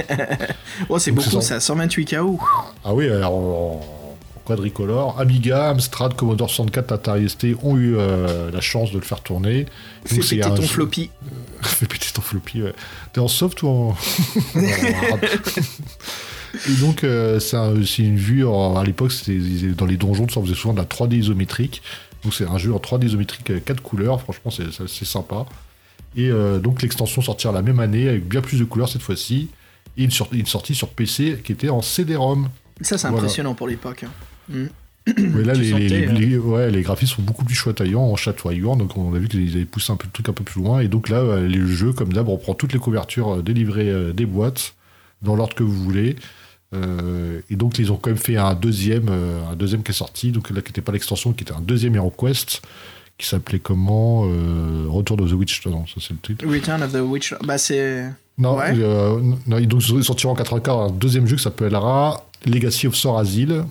Oh, 0.91 0.99
c'est 0.99 1.11
beaucoup 1.11 1.41
ça, 1.41 1.59
128 1.59 2.15
KO. 2.17 2.39
Ah 2.85 2.95
oui, 2.95 3.09
alors 3.09 3.33
en 3.33 3.98
quadricolore. 4.49 5.21
Amiga, 5.21 5.69
Amstrad, 5.71 6.15
Commodore 6.15 6.49
64, 6.51 6.91
Atari 6.93 7.29
ST 7.29 7.47
ont 7.63 7.77
eu 7.77 7.97
euh, 7.97 8.51
la 8.51 8.61
chance 8.61 8.91
de 8.91 8.97
le 8.99 9.05
faire 9.05 9.21
tourner. 9.21 9.67
Fais 10.05 10.17
péter 10.19 10.43
un 10.43 10.51
ton 10.51 10.63
jeu- 10.63 10.69
floppy. 10.69 11.11
Fais 11.63 11.87
péter 11.87 12.09
ton 12.13 12.23
floppy, 12.23 12.63
ouais. 12.63 12.73
T'es 13.13 13.21
en 13.21 13.29
soft 13.29 13.63
ou 13.63 13.69
en. 13.69 13.97
Et 16.69 16.73
donc, 16.81 17.05
euh, 17.05 17.39
c'est 17.41 17.57
un- 17.57 17.75
une 17.75 18.17
vue. 18.17 18.47
à 18.49 18.83
l'époque, 18.85 19.13
c'était 19.13 19.39
dans 19.77 19.87
les 19.87 19.97
donjons, 19.97 20.29
ça 20.29 20.41
faisait 20.41 20.55
souvent 20.55 20.73
de 20.75 20.79
la 20.79 20.87
3D 20.87 21.17
isométrique. 21.17 21.83
Donc, 22.25 22.35
c'est 22.35 22.47
un 22.47 22.59
jeu 22.59 22.73
en 22.75 22.79
3D 22.79 23.05
isométrique, 23.07 23.65
4 23.65 23.83
couleurs. 23.83 24.21
Franchement, 24.21 24.51
c'est 24.51 25.05
sympa. 25.05 25.47
Et 26.17 26.31
euh, 26.31 26.59
donc, 26.59 26.83
l'extension 26.83 27.21
sortira 27.23 27.53
la 27.53 27.63
même 27.63 27.81
année 27.81 28.09
avec 28.09 28.27
bien 28.27 28.41
plus 28.41 28.59
de 28.59 28.65
couleurs 28.65 28.89
cette 28.89 29.03
fois-ci. 29.03 29.49
Et 29.97 30.05
une, 30.05 30.11
sortie 30.47 30.75
sur 30.75 30.89
PC 30.89 31.41
qui 31.45 31.53
était 31.53 31.69
en 31.69 31.83
CD-ROM. 31.83 32.49
Ça, 32.81 32.97
c'est 32.97 33.09
Voilà. 33.09 33.25
impressionnant 33.25 33.55
pour 33.55 33.69
l'époque. 33.69 34.05
hein. 34.05 34.11
Mm. 34.49 34.65
Mais 35.17 35.43
là, 35.43 35.55
les, 35.55 35.71
sentais, 35.71 35.89
les- 35.89 36.07
euh, 36.07 36.13
les- 36.13 36.39
ouais, 36.39 36.71
les 36.71 36.83
graphismes 36.83 37.17
sont 37.17 37.23
beaucoup 37.23 37.45
plus 37.45 37.55
chatoyants, 37.55 38.03
en 38.03 38.17
chatoyants. 38.17 38.77
Donc, 38.77 38.97
on 38.99 39.15
a 39.15 39.19
vu 39.19 39.29
qu'ils 39.29 39.55
avaient 39.57 39.65
poussé 39.65 39.91
un 39.93 39.97
peu 39.97 40.05
le 40.07 40.13
truc 40.13 40.29
un 40.29 40.35
peu 40.35 40.45
plus 40.45 40.61
loin. 40.61 40.81
Et 40.81 40.89
donc, 40.89 41.09
là, 41.09 41.17
euh, 41.19 41.49
le 41.49 41.67
jeu, 41.67 41.93
comme 41.95 42.13
d'hab, 42.13 42.29
on 42.29 42.37
prend 42.37 42.53
toutes 42.55 42.75
les 42.75 42.79
couvertures 42.79 43.37
euh, 43.37 43.43
délivrées 43.43 44.13
des 44.13 44.27
boîtes 44.27 44.75
dans 45.23 45.35
l'ordre 45.35 45.55
que 45.55 45.63
vous 45.63 45.73
voulez. 45.83 46.17
Euh, 46.75 47.41
et 47.49 47.57
donc, 47.57 47.79
ils 47.79 47.91
ont 47.91 47.97
quand 47.97 48.11
même 48.11 48.19
fait 48.19 48.37
un 48.37 48.55
deuxième, 48.55 49.09
un 49.09 49.57
deuxième 49.57 49.83
qui 49.83 49.93
est 49.93 49.95
sorti. 49.95 50.31
Donc, 50.33 50.51
là, 50.51 50.61
qui 50.61 50.69
n'était 50.69 50.83
pas 50.83 50.93
l'extension, 50.93 51.33
qui 51.33 51.45
était 51.45 51.55
un 51.55 51.63
deuxième 51.63 51.95
HeroQuest, 51.97 52.61
qui 53.17 53.27
s'appelait 53.27 53.59
comment 53.61 54.25
euh, 54.27 54.85
Retour 54.89 55.17
de 55.17 55.27
The 55.27 55.33
Witch. 55.33 55.67
Non, 55.67 55.87
ça, 55.87 55.95
c'est 56.01 56.11
le 56.13 56.19
titre. 56.19 56.47
Return 56.47 56.83
of 56.83 56.93
the 56.93 57.01
Witch. 57.01 57.35
Bah, 57.45 57.57
c'est. 57.59 58.05
Non, 58.37 58.57
Ouais. 58.57 58.73
euh, 58.77 59.19
non, 59.47 59.61
donc 59.63 59.83
il 59.89 60.05
sortira 60.05 60.31
en 60.33 60.37
84 60.37 60.79
un 60.79 60.91
deuxième 60.91 61.27
jeu 61.27 61.37
qui 61.37 61.43
s'appellera 61.43 62.25
Legacy 62.47 62.87
of 62.87 62.95
Sor 62.95 63.19
Asile. 63.19 63.65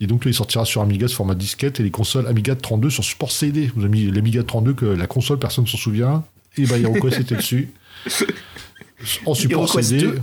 Et 0.00 0.06
donc 0.06 0.24
là, 0.24 0.30
il 0.30 0.34
sortira 0.34 0.64
sur 0.64 0.80
Amiga 0.82 1.08
sous 1.08 1.16
format 1.16 1.34
disquette 1.34 1.80
et 1.80 1.82
les 1.82 1.90
consoles 1.90 2.26
Amiga 2.26 2.54
32 2.54 2.90
sur 2.90 3.02
support 3.04 3.32
CD. 3.32 3.70
Vous 3.74 3.80
avez 3.82 3.90
mis 3.90 4.10
l'Amiga 4.10 4.42
32 4.44 4.74
que 4.74 4.84
la 4.86 5.06
console, 5.06 5.38
personne 5.38 5.64
ne 5.64 5.68
s'en 5.68 5.76
souvient. 5.78 6.24
Et 6.56 6.66
bah, 6.66 6.78
HeroQuest 6.78 7.20
était 7.20 7.36
dessus. 7.36 7.70
En 9.26 9.34
support 9.34 9.62
HeroQuest 9.64 9.88
CD. 9.90 10.02
2. 10.06 10.20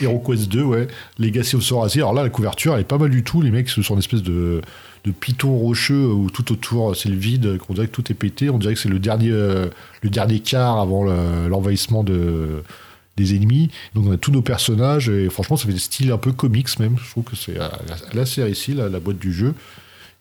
HeroQuest 0.00 0.48
2, 0.48 0.62
ouais. 0.62 0.86
Legacy 1.18 1.56
of 1.56 1.62
Sor 1.62 1.84
Asile. 1.84 2.02
Alors 2.02 2.14
là, 2.14 2.22
la 2.22 2.30
couverture, 2.30 2.74
elle 2.74 2.80
est 2.80 2.84
pas 2.84 2.98
mal 2.98 3.10
du 3.10 3.24
tout. 3.24 3.42
Les 3.42 3.50
mecs, 3.50 3.68
ce 3.68 3.82
sont 3.82 3.94
une 3.94 3.98
espèce 4.00 4.22
de, 4.22 4.60
de 5.04 5.10
piton 5.10 5.56
rocheux 5.56 6.06
où 6.06 6.30
tout 6.30 6.52
autour, 6.52 6.94
c'est 6.96 7.08
le 7.08 7.16
vide. 7.16 7.58
On 7.68 7.74
dirait 7.74 7.86
que 7.88 7.92
tout 7.92 8.10
est 8.10 8.14
pété. 8.14 8.48
On 8.48 8.58
dirait 8.58 8.74
que 8.74 8.80
c'est 8.80 8.88
le 8.88 8.98
dernier, 9.00 9.30
euh, 9.32 9.66
le 10.02 10.10
dernier 10.10 10.38
quart 10.40 10.78
avant 10.78 11.04
le- 11.04 11.48
l'envahissement 11.48 12.04
de, 12.04 12.62
des 13.16 13.34
ennemis. 13.34 13.70
Donc 13.94 14.06
on 14.06 14.12
a 14.12 14.16
tous 14.16 14.30
nos 14.32 14.42
personnages. 14.42 15.08
Et 15.08 15.28
franchement, 15.30 15.56
ça 15.56 15.66
fait 15.66 15.72
des 15.72 15.78
styles 15.78 16.12
un 16.12 16.18
peu 16.18 16.32
comics 16.32 16.78
même. 16.78 16.96
Je 17.02 17.10
trouve 17.10 17.24
que 17.24 17.36
c'est 17.36 17.58
euh, 17.60 17.68
assez 18.20 18.42
réussi, 18.42 18.74
la, 18.74 18.88
la 18.88 19.00
boîte 19.00 19.18
du 19.18 19.32
jeu. 19.32 19.54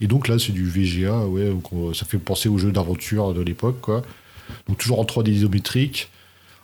Et 0.01 0.07
donc 0.07 0.27
là, 0.27 0.37
c'est 0.39 0.51
du 0.51 0.65
VGA. 0.67 1.25
Ouais, 1.27 1.49
donc, 1.49 1.71
on- 1.73 1.93
ça 1.93 2.05
fait 2.05 2.17
penser 2.17 2.49
aux 2.49 2.57
jeux 2.57 2.71
d'aventure 2.71 3.33
de 3.33 3.41
l'époque. 3.41 3.87
Donc 4.67 4.77
toujours 4.77 4.99
en 4.99 5.05
3D 5.05 5.29
isométrique. 5.31 6.09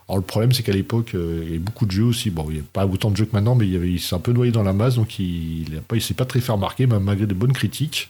Alors 0.09 0.17
le 0.17 0.23
problème, 0.23 0.53
c'est 0.53 0.63
qu'à 0.63 0.71
l'époque, 0.71 1.11
euh, 1.15 1.39
il 1.43 1.47
y 1.47 1.49
avait 1.51 1.59
beaucoup 1.59 1.85
de 1.85 1.91
jeux 1.91 2.05
aussi. 2.05 2.29
Bon, 2.29 2.45
il 2.49 2.55
n'y 2.55 2.59
a 2.59 2.63
pas 2.71 2.85
autant 2.85 3.11
de 3.11 3.17
jeux 3.17 3.25
que 3.25 3.33
maintenant, 3.33 3.55
mais 3.55 3.67
il, 3.67 3.99
s'est 3.99 4.15
un 4.15 4.19
peu 4.19 4.31
noyé 4.31 4.51
dans 4.53 4.63
la 4.63 4.71
masse, 4.71 4.95
donc 4.95 5.19
il 5.19 5.65
ne 5.69 5.95
il 5.95 6.01
s'est 6.01 6.13
pas 6.13 6.23
très 6.25 6.39
fait 6.39 6.51
remarquer, 6.53 6.87
même 6.87 7.03
malgré 7.03 7.25
de 7.27 7.33
bonnes 7.33 7.51
critiques. 7.51 8.09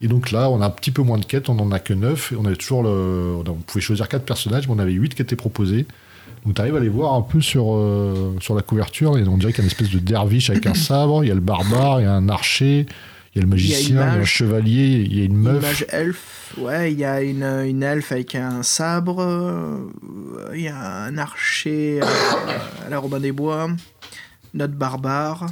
Et 0.00 0.06
donc 0.08 0.30
là, 0.30 0.48
on 0.50 0.60
a 0.60 0.66
un 0.66 0.70
petit 0.70 0.90
peu 0.92 1.02
moins 1.02 1.18
de 1.18 1.24
quêtes, 1.24 1.48
on 1.48 1.58
en 1.58 1.72
a 1.72 1.78
que 1.80 1.92
9. 1.92 2.32
Et 2.32 2.36
on 2.36 2.44
avait 2.44 2.56
toujours 2.56 2.82
le, 2.84 3.36
on 3.46 3.54
pouvait 3.54 3.80
choisir 3.80 4.08
4 4.08 4.24
personnages, 4.24 4.68
mais 4.68 4.74
on 4.74 4.78
avait 4.78 4.92
8 4.92 5.14
qui 5.14 5.22
étaient 5.22 5.36
proposés. 5.36 5.86
Donc 6.44 6.54
tu 6.54 6.60
arrives 6.60 6.76
à 6.76 6.80
les 6.80 6.88
voir 6.88 7.14
un 7.14 7.22
peu 7.22 7.40
sur, 7.40 7.74
euh, 7.74 8.36
sur 8.40 8.54
la 8.54 8.62
couverture, 8.62 9.16
et 9.16 9.22
on 9.26 9.38
dirait 9.38 9.52
qu'il 9.52 9.62
y 9.62 9.62
a 9.62 9.64
une 9.64 9.70
espèce 9.70 9.90
de 9.90 9.98
derviche 9.98 10.50
avec 10.50 10.66
un 10.66 10.74
sabre, 10.74 11.24
il 11.24 11.28
y 11.28 11.30
a 11.30 11.34
le 11.34 11.40
barbare, 11.40 12.00
il 12.00 12.04
y 12.04 12.06
a 12.06 12.12
un 12.12 12.28
archer, 12.28 12.86
il 13.34 13.38
y 13.38 13.38
a 13.38 13.42
le 13.42 13.48
magicien, 13.48 13.88
il 13.88 13.94
y 13.94 13.98
a, 13.98 14.12
un 14.12 14.18
mage. 14.18 14.28
chevalier, 14.28 15.06
il 15.06 15.18
y 15.18 15.22
a 15.22 15.24
une 15.24 15.36
meuf. 15.36 15.84
Elfe. 15.88 16.54
Ouais, 16.58 16.92
il 16.92 16.98
y 16.98 17.04
a 17.04 17.22
une, 17.22 17.42
une 17.42 17.82
elfe 17.82 18.12
avec 18.12 18.34
un 18.34 18.62
sabre. 18.62 19.20
euh, 19.20 19.88
Il 20.54 20.60
y 20.60 20.68
a 20.68 21.04
un 21.04 21.18
archer 21.18 22.00
euh, 22.00 22.06
à 22.86 22.90
la 22.90 22.98
Robin 22.98 23.18
des 23.18 23.32
Bois. 23.32 23.68
Notre 24.52 24.74
barbare. 24.74 25.46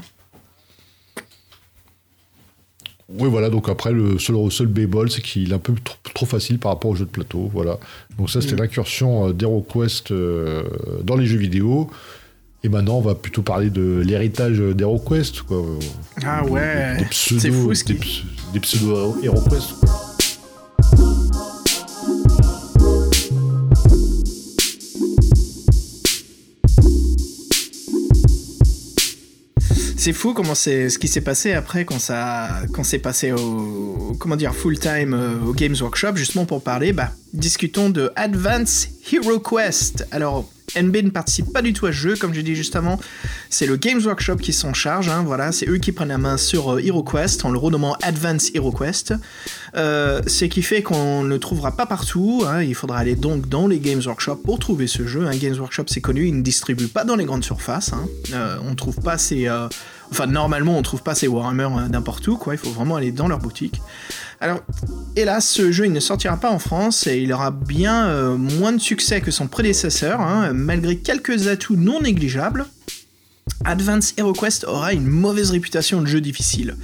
Oui, 3.08 3.28
voilà, 3.28 3.50
donc 3.50 3.68
après, 3.68 3.92
le 3.92 4.18
seul, 4.18 4.36
seul 4.50 4.68
bémol, 4.68 5.10
c'est 5.10 5.20
qu'il 5.22 5.50
est 5.50 5.54
un 5.54 5.58
peu 5.58 5.74
trop, 5.84 5.96
trop 6.14 6.26
facile 6.26 6.58
par 6.58 6.72
rapport 6.72 6.90
aux 6.92 6.94
jeux 6.94 7.04
de 7.04 7.10
plateau. 7.10 7.50
Voilà. 7.52 7.78
Donc, 8.18 8.30
ça, 8.30 8.40
c'était 8.40 8.54
Mm. 8.54 8.60
l'incursion 8.60 9.28
euh, 9.28 9.32
d'HeroQuest 9.32 10.10
euh, 10.12 10.62
dans 11.04 11.16
les 11.16 11.26
jeux 11.26 11.38
vidéo. 11.38 11.90
Et 12.64 12.68
maintenant, 12.68 12.98
on 12.98 13.00
va 13.02 13.14
plutôt 13.16 13.42
parler 13.42 13.70
de 13.70 14.02
l'héritage 14.06 14.58
d'HeroQuest. 14.58 15.42
quoi. 15.42 15.62
Ah 16.24 16.44
ouais. 16.46 16.96
C'est 17.10 17.50
fou 17.50 17.74
ce 17.74 17.84
des, 17.84 17.96
qui. 17.96 18.24
des 18.52 18.60
pseudo 18.60 19.16
C'est 30.04 30.12
fou 30.12 30.34
comment 30.34 30.56
c'est 30.56 30.90
ce 30.90 30.98
qui 30.98 31.06
s'est 31.06 31.20
passé 31.20 31.52
après 31.52 31.84
quand 31.84 32.00
ça 32.00 32.48
quand 32.72 32.82
c'est 32.82 32.98
passé 32.98 33.30
au 33.30 34.16
comment 34.18 34.34
dire 34.34 34.52
full 34.52 34.76
time 34.76 35.14
euh, 35.14 35.38
au 35.46 35.52
Games 35.52 35.76
Workshop 35.80 36.16
justement 36.16 36.44
pour 36.44 36.60
parler 36.64 36.92
bah 36.92 37.12
discutons 37.32 37.88
de 37.88 38.10
Advance 38.16 38.88
Hero 39.12 39.38
Quest. 39.38 40.04
Alors 40.10 40.50
NB 40.74 40.96
ne 41.04 41.10
participe 41.10 41.52
pas 41.52 41.60
du 41.62 41.72
tout 41.72 41.86
à 41.86 41.92
ce 41.92 41.96
jeu 41.98 42.16
comme 42.16 42.34
j'ai 42.34 42.42
dit 42.42 42.56
juste 42.56 42.74
avant. 42.74 42.98
C'est 43.48 43.66
le 43.66 43.76
Games 43.76 44.00
Workshop 44.02 44.36
qui 44.36 44.52
s'en 44.52 44.74
charge 44.74 45.08
hein, 45.08 45.22
voilà, 45.24 45.52
c'est 45.52 45.68
eux 45.68 45.78
qui 45.78 45.92
prennent 45.92 46.08
la 46.08 46.18
main 46.18 46.36
sur 46.36 46.72
euh, 46.74 46.80
Hero 46.80 47.04
Quest 47.04 47.44
en 47.44 47.50
le 47.50 47.58
renommant 47.58 47.94
Advance 48.02 48.50
Hero 48.54 48.72
Quest. 48.72 49.14
Euh, 49.76 50.20
ce 50.26 50.46
qui 50.46 50.62
fait 50.62 50.82
qu'on 50.82 51.22
ne 51.22 51.28
le 51.28 51.38
trouvera 51.38 51.76
pas 51.76 51.86
partout. 51.86 52.42
hein. 52.46 52.62
Il 52.62 52.74
faudra 52.74 52.98
aller 52.98 53.14
donc 53.14 53.48
dans 53.48 53.68
les 53.68 53.78
Games 53.78 54.02
Workshop 54.04 54.36
pour 54.36 54.58
trouver 54.58 54.86
ce 54.88 55.06
jeu. 55.06 55.26
Un 55.26 55.36
Games 55.36 55.56
Workshop, 55.58 55.84
c'est 55.86 56.00
connu, 56.00 56.26
il 56.26 56.36
ne 56.36 56.42
distribue 56.42 56.88
pas 56.88 57.04
dans 57.04 57.16
les 57.16 57.24
grandes 57.24 57.44
surfaces. 57.44 57.92
hein. 57.92 58.06
Euh, 58.32 58.56
on 58.68 58.74
trouve 58.74 58.96
pas 58.96 59.16
ces. 59.16 59.46
Enfin, 60.12 60.26
normalement, 60.26 60.76
on 60.76 60.82
trouve 60.82 61.02
pas 61.02 61.14
ces 61.14 61.26
Warhammer 61.26 61.68
euh, 61.74 61.88
n'importe 61.88 62.28
où, 62.28 62.36
quoi. 62.36 62.52
Il 62.52 62.58
faut 62.58 62.68
vraiment 62.68 62.96
aller 62.96 63.12
dans 63.12 63.28
leur 63.28 63.38
boutique. 63.38 63.80
Alors, 64.42 64.60
hélas, 65.16 65.48
ce 65.48 65.72
jeu, 65.72 65.86
il 65.86 65.92
ne 65.92 66.00
sortira 66.00 66.36
pas 66.36 66.50
en 66.50 66.58
France 66.58 67.06
et 67.06 67.16
il 67.16 67.32
aura 67.32 67.50
bien 67.50 68.08
euh, 68.08 68.36
moins 68.36 68.74
de 68.74 68.78
succès 68.78 69.22
que 69.22 69.30
son 69.30 69.46
prédécesseur, 69.46 70.20
hein, 70.20 70.52
malgré 70.52 70.98
quelques 70.98 71.48
atouts 71.48 71.76
non 71.76 72.02
négligeables. 72.02 72.66
Advance 73.64 74.14
HeroQuest 74.16 74.64
aura 74.64 74.92
une 74.92 75.06
mauvaise 75.06 75.50
réputation 75.50 76.00
de 76.00 76.06
jeu 76.06 76.20
difficile. 76.20 76.76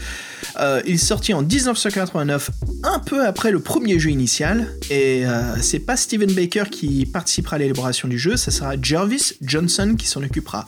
Euh, 0.61 0.81
il 0.87 0.99
sortit 0.99 1.35
en 1.35 1.43
1989, 1.43 2.51
un 2.83 2.99
peu 2.99 3.27
après 3.27 3.51
le 3.51 3.61
premier 3.61 3.99
jeu 3.99 4.11
initial, 4.11 4.69
et 4.91 5.27
euh, 5.27 5.57
c'est 5.61 5.79
pas 5.79 5.97
Steven 5.97 6.33
Baker 6.33 6.65
qui 6.71 7.07
participera 7.07 7.57
à 7.57 7.59
l'élaboration 7.59 8.09
du 8.09 8.19
jeu, 8.19 8.37
ça 8.37 8.51
sera 8.51 8.75
Jarvis 8.81 9.35
Johnson 9.43 9.95
qui 9.97 10.07
s'en 10.07 10.23
occupera. 10.23 10.65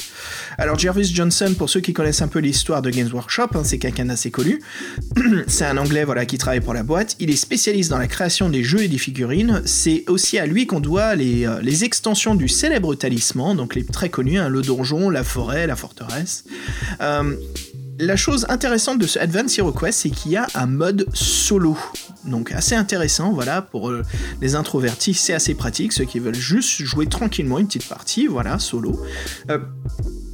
Alors 0.58 0.78
Jarvis 0.78 1.12
Johnson, 1.12 1.54
pour 1.56 1.70
ceux 1.70 1.80
qui 1.80 1.92
connaissent 1.92 2.22
un 2.22 2.28
peu 2.28 2.38
l'histoire 2.38 2.82
de 2.82 2.90
Games 2.90 3.10
Workshop, 3.12 3.48
hein, 3.54 3.62
c'est 3.64 3.78
quelqu'un 3.78 4.06
d'assez 4.06 4.30
connu. 4.30 4.60
c'est 5.46 5.64
un 5.64 5.76
Anglais 5.76 6.04
voilà 6.04 6.26
qui 6.26 6.38
travaille 6.38 6.60
pour 6.60 6.74
la 6.74 6.82
boîte. 6.82 7.16
Il 7.18 7.30
est 7.30 7.36
spécialiste 7.36 7.90
dans 7.90 7.98
la 7.98 8.08
création 8.08 8.48
des 8.48 8.62
jeux 8.62 8.82
et 8.82 8.88
des 8.88 8.98
figurines. 8.98 9.62
C'est 9.64 10.04
aussi 10.08 10.38
à 10.38 10.46
lui 10.46 10.66
qu'on 10.66 10.80
doit 10.80 11.14
les, 11.14 11.46
euh, 11.46 11.60
extensions 11.82 12.34
du 12.34 12.48
célèbre 12.48 12.94
talisman, 12.94 13.56
donc 13.56 13.74
les 13.74 13.84
très 13.84 14.10
connus, 14.10 14.38
hein, 14.38 14.48
le 14.48 14.60
donjon, 14.60 15.08
la 15.08 15.24
forêt, 15.24 15.66
la 15.66 15.76
Euh, 17.00 17.34
la 17.98 18.16
chose 18.16 18.46
intéressante 18.48 18.98
de 18.98 19.06
ce 19.06 19.18
Advance 19.18 19.58
Hero 19.58 19.72
Quest, 19.72 20.00
c'est 20.00 20.10
qu'il 20.10 20.32
y 20.32 20.36
a 20.36 20.46
un 20.54 20.66
mode 20.66 21.06
solo. 21.12 21.76
Donc 22.24 22.52
assez 22.52 22.74
intéressant, 22.74 23.32
voilà, 23.32 23.62
pour 23.62 23.90
euh, 23.90 24.02
les 24.40 24.54
introvertis, 24.54 25.14
c'est 25.14 25.34
assez 25.34 25.54
pratique, 25.54 25.92
ceux 25.92 26.04
qui 26.04 26.18
veulent 26.18 26.34
juste 26.34 26.82
jouer 26.82 27.06
tranquillement 27.06 27.58
une 27.58 27.66
petite 27.66 27.88
partie, 27.88 28.26
voilà, 28.26 28.58
solo. 28.58 28.98
Euh, 29.50 29.58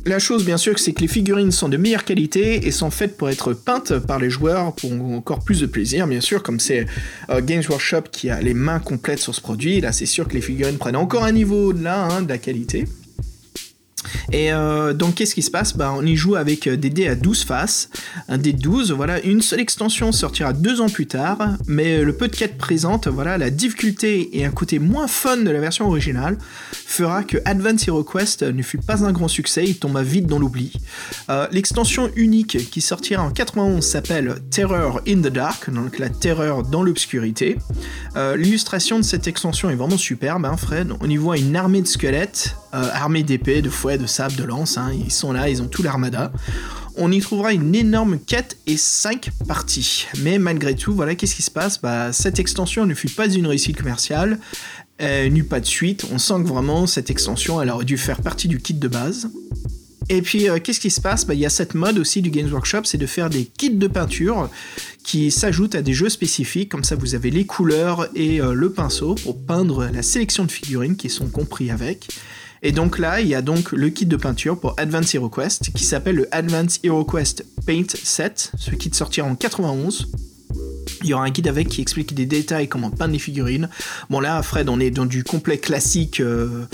la 0.04 0.20
chose, 0.20 0.44
bien 0.44 0.56
sûr, 0.56 0.78
c'est 0.78 0.92
que 0.92 1.00
les 1.00 1.08
figurines 1.08 1.50
sont 1.50 1.68
de 1.68 1.76
meilleure 1.76 2.04
qualité 2.04 2.68
et 2.68 2.70
sont 2.70 2.90
faites 2.90 3.16
pour 3.16 3.28
être 3.28 3.52
peintes 3.52 3.98
par 3.98 4.20
les 4.20 4.30
joueurs 4.30 4.72
pour 4.72 4.92
encore 4.92 5.42
plus 5.42 5.60
de 5.60 5.66
plaisir, 5.66 6.06
bien 6.06 6.20
sûr, 6.20 6.44
comme 6.44 6.60
c'est 6.60 6.86
Games 7.28 7.64
Workshop 7.68 8.02
qui 8.12 8.30
a 8.30 8.40
les 8.40 8.54
mains 8.54 8.78
complètes 8.78 9.18
sur 9.18 9.34
ce 9.34 9.40
produit. 9.40 9.80
Là, 9.80 9.90
c'est 9.90 10.06
sûr 10.06 10.28
que 10.28 10.34
les 10.34 10.40
figurines 10.40 10.78
prennent 10.78 10.94
encore 10.94 11.24
un 11.24 11.32
niveau 11.32 11.70
au-delà 11.70 12.04
hein, 12.04 12.22
de 12.22 12.28
la 12.28 12.38
qualité. 12.38 12.84
Et 14.32 14.52
euh, 14.52 14.92
donc, 14.92 15.16
qu'est-ce 15.16 15.34
qui 15.34 15.42
se 15.42 15.50
passe? 15.50 15.76
Bah, 15.76 15.94
On 15.96 16.04
y 16.04 16.16
joue 16.16 16.36
avec 16.36 16.68
des 16.68 16.90
dés 16.90 17.08
à 17.08 17.14
12 17.14 17.44
faces. 17.44 17.90
Un 18.28 18.38
dé 18.38 18.52
de 18.52 18.60
12, 18.60 18.92
voilà. 18.92 19.20
Une 19.22 19.42
seule 19.42 19.60
extension 19.60 20.12
sortira 20.12 20.52
deux 20.52 20.80
ans 20.80 20.88
plus 20.88 21.06
tard, 21.06 21.38
mais 21.66 22.02
le 22.02 22.12
peu 22.12 22.28
de 22.28 22.36
quêtes 22.36 22.58
présente, 22.58 23.08
voilà, 23.08 23.38
la 23.38 23.50
difficulté 23.50 24.38
et 24.38 24.44
un 24.44 24.50
côté 24.50 24.78
moins 24.78 25.08
fun 25.08 25.38
de 25.38 25.50
la 25.50 25.60
version 25.60 25.86
originale 25.86 26.38
fera 26.96 27.24
que 27.24 27.38
Advance 27.44 27.86
Hero 27.88 28.04
Quest 28.04 28.42
ne 28.42 28.62
fut 28.62 28.78
pas 28.78 29.04
un 29.04 29.12
grand 29.12 29.28
succès, 29.28 29.64
il 29.64 29.78
tomba 29.78 30.02
vite 30.02 30.26
dans 30.26 30.38
l'oubli. 30.38 30.72
Euh, 31.30 31.46
L'extension 31.52 32.10
unique 32.16 32.70
qui 32.70 32.80
sortira 32.80 33.22
en 33.22 33.30
91 33.30 33.84
s'appelle 33.84 34.36
Terror 34.50 35.00
in 35.06 35.20
the 35.20 35.32
Dark, 35.32 35.70
donc 35.70 35.98
la 35.98 36.08
terreur 36.08 36.62
dans 36.62 36.82
l'obscurité. 36.82 37.58
Euh, 38.16 38.36
L'illustration 38.36 38.98
de 38.98 39.04
cette 39.04 39.26
extension 39.26 39.70
est 39.70 39.74
vraiment 39.74 39.98
superbe, 39.98 40.44
hein, 40.44 40.56
Fred. 40.56 40.92
On 41.00 41.08
y 41.08 41.16
voit 41.16 41.38
une 41.38 41.56
armée 41.56 41.82
de 41.82 41.86
squelettes, 41.86 42.56
euh, 42.76 42.88
armée 42.92 43.22
d'épées, 43.22 43.62
de 43.62 43.70
fouets, 43.70 43.98
de 43.98 44.06
sables, 44.06 44.36
de 44.36 44.44
lances, 44.44 44.78
hein. 44.78 44.92
ils 44.92 45.12
sont 45.12 45.32
là, 45.32 45.48
ils 45.48 45.62
ont 45.62 45.68
tout 45.68 45.82
l'armada 45.82 46.32
on 46.96 47.12
y 47.12 47.20
trouvera 47.20 47.52
une 47.52 47.74
énorme 47.74 48.18
quête 48.18 48.56
et 48.66 48.76
5 48.76 49.30
parties. 49.46 50.06
Mais 50.22 50.38
malgré 50.38 50.74
tout, 50.74 50.94
voilà, 50.94 51.14
qu'est-ce 51.14 51.34
qui 51.34 51.42
se 51.42 51.50
passe? 51.50 51.80
Bah, 51.80 52.12
Cette 52.12 52.38
extension 52.38 52.86
ne 52.86 52.94
fut 52.94 53.10
pas 53.10 53.28
une 53.28 53.46
réussite 53.46 53.76
commerciale, 53.76 54.38
elle 54.98 55.32
n'eut 55.32 55.44
pas 55.44 55.60
de 55.60 55.66
suite. 55.66 56.06
On 56.12 56.18
sent 56.18 56.42
que 56.42 56.48
vraiment 56.48 56.86
cette 56.86 57.10
extension, 57.10 57.60
elle 57.60 57.70
aurait 57.70 57.84
dû 57.84 57.98
faire 57.98 58.22
partie 58.22 58.48
du 58.48 58.58
kit 58.58 58.74
de 58.74 58.88
base. 58.88 59.28
Et 60.08 60.22
puis, 60.22 60.48
euh, 60.48 60.58
qu'est-ce 60.62 60.80
qui 60.80 60.90
se 60.90 61.00
passe? 61.00 61.26
Bah, 61.26 61.34
Il 61.34 61.40
y 61.40 61.46
a 61.46 61.50
cette 61.50 61.74
mode 61.74 61.98
aussi 61.98 62.22
du 62.22 62.30
Games 62.30 62.50
Workshop, 62.50 62.82
c'est 62.84 62.98
de 62.98 63.06
faire 63.06 63.28
des 63.28 63.44
kits 63.44 63.70
de 63.70 63.88
peinture 63.88 64.48
qui 65.02 65.30
s'ajoutent 65.30 65.74
à 65.74 65.82
des 65.82 65.92
jeux 65.92 66.08
spécifiques. 66.08 66.70
Comme 66.70 66.84
ça, 66.84 66.94
vous 66.94 67.14
avez 67.14 67.30
les 67.30 67.44
couleurs 67.44 68.08
et 68.14 68.40
euh, 68.40 68.54
le 68.54 68.70
pinceau 68.70 69.16
pour 69.16 69.36
peindre 69.44 69.88
la 69.92 70.02
sélection 70.02 70.44
de 70.44 70.50
figurines 70.50 70.96
qui 70.96 71.10
sont 71.10 71.26
compris 71.26 71.70
avec. 71.70 72.08
Et 72.62 72.72
donc 72.72 72.98
là, 72.98 73.20
il 73.20 73.28
y 73.28 73.34
a 73.34 73.42
donc 73.42 73.72
le 73.72 73.90
kit 73.90 74.06
de 74.06 74.16
peinture 74.16 74.58
pour 74.58 74.74
Advance 74.78 75.14
Hero 75.14 75.28
Quest 75.28 75.72
qui 75.72 75.84
s'appelle 75.84 76.16
le 76.16 76.34
Advance 76.34 76.80
Hero 76.82 77.04
Quest 77.04 77.44
Paint 77.66 77.86
Set. 78.02 78.52
Ce 78.58 78.70
kit 78.70 78.90
sortira 78.92 79.28
en 79.28 79.34
91. 79.34 80.08
Il 81.06 81.10
y 81.10 81.14
aura 81.14 81.24
un 81.24 81.30
guide 81.30 81.46
avec 81.46 81.68
qui 81.68 81.80
explique 81.80 82.14
des 82.14 82.26
détails, 82.26 82.66
comment 82.66 82.90
peindre 82.90 83.12
les 83.12 83.20
figurines. 83.20 83.68
Bon 84.10 84.18
là, 84.18 84.42
Fred, 84.42 84.68
on 84.68 84.80
est 84.80 84.90
dans 84.90 85.06
du 85.06 85.22
complet 85.22 85.56
classique 85.56 86.18
euh, 86.18 86.64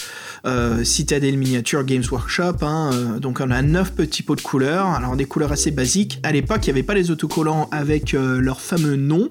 euh, 0.47 0.85
Citadel 0.85 1.37
Miniature 1.37 1.85
Games 1.85 2.05
Workshop. 2.11 2.63
Hein, 2.63 2.93
euh, 2.95 3.19
donc 3.19 3.41
on 3.41 3.51
a 3.51 3.61
9 3.61 3.93
petits 3.93 4.23
pots 4.23 4.35
de 4.35 4.41
couleurs. 4.41 4.87
Alors 4.87 5.17
des 5.17 5.27
couleurs 5.27 5.53
assez 5.53 5.71
basiques. 5.71 6.19
À 6.23 6.33
l'époque, 6.33 6.61
il 6.63 6.69
n'y 6.69 6.71
avait 6.71 6.83
pas 6.83 6.95
les 6.95 7.11
autocollants 7.11 7.69
avec 7.73 8.13
leur 8.13 8.63
fameux 8.63 8.97
nom. 8.97 9.29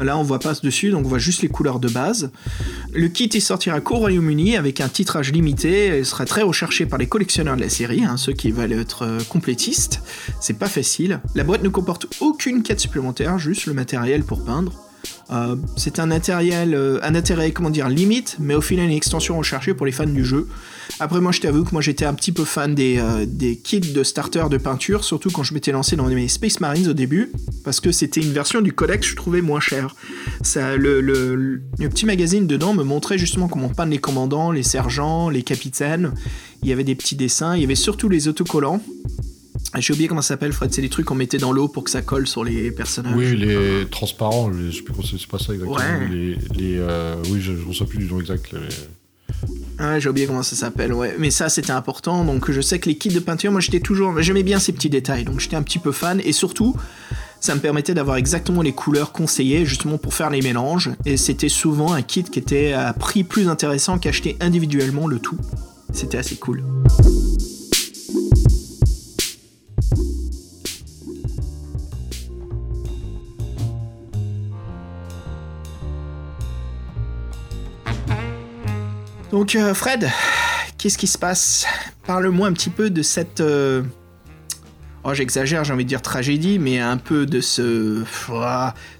Là, 0.00 0.18
on 0.18 0.24
voit 0.24 0.40
pas 0.40 0.54
ce 0.54 0.62
dessus, 0.62 0.90
donc 0.90 1.06
on 1.06 1.08
voit 1.08 1.18
juste 1.18 1.42
les 1.42 1.48
couleurs 1.48 1.78
de 1.78 1.88
base. 1.88 2.32
Le 2.92 3.06
kit 3.06 3.26
il 3.26 3.40
sortira 3.40 3.80
qu'au 3.80 3.98
Royaume-Uni 3.98 4.56
avec 4.56 4.80
un 4.80 4.88
titrage 4.88 5.30
limité. 5.30 5.98
Il 5.98 6.04
sera 6.04 6.24
très 6.24 6.42
recherché 6.42 6.86
par 6.86 6.98
les 6.98 7.06
collectionneurs 7.06 7.54
de 7.54 7.60
la 7.60 7.68
série, 7.68 8.02
hein, 8.02 8.16
ceux 8.16 8.32
qui 8.32 8.50
veulent 8.50 8.72
être 8.72 9.06
complétistes. 9.28 10.02
C'est 10.40 10.58
pas 10.58 10.68
facile. 10.68 11.20
La 11.36 11.44
boîte 11.44 11.62
ne 11.62 11.68
comporte 11.68 12.06
aucune 12.18 12.64
quête 12.64 12.80
supplémentaire, 12.80 13.38
juste 13.38 13.66
le 13.66 13.74
matériel 13.74 14.24
pour 14.24 14.39
peindre. 14.40 14.72
Euh, 15.30 15.54
c'est 15.76 15.98
euh, 16.00 16.98
un 17.02 17.14
intérêt, 17.14 17.52
comment 17.52 17.70
dire, 17.70 17.88
limite, 17.88 18.36
mais 18.40 18.54
au 18.54 18.60
final 18.60 18.86
une 18.86 18.92
extension 18.96 19.38
recherchée 19.38 19.74
pour 19.74 19.86
les 19.86 19.92
fans 19.92 20.06
du 20.06 20.24
jeu. 20.24 20.48
Après, 20.98 21.20
moi, 21.20 21.30
je 21.30 21.40
t'avoue 21.40 21.62
que 21.64 21.70
moi 21.70 21.80
j'étais 21.80 22.04
un 22.04 22.14
petit 22.14 22.32
peu 22.32 22.44
fan 22.44 22.74
des, 22.74 22.98
euh, 22.98 23.24
kits 23.62 23.80
de 23.80 24.02
starter 24.02 24.48
de 24.50 24.58
peinture, 24.58 25.04
surtout 25.04 25.30
quand 25.30 25.44
je 25.44 25.54
m'étais 25.54 25.70
lancé 25.70 25.94
dans 25.94 26.06
mes 26.06 26.28
Space 26.28 26.58
Marines 26.60 26.88
au 26.88 26.92
début, 26.92 27.30
parce 27.64 27.78
que 27.80 27.92
c'était 27.92 28.20
une 28.20 28.32
version 28.32 28.60
du 28.60 28.72
codex 28.72 29.06
que 29.06 29.10
je 29.12 29.16
trouvais 29.16 29.40
moins 29.40 29.60
cher. 29.60 29.94
Ça, 30.42 30.76
le, 30.76 31.00
le- 31.00 31.36
le 31.36 31.88
petit 31.88 32.06
magazine 32.06 32.46
dedans 32.48 32.74
me 32.74 32.82
montrait 32.82 33.16
justement 33.16 33.46
comment 33.46 33.68
peindre 33.68 33.92
les 33.92 33.98
commandants, 33.98 34.50
les 34.50 34.64
sergents, 34.64 35.30
les 35.30 35.44
capitaines. 35.44 36.12
Il 36.62 36.68
y 36.68 36.72
avait 36.72 36.84
des 36.84 36.96
petits 36.96 37.16
dessins, 37.16 37.54
il 37.54 37.60
y 37.62 37.64
avait 37.64 37.76
surtout 37.76 38.08
les 38.08 38.26
autocollants. 38.26 38.82
J'ai 39.78 39.92
oublié 39.92 40.08
comment 40.08 40.22
ça 40.22 40.28
s'appelle, 40.28 40.52
Fred. 40.52 40.72
C'est 40.74 40.82
les 40.82 40.88
trucs 40.88 41.06
qu'on 41.06 41.14
mettait 41.14 41.38
dans 41.38 41.52
l'eau 41.52 41.68
pour 41.68 41.84
que 41.84 41.90
ça 41.90 42.02
colle 42.02 42.26
sur 42.26 42.42
les 42.42 42.70
personnages. 42.72 43.14
Oui, 43.16 43.36
les 43.36 43.86
transparents, 43.90 44.48
les- 44.48 44.72
je 44.72 44.76
sais 44.78 44.82
plus 44.82 44.92
comment 44.92 45.06
c'est 45.06 45.26
pas 45.28 45.38
ça 45.38 45.52
exactement. 45.52 45.76
Ouais. 45.76 46.08
Les, 46.10 46.34
les, 46.56 46.78
euh, 46.78 47.14
oui, 47.30 47.40
je 47.40 47.52
ne 47.52 47.58
souviens 47.72 47.86
plus 47.86 47.98
du 47.98 48.06
nom 48.06 48.20
exact. 48.20 48.54
Ah, 49.78 49.98
j'ai 50.00 50.08
oublié 50.08 50.26
comment 50.26 50.42
ça 50.42 50.56
s'appelle, 50.56 50.92
ouais. 50.92 51.14
Mais 51.18 51.30
ça, 51.30 51.48
c'était 51.48 51.70
important. 51.70 52.24
Donc, 52.24 52.50
je 52.50 52.60
sais 52.60 52.80
que 52.80 52.88
les 52.88 52.96
kits 52.98 53.10
de 53.10 53.20
peinture, 53.20 53.52
moi, 53.52 53.60
j'étais 53.60 53.80
toujours. 53.80 54.20
J'aimais 54.20 54.42
bien 54.42 54.58
ces 54.58 54.72
petits 54.72 54.90
détails. 54.90 55.24
Donc, 55.24 55.38
j'étais 55.40 55.56
un 55.56 55.62
petit 55.62 55.78
peu 55.78 55.92
fan. 55.92 56.20
Et 56.24 56.32
surtout, 56.32 56.74
ça 57.38 57.54
me 57.54 57.60
permettait 57.60 57.94
d'avoir 57.94 58.16
exactement 58.16 58.60
les 58.62 58.72
couleurs 58.72 59.12
conseillées, 59.12 59.64
justement 59.64 59.98
pour 59.98 60.14
faire 60.14 60.30
les 60.30 60.42
mélanges. 60.42 60.90
Et 61.06 61.16
c'était 61.16 61.48
souvent 61.48 61.92
un 61.92 62.02
kit 62.02 62.24
qui 62.24 62.40
était 62.40 62.72
à 62.72 62.92
prix 62.92 63.22
plus 63.24 63.48
intéressant 63.48 63.98
qu'acheter 63.98 64.36
individuellement 64.40 65.06
le 65.06 65.20
tout. 65.20 65.38
C'était 65.92 66.18
assez 66.18 66.36
cool. 66.36 66.62
Donc, 79.30 79.54
euh, 79.54 79.74
Fred, 79.74 80.08
qu'est-ce 80.78 80.98
qui 80.98 81.06
se 81.06 81.18
passe? 81.18 81.66
Parle-moi 82.06 82.48
un 82.48 82.52
petit 82.52 82.70
peu 82.70 82.90
de 82.90 83.02
cette. 83.02 83.40
euh, 83.40 83.82
Oh, 85.02 85.14
j'exagère, 85.14 85.64
j'ai 85.64 85.72
envie 85.72 85.84
de 85.84 85.88
dire 85.88 86.02
tragédie, 86.02 86.58
mais 86.58 86.78
un 86.78 86.98
peu 86.98 87.24
de 87.24 87.40
ce. 87.40 88.04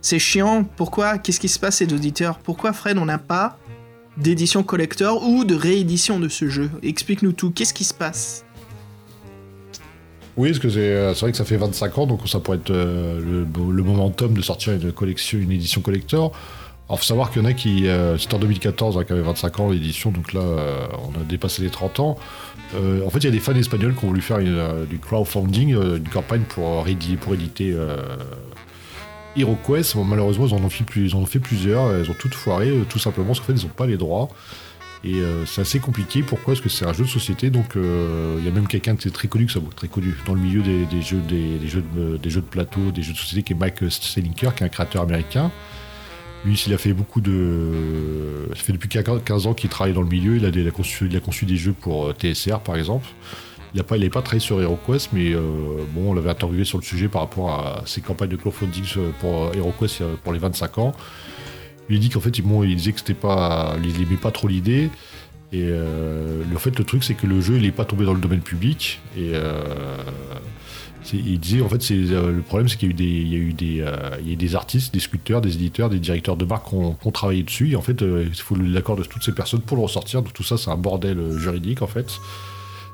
C'est 0.01 0.19
chiant. 0.19 0.65
Pourquoi? 0.77 1.19
Qu'est-ce 1.19 1.41
qui 1.41 1.49
se 1.49 1.59
passe, 1.59 1.77
ces 1.77 1.93
auditeurs? 1.93 2.39
Pourquoi, 2.39 2.73
Fred, 2.73 2.97
on 2.97 3.05
n'a 3.05 3.19
pas 3.19 3.59
d'édition 4.17 4.63
collector 4.63 5.27
ou 5.29 5.45
de 5.45 5.55
réédition 5.55 6.19
de 6.19 6.31
ce 6.31 6.49
jeu? 6.49 6.71
Explique-nous 6.83 7.33
tout. 7.33 7.51
Qu'est-ce 7.51 7.75
qui 7.75 7.85
se 7.85 7.93
passe? 7.93 8.47
Oui, 10.39 10.49
parce 10.51 10.61
que 10.61 10.71
c'est 10.71 10.79
euh, 10.79 11.13
vrai 11.13 11.33
que 11.33 11.37
ça 11.37 11.45
fait 11.45 11.59
25 11.59 11.99
ans, 11.99 12.07
donc 12.07 12.27
ça 12.27 12.41
pourrait 12.41 12.57
être 12.59 12.71
le, 12.71 13.45
le 13.45 13.83
momentum 13.83 14.33
de 14.33 14.41
sortir 14.41 14.73
une 14.73 14.93
collection, 14.93 15.39
une 15.39 15.53
édition 15.53 15.83
collector. 15.83 16.33
Alors, 16.91 16.99
faut 16.99 17.05
savoir 17.05 17.31
qu'il 17.31 17.41
y 17.41 17.45
en 17.45 17.49
a 17.49 17.53
qui, 17.53 17.87
euh, 17.87 18.19
c'était 18.19 18.35
en 18.35 18.41
2014, 18.41 18.99
hein, 18.99 19.05
qui 19.05 19.13
avait 19.13 19.23
25 19.23 19.61
ans 19.61 19.71
l'édition, 19.71 20.11
donc 20.11 20.33
là, 20.33 20.41
euh, 20.41 20.87
on 21.05 21.21
a 21.21 21.23
dépassé 21.23 21.63
les 21.63 21.71
30 21.71 22.01
ans. 22.01 22.19
Euh, 22.75 23.07
en 23.07 23.11
fait, 23.11 23.19
il 23.19 23.27
y 23.27 23.29
a 23.29 23.31
des 23.31 23.39
fans 23.39 23.55
espagnols 23.55 23.95
qui 23.95 24.05
ont 24.05 24.09
voulu 24.09 24.21
faire 24.21 24.39
euh, 24.41 24.85
du 24.87 24.99
crowdfunding, 24.99 25.71
une 25.71 26.09
campagne 26.09 26.43
pour, 26.49 26.85
pour 27.21 27.35
éditer 27.35 27.77
HeroQuest. 29.37 29.95
Bon, 29.95 30.03
malheureusement, 30.03 30.49
ils 30.49 30.55
en, 30.55 30.65
ont 30.65 30.69
fait 30.69 30.83
plus, 30.83 31.05
ils 31.05 31.15
ont 31.15 31.23
plusieurs, 31.23 31.95
elles 31.95 32.11
ont 32.11 32.17
toutes 32.19 32.35
foiré, 32.35 32.73
tout 32.89 32.99
simplement 32.99 33.29
parce 33.29 33.39
qu'en 33.39 33.47
fait, 33.47 33.53
ils 33.53 33.67
n'ont 33.67 33.73
pas 33.73 33.87
les 33.87 33.97
droits. 33.97 34.29
Et 35.05 35.23
c'est 35.47 35.61
assez 35.61 35.79
compliqué. 35.79 36.25
Pourquoi 36.25 36.55
Parce 36.55 36.61
que 36.61 36.69
c'est 36.69 36.87
un 36.87 36.93
jeu 36.93 37.05
de 37.05 37.09
société, 37.09 37.51
donc 37.51 37.77
il 37.77 38.45
y 38.45 38.49
a 38.49 38.51
même 38.51 38.67
quelqu'un 38.67 38.97
qui 38.97 39.07
est 39.07 39.13
très 39.13 39.29
connu, 39.29 39.47
très 39.77 39.87
connu 39.87 40.13
dans 40.27 40.35
le 40.35 40.41
milieu 40.41 40.61
des, 40.61 41.03
jeux, 41.03 41.21
des, 41.21 41.57
des 41.59 41.69
jeux 41.69 41.85
de, 41.95 42.17
des 42.17 42.31
jeux 42.31 42.41
de 42.41 42.47
plateau, 42.47 42.91
des 42.93 43.03
jeux 43.03 43.13
de 43.13 43.19
société, 43.19 43.45
qui 43.45 43.53
est 43.53 43.57
Mike 43.57 43.89
Selinker, 43.91 44.57
qui 44.57 44.65
est 44.65 44.67
un 44.67 44.71
créateur 44.71 45.03
américain. 45.03 45.53
Lui, 46.45 46.63
il 46.67 46.73
a 46.73 46.79
fait 46.79 46.93
beaucoup 46.93 47.21
de. 47.21 48.49
Ça 48.55 48.63
fait 48.63 48.73
depuis 48.73 48.89
15 48.89 49.47
ans 49.47 49.55
qu'il 49.55 49.69
travaille 49.69 49.93
dans 49.93 50.03
le 50.03 50.09
milieu. 50.09 50.37
Il 50.37 50.45
a, 50.45 50.69
a 50.69 50.71
conçu, 50.71 51.07
il 51.07 51.17
a 51.17 51.21
conçu 51.21 51.45
des 51.45 51.57
jeux 51.57 51.75
pour 51.75 52.07
euh, 52.07 52.13
TSR, 52.13 52.61
par 52.61 52.77
exemple. 52.77 53.07
Il 53.75 53.77
n'a 53.77 53.85
pas, 53.85 53.97
pas 53.97 54.23
travaillé 54.23 54.41
sur 54.41 54.61
HeroQuest, 54.61 55.11
mais 55.13 55.33
euh, 55.33 55.41
bon, 55.93 56.11
on 56.11 56.15
l'avait 56.15 56.31
interviewé 56.31 56.65
sur 56.65 56.79
le 56.79 56.83
sujet 56.83 57.09
par 57.09 57.23
rapport 57.23 57.51
à 57.51 57.83
ses 57.87 58.01
campagnes 58.01 58.31
de 58.31 58.37
crowdfunding 58.37 58.85
pour 59.21 59.45
euh, 59.45 59.53
HeroQuest 59.53 60.03
pour 60.25 60.33
les 60.33 60.39
25 60.39 60.79
ans. 60.79 60.95
Il 61.89 62.01
dit 62.01 62.09
qu'en 62.09 62.21
fait, 62.21 62.41
bon, 62.41 62.65
il 62.65 62.75
disait 62.77 62.93
que 62.93 62.99
c'était 62.99 63.15
pas, 63.15 63.77
il 63.83 64.03
aimait 64.03 64.17
pas 64.17 64.31
trop 64.31 64.49
l'idée. 64.49 64.91
Et 65.53 65.65
euh, 65.65 66.43
le 66.49 66.59
fait, 66.59 66.77
le 66.79 66.85
truc, 66.85 67.03
c'est 67.05 67.15
que 67.15 67.27
le 67.27 67.41
jeu, 67.41 67.57
il 67.57 67.65
est 67.65 67.73
pas 67.73 67.85
tombé 67.85 68.05
dans 68.05 68.15
le 68.15 68.21
domaine 68.21 68.41
public. 68.41 69.01
Et 69.17 69.33
il 71.13 71.41
disait, 71.41 71.63
en 71.63 71.69
fait, 71.69 71.83
c'est 71.83 71.95
euh, 71.95 72.33
le 72.33 72.43
problème, 72.43 72.69
c'est 72.69 72.77
qu'il 72.77 72.89
y 72.89 73.35
a 73.35 73.39
eu 73.39 73.53
des, 73.53 73.85
y 74.25 74.55
artistes, 74.55 74.93
des 74.93 75.01
sculpteurs, 75.01 75.41
des 75.41 75.55
éditeurs, 75.55 75.91
des 75.91 75.99
directeurs 75.99 76.37
de 76.37 76.45
marque 76.45 76.69
qui 76.69 76.75
ont, 76.75 77.11
travaillé 77.13 77.43
dessus. 77.43 77.71
Et 77.71 77.77
en 77.77 77.83
fait, 77.83 78.03
euh, 78.03 78.25
il 78.27 78.35
faut 78.35 78.55
l'accord 78.57 78.97
de 78.97 79.05
toutes 79.05 79.23
ces 79.23 79.33
personnes 79.33 79.61
pour 79.61 79.77
le 79.77 79.83
ressortir. 79.83 80.23
Donc 80.23 80.33
tout 80.33 80.43
ça, 80.43 80.57
c'est 80.57 80.71
un 80.71 80.77
bordel 80.77 81.19
euh, 81.19 81.39
juridique, 81.39 81.83
en 81.83 81.87
fait. 81.87 82.21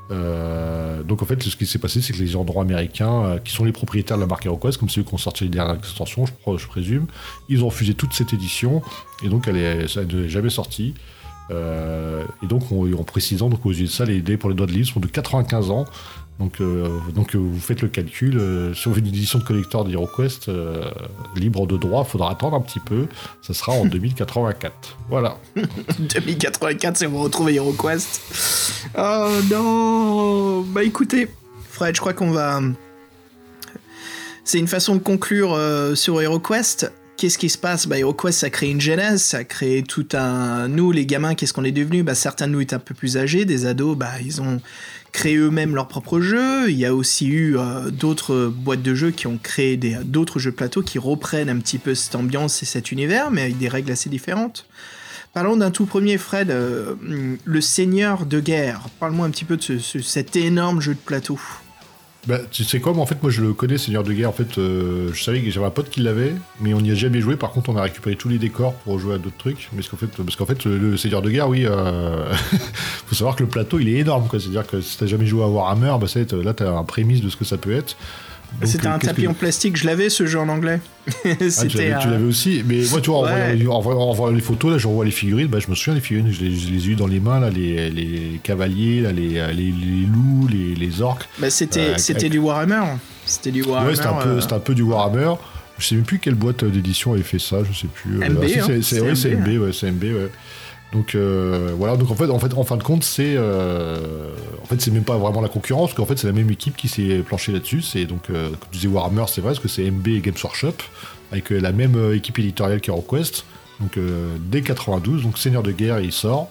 Donc 0.09 1.23
en 1.23 1.27
fait, 1.27 1.43
ce 1.43 1.57
qui 1.57 1.66
s'est 1.66 1.78
passé, 1.78 2.01
c'est 2.01 2.12
que 2.12 2.19
les 2.19 2.37
endroits 2.37 2.62
américains, 2.62 3.24
euh, 3.24 3.39
qui 3.39 3.53
sont 3.53 3.65
les 3.65 3.73
propriétaires 3.73 4.16
de 4.16 4.23
la 4.23 4.28
marque 4.28 4.47
HeroQuest, 4.47 4.78
comme 4.78 4.89
ceux 4.89 5.03
qui 5.03 5.12
ont 5.12 5.19
sorti 5.19 5.45
les 5.45 5.51
dernières 5.51 5.77
extensions, 5.77 6.27
je, 6.27 6.66
présume, 6.66 7.07
ils 7.49 7.65
ont 7.65 7.69
refusé 7.69 7.95
toute 7.95 8.12
cette 8.12 8.33
édition, 8.33 8.83
et 9.24 9.28
donc 9.28 9.49
elle 9.49 9.57
est, 9.57 9.97
n'est 9.97 10.28
jamais 10.28 10.51
sortie. 10.51 10.95
Et 11.51 12.47
donc 12.47 12.70
en, 12.73 12.93
en 12.93 13.05
précisant, 13.05 13.49
donc 13.49 13.65
aux 13.66 13.73
yeux 13.73 13.87
de 13.87 13.91
ça, 13.91 14.05
les 14.05 14.20
délais 14.20 14.39
pour 14.39 14.49
les 14.49 14.57
droits 14.57 14.66
de 14.66 14.73
livre 14.73 14.89
sont 14.89 15.01
de 15.01 15.07
95 15.07 15.70
ans. 15.70 15.85
Donc, 16.38 16.60
euh, 16.60 16.98
donc 17.14 17.34
euh, 17.34 17.38
vous 17.38 17.58
faites 17.58 17.80
le 17.80 17.88
calcul, 17.88 18.36
euh, 18.36 18.74
sur 18.74 18.96
une 18.96 19.06
édition 19.06 19.38
de 19.38 19.44
collector 19.44 19.84
d'HeroQuest, 19.84 20.48
euh, 20.50 20.84
libre 21.34 21.66
de 21.66 21.78
droit, 21.78 22.04
il 22.06 22.10
faudra 22.10 22.30
attendre 22.30 22.56
un 22.56 22.60
petit 22.60 22.80
peu, 22.80 23.06
ça 23.40 23.54
sera 23.54 23.72
en 23.72 23.84
2084. 23.86 24.98
Voilà. 25.08 25.38
2084, 25.98 26.96
c'est 26.96 27.06
vous 27.06 27.22
retrouver 27.22 27.54
HeroQuest. 27.54 28.90
Oh 28.98 29.28
non 29.50 30.60
Bah 30.62 30.84
écoutez, 30.84 31.28
Fred, 31.70 31.94
je 31.94 32.00
crois 32.00 32.12
qu'on 32.12 32.30
va... 32.30 32.60
C'est 34.44 34.58
une 34.58 34.68
façon 34.68 34.94
de 34.94 35.00
conclure 35.00 35.58
sur 35.96 36.20
HeroQuest. 36.20 36.92
Qu'est-ce 37.16 37.38
qui 37.38 37.48
se 37.48 37.59
passe? 37.59 37.86
Bah, 37.86 37.98
HeroQuest, 37.98 38.40
ça 38.40 38.47
a 38.47 38.51
créé 38.51 38.70
une 38.70 38.80
genèse, 38.80 39.22
ça 39.22 39.38
a 39.38 39.44
créé 39.44 39.82
tout 39.82 40.06
un. 40.14 40.68
Nous, 40.68 40.93
les 40.93 41.06
gamins, 41.06 41.34
qu'est-ce 41.34 41.52
qu'on 41.52 41.64
est 41.64 41.72
devenus? 41.72 42.05
Bah, 42.05 42.14
certains 42.14 42.47
de 42.47 42.52
nous 42.52 42.60
étaient 42.60 42.74
un 42.74 42.78
peu 42.80 42.94
plus 42.94 43.16
âgés, 43.16 43.44
des 43.44 43.66
ados, 43.66 43.97
bah, 43.97 44.12
ils 44.24 44.40
ont 44.40 44.60
créé 45.12 45.36
eux-mêmes 45.36 45.74
leurs 45.74 45.88
propres 45.88 46.20
jeux. 46.20 46.70
Il 46.70 46.76
y 46.78 46.84
a 46.84 46.94
aussi 46.94 47.26
eu 47.28 47.56
euh, 47.59 47.90
d'autres 47.90 48.47
boîtes 48.55 48.82
de 48.82 48.94
jeux 48.94 49.10
qui 49.10 49.26
ont 49.26 49.38
créé 49.43 49.76
des- 49.76 49.97
d'autres 50.05 50.38
jeux 50.38 50.51
de 50.51 50.56
plateau 50.56 50.82
qui 50.82 50.98
reprennent 50.98 51.48
un 51.48 51.59
petit 51.59 51.78
peu 51.78 51.94
cette 51.94 52.14
ambiance 52.14 52.62
et 52.62 52.66
cet 52.66 52.93
univers, 52.93 53.30
mais 53.30 53.43
avec 53.43 53.59
des 53.59 53.68
règles 53.68 53.93
assez 53.93 54.10
différentes. 54.10 54.66
Parlons 55.32 55.56
d'un 55.56 55.70
tout 55.70 55.84
premier, 55.86 56.16
Fred, 56.18 56.51
euh, 56.51 56.94
le 57.44 57.60
Seigneur 57.60 58.24
de 58.26 58.40
guerre. 58.40 58.80
Parle-moi 59.01 59.26
un 59.26 59.30
petit 59.30 59.44
peu 59.44 59.56
de 59.56 59.62
ce- 59.62 59.78
ce- 59.78 60.01
cet 60.01 60.34
énorme 60.36 60.80
jeu 60.80 60.94
de 60.94 60.98
plateau. 60.98 61.38
Bah, 62.27 62.39
tu 62.51 62.65
sais 62.65 62.81
quoi, 62.81 62.93
moi, 62.93 63.03
en 63.05 63.07
fait, 63.07 63.23
moi 63.23 63.31
je 63.31 63.40
le 63.40 63.53
connais, 63.53 63.78
Seigneur 63.78 64.03
de 64.03 64.12
Guerre. 64.12 64.31
En 64.31 64.32
fait, 64.32 64.59
euh, 64.59 65.11
je 65.12 65.23
savais 65.23 65.40
que 65.43 65.51
j'avais 65.51 65.66
un 65.66 65.70
pote 65.70 65.89
qui 65.90 66.01
l'avait, 66.01 66.35
mais 66.61 66.74
on 66.74 66.81
n'y 66.81 66.90
a 66.90 66.94
jamais 66.97 67.20
joué. 67.20 67.36
Par 67.36 67.51
contre, 67.53 67.70
on 67.70 67.77
a 67.77 67.82
récupéré 67.82 68.16
tous 68.16 68.28
les 68.28 68.39
décors 68.39 68.73
pour 68.74 68.98
jouer 68.98 69.15
à 69.15 69.19
d'autres 69.19 69.36
trucs. 69.39 69.69
Mais 69.73 69.78
parce 69.78 69.89
qu'en 69.89 69.97
fait, 69.97 70.09
parce 70.09 70.35
qu'en 70.35 70.47
fait, 70.47 70.65
le 70.65 70.97
Seigneur 70.97 71.23
de 71.23 71.31
Guerre, 71.31 71.48
oui, 71.48 71.65
euh, 71.66 72.32
faut 73.07 73.15
savoir 73.15 73.36
que 73.36 73.44
le 73.44 73.48
plateau, 73.48 73.78
il 73.78 73.89
est 73.89 73.98
énorme. 74.01 74.27
C'est-à-dire 74.32 74.66
que 74.66 74.81
si 74.81 74.98
t'as 74.98 75.07
jamais 75.07 75.27
joué 75.27 75.44
à 75.44 75.47
Warhammer, 75.47 75.94
bah, 76.01 76.07
être- 76.16 76.35
là, 76.36 76.53
t'as 76.53 76.70
un 76.77 76.82
prémisse 76.82 77.20
de 77.20 77.28
ce 77.28 77.36
que 77.36 77.44
ça 77.44 77.59
peut 77.59 77.73
être. 77.73 77.97
C'était 78.64 78.86
euh, 78.86 78.93
un 78.93 78.98
qu'est-ce 78.98 79.10
tapis 79.10 79.23
que- 79.24 79.28
en 79.28 79.35
plastique, 79.35 79.77
je 79.77 79.86
l'avais 79.86 80.09
ce 80.09 80.27
jeu 80.27 80.39
en 80.39 80.48
anglais. 80.48 80.81
Ah, 81.24 81.66
tu 81.68 81.77
l'avais 81.78 81.94
euh, 82.24 82.28
aussi, 82.28 82.62
mais 82.66 82.81
moi, 82.90 83.01
tu 83.01 83.10
vois, 83.10 83.18
en, 83.20 83.24
Ouais. 83.24 83.55
voyant 83.56 84.31
les 84.35 84.40
photos, 84.40 84.73
là, 84.73 84.78
je 84.78 84.89
revois 84.89 85.05
les 85.05 85.10
figurines, 85.10 85.47
bah, 85.48 85.59
je 85.60 85.68
me 85.68 85.74
souviens 85.74 85.94
des 85.94 86.01
figurines, 86.01 86.32
je 86.32 86.40
les, 86.44 86.55
je 86.56 86.70
les 86.70 86.85
ai 86.85 86.89
eues 86.93 86.94
dans 86.97 87.06
les 87.06 87.20
mains, 87.20 87.39
là, 87.40 87.51
les, 87.51 87.90
les 87.90 88.40
cavaliers, 88.43 89.01
là, 89.02 89.12
les, 89.12 89.28
les, 89.28 89.52
les 89.55 90.06
loups, 90.06 90.48
les, 90.48 91.02
orques. 91.02 91.28
bah, 91.39 91.51
c'était 91.51 91.81
Euh, 91.81 91.94
c'était 91.98 92.20
avec- 92.20 92.32
du 92.32 92.39
Warhammer. 92.39 92.82
C'était 93.27 93.51
du 93.51 93.62
Warhammer. 93.62 93.90
Ouais, 93.90 93.97
c'était 93.97 94.09
un, 94.09 94.14
peu, 94.14 94.28
euh, 94.31 94.40
c'était 94.40 94.55
un 94.55 94.60
peu 94.60 94.74
du 94.74 94.82
Warhammer. 94.82 95.35
Je 95.78 95.85
sais 95.86 95.94
même 95.94 96.05
plus 96.05 96.18
quelle 96.18 96.35
boîte 96.36 96.64
d'édition 96.64 97.12
avait 97.12 97.23
fait 97.23 97.39
ça, 97.39 97.59
je 97.70 97.78
sais 97.78 97.86
plus. 97.89 98.23
Euh, 98.23 98.28
MB, 98.31 98.39
ah, 98.43 98.60
hein, 98.70 98.78
c'est- 98.82 99.01
MB, 99.35 99.48
ouais, 99.60 99.73
MB, 99.90 100.02
ouais. 100.05 100.31
Donc 100.92 101.14
euh, 101.14 101.72
voilà, 101.76 101.96
donc 101.96 102.10
en 102.10 102.14
fait, 102.14 102.30
en 102.30 102.38
fait, 102.38 102.54
en 102.54 102.64
fin 102.64 102.76
de 102.76 102.82
compte, 102.82 103.02
c'est 103.04 103.34
euh, 103.36 104.30
en 104.62 104.66
fait, 104.66 104.80
c'est 104.80 104.90
même 104.90 105.04
pas 105.04 105.16
vraiment 105.16 105.40
la 105.40 105.48
concurrence, 105.48 105.94
qu'en 105.94 106.06
fait, 106.06 106.18
c'est 106.18 106.26
la 106.26 106.32
même 106.32 106.50
équipe 106.50 106.76
qui 106.76 106.88
s'est 106.88 107.22
planchée 107.26 107.52
là-dessus. 107.52 107.82
C'est 107.82 108.04
donc, 108.04 108.30
euh, 108.30 108.48
comme 108.50 108.58
tu 108.70 108.78
disais 108.78 108.88
Warhammer, 108.88 109.24
c'est 109.28 109.40
vrai, 109.40 109.50
parce 109.50 109.60
que 109.60 109.68
c'est 109.68 109.90
MB 109.90 110.08
et 110.08 110.20
Games 110.20 110.34
Workshop 110.42 110.74
avec 111.32 111.52
euh, 111.52 111.58
la 111.58 111.72
même 111.72 111.96
euh, 111.96 112.16
équipe 112.16 112.38
éditoriale 112.38 112.80
qu'HeroQuest. 112.80 113.44
Donc 113.80 113.98
dès 114.40 114.62
92, 114.62 115.22
donc 115.22 115.36
Seigneur 115.36 115.62
de 115.62 115.70
guerre, 115.70 116.00
il 116.00 116.10
sort. 116.10 116.48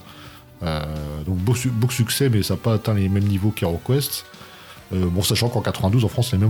Donc 0.61 1.37
beau 1.37 1.89
succès, 1.89 2.29
mais 2.29 2.43
ça 2.43 2.53
n'a 2.53 2.59
pas 2.59 2.73
atteint 2.73 2.93
les 2.93 3.09
mêmes 3.09 3.23
niveaux 3.23 3.49
qu'HeroQuest. 3.49 4.25
Euh, 4.95 5.07
bon, 5.09 5.21
sachant 5.21 5.49
qu'en 5.49 5.61
92, 5.61 6.05
en 6.05 6.07
France, 6.07 6.31
il 6.31 6.35
a 6.35 6.47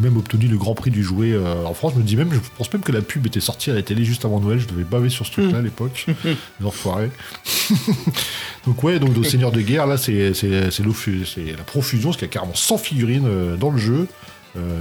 même, 0.00 0.16
obtenu 0.16 0.46
le 0.46 0.56
Grand 0.56 0.74
Prix 0.74 0.90
du 0.90 1.02
jouet 1.02 1.32
euh, 1.32 1.64
en 1.64 1.74
France. 1.74 1.92
Je 1.94 2.00
me 2.00 2.04
dis 2.04 2.16
même, 2.16 2.32
je 2.32 2.38
pense 2.56 2.72
même 2.72 2.82
que 2.82 2.92
la 2.92 3.02
pub 3.02 3.26
était 3.26 3.40
sortie 3.40 3.70
à 3.70 3.74
la 3.74 3.82
télé 3.82 4.04
juste 4.04 4.24
avant 4.24 4.40
Noël. 4.40 4.58
Je 4.58 4.66
devais 4.66 4.84
baver 4.84 5.08
sur 5.08 5.26
ce 5.26 5.32
truc-là 5.32 5.58
à 5.58 5.62
l'époque. 5.62 6.06
Les 6.60 6.66
enfoirés. 6.66 7.10
donc, 8.66 8.82
ouais, 8.82 8.98
donc, 8.98 9.16
le 9.16 9.24
Seigneur 9.24 9.52
de 9.52 9.60
Guerre, 9.60 9.86
là, 9.86 9.96
c'est 9.96 10.32
la 10.42 11.64
profusion, 11.64 12.10
parce 12.10 12.16
qu'il 12.18 12.26
y 12.26 12.30
a 12.30 12.32
carrément 12.32 12.54
100 12.54 12.78
figurines 12.78 13.26
euh, 13.26 13.56
dans 13.56 13.70
le 13.70 13.78
jeu. 13.78 14.06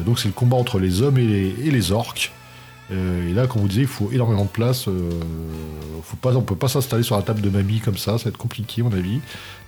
Donc, 0.08 0.18
c'est 0.18 0.28
le 0.28 0.34
combat 0.34 0.58
entre 0.58 0.80
les 0.80 1.04
hommes 1.04 1.20
et 1.20 1.26
les, 1.26 1.56
et 1.66 1.70
les 1.70 1.92
orques. 1.92 2.32
Euh, 2.92 3.30
et 3.30 3.34
là, 3.34 3.48
comme 3.48 3.62
vous 3.62 3.68
disiez, 3.68 3.84
il 3.84 3.88
faut 3.88 4.10
énormément 4.14 4.44
de 4.46 4.50
place. 4.50 4.88
euh, 4.88 5.10
faut 6.04 6.16
pas, 6.18 6.34
on 6.36 6.42
peut 6.42 6.56
pas 6.56 6.70
s'installer 6.70 7.04
sur 7.04 7.18
la 7.18 7.22
table 7.22 7.42
de 7.42 7.50
mamie 7.50 7.80
comme 7.82 7.98
ça, 7.98 8.18
ça 8.18 8.26
va 8.26 8.30
être 8.30 8.38
compliqué, 8.38 8.82
à 8.82 8.86
mon 8.86 8.94
avis. 8.94 9.20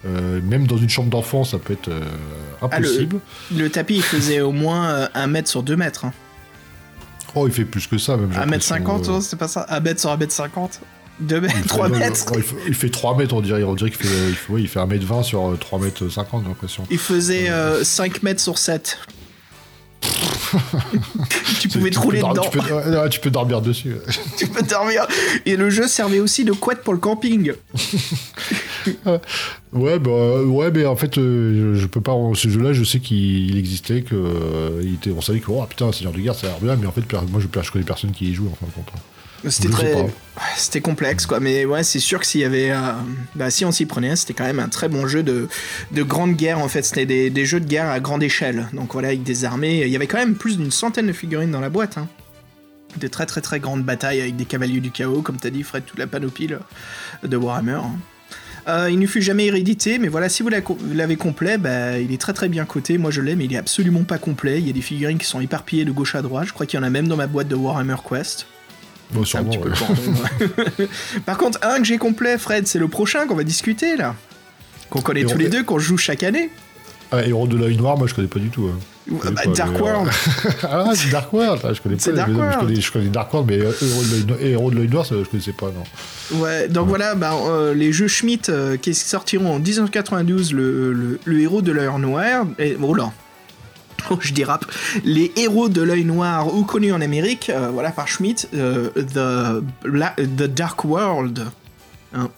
Euh, 0.05 0.39
même 0.41 0.67
dans 0.67 0.77
une 0.77 0.87
chambre 0.89 1.09
d'enfant, 1.09 1.43
ça 1.43 1.57
peut 1.59 1.73
être 1.73 1.89
euh, 1.89 2.01
Ah, 2.61 2.79
le- 2.79 2.87
impossible. 2.87 3.19
Le 3.53 3.69
tapis, 3.69 3.95
il 3.97 4.01
faisait 4.03 4.39
au 4.39 4.53
moins 4.53 4.89
euh, 4.89 5.07
1 5.15 5.27
mètre 5.27 5.49
sur 5.49 5.63
2 5.63 5.75
mètres. 5.75 6.05
Hein. 6.05 6.13
Oh, 7.35 7.45
il 7.47 7.53
fait 7.53 7.65
plus 7.65 7.85
que 7.87 7.97
ça, 7.97 8.15
même. 8.15 8.31
j'ai 8.31 8.37
1 8.37 8.45
mètre 8.45 8.65
l'impression, 8.71 8.75
50, 8.75 9.09
euh, 9.09 9.11
oh, 9.17 9.21
c'est 9.21 9.35
pas 9.37 9.47
ça 9.49 9.65
1 9.69 9.79
mètre 9.81 9.99
sur 9.99 10.09
1 10.11 10.17
mètre 10.17 10.31
50 10.33 10.79
2 11.19 11.41
mètres, 11.41 11.53
il 11.57 11.61
fait- 11.63 11.67
3 11.67 11.89
non, 11.89 11.97
mètres 11.99 12.25
non, 12.31 12.37
il, 12.37 12.43
fait, 12.43 12.55
il 12.69 12.73
fait 12.73 12.89
3 12.89 13.17
mètres, 13.17 13.35
on 13.35 13.41
dirait. 13.41 13.61
On 13.63 13.75
dirait 13.75 13.91
qu'il 13.91 13.99
fait, 14.07 14.29
il 14.29 14.35
fait, 14.35 14.53
ouais, 14.53 14.61
il 14.61 14.67
fait 14.69 14.79
1 14.79 14.85
mètre 14.85 15.05
20 15.05 15.23
sur 15.23 15.49
euh, 15.49 15.57
3 15.59 15.77
mètres 15.79 16.07
50, 16.07 16.43
j'ai 16.43 16.47
l'impression. 16.47 16.85
Il 16.89 16.97
faisait 16.97 17.49
euh, 17.49 17.83
5 17.83 18.23
mètres 18.23 18.39
sur 18.39 18.57
7. 18.57 18.97
Tu 21.59 21.67
pouvais 21.69 21.89
te 21.89 21.99
rouler 21.99 22.19
dedans. 22.19 22.41
Tu 22.41 22.57
peux, 22.57 23.09
tu 23.09 23.19
peux 23.19 23.30
dormir 23.30 23.61
dessus. 23.61 23.95
tu 24.38 24.47
peux 24.47 24.63
dormir. 24.63 25.05
Et 25.45 25.55
le 25.55 25.69
jeu 25.69 25.88
servait 25.88 26.19
aussi 26.19 26.43
de 26.43 26.53
couette 26.53 26.81
pour 26.84 26.93
le 26.93 26.99
camping. 26.99 27.53
Ouais, 29.73 29.99
bah, 29.99 30.41
ouais, 30.41 30.71
mais 30.71 30.85
en 30.85 30.95
fait, 30.95 31.17
euh, 31.17 31.76
je, 31.76 31.85
peux 31.85 32.01
pas. 32.01 32.13
Ce 32.34 32.49
jeu-là, 32.49 32.73
je 32.73 32.84
sais 32.84 32.99
qu'il 32.99 33.51
il 33.51 33.57
existait, 33.57 34.01
que 34.01 34.15
euh, 34.15 34.81
il 34.84 34.95
était, 34.95 35.11
on 35.11 35.21
savait 35.21 35.39
que 35.39 35.51
oh 35.51 35.63
putain, 35.69 35.91
Seigneur 35.91 36.13
de 36.13 36.19
guerre, 36.19 36.34
ça 36.34 36.47
a 36.47 36.49
l'air 36.49 36.59
bien, 36.59 36.76
mais 36.76 36.88
en 36.88 36.91
fait, 36.91 37.01
moi, 37.30 37.39
je, 37.39 37.61
je 37.61 37.71
connais 37.71 37.85
personne 37.85 38.11
qui 38.11 38.30
y 38.30 38.34
joue 38.34 38.47
en 38.47 38.55
fin 38.55 38.65
de 38.65 38.71
compte. 38.71 38.91
C'était 39.47 39.69
très. 39.69 40.07
C'était 40.55 40.81
complexe, 40.81 41.25
quoi. 41.25 41.39
Mais 41.39 41.65
ouais, 41.65 41.83
c'est 41.83 41.99
sûr 41.99 42.19
que 42.19 42.25
s'il 42.25 42.41
y 42.41 42.45
avait. 42.45 42.71
euh, 42.71 42.93
Bah, 43.35 43.49
si 43.49 43.65
on 43.65 43.71
s'y 43.71 43.85
prenait, 43.85 44.15
c'était 44.15 44.33
quand 44.33 44.45
même 44.45 44.59
un 44.59 44.69
très 44.69 44.89
bon 44.89 45.07
jeu 45.07 45.23
de, 45.23 45.47
de 45.91 46.03
grande 46.03 46.35
guerre, 46.35 46.59
en 46.59 46.67
fait. 46.67 46.83
C'était 46.83 47.05
des, 47.05 47.29
des 47.29 47.45
jeux 47.45 47.59
de 47.59 47.67
guerre 47.67 47.89
à 47.89 47.99
grande 47.99 48.23
échelle. 48.23 48.67
Donc 48.73 48.93
voilà, 48.93 49.09
avec 49.09 49.23
des 49.23 49.45
armées. 49.45 49.81
Il 49.81 49.89
y 49.89 49.95
avait 49.95 50.07
quand 50.07 50.17
même 50.17 50.35
plus 50.35 50.57
d'une 50.57 50.71
centaine 50.71 51.07
de 51.07 51.13
figurines 51.13 51.51
dans 51.51 51.61
la 51.61 51.69
boîte, 51.69 51.97
hein. 51.97 52.07
De 52.97 53.07
très 53.07 53.27
très 53.27 53.41
très 53.41 53.59
grandes 53.59 53.83
batailles 53.83 54.19
avec 54.19 54.35
des 54.35 54.45
cavaliers 54.45 54.79
du 54.79 54.89
chaos, 54.89 55.21
comme 55.21 55.37
t'as 55.37 55.51
dit, 55.51 55.61
Fred, 55.61 55.85
toute 55.85 55.99
la 55.99 56.07
panoplie 56.07 56.49
de 57.23 57.37
Warhammer. 57.37 57.73
hein. 57.73 57.91
Euh, 58.67 58.89
il 58.91 58.97
ne 58.99 59.05
fut 59.07 59.21
jamais 59.21 59.45
hérédité, 59.45 59.99
mais 59.99 60.07
voilà, 60.07 60.27
si 60.27 60.41
vous 60.43 60.49
l'avez 60.49 61.15
complet, 61.15 61.57
bah, 61.57 61.99
il 61.99 62.11
est 62.11 62.19
très 62.19 62.33
très 62.33 62.49
bien 62.49 62.65
coté. 62.65 62.97
Moi 62.97 63.11
je 63.11 63.21
l'ai, 63.21 63.35
mais 63.35 63.45
il 63.45 63.53
est 63.53 63.57
absolument 63.57 64.03
pas 64.03 64.17
complet. 64.17 64.59
Il 64.59 64.65
y 64.67 64.69
a 64.69 64.73
des 64.73 64.81
figurines 64.81 65.17
qui 65.19 65.27
sont 65.27 65.39
éparpillées 65.39 65.85
de 65.85 65.91
gauche 65.91 66.15
à 66.15 66.21
droite. 66.23 66.47
Je 66.47 66.53
crois 66.53 66.65
qu'il 66.65 66.79
y 66.79 66.81
en 66.81 66.85
a 66.85 66.89
même 66.89 67.07
dans 67.07 67.15
ma 67.15 67.27
boîte 67.27 67.47
de 67.47 67.55
Warhammer 67.55 67.95
Quest. 68.07 68.47
Bon, 69.11 69.26
sûrement, 69.26 69.52
ouais. 69.52 70.88
Par 71.26 71.38
contre, 71.38 71.60
un 71.64 71.80
que 71.80 71.84
j'ai 71.86 71.98
complet, 71.98 72.38
Fred, 72.38 72.68
c'est 72.68 72.80
le 72.80 72.88
prochain 72.88 73.26
qu'on 73.27 73.36
va 73.36 73.44
discuter 73.44 73.95
là. 73.98 74.15
Qu'on 74.90 75.02
connaît 75.02 75.23
tous 75.23 75.38
les 75.38 75.49
deux, 75.49 75.64
qu'on 75.64 75.80
joue 75.80 75.98
chaque 75.98 76.23
année. 76.23 76.49
Ah, 77.11 77.23
Héros 77.26 77.48
de 77.48 77.57
l'œil 77.57 77.76
noir, 77.76 77.98
moi, 77.98 78.06
je 78.07 78.14
connais 78.14 78.27
pas 78.27 78.40
du 78.40 78.49
tout. 78.49 78.69
hein. 78.72 78.77
Bah, 79.11 79.31
pas, 79.44 79.45
Dark 79.48 79.72
mais, 79.72 79.77
euh, 79.80 79.81
World. 79.81 80.11
ah, 80.64 80.91
c'est 80.94 81.10
Dark 81.10 81.34
World, 81.34 81.61
ah, 81.64 81.73
je 81.73 81.81
connais 81.81 81.95
pas. 81.95 82.11
Dark 82.11 82.30
je, 82.30 82.36
World. 82.36 82.60
connais, 82.60 82.81
je 82.81 82.91
connais 82.91 83.07
Dark 83.10 83.34
World, 83.34 83.49
mais 83.49 83.60
euh, 83.60 84.38
Héros 84.40 84.69
de 84.69 84.76
l'œil 84.76 84.88
noir, 84.90 85.06
ça, 85.07 85.15
je 85.18 85.27
connaissais 85.27 85.52
pas, 85.53 85.72
non. 85.72 86.38
Ouais, 86.40 86.68
donc 86.68 86.88
voilà, 86.88 87.15
bah, 87.15 87.34
euh, 87.48 87.73
les 87.73 87.91
jeux 87.91 88.07
Schmidt 88.07 88.52
euh, 88.52 88.77
qui 88.77 88.94
sortiront 88.94 89.56
en 89.56 89.60
1992, 89.60 90.53
le, 90.53 90.94
le- 90.94 91.19
le 91.26 91.40
héros 91.41 91.64
de 91.64 91.72
l'œil 91.72 91.90
noir. 91.99 92.45
Et, 92.60 92.77
oh 92.80 92.94
là. 92.94 93.11
Je 94.19 94.34
dérape. 94.34 94.65
Les 95.03 95.31
héros 95.35 95.69
de 95.69 95.81
l'œil 95.81 96.05
noir, 96.05 96.53
ou 96.53 96.63
connus 96.63 96.93
en 96.93 97.01
Amérique, 97.01 97.49
euh, 97.49 97.69
voilà, 97.71 97.91
par 97.91 98.07
Schmidt, 98.07 98.47
euh, 98.53 98.89
the, 98.95 100.43
Dark 100.43 100.84
World. 100.85 101.45
Hein. 102.13 102.30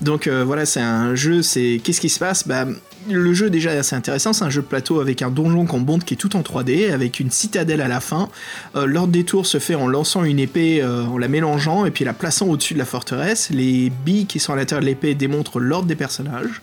Donc 0.00 0.26
euh, 0.26 0.42
voilà, 0.44 0.66
c'est 0.66 0.80
un 0.80 1.14
jeu, 1.14 1.42
c'est... 1.42 1.80
Qu'est-ce 1.82 2.00
qui 2.00 2.08
se 2.08 2.18
passe? 2.18 2.48
Bah, 2.48 2.66
Le 3.08 3.32
jeu 3.32 3.48
déjà 3.48 3.70
assez 3.70 3.94
intéressant, 3.94 4.32
c'est 4.32 4.44
un 4.44 4.50
jeu 4.50 4.62
de 4.62 4.66
plateau 4.66 5.00
avec 5.00 5.22
un 5.22 5.30
donjon 5.30 5.66
qu'on 5.66 5.78
monte 5.78 6.04
qui 6.04 6.14
est 6.14 6.16
tout 6.16 6.34
en 6.34 6.40
3D, 6.40 6.92
avec 6.92 7.20
une 7.20 7.30
citadelle 7.30 7.80
à 7.80 7.86
la 7.86 8.00
fin. 8.00 8.28
L'ordre 8.74 9.12
des 9.12 9.22
tours 9.22 9.46
se 9.46 9.58
fait 9.58 9.76
en 9.76 9.86
lançant 9.86 10.24
une 10.24 10.40
épée, 10.40 10.84
en 10.84 11.16
la 11.16 11.28
mélangeant, 11.28 11.86
et 11.86 11.92
puis 11.92 12.04
la 12.04 12.12
plaçant 12.12 12.48
au-dessus 12.48 12.74
de 12.74 12.80
la 12.80 12.84
forteresse. 12.84 13.50
Les 13.50 13.90
billes 14.04 14.26
qui 14.26 14.40
sont 14.40 14.52
à 14.52 14.56
l'intérieur 14.56 14.80
de 14.80 14.86
l'épée 14.86 15.14
démontrent 15.14 15.60
l'ordre 15.60 15.86
des 15.86 15.96
personnages. 15.96 16.60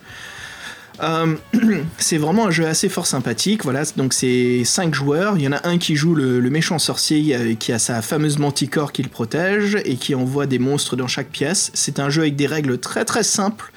Euh, 1.01 1.35
c'est 1.97 2.17
vraiment 2.17 2.47
un 2.47 2.51
jeu 2.51 2.65
assez 2.65 2.89
fort 2.89 3.05
sympathique. 3.05 3.63
Voilà, 3.63 3.83
donc 3.95 4.13
c'est 4.13 4.63
5 4.63 4.93
joueurs. 4.93 5.37
Il 5.37 5.43
y 5.43 5.47
en 5.47 5.51
a 5.51 5.67
un 5.67 5.77
qui 5.77 5.95
joue 5.95 6.15
le, 6.15 6.41
méchant 6.49 6.79
sorcier 6.79 7.35
euh, 7.35 7.55
qui 7.55 7.71
a 7.71 7.79
sa 7.79 8.01
fameuse 8.01 8.37
manticore 8.37 8.91
qui 8.91 9.03
le 9.03 9.09
protège 9.09 9.77
et 9.85 9.95
qui 9.95 10.15
envoie 10.15 10.45
des 10.45 10.59
monstres 10.59 10.95
dans 10.95 11.07
chaque 11.07 11.29
pièce. 11.29 11.71
C'est 11.73 11.99
un 11.99 12.09
jeu 12.09 12.23
avec 12.23 12.35
des 12.35 12.47
règles 12.47 12.77
très 12.77 13.05
très 13.05 13.23
simples. 13.23 13.71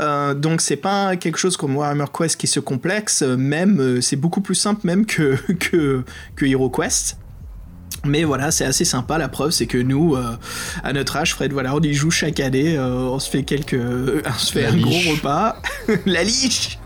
Euh, 0.00 0.34
donc 0.34 0.60
c'est 0.60 0.76
pas 0.76 1.16
quelque 1.16 1.38
chose 1.38 1.56
comme 1.56 1.76
Warhammer 1.76 2.06
Quest 2.16 2.36
qui 2.36 2.46
se 2.46 2.60
complexe. 2.60 3.22
Même 3.22 4.00
c'est 4.02 4.16
beaucoup 4.16 4.40
plus 4.40 4.54
simple 4.54 4.86
même 4.86 5.06
que 5.06 5.36
que, 5.58 6.02
que 6.34 6.44
Hero 6.44 6.68
Quest. 6.68 7.16
Mais 8.06 8.24
voilà, 8.24 8.50
c'est 8.50 8.64
assez 8.64 8.84
sympa. 8.84 9.18
La 9.18 9.28
preuve, 9.28 9.50
c'est 9.50 9.66
que 9.66 9.78
nous, 9.78 10.14
euh, 10.16 10.36
à 10.84 10.92
notre 10.92 11.16
âge, 11.16 11.32
Fred, 11.34 11.52
voilà, 11.52 11.74
on 11.74 11.80
y 11.80 11.92
joue 11.94 12.10
chaque 12.10 12.40
année. 12.40 12.76
euh, 12.76 12.94
on 13.10 13.18
se 13.18 13.28
fait 13.30 13.42
quelques, 13.42 13.74
on 13.78 14.38
se 14.38 14.52
fait 14.52 14.62
La 14.62 14.68
un 14.68 14.72
liche. 14.72 15.04
gros 15.04 15.14
repas. 15.14 15.60
la 16.06 16.22
liche, 16.24 16.78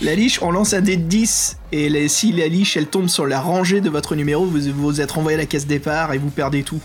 la 0.00 0.14
liche. 0.14 0.40
On 0.42 0.50
lance 0.50 0.74
un 0.74 0.80
dé 0.80 0.96
de 0.96 1.02
10 1.04 1.58
et 1.72 1.88
les- 1.88 2.08
si 2.08 2.32
la 2.32 2.48
liche, 2.48 2.76
elle 2.76 2.86
tombe 2.86 3.08
sur 3.08 3.26
la 3.26 3.40
rangée 3.40 3.80
de 3.80 3.90
votre 3.90 4.14
numéro, 4.16 4.44
vous 4.46 4.60
vous 4.74 5.00
êtes 5.00 5.10
renvoyé 5.12 5.36
à 5.36 5.40
la 5.40 5.46
caisse 5.46 5.66
départ 5.66 6.12
et 6.12 6.18
vous 6.18 6.30
perdez 6.30 6.62
tout. 6.62 6.80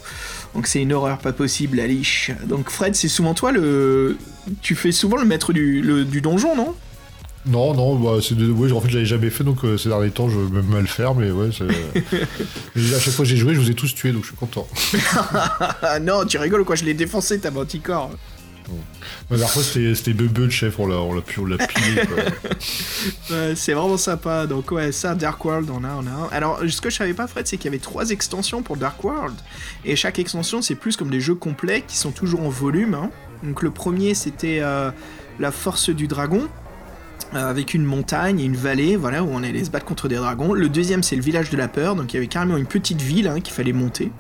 Donc 0.55 0.68
c'est 0.68 0.81
une 0.81 0.93
horreur 0.93 1.18
pas 1.19 1.34
possible, 1.34 1.77
la 1.77 1.88
liche. 1.88 2.31
Donc 2.45 2.69
Fred, 2.69 2.95
c'est 2.95 3.07
souvent 3.09 3.34
toi 3.34 3.51
le, 3.51 4.18
tu 4.61 4.76
fais 4.76 4.91
souvent 4.91 5.18
le 5.18 5.26
maître 5.26 5.53
du, 5.53 5.81
le- 5.81 6.05
du 6.05 6.22
donjon, 6.22 6.55
non? 6.55 6.73
Non, 7.49 7.74
non, 7.74 7.95
bah, 7.95 8.19
c'est 8.22 8.36
de... 8.36 8.52
ouais, 8.52 8.72
en 8.72 8.82
fait, 8.82 8.90
j'avais 8.90 9.06
jamais 9.06 9.30
fait, 9.30 9.44
donc 9.44 9.64
euh, 9.64 9.78
ces 9.78 9.90
derniers 9.90 10.11
temps, 10.11 10.28
je 10.30 10.38
vais 10.38 10.61
même 10.61 10.82
le 10.82 10.86
faire, 10.86 11.15
mais 11.15 11.32
ouais, 11.32 11.49
c'est- 11.52 11.64
à 12.95 12.99
chaque 12.99 13.14
fois 13.14 13.24
que 13.24 13.30
j'ai 13.30 13.38
joué, 13.38 13.53
je 13.56 13.60
vous 13.60 13.69
ai 13.72 13.74
tous 13.74 13.94
tués, 13.95 14.11
donc 14.11 14.24
je 14.24 14.28
suis 14.30 14.36
content. 14.38 14.68
Non, 16.02 16.26
tu 16.26 16.38
rigoles 16.38 16.61
ou 16.61 16.65
quoi 16.65 16.76
Je 16.76 16.84
l'ai 16.84 16.94
défoncé 16.94 17.40
ta 17.40 17.52
manticore. 17.52 18.11
La 19.30 19.38
dernière 19.38 19.49
fois, 19.53 19.64
c'était 19.64 20.11
Bebe 20.11 20.38
le 20.40 20.49
chef, 20.49 20.78
on 20.78 20.88
l'a 20.88 20.98
on 20.98 21.14
l'a 21.14 21.22
pu- 21.22 21.40
on 21.40 21.45
l'a 21.45 21.57
pillé. 21.57 22.02
quoi. 22.06 22.24
Ouais, 23.32 23.53
c'est 23.56 23.72
vraiment 23.74 23.95
sympa. 23.98 24.45
Donc 24.45 24.72
ouais, 24.72 24.91
ça, 24.91 25.15
Dark 25.15 25.44
World, 25.45 25.69
on 25.69 25.86
a, 25.86 25.90
on 25.95 26.06
a 26.06 26.10
un. 26.10 26.28
Alors, 26.34 26.60
ce 26.68 26.82
que 26.82 26.90
je 26.90 26.98
savais 26.98 27.14
pas, 27.14 27.28
Fred, 27.28 27.48
c'est 27.48 27.56
qu'il 27.57 27.65
y 27.65 27.69
avait 27.69 27.78
trois 27.82 28.10
extensions 28.10 28.61
pour 28.64 28.76
Dark 28.76 29.02
World. 29.06 29.36
Et 29.86 29.95
chaque 29.95 30.19
extension, 30.19 30.61
c'est 30.61 30.76
plus 30.76 30.98
comme 30.98 31.10
des 31.10 31.22
jeux 31.22 31.36
complets 31.36 31.84
qui 31.88 31.95
sont 31.98 32.11
toujours 32.11 32.41
en 32.41 32.49
volume. 32.49 32.94
hein. 32.94 33.10
Donc 33.44 33.61
le 33.64 33.72
premier, 33.72 34.14
c'était 34.15 34.60
euh, 34.61 34.91
la 35.40 35.52
Force 35.52 35.90
du 35.90 36.07
Dragon. 36.07 36.45
Euh, 37.34 37.49
avec 37.49 37.74
une 37.74 37.84
montagne 37.84 38.40
et 38.40 38.44
une 38.45 38.56
vallée, 38.56 38.95
voilà, 38.95 39.24
où 39.24 39.30
on 39.32 39.44
allait 39.44 39.64
se 39.64 39.70
battre 39.70 39.86
contre 39.86 40.08
des 40.08 40.16
dragons. 40.16 40.54
Le 40.54 40.70
deuxième, 40.70 41.04
c'est 41.04 41.16
le 41.16 41.22
village 41.22 41.49
de 41.49 41.58
la 41.58 41.68
peur, 41.68 41.95
donc 41.95 42.14
il 42.14 42.16
y 42.16 42.18
avait 42.18 42.28
carrément 42.28 42.58
une 42.58 42.66
petite 42.66 43.02
ville 43.02 43.28
hein, 43.28 43.40
qu'il 43.41 43.54
fallait 43.54 43.74
monter. 43.74 44.12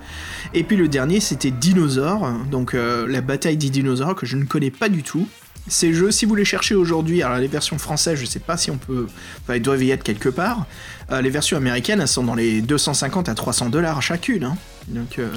Et 0.53 0.63
puis 0.63 0.75
le 0.77 0.87
dernier, 0.87 1.19
c'était 1.19 1.51
Dinosaure, 1.51 2.29
donc 2.51 2.73
euh, 2.73 3.07
la 3.07 3.21
bataille 3.21 3.57
des 3.57 3.69
dinosaures 3.69 4.15
que 4.15 4.25
je 4.25 4.35
ne 4.37 4.45
connais 4.45 4.71
pas 4.71 4.89
du 4.89 5.03
tout. 5.03 5.27
Ces 5.69 5.93
jeux, 5.93 6.11
si 6.11 6.25
vous 6.25 6.35
les 6.35 6.45
cherchez 6.45 6.75
aujourd'hui, 6.75 7.21
alors 7.23 7.39
les 7.39 7.47
versions 7.49 7.77
françaises, 7.77 8.17
je 8.19 8.25
sais 8.25 8.39
pas 8.39 8.55
si 8.55 8.71
on 8.71 8.77
peut. 8.77 9.07
Enfin, 9.43 9.55
ils 9.55 9.61
doivent 9.61 9.83
y 9.83 9.91
être 9.91 10.01
quelque 10.03 10.29
part. 10.29 10.65
Euh, 11.11 11.19
les 11.21 11.29
versions 11.29 11.57
américaines, 11.57 11.99
elles 11.99 12.07
sont 12.07 12.23
dans 12.23 12.35
les 12.35 12.61
250 12.61 13.27
à 13.27 13.35
300 13.35 13.69
dollars 13.69 14.01
chacune. 14.01 14.45
hein. 14.45 14.57
Donc, 14.87 15.19
euh, 15.19 15.27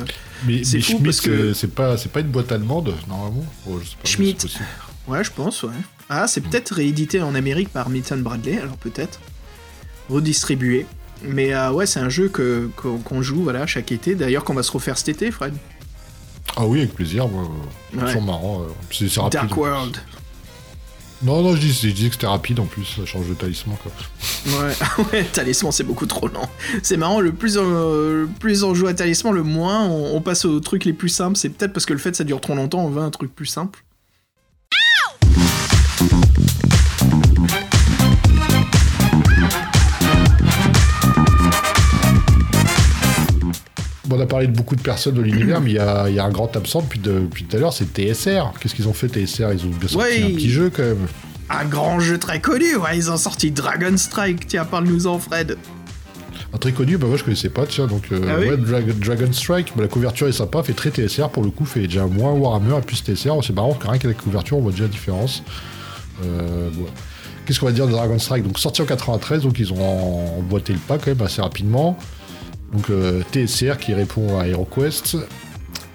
Mais, 0.47 0.63
C'est 0.63 0.81
fou 0.81 0.93
Schmitt, 0.93 1.05
parce 1.05 1.21
que- 1.21 1.53
c'est 1.53 1.75
pas, 1.75 1.97
une 2.21 2.29
boîte 2.29 2.53
allemande, 2.53 2.95
normalement 3.09 3.45
Oh, 3.69 3.81
je 3.83 3.89
sais 3.91 3.97
pas, 4.01 4.09
Schmitt. 4.09 4.47
ouais, 5.09 5.25
je 5.25 5.33
pense, 5.33 5.65
ouais. 5.65 5.71
Ah, 6.12 6.27
c'est 6.27 6.41
peut-être 6.41 6.74
réédité 6.74 7.23
en 7.23 7.35
Amérique 7.37 7.69
par 7.70 7.89
Milton 7.89 8.20
Bradley, 8.23 8.59
alors 8.59 8.77
peut-être. 8.77 9.20
Redistribué. 10.09 10.87
Mais 11.23 11.55
euh, 11.55 11.70
ouais, 11.70 11.87
c'est 11.87 12.01
un 12.01 12.09
jeu 12.09 12.28
que, 12.28 12.69
qu'on, 12.77 12.99
qu'on 12.99 13.23
joue 13.23 13.43
voilà, 13.45 13.66
chaque 13.66 13.93
été. 13.93 14.15
D'ailleurs, 14.16 14.43
qu'on 14.43 14.55
va 14.55 14.62
se 14.65 14.73
refaire 14.73 14.99
cet 14.99 15.11
été, 15.11 15.31
Fred. 15.31 15.55
Ah 16.57 16.66
oui, 16.66 16.81
avec 16.81 16.95
plaisir. 16.95 17.27
Ouais. 17.27 18.05
Toujours 18.07 18.23
marrant. 18.23 18.62
euh, 18.62 18.65
C'est 18.91 19.09
c'est 19.09 19.20
rapide. 19.20 19.41
Dark 19.41 19.57
World. 19.57 19.97
Non, 21.23 21.43
non, 21.43 21.55
je, 21.55 21.61
dis, 21.61 21.70
je 21.70 21.89
disais 21.91 22.09
que 22.09 22.15
c'était 22.15 22.27
rapide 22.27 22.59
en 22.61 22.65
plus, 22.65 22.85
ça 22.97 23.05
change 23.05 23.28
de 23.28 23.35
talisman 23.35 23.77
quoi. 23.82 23.93
Ouais, 24.59 25.05
ouais, 25.12 25.24
talisman 25.24 25.70
c'est 25.70 25.85
beaucoup 25.85 26.07
trop 26.07 26.28
lent. 26.28 26.49
C'est 26.82 26.97
marrant, 26.97 27.20
le 27.20 27.32
plus, 27.32 27.59
on, 27.59 27.62
le 27.69 28.27
plus 28.41 28.65
on 28.65 28.73
joue 28.74 28.87
à 28.87 28.95
talisman, 28.95 29.35
le 29.35 29.43
moins 29.43 29.85
on, 29.87 30.16
on 30.16 30.20
passe 30.23 30.47
aux 30.47 30.59
trucs 30.61 30.87
les 30.87 30.95
plus 30.95 31.11
simples. 31.11 31.37
C'est 31.37 31.51
peut-être 31.51 31.74
parce 31.74 31.85
que 31.85 31.93
le 31.93 31.99
fait 31.99 32.12
que 32.12 32.16
ça 32.16 32.24
dure 32.24 32.41
trop 32.41 32.55
longtemps, 32.55 32.82
on 32.87 32.89
veut 32.89 33.03
un 33.03 33.11
truc 33.11 33.35
plus 33.35 33.45
simple. 33.45 33.85
On 44.13 44.19
a 44.21 44.27
parlé 44.27 44.49
de 44.49 44.53
beaucoup 44.53 44.75
de 44.75 44.81
personnes 44.83 45.15
de 45.15 45.23
l'univers, 45.23 45.61
mais 45.61 45.71
il 45.71 45.77
y 45.77 45.79
a, 45.79 46.09
il 46.09 46.15
y 46.17 46.19
a 46.19 46.25
un 46.25 46.31
grand 46.31 46.55
absent 46.57 46.83
depuis, 46.83 46.99
de- 46.99 47.21
depuis 47.21 47.45
tout 47.45 47.57
à 47.57 47.61
l'heure, 47.61 47.73
c'est 47.73 47.85
TSR. 47.87 48.53
Qu'est-ce 48.61 48.75
qu'ils 48.75 48.89
ont 48.89 48.93
fait 48.93 49.07
TSR 49.09 49.53
Ils 49.53 49.65
ont 49.67 49.71
bien 49.71 49.89
sorti 49.89 50.23
un 50.23 50.27
petit 50.35 50.51
jeu 50.51 50.71
quand 50.75 50.83
même. 50.83 51.07
Un 51.49 51.65
grand 51.65 52.01
jeu 52.01 52.19
très 52.19 52.41
connu, 52.41 52.77
ouais, 52.77 52.97
ils 52.97 53.11
ont 53.11 53.17
sorti 53.17 53.51
Dragon 53.53 53.97
Strike. 53.97 54.47
Tiens, 54.49 54.65
parle-nous-en, 54.65 55.19
Fred. 55.19 55.57
Un 56.53 56.59
très 56.59 56.73
connu, 56.73 56.97
bah 56.99 57.07
moi 57.07 57.17
je 57.17 57.23
connaissais 57.23 57.49
pas, 57.51 57.65
tiens, 57.67 57.87
donc 57.87 58.03
euh, 58.11 58.21
Ah 58.29 58.35
oui 58.41 58.49
ouais, 58.49 58.57
Drag- 58.57 58.99
Dragon 58.99 59.33
Strike, 59.33 59.73
bah, 59.77 59.83
la 59.83 59.89
couverture 59.89 60.27
est 60.27 60.33
sympa, 60.33 60.65
fait 60.65 60.73
très 60.73 60.91
TSR 60.91 61.29
pour 61.31 61.45
le 61.45 61.51
coup, 61.51 61.65
fait 61.65 61.83
déjà 61.83 62.07
moins 62.07 62.33
Warhammer 62.33 62.79
et 62.79 62.81
plus 62.81 62.97
TSR, 63.05 63.35
c'est 63.45 63.53
marrant, 63.55 63.79
rien 63.81 63.99
qu'avec 63.99 64.17
la 64.17 64.23
couverture 64.25 64.59
on 64.59 64.61
voit 64.63 64.73
déjà 64.73 64.83
la 64.85 64.89
différence. 64.91 65.45
Euh, 66.25 66.71
bon. 66.73 66.87
Qu'est-ce 67.47 67.59
qu'on 67.61 67.67
va 67.67 67.73
dire 67.73 67.87
de 67.87 67.93
Dragon 67.93 68.19
Strike 68.19 68.45
Donc 68.45 68.59
sorti 68.59 68.83
en 68.83 68.87
93, 68.87 69.43
donc 69.43 69.59
ils 69.59 69.73
ont 69.73 70.39
emboîté 70.39 70.73
le 70.73 70.79
pas 70.79 70.99
quand 70.99 71.09
même 71.09 71.23
assez 71.23 71.43
rapidement. 71.43 71.99
Donc 72.73 72.91
euh, 72.91 73.23
TSR 73.33 73.79
qui 73.79 73.95
répond 73.95 74.39
à 74.39 74.47
HeroQuest. 74.47 75.17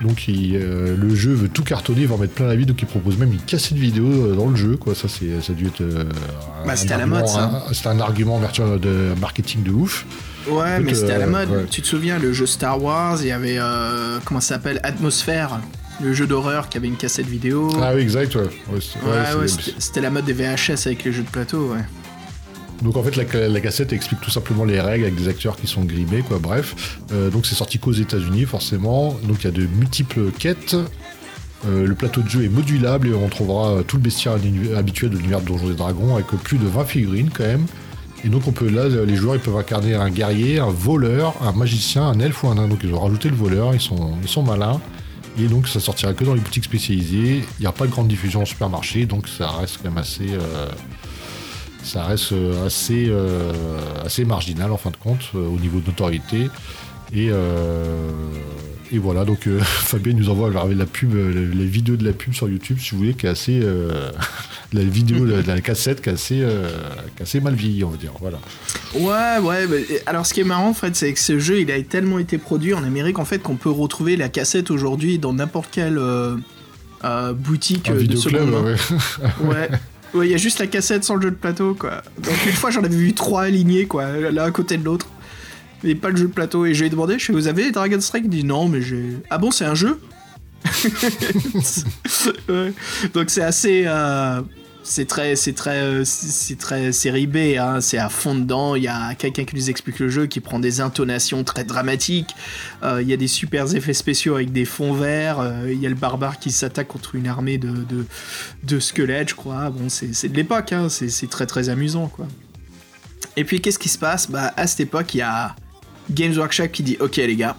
Donc 0.02 0.28
il, 0.28 0.58
euh, 0.58 0.94
le 0.98 1.16
jeu 1.16 1.32
veut 1.32 1.48
tout 1.48 1.64
cartonner, 1.64 2.02
il 2.02 2.08
va 2.08 2.16
en 2.16 2.18
mettre 2.18 2.34
plein 2.34 2.48
la 2.48 2.56
vie, 2.58 2.66
donc 2.66 2.82
il 2.82 2.86
propose 2.86 3.18
même 3.18 3.32
une 3.32 3.40
cassette 3.40 3.78
vidéo 3.78 4.06
euh, 4.06 4.36
dans 4.36 4.48
le 4.50 4.56
jeu, 4.58 4.76
quoi. 4.76 4.94
Ça, 4.94 5.08
c'est, 5.08 5.42
ça 5.42 5.54
a 5.54 5.56
dû 5.56 5.68
être. 5.68 5.80
euh, 5.80 6.04
Bah, 6.66 6.76
c'était 6.76 6.96
à 6.96 6.98
la 6.98 7.06
mode, 7.06 7.26
ça. 7.28 7.64
un- 7.70 7.74
C'était 7.74 7.88
un 7.88 8.00
argument 8.02 8.36
en 8.36 8.40
vertu 8.40 8.60
de 8.62 9.14
marketing 9.22 9.64
de 9.64 9.72
ouf. 9.72 10.06
Ouais, 10.50 10.82
mais 10.82 10.94
c'était 10.94 11.14
à 11.14 11.18
la 11.20 11.28
mode. 11.28 11.50
ouais. 11.50 11.66
Tu 11.72 11.82
te 11.82 11.88
souviens, 11.88 12.20
le 12.20 12.34
jeu 12.34 12.46
Star 12.46 12.84
Wars, 12.84 13.18
il 13.22 13.28
y 13.28 13.32
avait. 13.32 13.56
euh, 13.58 14.20
comment 14.26 14.42
ça 14.42 14.56
s'appelle 14.56 14.82
Atmosphère, 14.84 15.62
le 16.02 16.14
jeu 16.14 16.28
d'horreur 16.28 16.70
qui 16.70 16.78
avait 16.78 16.88
une 16.88 16.98
cassette 16.98 17.28
vidéo. 17.28 17.70
Ah 17.82 17.92
oui, 17.96 18.02
exact, 18.02 18.36
ouais. 18.36 18.50
C'était 19.80 20.02
la 20.02 20.10
mode 20.10 20.26
des 20.26 20.34
VHS 20.34 20.86
avec 20.88 21.04
les 21.04 21.12
jeux 21.12 21.24
de 21.24 21.30
plateau, 21.30 21.72
ouais. 21.74 21.84
Donc 22.82 22.98
en 22.98 23.04
fait, 23.04 23.16
la, 23.16 23.48
la 23.48 23.62
cassette 23.62 23.94
explique 23.94 24.20
tout 24.20 24.30
simplement 24.30 24.66
les 24.66 24.82
règles 24.82 25.06
avec 25.06 25.16
des 25.16 25.30
acteurs 25.30 25.56
qui 25.56 25.66
sont 25.68 25.84
grimés, 25.86 26.24
quoi. 26.28 26.40
Bref, 26.40 27.00
Euh, 27.14 27.30
donc 27.30 27.46
c'est 27.46 27.56
sorti 27.56 27.80
qu'aux 27.80 27.94
États-Unis, 27.94 28.44
forcément. 28.46 29.18
Donc 29.24 29.38
il 29.42 29.46
y 29.46 29.48
a 29.48 29.52
de 29.52 29.66
multiples 29.66 30.32
quêtes. 30.38 30.76
Euh, 31.66 31.88
le 31.88 31.96
plateau 31.96 32.22
de 32.22 32.30
jeu 32.30 32.44
est 32.44 32.50
modulable 32.50 33.08
et 33.08 33.14
on 33.14 33.28
trouvera 33.30 33.70
euh, 33.70 33.82
tout 33.84 33.96
le 33.96 34.04
bestiaire 34.04 34.34
habituel 34.78 35.10
de 35.12 35.16
l'univers 35.18 35.40
de 35.42 35.46
Donjons 35.48 35.72
et 35.72 35.74
Dragons 35.76 36.16
avec 36.16 36.28
plus 36.28 36.58
de 36.58 36.68
20 36.68 36.86
figurines 36.86 37.30
quand 37.34 37.46
même. 37.46 37.66
Et 38.24 38.30
donc 38.30 38.48
on 38.48 38.52
peut 38.52 38.70
là, 38.70 38.88
les 38.90 39.16
joueurs 39.16 39.36
ils 39.36 39.42
peuvent 39.42 39.56
incarner 39.58 39.94
un 39.96 40.10
guerrier, 40.10 40.60
un 40.60 40.70
voleur, 40.70 41.36
un 41.42 41.54
magicien, 41.54 42.04
un 42.04 42.20
elfe 42.20 42.44
ou 42.44 42.50
un 42.50 42.56
nain. 42.56 42.68
Donc 42.68 42.80
ils 42.84 42.94
ont 42.94 43.00
rajouté 43.00 43.30
le 43.30 43.36
voleur, 43.36 43.74
ils 43.74 43.80
sont, 43.82 44.12
ils 44.22 44.28
sont 44.30 44.44
malins. 44.44 44.82
Et 45.38 45.48
donc 45.48 45.68
ça 45.68 45.80
sortira 45.80 46.14
que 46.14 46.24
dans 46.24 46.34
les 46.34 46.40
boutiques 46.40 46.64
spécialisées. 46.64 47.44
Il 47.60 47.62
n'y 47.62 47.68
a 47.68 47.72
pas 47.72 47.86
de 47.86 47.92
grande 47.92 48.08
diffusion 48.08 48.42
en 48.42 48.46
supermarché, 48.46 49.06
donc 49.06 49.28
ça 49.28 49.50
reste 49.50 49.78
quand 49.78 49.90
même 49.90 49.98
assez, 49.98 50.30
euh, 50.30 50.68
euh, 51.96 53.52
euh, 54.08 54.26
marginal 54.26 54.72
en 54.72 54.78
fin 54.78 54.92
de 54.92 54.98
compte 54.98 55.32
au 55.34 55.60
niveau 55.60 55.80
de 55.80 55.88
notoriété. 55.88 56.50
Et, 57.14 57.30
euh, 57.32 58.12
et 58.92 58.98
voilà, 58.98 59.26
donc 59.26 59.48
euh, 59.48 59.60
Fabien 59.64 60.14
nous 60.14 60.30
envoie 60.30 60.50
la, 60.50 60.66
la 60.74 60.86
pub, 60.86 61.16
euh, 61.16 61.34
la, 61.34 61.56
la 61.56 61.66
vidéo 61.66 61.96
de 61.96 62.06
la 62.06 62.14
pub 62.14 62.34
sur 62.34 62.50
YouTube, 62.50 62.78
si 62.80 62.92
vous 62.92 62.98
voulez, 62.98 63.14
qui 63.14 63.26
est 63.26 63.30
assez. 63.30 63.62
la 64.74 64.84
vidéo 64.84 65.26
de 65.26 65.44
la 65.48 65.62
cassette 65.62 66.02
qui 66.02 66.10
est 66.10 66.14
assez, 66.14 66.36
qui 66.36 67.20
est 67.20 67.22
assez 67.22 67.40
mal 67.40 67.56
vieillie, 67.56 67.84
on 67.84 67.90
va 67.90 67.98
dire. 67.98 68.12
Voilà. 68.20 68.40
Ouais, 68.96 69.38
ouais. 69.42 70.04
alors, 70.06 70.26
ce 70.26 70.34
qui 70.34 70.42
est 70.42 70.46
marrant, 70.46 70.70
en 70.70 70.74
fait, 70.74 70.96
c'est 70.96 71.14
que 71.14 71.20
ce 71.20 71.40
jeu, 71.40 71.62
il 71.62 71.72
a 71.72 71.82
tellement 71.84 72.20
été 72.20 72.38
produit 72.38 72.74
en 72.74 72.84
Amérique, 72.84 73.20
en 73.20 73.26
fait, 73.26 73.40
qu'on 73.40 73.56
peut 73.56 73.70
retrouver 73.70 74.18
la 74.18 74.30
cassette 74.30 74.72
aujourd'hui 74.72 75.20
dans 75.20 75.34
n'importe 75.34 75.70
quelle 75.72 76.00
euh, 77.06 77.34
boutique 77.34 77.90
euh, 77.90 78.06
de 78.06 78.16
seconde 78.16 78.50
ouais. 78.50 78.76
Ouais. 79.48 79.70
Ouais, 80.14 80.28
il 80.28 80.32
y 80.32 80.34
a 80.34 80.38
juste 80.38 80.60
la 80.60 80.68
cassette 80.68 81.04
sans 81.04 81.16
le 81.16 81.24
jeu 81.24 81.32
de 81.32 81.36
plateau, 81.36 81.76
quoi. 81.76 82.02
Donc, 82.18 82.34
une 82.46 82.54
fois, 82.54 82.72
j'en 82.72 82.84
avais 82.84 82.96
vu 82.96 83.14
trois 83.14 83.44
alignés, 83.44 83.86
quoi, 83.86 84.08
l'un 84.32 84.46
à 84.46 84.52
côté 84.52 84.78
de 84.78 84.84
l'autre. 84.84 85.08
Mais 85.84 85.96
pas 85.96 86.10
le 86.10 86.16
jeu 86.18 86.28
de 86.28 86.34
plateau. 86.34 86.66
Et 86.66 86.74
je 86.74 86.80
lui 86.82 86.88
ai 86.88 86.90
demandé, 86.90 87.20
je 87.20 87.26
fais, 87.26 87.34
vous 87.34 87.48
avez 87.48 87.72
Dragon 87.72 88.00
Strike? 88.02 88.26
Il 88.26 88.30
dit, 88.30 88.44
non, 88.44 88.68
mais 88.68 88.82
j'ai. 88.82 89.04
Ah 89.30 89.38
bon, 89.38 89.52
c'est 89.52 89.66
un 89.66 89.76
jeu? 89.76 90.00
Ouais. 92.50 92.74
Donc, 93.14 93.30
c'est 93.30 93.44
assez. 93.44 93.84
euh, 93.86 94.42
C'est 94.88 95.06
très, 95.08 95.36
c'est 95.36 95.54
très, 95.54 95.82
euh, 95.82 96.04
c'est 96.06 96.60
très 96.60 96.92
série 96.92 97.26
B, 97.26 97.58
hein, 97.58 97.82
c'est 97.82 97.98
à 97.98 98.08
fond 98.08 98.36
dedans. 98.36 98.76
Il 98.76 98.84
y 98.84 98.88
a 98.88 99.16
quelqu'un 99.16 99.44
qui 99.44 99.56
nous 99.56 99.70
explique 99.72 99.98
le 100.00 100.10
jeu, 100.10 100.28
qui 100.28 100.40
prend 100.42 100.60
des 100.60 100.80
intonations 100.80 101.44
très 101.44 101.64
dramatiques. 101.64 102.36
Euh, 102.84 103.02
Il 103.02 103.10
y 103.10 103.14
a 103.14 103.18
des 103.18 103.28
super 103.28 103.76
effets 103.76 103.96
spéciaux 103.96 104.36
avec 104.36 104.52
des 104.52 104.66
fonds 104.66 104.94
verts. 104.94 105.40
Euh, 105.40 105.72
Il 105.74 105.82
y 105.82 105.88
a 105.88 105.90
le 105.90 105.96
barbare 105.96 106.38
qui 106.38 106.52
s'attaque 106.52 106.88
contre 106.88 107.16
une 107.16 107.28
armée 107.28 107.58
de, 107.58 107.70
de, 107.70 108.06
de 108.64 108.80
squelettes, 108.80 109.30
je 109.30 109.36
crois. 109.36 109.72
Bon, 109.72 109.90
c'est 109.90 110.30
de 110.30 110.36
l'époque, 110.36 110.72
hein, 110.72 110.88
c'est 110.90 111.30
très 111.32 111.48
très 111.48 111.70
amusant, 111.70 112.08
quoi. 112.08 112.28
Et 113.38 113.44
puis, 113.44 113.62
qu'est-ce 113.62 113.80
qui 113.80 113.90
se 113.90 113.98
passe? 113.98 114.30
Bah, 114.30 114.54
à 114.56 114.68
cette 114.68 114.82
époque, 114.82 115.16
il 115.16 115.18
y 115.18 115.22
a 115.24 115.56
Games 116.12 116.36
Workshop 116.38 116.68
qui 116.70 116.84
dit 116.84 116.98
Ok, 117.00 117.18
les 117.18 117.36
gars, 117.36 117.56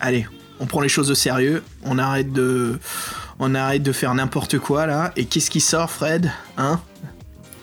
allez, 0.00 0.26
on 0.60 0.66
prend 0.66 0.80
les 0.80 0.88
choses 0.88 1.10
au 1.10 1.14
sérieux, 1.14 1.62
on 1.84 1.98
arrête 1.98 2.32
de. 2.32 2.78
Faire 3.92 4.14
n'importe 4.14 4.58
quoi 4.58 4.86
là. 4.86 5.12
Et 5.16 5.24
qu'est-ce 5.24 5.50
qui 5.50 5.60
sort, 5.60 5.90
Fred 5.90 6.30
Hein? 6.58 6.80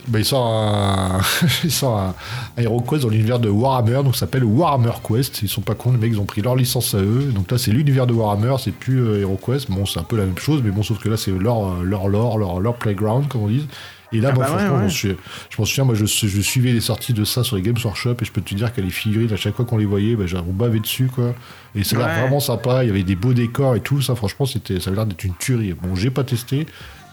Bah, 0.08 0.20
il 0.20 0.26
sort 0.26 0.48
un, 0.48 1.20
il 1.66 1.72
sort 1.72 2.14
dans 2.58 3.10
l'univers 3.10 3.40
de 3.40 3.50
Warhammer, 3.50 4.04
donc 4.04 4.16
ça 4.16 4.22
s'appelle 4.22 4.46
Warhammer 4.46 4.94
Quest. 5.06 5.42
Ils 5.42 5.50
sont 5.50 5.62
pas 5.62 5.76
cons, 5.76 5.92
les 5.92 5.98
mecs, 5.98 6.14
ils 6.14 6.20
ont 6.20 6.26
pris 6.26 6.42
leur 6.42 6.56
licence 6.56 6.96
à 6.96 7.00
eux. 7.00 7.32
Donc 7.34 7.52
là, 7.52 7.58
c'est 7.58 7.72
l'univers 7.72 8.08
de 8.08 8.14
Warhammer, 8.14 8.56
c'est 8.58 8.72
plus 8.72 9.06
euh, 9.06 9.22
HeroQuest. 9.22 9.70
Bon, 9.70 9.86
c'est 9.86 10.00
un 10.00 10.04
peu 10.04 10.16
la 10.16 10.26
même 10.26 10.38
chose, 10.38 10.62
mais 10.64 10.72
bon, 10.72 10.82
sauf 10.82 11.00
que 11.00 11.10
là, 11.10 11.18
c'est 11.18 11.32
leur, 11.32 11.68
euh, 11.68 11.84
leur 11.84 12.08
lore, 12.08 12.38
leur, 12.38 12.62
leur 12.62 12.76
playground, 12.76 13.28
comme 13.28 13.42
on 13.42 13.48
dit. 13.48 13.68
Et 14.14 14.22
là, 14.22 14.30
Ah 14.32 14.36
moi, 14.36 14.46
bah 14.46 14.52
ouais, 14.52 14.58
franchement, 14.66 14.86
ouais. 14.86 15.16
je 15.50 15.56
m'en 15.60 15.66
souviens, 15.66 15.84
moi, 15.84 15.96
je, 15.96 16.06
je 16.06 16.42
suivais 16.42 16.72
les 16.72 16.80
sorties 16.80 17.14
de 17.14 17.26
ça 17.26 17.44
sur 17.44 17.56
les 17.58 17.62
Games 17.62 17.76
Workshop, 17.84 18.16
et 18.22 18.26
je 18.26 18.32
peux 18.32 18.42
te 18.42 18.56
dire 18.56 18.74
que 18.74 18.80
les 18.80 18.90
figurines, 18.90 19.34
à 19.34 19.36
chaque 19.36 19.56
fois 19.56 19.66
qu'on 19.66 19.78
les 19.78 19.86
voyait, 19.86 20.16
bah, 20.16 20.24
on 20.48 20.54
bavait 20.54 20.80
dessus, 20.80 21.08
quoi. 21.14 21.34
Et 21.76 21.84
ça 21.84 21.96
a 21.96 22.00
l'air 22.00 22.08
Ouais. 22.08 22.22
vraiment 22.22 22.40
sympa, 22.40 22.84
il 22.84 22.88
y 22.88 22.90
avait 22.90 23.04
des 23.04 23.16
beaux 23.16 23.34
décors 23.34 23.76
et 23.76 23.82
tout, 23.82 24.02
ça, 24.02 24.16
franchement, 24.16 24.46
c'était, 24.46 24.80
ça 24.80 24.90
avait 24.90 24.96
l'air 24.98 25.06
d'être 25.06 25.24
une 25.26 25.36
tuerie. 25.36 25.74
Bon, 25.74 25.94
j'ai 25.96 26.10
pas 26.10 26.24
testé, 26.24 26.66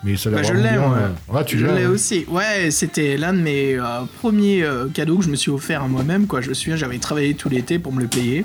mais 0.04 0.16
ça 0.16 0.28
a 0.28 0.32
l'air 0.32 0.42
Bah, 0.42 0.48
je 0.48 0.52
l'ai, 0.54 0.78
ouais. 0.78 1.44
Je 1.48 1.66
l'ai 1.66 1.86
aussi. 1.86 2.24
Ouais, 2.28 2.70
c'était 2.70 3.16
l'un 3.16 3.32
de 3.32 3.40
mes 3.40 3.74
euh, 3.74 3.82
premiers 4.20 4.62
euh, 4.62 4.86
cadeaux 4.88 5.18
que 5.18 5.24
je 5.24 5.30
me 5.30 5.36
suis 5.36 5.50
offert 5.50 5.82
à 5.82 5.88
moi-même. 5.88 6.26
Quoi. 6.28 6.42
Je 6.42 6.48
me 6.50 6.54
souviens, 6.54 6.76
j'avais 6.76 6.98
travaillé 6.98 7.34
tout 7.34 7.48
l'été 7.48 7.78
pour 7.80 7.92
me 7.92 8.00
le 8.00 8.06
payer. 8.06 8.44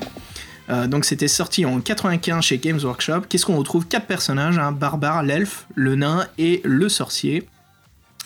Euh, 0.72 0.88
donc 0.88 1.06
c'était 1.06 1.28
sorti 1.28 1.66
en 1.66 1.80
95 1.82 2.44
chez 2.44 2.58
Games 2.60 2.80
Workshop. 2.84 3.22
Qu'est-ce 3.30 3.46
qu'on 3.46 3.58
retrouve? 3.58 3.88
Quatre 3.88 4.06
personnages, 4.06 4.58
un 4.60 4.72
barbare, 4.72 5.24
l'elfe, 5.24 5.66
le 5.76 5.96
nain 5.96 6.26
et 6.38 6.62
le 6.64 6.90
sorcier. 6.90 7.48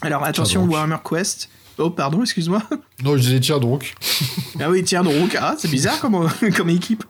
Alors 0.03 0.23
attention. 0.23 0.65
Warhammer 0.65 0.97
Quest. 1.07 1.49
Oh 1.79 1.89
pardon, 1.89 2.21
excuse-moi. 2.21 2.61
Non, 3.03 3.17
je 3.17 3.21
disais, 3.21 3.39
tiens 3.39 3.59
donc. 3.59 3.93
Ah 4.59 4.69
oui, 4.69 4.83
tiens 4.83 5.01
donc, 5.03 5.35
ah, 5.39 5.55
c'est 5.57 5.69
bizarre 5.71 5.99
comme, 5.99 6.29
comme 6.55 6.69
équipe. 6.69 7.03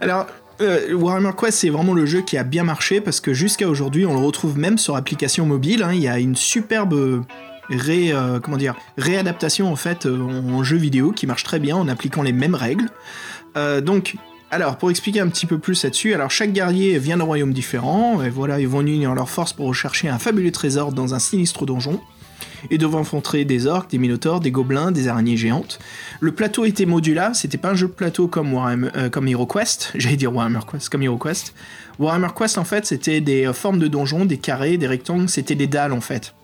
Alors, 0.00 0.26
euh, 0.60 0.92
Warhammer 0.92 1.30
Quest, 1.38 1.58
c'est 1.58 1.68
vraiment 1.70 1.94
le 1.94 2.04
jeu 2.06 2.22
qui 2.22 2.36
a 2.36 2.42
bien 2.42 2.64
marché 2.64 3.00
parce 3.00 3.20
que 3.20 3.32
jusqu'à 3.32 3.68
aujourd'hui, 3.68 4.04
on 4.04 4.14
le 4.18 4.26
retrouve 4.26 4.58
même 4.58 4.78
sur 4.78 4.96
application 4.96 5.46
mobile. 5.46 5.84
hein. 5.84 5.92
Il 5.92 6.00
y 6.00 6.08
a 6.08 6.18
une 6.18 6.34
superbe 6.34 6.94
euh, 6.94 7.20
ré, 7.70 8.10
euh, 8.12 8.40
comment 8.40 8.56
dire, 8.56 8.74
réadaptation 8.96 9.70
en 9.70 9.76
fait 9.76 10.06
en, 10.06 10.28
en 10.54 10.64
jeu 10.64 10.76
vidéo 10.76 11.12
qui 11.12 11.26
marche 11.28 11.44
très 11.44 11.60
bien 11.60 11.76
en 11.76 11.86
appliquant 11.86 12.22
les 12.22 12.32
mêmes 12.32 12.56
règles. 12.56 12.88
Euh, 13.56 13.80
donc, 13.80 14.16
alors 14.50 14.76
pour 14.76 14.90
expliquer 14.90 15.20
un 15.20 15.28
petit 15.28 15.46
peu 15.46 15.58
plus 15.58 15.84
là-dessus, 15.84 16.14
alors 16.14 16.30
chaque 16.32 16.52
guerrier 16.52 16.98
vient 16.98 17.18
d'un 17.18 17.24
royaume 17.24 17.52
différent 17.52 18.20
et 18.22 18.28
voilà, 18.30 18.58
ils 18.58 18.66
vont 18.68 18.80
unir 18.80 19.14
leurs 19.14 19.30
forces 19.30 19.52
pour 19.52 19.66
rechercher 19.66 20.08
un 20.08 20.18
fabuleux 20.18 20.50
trésor 20.52 20.90
dans 20.92 21.14
un 21.14 21.20
sinistre 21.20 21.64
donjon. 21.64 22.00
Et 22.70 22.78
devront 22.78 23.00
affronter 23.00 23.44
des 23.44 23.66
orques, 23.66 23.90
des 23.90 23.98
minotaures, 23.98 24.40
des 24.40 24.50
gobelins, 24.50 24.90
des 24.90 25.08
araignées 25.08 25.36
géantes. 25.36 25.78
Le 26.20 26.32
plateau 26.32 26.64
était 26.64 26.86
modulable, 26.86 27.34
c'était 27.34 27.58
pas 27.58 27.70
un 27.70 27.74
jeu 27.74 27.86
de 27.86 27.92
plateau 27.92 28.28
comme, 28.28 28.52
Warhammer, 28.52 28.88
euh, 28.96 29.08
comme 29.10 29.28
j'allais 29.94 30.16
dire 30.16 30.34
Warhammer 30.34 30.60
Quest, 30.70 30.88
comme 30.88 31.02
HeroQuest. 31.02 31.54
Warhammer 31.98 32.28
Quest 32.36 32.58
en 32.58 32.64
fait 32.64 32.86
c'était 32.86 33.20
des 33.20 33.46
euh, 33.46 33.52
formes 33.52 33.78
de 33.78 33.88
donjons, 33.88 34.24
des 34.24 34.38
carrés, 34.38 34.76
des 34.76 34.86
rectangles, 34.86 35.28
c'était 35.28 35.54
des 35.54 35.66
dalles 35.66 35.92
en 35.92 36.00
fait. 36.00 36.34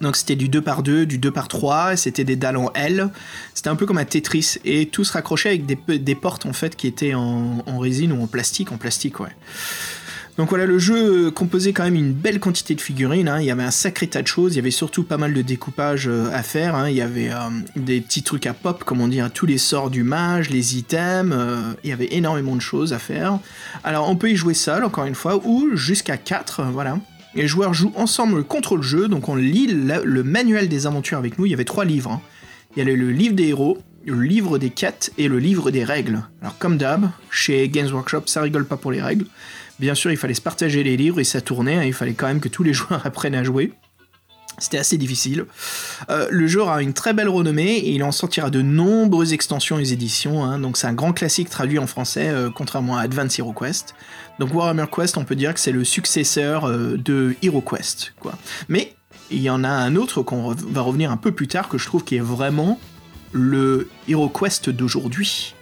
Donc 0.00 0.16
c'était 0.16 0.36
du 0.36 0.48
2 0.48 0.60
par 0.60 0.82
2, 0.82 1.06
du 1.06 1.18
2 1.18 1.30
par 1.30 1.48
3, 1.48 1.94
et 1.94 1.96
c'était 1.96 2.24
des 2.24 2.36
dalles 2.36 2.58
en 2.58 2.70
L. 2.74 3.08
C'était 3.54 3.70
un 3.70 3.76
peu 3.76 3.86
comme 3.86 3.98
un 3.98 4.04
Tetris, 4.04 4.56
et 4.64 4.86
tout 4.86 5.04
se 5.04 5.12
raccrochait 5.12 5.48
avec 5.48 5.64
des 5.66 6.14
portes 6.14 6.44
en 6.44 6.52
fait 6.52 6.76
qui 6.76 6.86
étaient 6.86 7.14
en, 7.14 7.62
en 7.66 7.78
résine 7.78 8.12
ou 8.12 8.22
en 8.22 8.26
plastique, 8.26 8.72
en 8.72 8.76
plastique 8.76 9.20
ouais. 9.20 9.34
Donc 10.36 10.50
voilà, 10.50 10.66
le 10.66 10.78
jeu 10.78 11.28
euh, 11.28 11.30
composait 11.30 11.72
quand 11.72 11.84
même 11.84 11.94
une 11.94 12.12
belle 12.12 12.40
quantité 12.40 12.74
de 12.74 12.80
figurines, 12.80 13.28
hein. 13.28 13.40
il 13.40 13.46
y 13.46 13.50
avait 13.50 13.62
un 13.62 13.70
sacré 13.70 14.06
tas 14.06 14.20
de 14.20 14.26
choses, 14.26 14.52
il 14.52 14.56
y 14.56 14.58
avait 14.58 14.70
surtout 14.70 15.02
pas 15.02 15.16
mal 15.16 15.32
de 15.32 15.40
découpage 15.40 16.08
euh, 16.08 16.30
à 16.30 16.42
faire, 16.42 16.74
hein. 16.74 16.90
il 16.90 16.96
y 16.96 17.00
avait 17.00 17.30
euh, 17.30 17.38
des 17.74 18.02
petits 18.02 18.22
trucs 18.22 18.46
à 18.46 18.52
pop, 18.52 18.84
comme 18.84 19.00
on 19.00 19.08
dit, 19.08 19.20
hein, 19.20 19.30
tous 19.32 19.46
les 19.46 19.56
sorts 19.56 19.88
du 19.88 20.02
mage, 20.02 20.50
les 20.50 20.76
items, 20.76 21.34
il 21.84 21.90
y 21.90 21.92
avait 21.92 22.08
énormément 22.14 22.54
de 22.54 22.60
choses 22.60 22.92
à 22.92 22.98
faire. 22.98 23.38
Alors 23.82 24.10
on 24.10 24.16
peut 24.16 24.30
y 24.30 24.36
jouer 24.36 24.52
seul, 24.52 24.84
encore 24.84 25.06
une 25.06 25.14
fois, 25.14 25.40
ou 25.42 25.74
jusqu'à 25.74 26.18
4, 26.18 26.64
voilà. 26.70 26.98
Les 27.34 27.46
joueurs 27.46 27.72
jouent 27.72 27.92
ensemble 27.96 28.44
contre 28.44 28.76
le 28.76 28.82
jeu, 28.82 29.08
donc 29.08 29.28
on 29.30 29.36
lit 29.36 29.68
le 29.68 30.22
manuel 30.22 30.68
des 30.68 30.86
aventures 30.86 31.18
avec 31.18 31.38
nous, 31.38 31.46
il 31.46 31.50
y 31.50 31.54
avait 31.54 31.64
trois 31.64 31.86
livres. 31.86 32.20
Il 32.74 32.80
y 32.80 32.82
avait 32.82 32.96
le 32.96 33.10
livre 33.10 33.34
des 33.34 33.48
héros, 33.48 33.78
le 34.04 34.20
livre 34.20 34.58
des 34.58 34.70
quêtes 34.70 35.12
et 35.18 35.28
le 35.28 35.38
livre 35.38 35.70
des 35.70 35.82
règles. 35.84 36.22
Alors 36.40 36.58
comme 36.58 36.76
d'hab, 36.76 37.10
chez 37.30 37.68
Games 37.68 37.90
Workshop, 37.90 38.22
ça 38.26 38.42
rigole 38.42 38.66
pas 38.66 38.76
pour 38.76 38.92
les 38.92 39.02
règles. 39.02 39.26
Bien 39.78 39.94
sûr, 39.94 40.10
il 40.10 40.16
fallait 40.16 40.34
se 40.34 40.40
partager 40.40 40.82
les 40.82 40.96
livres 40.96 41.20
et 41.20 41.24
ça 41.24 41.40
tournait, 41.40 41.76
hein, 41.76 41.84
il 41.84 41.92
fallait 41.92 42.14
quand 42.14 42.26
même 42.26 42.40
que 42.40 42.48
tous 42.48 42.62
les 42.62 42.72
joueurs 42.74 43.04
apprennent 43.04 43.34
à 43.34 43.44
jouer. 43.44 43.72
C'était 44.58 44.78
assez 44.78 44.96
difficile. 44.96 45.44
Euh, 46.08 46.28
le 46.30 46.46
jeu 46.46 46.62
aura 46.62 46.80
une 46.80 46.94
très 46.94 47.12
belle 47.12 47.28
renommée 47.28 47.74
et 47.76 47.90
il 47.90 48.02
en 48.02 48.12
sortira 48.12 48.48
de 48.48 48.62
nombreuses 48.62 49.34
extensions 49.34 49.78
et 49.78 49.92
éditions. 49.92 50.44
hein. 50.44 50.58
donc 50.58 50.78
c'est 50.78 50.86
un 50.86 50.94
grand 50.94 51.12
classique 51.12 51.50
traduit 51.50 51.78
en 51.78 51.86
français, 51.86 52.28
euh, 52.28 52.48
contrairement 52.48 52.96
à 52.96 53.02
Advance 53.02 53.38
Hero 53.38 53.52
Quest. 53.52 53.94
Donc 54.38 54.54
Warhammer 54.54 54.86
Quest, 54.90 55.18
on 55.18 55.24
peut 55.24 55.36
dire 55.36 55.52
que 55.52 55.60
c'est 55.60 55.72
le 55.72 55.84
successeur 55.84 56.64
euh, 56.64 56.96
de 56.96 57.36
Hero 57.42 57.60
Quest. 57.60 58.14
Mais 58.70 58.94
il 59.30 59.42
y 59.42 59.50
en 59.50 59.62
a 59.62 59.68
un 59.68 59.94
autre 59.94 60.22
qu'on 60.22 60.54
va 60.54 60.80
revenir 60.80 61.10
un 61.10 61.18
peu 61.18 61.32
plus 61.32 61.48
tard 61.48 61.68
que 61.68 61.76
je 61.76 61.84
trouve 61.84 62.02
qui 62.02 62.16
est 62.16 62.20
vraiment 62.20 62.80
le 63.32 63.90
Hero 64.08 64.30
Quest 64.30 64.70
d'aujourd'hui. 64.70 65.54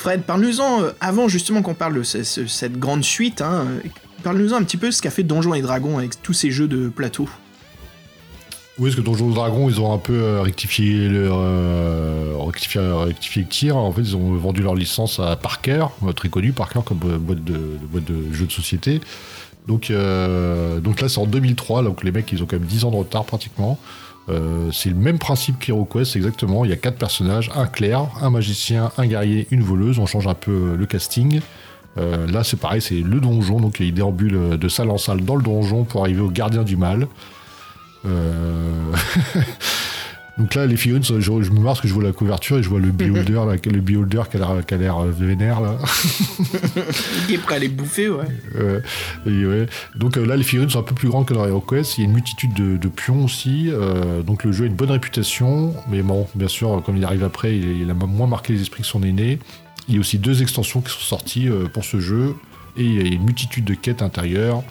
Fred, 0.00 0.22
parle-nous-en, 0.22 0.82
euh, 0.82 0.90
avant 1.02 1.28
justement 1.28 1.60
qu'on 1.60 1.74
parle 1.74 1.92
de 1.98 2.02
ce- 2.02 2.22
ce- 2.22 2.46
cette 2.46 2.78
grande 2.78 3.04
suite, 3.04 3.42
hein, 3.42 3.66
euh, 3.68 3.80
parle-nous-en 4.22 4.56
un 4.56 4.62
petit 4.62 4.78
peu 4.78 4.90
ce 4.90 5.02
qu'a 5.02 5.10
fait 5.10 5.22
Donjons 5.24 5.52
et 5.52 5.60
Dragons 5.60 5.98
avec 5.98 6.22
tous 6.22 6.32
ces 6.32 6.50
jeux 6.50 6.68
de 6.68 6.88
plateau. 6.88 7.28
Oui, 8.78 8.88
parce 8.88 8.96
que 8.96 9.02
Donjons 9.02 9.30
et 9.30 9.34
Dragons, 9.34 9.68
ils 9.68 9.78
ont 9.78 9.92
un 9.92 9.98
peu 9.98 10.14
euh, 10.14 10.40
rectifié 10.40 11.06
le 11.06 11.28
tir. 13.50 13.76
En 13.76 13.92
fait, 13.92 14.00
ils 14.00 14.16
ont 14.16 14.36
vendu 14.36 14.62
leur 14.62 14.74
licence 14.74 15.20
à 15.20 15.36
Parker, 15.36 15.84
très 16.16 16.30
connu 16.30 16.52
Parker 16.52 16.80
comme 16.82 16.96
boîte 16.96 17.44
de, 17.44 17.60
boîte 17.92 18.04
de 18.04 18.32
jeux 18.32 18.46
de 18.46 18.52
société. 18.52 19.02
Donc, 19.68 19.92
donc 20.82 21.00
là, 21.02 21.10
c'est 21.10 21.18
en 21.18 21.26
2003. 21.26 21.82
Donc 21.82 22.02
les 22.04 22.10
mecs, 22.10 22.32
ils 22.32 22.42
ont 22.42 22.46
quand 22.46 22.56
même 22.58 22.66
10 22.66 22.84
ans 22.86 22.90
de 22.90 22.96
retard 22.96 23.26
pratiquement. 23.26 23.78
Euh, 24.30 24.70
c'est 24.72 24.90
le 24.90 24.96
même 24.96 25.18
principe 25.18 25.58
qu'HeroQuest, 25.58 26.16
exactement. 26.16 26.64
Il 26.64 26.70
y 26.70 26.72
a 26.72 26.76
quatre 26.76 26.98
personnages 26.98 27.50
un 27.54 27.66
clerc, 27.66 28.08
un 28.20 28.30
magicien, 28.30 28.92
un 28.96 29.06
guerrier, 29.06 29.48
une 29.50 29.62
voleuse. 29.62 29.98
On 29.98 30.06
change 30.06 30.26
un 30.26 30.34
peu 30.34 30.52
euh, 30.52 30.76
le 30.76 30.86
casting. 30.86 31.40
Euh, 31.98 32.26
là, 32.28 32.44
c'est 32.44 32.58
pareil, 32.58 32.80
c'est 32.80 33.00
le 33.00 33.20
donjon. 33.20 33.60
Donc, 33.60 33.80
il 33.80 33.92
déambule 33.92 34.58
de 34.58 34.68
salle 34.68 34.90
en 34.90 34.98
salle 34.98 35.22
dans 35.22 35.36
le 35.36 35.42
donjon 35.42 35.84
pour 35.84 36.02
arriver 36.02 36.20
au 36.20 36.30
gardien 36.30 36.62
du 36.62 36.76
mal. 36.76 37.08
Euh, 38.06 38.92
Donc 40.40 40.54
là, 40.54 40.64
les 40.66 40.76
figurines, 40.76 41.04
je, 41.04 41.20
je 41.20 41.30
me 41.30 41.56
marre 41.56 41.64
parce 41.74 41.82
que 41.82 41.88
je 41.88 41.92
vois 41.92 42.02
la 42.02 42.12
couverture 42.12 42.56
et 42.58 42.62
je 42.62 42.68
vois 42.70 42.80
le 42.80 42.90
beholder, 42.90 43.34
là, 43.34 43.56
le 43.62 43.80
beholder 43.80 44.22
qui 44.30 44.38
a 44.38 44.76
l'air- 44.78 44.98
euh, 44.98 45.10
vénère 45.10 45.60
là. 45.60 45.76
Il 47.28 47.34
est 47.34 47.38
prêt 47.38 47.56
à 47.56 47.58
les 47.58 47.68
bouffer, 47.68 48.08
ouais. 48.08 48.24
Euh, 48.56 48.80
et 49.26 49.44
ouais. 49.44 49.66
Donc 49.96 50.16
euh, 50.16 50.24
là, 50.24 50.36
les 50.36 50.42
figurines 50.42 50.70
sont 50.70 50.78
un 50.80 50.82
peu 50.82 50.94
plus 50.94 51.08
grandes 51.08 51.26
que 51.26 51.34
dans 51.34 51.44
HeroQuest. 51.46 51.98
Il 51.98 52.00
y 52.00 52.04
a 52.04 52.06
une 52.06 52.14
multitude 52.14 52.54
de, 52.54 52.78
de 52.78 52.88
pions 52.88 53.24
aussi. 53.24 53.68
euh, 53.68 54.22
donc 54.22 54.44
le 54.44 54.52
jeu 54.52 54.64
a 54.64 54.66
une 54.66 54.74
bonne 54.74 54.90
réputation. 54.90 55.74
Mais 55.90 56.00
bon, 56.00 56.26
bien 56.34 56.48
sûr, 56.48 56.82
comme 56.86 56.96
il 56.96 57.04
arrive 57.04 57.22
après, 57.22 57.54
il, 57.56 57.82
il 57.82 57.90
a 57.90 57.94
moins 57.94 58.26
marqué 58.26 58.54
les 58.54 58.62
esprits 58.62 58.80
que 58.82 58.88
son 58.88 59.02
aîné. 59.02 59.38
Il 59.88 59.94
y 59.94 59.96
a 59.98 60.00
aussi 60.00 60.18
deux 60.18 60.40
extensions 60.40 60.80
qui 60.80 60.90
sont 60.90 61.00
sorties 61.00 61.48
pour 61.74 61.84
ce 61.84 62.00
jeu. 62.00 62.34
Et 62.78 62.84
il 62.84 62.94
y 62.94 63.10
a 63.10 63.14
une 63.14 63.24
multitude 63.24 63.64
de 63.64 63.74
quêtes 63.74 64.00
intérieures. 64.00 64.62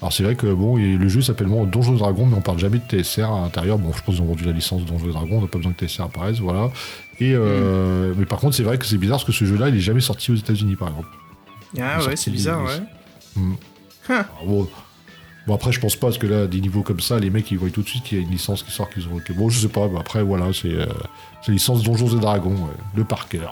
Alors 0.00 0.12
c'est 0.12 0.22
vrai 0.22 0.34
que 0.34 0.46
bon, 0.46 0.76
le 0.76 1.08
jeu 1.08 1.20
s'appelle 1.20 1.48
bon, 1.48 1.64
Donjons 1.64 1.94
et 1.94 1.98
Dragons, 1.98 2.24
mais 2.24 2.36
on 2.36 2.40
parle 2.40 2.58
jamais 2.58 2.78
de 2.78 3.02
TSR 3.02 3.30
à 3.30 3.40
l'intérieur. 3.42 3.78
Bon, 3.78 3.92
je 3.92 4.02
pense 4.02 4.14
qu'ils 4.14 4.24
ont 4.24 4.28
vendu 4.28 4.44
la 4.44 4.52
licence 4.52 4.84
Donjons 4.84 5.08
et 5.08 5.12
Dragons, 5.12 5.38
on 5.38 5.42
n'a 5.42 5.46
pas 5.46 5.58
besoin 5.58 5.72
que 5.72 5.84
TSR 5.84 6.04
apparaisse, 6.04 6.38
voilà. 6.38 6.70
Et 7.20 7.34
euh, 7.34 8.14
mais 8.16 8.24
par 8.24 8.38
contre, 8.38 8.56
c'est 8.56 8.62
vrai 8.62 8.78
que 8.78 8.86
c'est 8.86 8.96
bizarre 8.96 9.18
parce 9.18 9.26
que 9.26 9.32
ce 9.32 9.44
jeu-là, 9.44 9.68
il 9.68 9.76
est 9.76 9.80
jamais 9.80 10.00
sorti 10.00 10.30
aux 10.30 10.36
États-Unis, 10.36 10.76
par 10.76 10.88
exemple. 10.88 11.08
Ah 11.78 12.02
ouais, 12.04 12.16
c'est 12.16 12.30
bizarre, 12.30 12.64
ouais. 12.64 12.80
Huh. 13.36 13.56
Ah, 14.08 14.26
bon. 14.46 14.68
Bon, 15.46 15.54
après, 15.54 15.72
je 15.72 15.80
pense 15.80 15.96
pas, 15.96 16.08
parce 16.08 16.18
que 16.18 16.26
là, 16.26 16.46
des 16.46 16.60
niveaux 16.60 16.82
comme 16.82 17.00
ça, 17.00 17.18
les 17.18 17.30
mecs, 17.30 17.50
ils 17.50 17.58
voient 17.58 17.70
tout 17.70 17.82
de 17.82 17.88
suite 17.88 18.04
qu'il 18.04 18.18
y 18.18 18.20
a 18.20 18.24
une 18.24 18.30
licence 18.30 18.62
qui 18.62 18.70
sort, 18.70 18.88
qu'ils 18.90 19.06
ont. 19.08 19.20
Bon, 19.36 19.48
je 19.48 19.60
sais 19.60 19.68
pas, 19.68 19.88
mais 19.88 19.98
après, 19.98 20.22
voilà, 20.22 20.46
c'est 20.52 20.72
euh, 20.72 20.86
c'est 21.42 21.52
licence 21.52 21.82
Donjons 21.82 22.16
et 22.16 22.20
Dragons, 22.20 22.54
ouais, 22.54 22.76
le 22.94 23.04
Parker. 23.04 23.48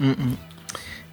Mm, 0.00 0.10
mm. 0.10 0.14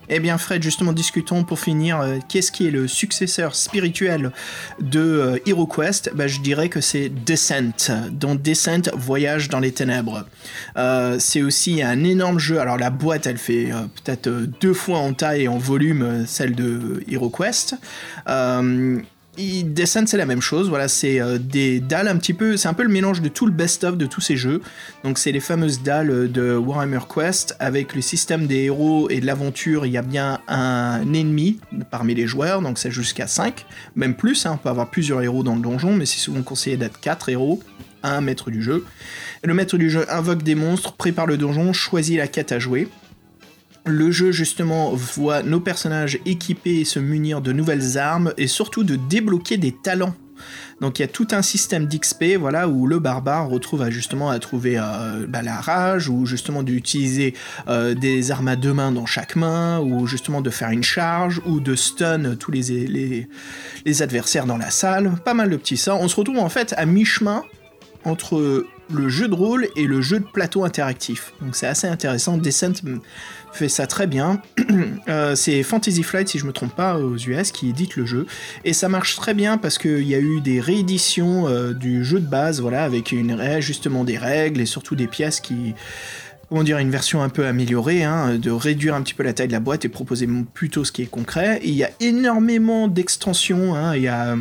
Eh 0.10 0.20
bien 0.20 0.38
Fred, 0.38 0.62
justement 0.62 0.94
discutons 0.94 1.44
pour 1.44 1.60
finir, 1.60 2.00
euh, 2.00 2.18
qu'est-ce 2.28 2.52
qui 2.52 2.68
est 2.68 2.72
le 2.72 2.88
successeur 2.88 3.56
spirituel 3.56 4.32
de 4.80 5.00
euh, 5.00 5.38
HeroQuest? 5.46 6.12
Bah, 6.14 6.28
Je 6.28 6.42
dirais 6.42 6.70
que 6.70 6.82
c'est 6.82 7.10
Descent, 7.10 7.92
dont 8.12 8.36
Descent 8.36 8.90
voyage 8.96 9.50
dans 9.50 9.60
les 9.60 9.72
ténèbres. 9.72 10.26
Euh, 10.78 11.18
c'est 11.20 11.42
aussi 11.42 11.82
un 11.82 12.04
énorme 12.04 12.40
jeu, 12.40 12.60
alors 12.60 12.78
la 12.78 12.90
boîte 12.90 13.28
elle 13.28 13.38
fait 13.38 13.70
peut-être 14.04 14.30
deux 14.60 14.74
fois 14.74 15.00
en 15.00 15.14
taille 15.14 15.44
et 15.44 15.48
en 15.48 15.58
volume 15.58 16.26
celle 16.28 16.56
de 16.56 17.04
HeroQuest. 17.10 17.76
Descent 19.36 20.06
c'est 20.06 20.18
la 20.18 20.28
même 20.28 20.42
chose, 20.42 20.70
voilà, 20.70 20.88
c'est 20.88 21.20
euh, 21.20 21.40
des 21.40 21.80
dalles 21.80 22.08
un 22.08 22.18
petit 22.18 22.34
peu, 22.34 22.56
c'est 22.56 22.68
un 22.68 22.76
peu 22.76 22.84
le 22.84 22.90
mélange 22.90 23.20
de 23.20 23.30
tout 23.30 23.48
le 23.48 23.52
best-of 23.52 23.98
de 23.98 24.06
tous 24.06 24.22
ces 24.22 24.38
jeux. 24.38 24.62
Donc 25.04 25.18
c'est 25.18 25.32
les 25.32 25.40
fameuses 25.40 25.82
dalles 25.82 26.32
de 26.32 26.56
Warhammer 26.56 27.00
Quest 27.12 27.56
avec 27.60 27.96
le 27.96 28.02
système 28.02 28.46
des 28.46 28.66
héros 28.66 29.10
et 29.10 29.20
de 29.22 29.26
l'aventure, 29.26 29.88
il 29.88 29.92
y 29.92 29.98
a 29.98 30.04
bien 30.04 30.40
un 30.48 31.14
ennemi 31.14 31.60
parmi 31.90 32.14
les 32.14 32.28
joueurs, 32.28 32.62
donc 32.62 32.78
c'est 32.78 32.92
jusqu'à 32.92 33.26
5, 33.26 33.66
même 33.96 34.16
plus, 34.16 34.46
hein, 34.46 34.52
on 34.54 34.58
peut 34.58 34.70
avoir 34.70 34.92
plusieurs 34.92 35.22
héros 35.24 35.42
dans 35.42 35.56
le 35.56 35.62
donjon, 35.62 35.96
mais 35.96 36.06
c'est 36.06 36.20
souvent 36.20 36.44
conseillé 36.44 36.78
d'être 36.78 37.00
4 37.00 37.30
héros, 37.30 37.60
un 38.04 38.22
maître 38.22 38.52
du 38.52 38.62
jeu. 38.62 38.86
Le 39.44 39.54
maître 39.56 39.78
du 39.78 39.90
jeu 39.90 40.06
invoque 40.12 40.44
des 40.44 40.56
monstres, 40.56 40.94
prépare 40.94 41.26
le 41.26 41.38
donjon, 41.38 41.74
choisit 41.74 42.18
la 42.18 42.28
quête 42.28 42.52
à 42.52 42.60
jouer. 42.60 42.88
Le 43.86 44.12
jeu 44.12 44.32
justement 44.32 44.94
voit 44.94 45.44
nos 45.44 45.60
personnages 45.60 46.20
équipés 46.26 46.82
et 46.82 46.86
se 46.86 47.00
munir 47.00 47.42
de 47.42 47.52
nouvelles 47.52 47.98
armes 47.98 48.34
et 48.38 48.48
surtout 48.48 48.84
de 48.84 48.96
débloquer 48.96 49.58
des 49.58 49.74
talents. 49.74 50.16
Donc 50.82 51.00
il 51.00 51.02
y 51.02 51.06
a 51.06 51.08
tout 51.08 51.28
un 51.32 51.42
système 51.42 51.86
d'XP 51.86 52.38
voilà 52.40 52.68
où 52.68 52.88
le 52.88 53.00
barbare 53.00 53.48
retrouve 53.48 53.90
justement 53.90 54.30
à 54.30 54.40
trouver 54.40 54.78
euh, 54.78 55.26
bah, 55.28 55.42
la 55.42 55.60
rage 55.60 56.10
ou 56.10 56.26
justement 56.26 56.64
d'utiliser 56.64 57.34
euh, 57.68 57.94
des 57.94 58.32
armes 58.32 58.48
à 58.48 58.56
deux 58.56 58.74
mains 58.74 58.92
dans 58.92 59.06
chaque 59.06 59.36
main 59.36 59.80
ou 59.80 60.08
justement 60.08 60.42
de 60.42 60.50
faire 60.50 60.70
une 60.72 60.84
charge 60.84 61.42
ou 61.46 61.60
de 61.60 61.76
stun 61.76 62.36
tous 62.36 62.52
les, 62.52 62.88
les, 62.88 63.28
les 63.86 64.02
adversaires 64.02 64.46
dans 64.46 64.58
la 64.58 64.72
salle. 64.72 65.12
Pas 65.24 65.34
mal 65.34 65.50
de 65.50 65.58
petits 65.58 65.78
ça. 65.78 65.96
On 65.96 66.08
se 66.08 66.16
retrouve 66.16 66.40
en 66.40 66.50
fait 66.50 66.74
à 66.78 66.86
mi-chemin 66.86 67.44
entre 68.06 68.66
le 68.94 69.10
jeu 69.10 69.28
de 69.28 69.34
rôle 69.34 69.68
et 69.76 69.86
le 69.86 70.02
jeu 70.02 70.20
de 70.20 70.26
plateau 70.26 70.64
interactif. 70.64 71.34
Donc 71.42 71.56
c'est 71.56 71.68
assez 71.68 71.88
intéressant. 71.88 72.38
Descent 72.38 72.74
fait 73.54 73.70
ça 73.70 73.88
très 73.88 74.08
bien. 74.08 74.42
Euh, 75.10 75.36
c'est 75.36 75.64
Fantasy 75.64 76.02
Flight, 76.02 76.30
si 76.30 76.40
je 76.40 76.46
me 76.46 76.54
trompe 76.54 76.76
pas, 76.76 76.98
aux 76.98 77.18
US, 77.18 77.52
qui 77.52 77.70
édite 77.70 77.98
le 77.98 78.06
jeu. 78.06 78.26
Et 78.64 78.74
ça 78.74 78.90
marche 78.90 79.16
très 79.16 79.34
bien 79.34 79.58
parce 79.58 79.78
qu'il 79.78 80.08
y 80.08 80.16
a 80.16 80.20
eu 80.20 80.40
des 80.40 80.60
rééditions 80.60 81.48
euh, 81.48 81.74
du 81.74 82.06
jeu 82.06 82.20
de 82.20 82.26
base, 82.26 82.62
voilà, 82.62 82.84
avec 82.84 83.12
une 83.12 83.34
réajustement 83.34 84.04
des 84.06 84.18
règles 84.18 84.62
et 84.62 84.66
surtout 84.66 84.96
des 84.96 85.08
pièces 85.08 85.40
qui 85.42 85.76
comment 86.50 86.64
dire, 86.64 86.78
une 86.78 86.92
version 86.92 87.22
un 87.22 87.30
peu 87.30 87.46
améliorée, 87.48 88.04
hein, 88.04 88.38
de 88.38 88.52
réduire 88.52 88.96
un 88.96 89.02
petit 89.02 89.14
peu 89.14 89.24
la 89.24 89.34
taille 89.34 89.48
de 89.48 89.54
la 89.54 89.60
boîte 89.60 89.86
et 89.86 89.90
proposer 89.90 90.28
plutôt 90.54 90.84
ce 90.84 90.92
qui 90.92 91.02
est 91.02 91.08
concret. 91.08 91.60
Et 91.64 91.70
il 91.70 91.76
y 91.76 91.84
a 91.84 91.90
énormément 92.00 92.88
d'extensions, 92.88 93.76
hein, 93.76 93.96
il 93.96 94.04
y 94.04 94.08
a 94.08 94.36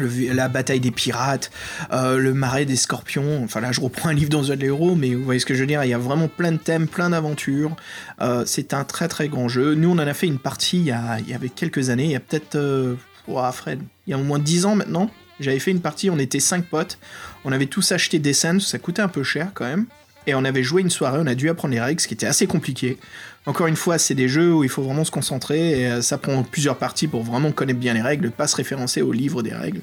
la 0.00 0.48
bataille 0.48 0.80
des 0.80 0.90
pirates, 0.90 1.50
euh, 1.92 2.18
le 2.18 2.34
marais 2.34 2.64
des 2.64 2.76
scorpions. 2.76 3.42
Enfin 3.44 3.60
là, 3.60 3.72
je 3.72 3.80
reprends 3.80 4.08
un 4.08 4.14
livre 4.14 4.30
dans 4.30 4.42
The 4.42 4.62
Hero, 4.62 4.94
mais 4.94 5.14
vous 5.14 5.24
voyez 5.24 5.40
ce 5.40 5.46
que 5.46 5.54
je 5.54 5.60
veux 5.60 5.66
dire. 5.66 5.82
Il 5.84 5.90
y 5.90 5.94
a 5.94 5.98
vraiment 5.98 6.28
plein 6.28 6.52
de 6.52 6.58
thèmes, 6.58 6.88
plein 6.88 7.10
d'aventures. 7.10 7.76
Euh, 8.20 8.44
c'est 8.46 8.74
un 8.74 8.84
très 8.84 9.08
très 9.08 9.28
grand 9.28 9.48
jeu. 9.48 9.74
Nous, 9.74 9.90
on 9.90 9.94
en 9.94 9.98
a 9.98 10.14
fait 10.14 10.26
une 10.26 10.38
partie 10.38 10.78
il 10.78 10.84
y, 10.84 10.90
a, 10.90 11.18
avait 11.34 11.48
quelques 11.48 11.90
années. 11.90 12.04
Il 12.04 12.10
y 12.10 12.16
a 12.16 12.20
peut-être, 12.20 12.56
euh, 12.56 12.94
Fred, 13.52 13.80
il 14.06 14.10
y 14.10 14.14
a 14.14 14.18
au 14.18 14.22
moins 14.22 14.38
10 14.38 14.66
ans 14.66 14.76
maintenant. 14.76 15.10
J'avais 15.40 15.58
fait 15.58 15.70
une 15.70 15.80
partie. 15.80 16.10
On 16.10 16.18
était 16.18 16.40
cinq 16.40 16.66
potes. 16.66 16.98
On 17.44 17.52
avait 17.52 17.66
tous 17.66 17.92
acheté 17.92 18.18
des 18.18 18.32
scènes. 18.32 18.60
Ça 18.60 18.78
coûtait 18.78 19.02
un 19.02 19.08
peu 19.08 19.22
cher 19.22 19.50
quand 19.54 19.66
même. 19.66 19.86
Et 20.26 20.34
on 20.34 20.44
avait 20.44 20.62
joué 20.62 20.82
une 20.82 20.90
soirée. 20.90 21.18
On 21.20 21.26
a 21.26 21.34
dû 21.34 21.48
apprendre 21.48 21.74
les 21.74 21.80
règles, 21.80 22.00
ce 22.00 22.08
qui 22.08 22.14
était 22.14 22.26
assez 22.26 22.46
compliqué. 22.46 22.98
Encore 23.46 23.68
une 23.68 23.76
fois, 23.76 23.96
c'est 23.98 24.14
des 24.14 24.28
jeux 24.28 24.52
où 24.52 24.64
il 24.64 24.70
faut 24.70 24.82
vraiment 24.82 25.04
se 25.04 25.12
concentrer 25.12 25.80
et 25.80 25.86
euh, 25.86 26.02
ça 26.02 26.18
prend 26.18 26.42
plusieurs 26.42 26.76
parties 26.76 27.06
pour 27.06 27.22
vraiment 27.22 27.52
connaître 27.52 27.78
bien 27.78 27.94
les 27.94 28.02
règles, 28.02 28.32
pas 28.32 28.48
se 28.48 28.56
référencer 28.56 29.02
au 29.02 29.12
livre 29.12 29.42
des 29.42 29.54
règles. 29.54 29.82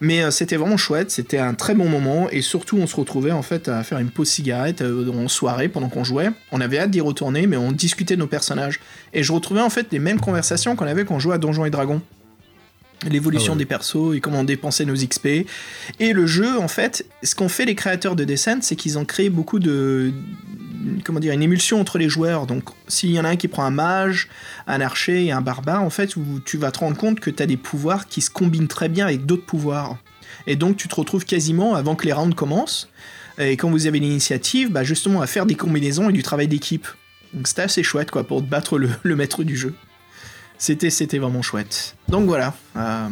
Mais 0.00 0.22
euh, 0.22 0.30
c'était 0.30 0.56
vraiment 0.56 0.78
chouette, 0.78 1.10
c'était 1.10 1.38
un 1.38 1.52
très 1.54 1.74
bon 1.74 1.88
moment 1.88 2.28
et 2.30 2.40
surtout 2.40 2.78
on 2.78 2.86
se 2.86 2.96
retrouvait 2.96 3.32
en 3.32 3.42
fait 3.42 3.68
à 3.68 3.82
faire 3.82 3.98
une 3.98 4.10
pause 4.10 4.28
cigarette 4.28 4.80
euh, 4.80 5.12
en 5.12 5.28
soirée 5.28 5.68
pendant 5.68 5.88
qu'on 5.90 6.04
jouait. 6.04 6.30
On 6.52 6.60
avait 6.60 6.78
hâte 6.78 6.90
d'y 6.90 7.02
retourner 7.02 7.46
mais 7.46 7.58
on 7.58 7.70
discutait 7.70 8.16
de 8.16 8.20
nos 8.20 8.26
personnages 8.26 8.80
et 9.12 9.22
je 9.22 9.32
retrouvais 9.32 9.60
en 9.60 9.70
fait 9.70 9.88
les 9.92 9.98
mêmes 9.98 10.20
conversations 10.20 10.74
qu'on 10.74 10.86
avait 10.86 11.04
quand 11.04 11.16
on 11.16 11.20
jouait 11.20 11.34
à 11.34 11.38
Donjons 11.38 11.66
et 11.66 11.70
Dragons. 11.70 12.00
L'évolution 13.06 13.52
Ah 13.52 13.56
ouais. 13.56 13.58
des 13.58 13.66
persos 13.66 14.14
et 14.14 14.20
comment 14.20 14.40
on 14.40 14.44
dépensait 14.44 14.86
nos 14.86 14.94
XP. 14.94 15.46
Et 16.00 16.12
le 16.14 16.26
jeu, 16.26 16.58
en 16.58 16.66
fait, 16.66 17.04
ce 17.22 17.34
qu'ont 17.34 17.48
fait 17.48 17.66
les 17.66 17.74
créateurs 17.74 18.16
de 18.16 18.24
Descent, 18.24 18.62
c'est 18.62 18.74
qu'ils 18.74 18.98
ont 18.98 19.04
créé 19.04 19.28
beaucoup 19.28 19.58
de. 19.58 20.12
Comment 21.04 21.20
dire, 21.20 21.32
une 21.32 21.42
émulsion 21.42 21.80
entre 21.80 21.98
les 21.98 22.08
joueurs. 22.08 22.46
Donc, 22.46 22.64
s'il 22.88 23.10
y 23.10 23.20
en 23.20 23.24
a 23.24 23.30
un 23.30 23.36
qui 23.36 23.48
prend 23.48 23.64
un 23.64 23.70
mage, 23.70 24.28
un 24.66 24.80
archer 24.80 25.24
et 25.24 25.32
un 25.32 25.40
barbare, 25.40 25.82
en 25.82 25.90
fait, 25.90 26.14
tu 26.44 26.56
vas 26.56 26.70
te 26.70 26.78
rendre 26.78 26.96
compte 26.96 27.20
que 27.20 27.30
tu 27.30 27.42
as 27.42 27.46
des 27.46 27.56
pouvoirs 27.56 28.06
qui 28.06 28.20
se 28.20 28.30
combinent 28.30 28.68
très 28.68 28.88
bien 28.88 29.06
avec 29.06 29.26
d'autres 29.26 29.46
pouvoirs. 29.46 29.96
Et 30.46 30.56
donc, 30.56 30.76
tu 30.76 30.88
te 30.88 30.94
retrouves 30.94 31.24
quasiment 31.24 31.74
avant 31.74 31.94
que 31.94 32.06
les 32.06 32.12
rounds 32.12 32.34
commencent. 32.34 32.88
Et 33.38 33.56
quand 33.56 33.70
vous 33.70 33.86
avez 33.86 33.98
l'initiative, 33.98 34.70
bah, 34.70 34.84
justement, 34.84 35.20
à 35.22 35.26
faire 35.26 35.46
des 35.46 35.54
combinaisons 35.54 36.10
et 36.10 36.12
du 36.12 36.22
travail 36.22 36.48
d'équipe. 36.48 36.86
Donc, 37.34 37.48
c'était 37.48 37.62
assez 37.62 37.82
chouette, 37.82 38.10
quoi, 38.10 38.24
pour 38.24 38.42
battre 38.42 38.78
le, 38.78 39.16
maître 39.16 39.44
du 39.44 39.56
jeu. 39.56 39.74
C'était, 40.58 40.90
c'était 40.90 41.18
vraiment 41.18 41.42
chouette. 41.42 41.96
Donc 42.08 42.26
voilà. 42.26 42.54
euh, 42.76 43.08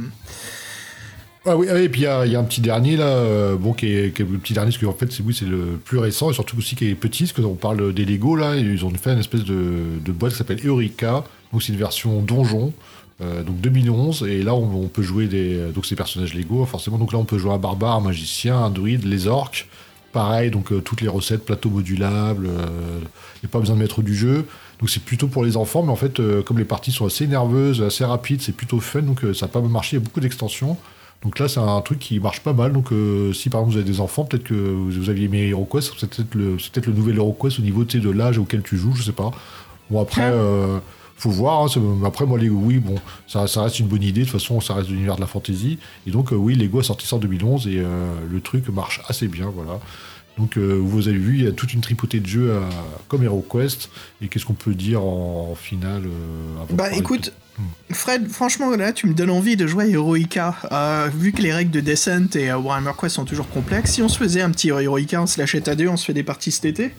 Ah 1.47 1.57
oui, 1.57 1.67
ah 1.71 1.75
oui, 1.75 1.83
et 1.83 1.89
puis 1.91 2.03
il 2.03 2.05
y, 2.33 2.37
a 2.37 2.39
un 2.39 2.45
petit 2.45 2.63
dernier 2.63 2.97
là, 2.97 3.07
euh, 3.07 3.57
bon, 3.57 3.75
qui 3.75 3.87
est, 3.87 4.19
le 4.19 4.39
petit 4.39 4.55
dernier, 4.55 4.71
parce 4.71 4.83
qu'en 4.83 4.95
fait, 4.95 5.13
c'est 5.13 5.45
le 5.45 5.79
plus 5.85 5.99
récent, 5.99 6.31
et 6.31 6.35
surtout 6.35 6.57
aussi 6.57 6.75
qui 6.75 6.89
est 6.89 6.95
petit, 6.95 7.25
parce 7.25 7.33
qu'on 7.33 7.55
parle 7.55 7.93
des 7.93 8.07
Lego 8.07 8.35
là, 8.35 8.57
ils 8.57 8.83
ont 8.85 8.91
fait 8.91 9.13
une 9.13 9.19
espèce 9.19 9.45
de, 9.45 10.13
boîte 10.13 10.33
qui 10.33 10.39
s'appelle 10.39 10.61
Eureka, 10.65 11.25
donc 11.53 11.63
c'est 11.63 11.73
une 11.73 11.79
version 11.79 12.23
donjon, 12.23 12.73
euh, 13.21 13.43
donc 13.43 13.61
2011, 13.61 14.23
et 14.23 14.43
là 14.43 14.55
on, 14.55 14.89
peut 14.89 15.03
jouer 15.03 15.27
des, 15.27 15.71
donc 15.75 15.85
ces 15.85 15.97
personnages 15.97 16.33
Lego, 16.33 16.65
forcément, 16.65 16.97
donc 16.97 17.13
là 17.13 17.19
on 17.19 17.25
peut 17.25 17.39
jouer 17.39 17.53
un 17.53 17.59
barbare, 17.59 17.97
un 17.97 18.01
magicien, 18.01 18.57
un 18.57 18.71
druide, 18.71 19.05
les 19.05 19.27
orques, 19.27 19.69
pareil, 20.13 20.51
donc 20.51 20.73
euh, 20.73 20.81
toutes 20.81 21.03
les 21.03 21.09
recettes, 21.09 21.45
plateau 21.45 21.69
modulable, 21.69 22.47
il 22.47 23.41
n'y 23.43 23.47
a 23.47 23.49
pas 23.49 23.59
besoin 23.59 23.77
de 23.77 23.81
mettre 23.81 24.01
du 24.01 24.15
jeu. 24.15 24.47
Donc 24.81 24.91
c'est 24.91 25.03
plutôt 25.03 25.29
pour 25.29 25.45
les 25.45 25.57
enfants, 25.57 25.83
mais 25.83 25.93
en 25.93 25.97
fait, 25.97 26.21
euh, 26.21 26.43
comme 26.43 26.59
les 26.59 26.65
parties 26.65 26.93
sont 26.93 27.07
assez 27.07 27.27
nerveuses, 27.27 27.83
assez 27.83 28.05
rapides, 28.05 28.43
c'est 28.43 28.55
plutôt 28.55 28.81
fun, 28.81 29.03
donc 29.03 29.25
euh, 29.25 29.33
ça 29.33 29.47
n'a 29.47 29.53
pas 29.53 29.61
marché, 29.61 29.97
il 29.97 30.01
y 30.01 30.03
a 30.03 30.05
beaucoup 30.05 30.21
d'extensions. 30.21 30.77
Donc 31.25 31.39
là, 31.39 31.49
c'est 31.49 31.61
un 31.61 31.81
truc 31.81 31.99
qui 31.99 32.21
marche 32.21 32.41
pas 32.41 32.53
mal. 32.53 32.73
Donc 32.73 32.93
euh, 32.93 33.33
si 33.33 33.49
par 33.51 33.61
exemple 33.63 33.73
vous 33.75 33.81
avez 33.83 33.91
des 33.91 34.01
enfants, 34.01 34.25
peut-être 34.25 34.45
que 34.45 34.55
vous, 34.55 34.91
vous 34.91 35.09
aviez 35.11 35.25
aimé 35.25 35.49
HeroQuest, 35.49 35.95
c'est 35.99 36.09
peut-être 36.11 36.35
le, 36.35 36.59
c'est 36.59 36.71
peut-être 36.73 36.87
le 36.87 36.93
nouvel 36.93 37.17
HeroQuest 37.17 37.59
au 37.59 37.63
niveau 37.63 37.85
de 37.85 38.11
l'âge 38.11 38.39
auquel 38.39 38.63
tu 38.63 38.77
joues, 38.77 38.95
je 38.95 39.03
sais 39.03 39.13
pas. 39.13 39.31
Bon 39.91 40.01
après, 40.03 40.23
euh, 40.31 40.79
faut 41.17 41.31
voir. 41.31 41.63
hein, 41.65 41.69
après 42.05 42.27
moi, 42.27 42.39
Lego, 42.39 42.57
oui, 42.63 42.79
bon, 42.79 42.97
ça, 43.27 43.47
ça 43.47 43.63
reste 43.63 43.79
une 43.81 43.87
bonne 43.87 44.03
idée. 44.03 44.21
De 44.21 44.25
toute 44.27 44.33
façon, 44.41 44.61
ça 44.61 44.75
reste 44.75 44.91
l'univers 44.91 45.17
de 45.17 45.21
la 45.23 45.27
fantasy. 45.27 45.79
Et 46.07 46.11
donc 46.11 46.33
euh, 46.33 46.37
oui, 46.37 46.55
Lego 46.57 46.81
a 46.81 46.83
sorti 46.83 47.07
ça 47.07 47.17
en 47.17 47.19
2011 47.21 47.69
et 47.69 47.79
euh, 47.79 48.15
le 48.31 48.41
truc 48.41 48.69
marche 48.69 49.01
assez 49.09 49.27
bien, 49.29 49.51
voilà. 49.55 49.81
Donc 50.37 50.59
euh, 50.59 50.75
vous 50.75 51.07
avez 51.07 51.17
vu, 51.17 51.39
il 51.39 51.45
y 51.45 51.47
a 51.47 51.53
toute 51.53 51.73
une 51.75 51.81
tripotée 51.81 52.19
de 52.21 52.27
jeux 52.27 52.53
à- 52.55 52.69
comme 53.09 53.23
HeroQuest. 53.23 53.89
Et 54.21 54.29
qu'est-ce 54.29 54.45
qu'on 54.45 54.55
peut 54.55 54.75
dire 54.75 55.03
en, 55.03 55.51
en 55.53 55.55
finale 55.55 56.03
euh, 56.07 56.75
Bah 56.75 56.93
écoute. 56.93 57.33
Fred, 57.93 58.29
franchement 58.29 58.71
là 58.71 58.93
tu 58.93 59.07
me 59.07 59.15
donnes 59.15 59.31
envie 59.31 59.57
de 59.57 59.67
jouer 59.67 59.85
à 59.85 59.89
Heroica. 59.89 60.57
Euh, 60.73 61.09
vu 61.17 61.33
que 61.33 61.41
les 61.43 61.53
règles 61.53 61.71
de 61.71 61.81
Descent 61.81 62.35
et 62.35 62.51
euh, 62.51 62.59
Warhammer 62.59 62.93
Quest 63.01 63.15
sont 63.17 63.25
toujours 63.25 63.49
complexes, 63.49 63.93
si 63.93 64.03
on 64.03 64.09
se 64.09 64.19
faisait 64.19 64.41
un 64.43 64.51
petit 64.51 64.71
Heroica, 64.71 65.23
on 65.23 65.27
se 65.27 65.39
l'achète 65.39 65.69
à 65.69 65.75
deux, 65.75 65.87
on 65.89 65.97
se 65.97 66.05
fait 66.07 66.15
des 66.15 66.23
parties 66.25 66.51
cet 66.51 66.65
été 66.65 66.93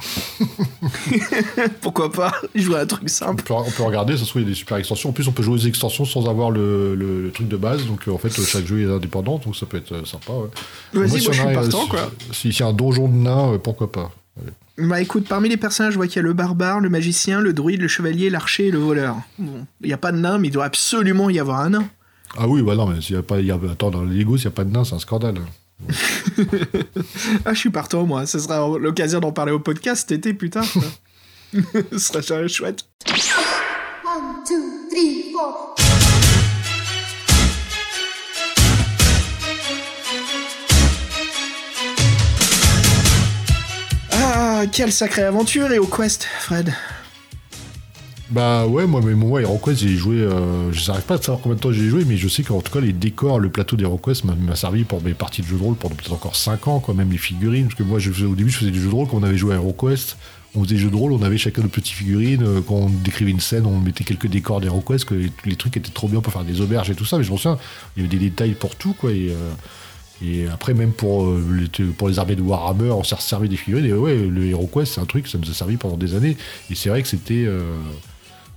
Pourquoi 1.80 2.10
pas 2.10 2.32
Jouer 2.54 2.76
à 2.76 2.80
un 2.80 2.86
truc 2.86 3.02
On 3.04 3.08
simple. 3.08 3.42
peut, 3.42 3.52
on 3.54 3.70
peut 3.70 3.82
regarder, 3.82 4.16
ça 4.16 4.24
se 4.24 4.30
trouve, 4.30 4.42
il 4.42 4.44
y 4.46 4.48
a 4.48 4.50
des 4.50 4.56
super 4.56 4.76
extensions. 4.78 5.10
En 5.10 5.12
plus, 5.12 5.28
on 5.28 5.32
peut 5.32 5.42
jouer 5.42 5.54
aux 5.54 5.66
extensions 5.66 6.04
sans 6.04 6.28
avoir 6.28 6.50
le, 6.50 6.94
le- 6.94 7.22
le 7.24 7.30
truc 7.32 7.48
de 7.48 7.56
base. 7.56 7.84
Donc, 7.86 8.08
euh, 8.08 8.12
en 8.12 8.18
fait, 8.18 8.30
chaque 8.30 8.66
jeu 8.66 8.88
est 8.88 8.92
indépendant, 8.92 9.38
donc 9.38 9.56
ça 9.56 9.66
peut 9.66 9.76
être 9.76 10.06
sympa. 10.06 10.32
Ouais. 10.32 10.48
Vas-y, 10.94 11.08
moi, 11.10 11.18
si 11.18 11.24
je 11.26 11.32
suis 11.32 11.42
partant, 11.54 11.82
si- 11.82 11.88
quoi. 11.88 12.10
Si 12.32 12.48
y 12.48 12.62
a 12.62 12.66
un 12.66 12.72
donjon 12.72 13.08
de 13.08 13.14
nains, 13.14 13.58
pourquoi 13.62 13.90
pas 13.92 14.10
Bah 14.82 15.00
écoute, 15.00 15.26
parmi 15.28 15.48
les 15.48 15.56
personnages, 15.56 15.92
je 15.92 15.98
vois 15.98 16.06
qu'il 16.06 16.16
y 16.16 16.18
a 16.20 16.22
le 16.22 16.32
barbare, 16.32 16.80
le 16.80 16.88
magicien, 16.88 17.40
le 17.40 17.52
druide, 17.52 17.80
le 17.80 17.88
chevalier, 17.88 18.30
l'archer 18.30 18.68
et 18.68 18.70
le 18.70 18.78
voleur. 18.78 19.16
Bon, 19.38 19.66
il 19.80 19.88
n'y 19.88 19.92
a 19.92 19.98
pas 19.98 20.12
de 20.12 20.18
nain, 20.18 20.38
mais 20.38 20.48
il 20.48 20.50
doit 20.50 20.64
absolument 20.64 21.28
y 21.30 21.38
avoir 21.38 21.60
un 21.60 21.70
nain. 21.70 21.84
Ah 22.38 22.46
oui, 22.46 22.62
bah 22.62 22.76
non, 22.76 22.86
mais 22.86 23.00
s'il 23.00 23.16
y 23.16 23.18
a 23.18 23.22
pas, 23.22 23.40
il 23.40 23.46
y 23.46 23.50
a, 23.50 23.58
attends, 23.70 23.90
dans 23.90 24.04
les 24.04 24.18
Lego, 24.18 24.36
s'il 24.36 24.46
n'y 24.46 24.52
a 24.52 24.56
pas 24.56 24.64
de 24.64 24.70
nains, 24.70 24.84
c'est 24.84 24.94
un 24.94 24.98
scandale. 24.98 25.36
Ah, 27.44 27.54
je 27.54 27.58
suis 27.58 27.70
partant, 27.70 28.04
moi. 28.04 28.26
Ce 28.26 28.38
sera 28.38 28.78
l'occasion 28.78 29.20
d'en 29.20 29.32
parler 29.32 29.52
au 29.52 29.60
podcast 29.60 30.08
cet 30.08 30.18
été, 30.18 30.34
putain. 30.34 30.62
Ce 31.92 32.20
sera 32.20 32.46
chouette. 32.48 32.84
One, 34.04 34.44
two, 34.46 34.88
three, 34.90 35.32
four. 35.32 35.79
Quelle 44.66 44.92
sacrée 44.92 45.22
aventure 45.22 45.70
et 45.72 45.78
au 45.78 45.86
quest, 45.86 46.24
Fred. 46.24 46.72
Bah 48.30 48.64
ouais, 48.66 48.86
moi, 48.86 49.00
mais 49.04 49.14
moi, 49.14 49.42
HeroQuest, 49.42 49.80
j'ai 49.80 49.96
joué. 49.96 50.18
Euh, 50.18 50.70
je 50.72 50.86
n'arrive 50.86 51.04
pas 51.04 51.14
à 51.14 51.18
savoir 51.18 51.40
combien 51.40 51.56
de 51.56 51.60
temps 51.60 51.72
j'ai 51.72 51.88
joué, 51.88 52.04
mais 52.06 52.16
je 52.16 52.28
sais 52.28 52.44
qu'en 52.44 52.60
tout 52.60 52.72
cas, 52.72 52.78
les 52.80 52.92
décors, 52.92 53.40
le 53.40 53.48
plateau 53.48 53.74
d'HeroQuest 53.74 54.24
m'a 54.24 54.54
servi 54.54 54.84
pour 54.84 55.02
mes 55.02 55.14
parties 55.14 55.42
de 55.42 55.48
jeux 55.48 55.56
de 55.56 55.62
rôle 55.62 55.74
pendant 55.74 55.96
peut-être 55.96 56.12
encore 56.12 56.36
5 56.36 56.68
ans, 56.68 56.78
quoi, 56.78 56.94
même 56.94 57.10
les 57.10 57.18
figurines. 57.18 57.64
Parce 57.64 57.74
que 57.74 57.82
moi, 57.82 57.98
je 57.98 58.24
au 58.24 58.36
début, 58.36 58.50
je 58.50 58.58
faisais 58.58 58.70
des 58.70 58.78
jeux 58.78 58.88
de 58.88 58.94
rôle 58.94 59.08
quand 59.08 59.16
on 59.16 59.24
avait 59.24 59.36
joué 59.36 59.54
à 59.54 59.56
HeroQuest. 59.56 60.16
On 60.54 60.62
faisait 60.62 60.76
des 60.76 60.80
jeux 60.80 60.90
de 60.90 60.96
rôle, 60.96 61.12
on 61.12 61.22
avait 61.22 61.38
chacun 61.38 61.62
nos 61.62 61.68
petites 61.68 61.94
figurines. 61.94 62.44
euh, 62.44 62.60
Quand 62.66 62.74
on 62.74 62.88
décrivait 62.88 63.32
une 63.32 63.40
scène, 63.40 63.66
on 63.66 63.80
mettait 63.80 64.04
quelques 64.04 64.28
décors 64.28 64.60
d'HeroQuest, 64.60 65.04
que 65.06 65.14
les, 65.44 65.56
trucs 65.56 65.76
étaient 65.76 65.90
trop 65.90 66.06
bien 66.06 66.20
pour 66.20 66.32
faire 66.32 66.44
des 66.44 66.60
auberges 66.60 66.90
et 66.90 66.94
tout 66.94 67.04
ça. 67.04 67.18
Mais 67.18 67.24
je 67.24 67.32
me 67.32 67.36
souviens, 67.36 67.58
il 67.96 68.02
y 68.02 68.06
avait 68.06 68.16
des 68.16 68.30
détails 68.30 68.52
pour 68.52 68.76
tout, 68.76 68.92
quoi. 68.92 69.10
Euh, 69.10 69.34
et 70.22 70.46
après, 70.48 70.74
même 70.74 70.92
pour, 70.92 71.24
euh, 71.24 71.42
les, 71.78 71.84
pour 71.86 72.08
les 72.08 72.18
armées 72.18 72.36
de 72.36 72.42
Warhammer, 72.42 72.90
on 72.90 73.02
s'est 73.02 73.16
servi 73.18 73.48
des 73.48 73.56
figurines. 73.56 73.86
Et 73.86 73.92
ouais, 73.92 74.16
le 74.16 74.46
HeroQuest, 74.46 74.94
c'est 74.94 75.00
un 75.00 75.06
truc, 75.06 75.26
ça 75.26 75.38
nous 75.38 75.50
a 75.50 75.54
servi 75.54 75.76
pendant 75.76 75.96
des 75.96 76.14
années. 76.14 76.36
Et 76.70 76.74
c'est 76.74 76.90
vrai 76.90 77.02
que 77.02 77.08
c'était. 77.08 77.44
euh, 77.46 77.74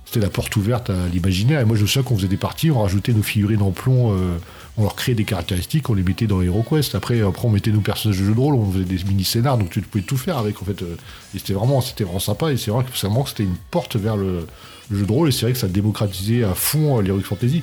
c'était 0.06 0.20
la 0.20 0.30
porte 0.30 0.54
ouverte 0.56 0.90
à 0.90 1.08
l'imaginaire. 1.12 1.60
Et 1.60 1.64
moi, 1.64 1.76
je 1.76 1.86
souviens 1.86 2.02
qu'on 2.02 2.14
faisait 2.16 2.28
des 2.28 2.36
parties, 2.36 2.70
on 2.70 2.82
rajoutait 2.82 3.12
nos 3.12 3.22
figurines 3.22 3.62
en 3.62 3.70
plomb, 3.70 4.12
euh, 4.12 4.36
on 4.76 4.82
leur 4.82 4.94
créait 4.94 5.14
des 5.14 5.24
caractéristiques, 5.24 5.88
on 5.88 5.94
les 5.94 6.02
mettait 6.02 6.26
dans 6.26 6.42
HeroQuest. 6.42 6.94
Après, 6.94 7.22
après, 7.22 7.48
on 7.48 7.50
mettait 7.50 7.72
nos 7.72 7.80
personnages 7.80 8.20
de 8.20 8.24
jeu 8.26 8.34
de 8.34 8.38
rôle, 8.38 8.54
on 8.54 8.70
faisait 8.70 8.84
des 8.84 9.02
mini-scénars, 9.02 9.56
donc 9.56 9.70
tu 9.70 9.80
pouvais 9.80 10.04
tout 10.04 10.18
faire 10.18 10.36
avec, 10.36 10.60
en 10.60 10.66
fait. 10.66 10.82
et 10.82 11.38
c'était 11.38 11.54
vraiment, 11.54 11.80
c'était 11.80 12.04
vraiment 12.04 12.20
sympa. 12.20 12.52
Et 12.52 12.58
c'est 12.58 12.70
vrai 12.70 12.84
que 12.84 12.96
c'était 12.96 13.44
une 13.44 13.56
porte 13.70 13.96
vers 13.96 14.16
le, 14.16 14.46
le 14.90 14.98
jeu 14.98 15.06
de 15.06 15.12
rôle. 15.12 15.28
Et 15.28 15.32
c'est 15.32 15.42
vrai 15.42 15.52
que 15.52 15.58
ça 15.58 15.68
démocratisait 15.68 16.44
à 16.44 16.54
fond 16.54 16.98
euh, 16.98 17.02
l'Heroic 17.02 17.24
Fantasy. 17.24 17.62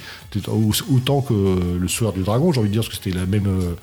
Autant 0.89 1.21
que 1.21 1.33
le 1.79 1.87
Soir 1.87 2.13
du 2.13 2.21
Dragon, 2.21 2.51
j'ai 2.51 2.59
envie 2.59 2.69
de 2.69 2.73
dire, 2.73 2.83
parce 2.83 2.97
que 2.97 3.03
c'était 3.03 3.17
euh, 3.17 3.73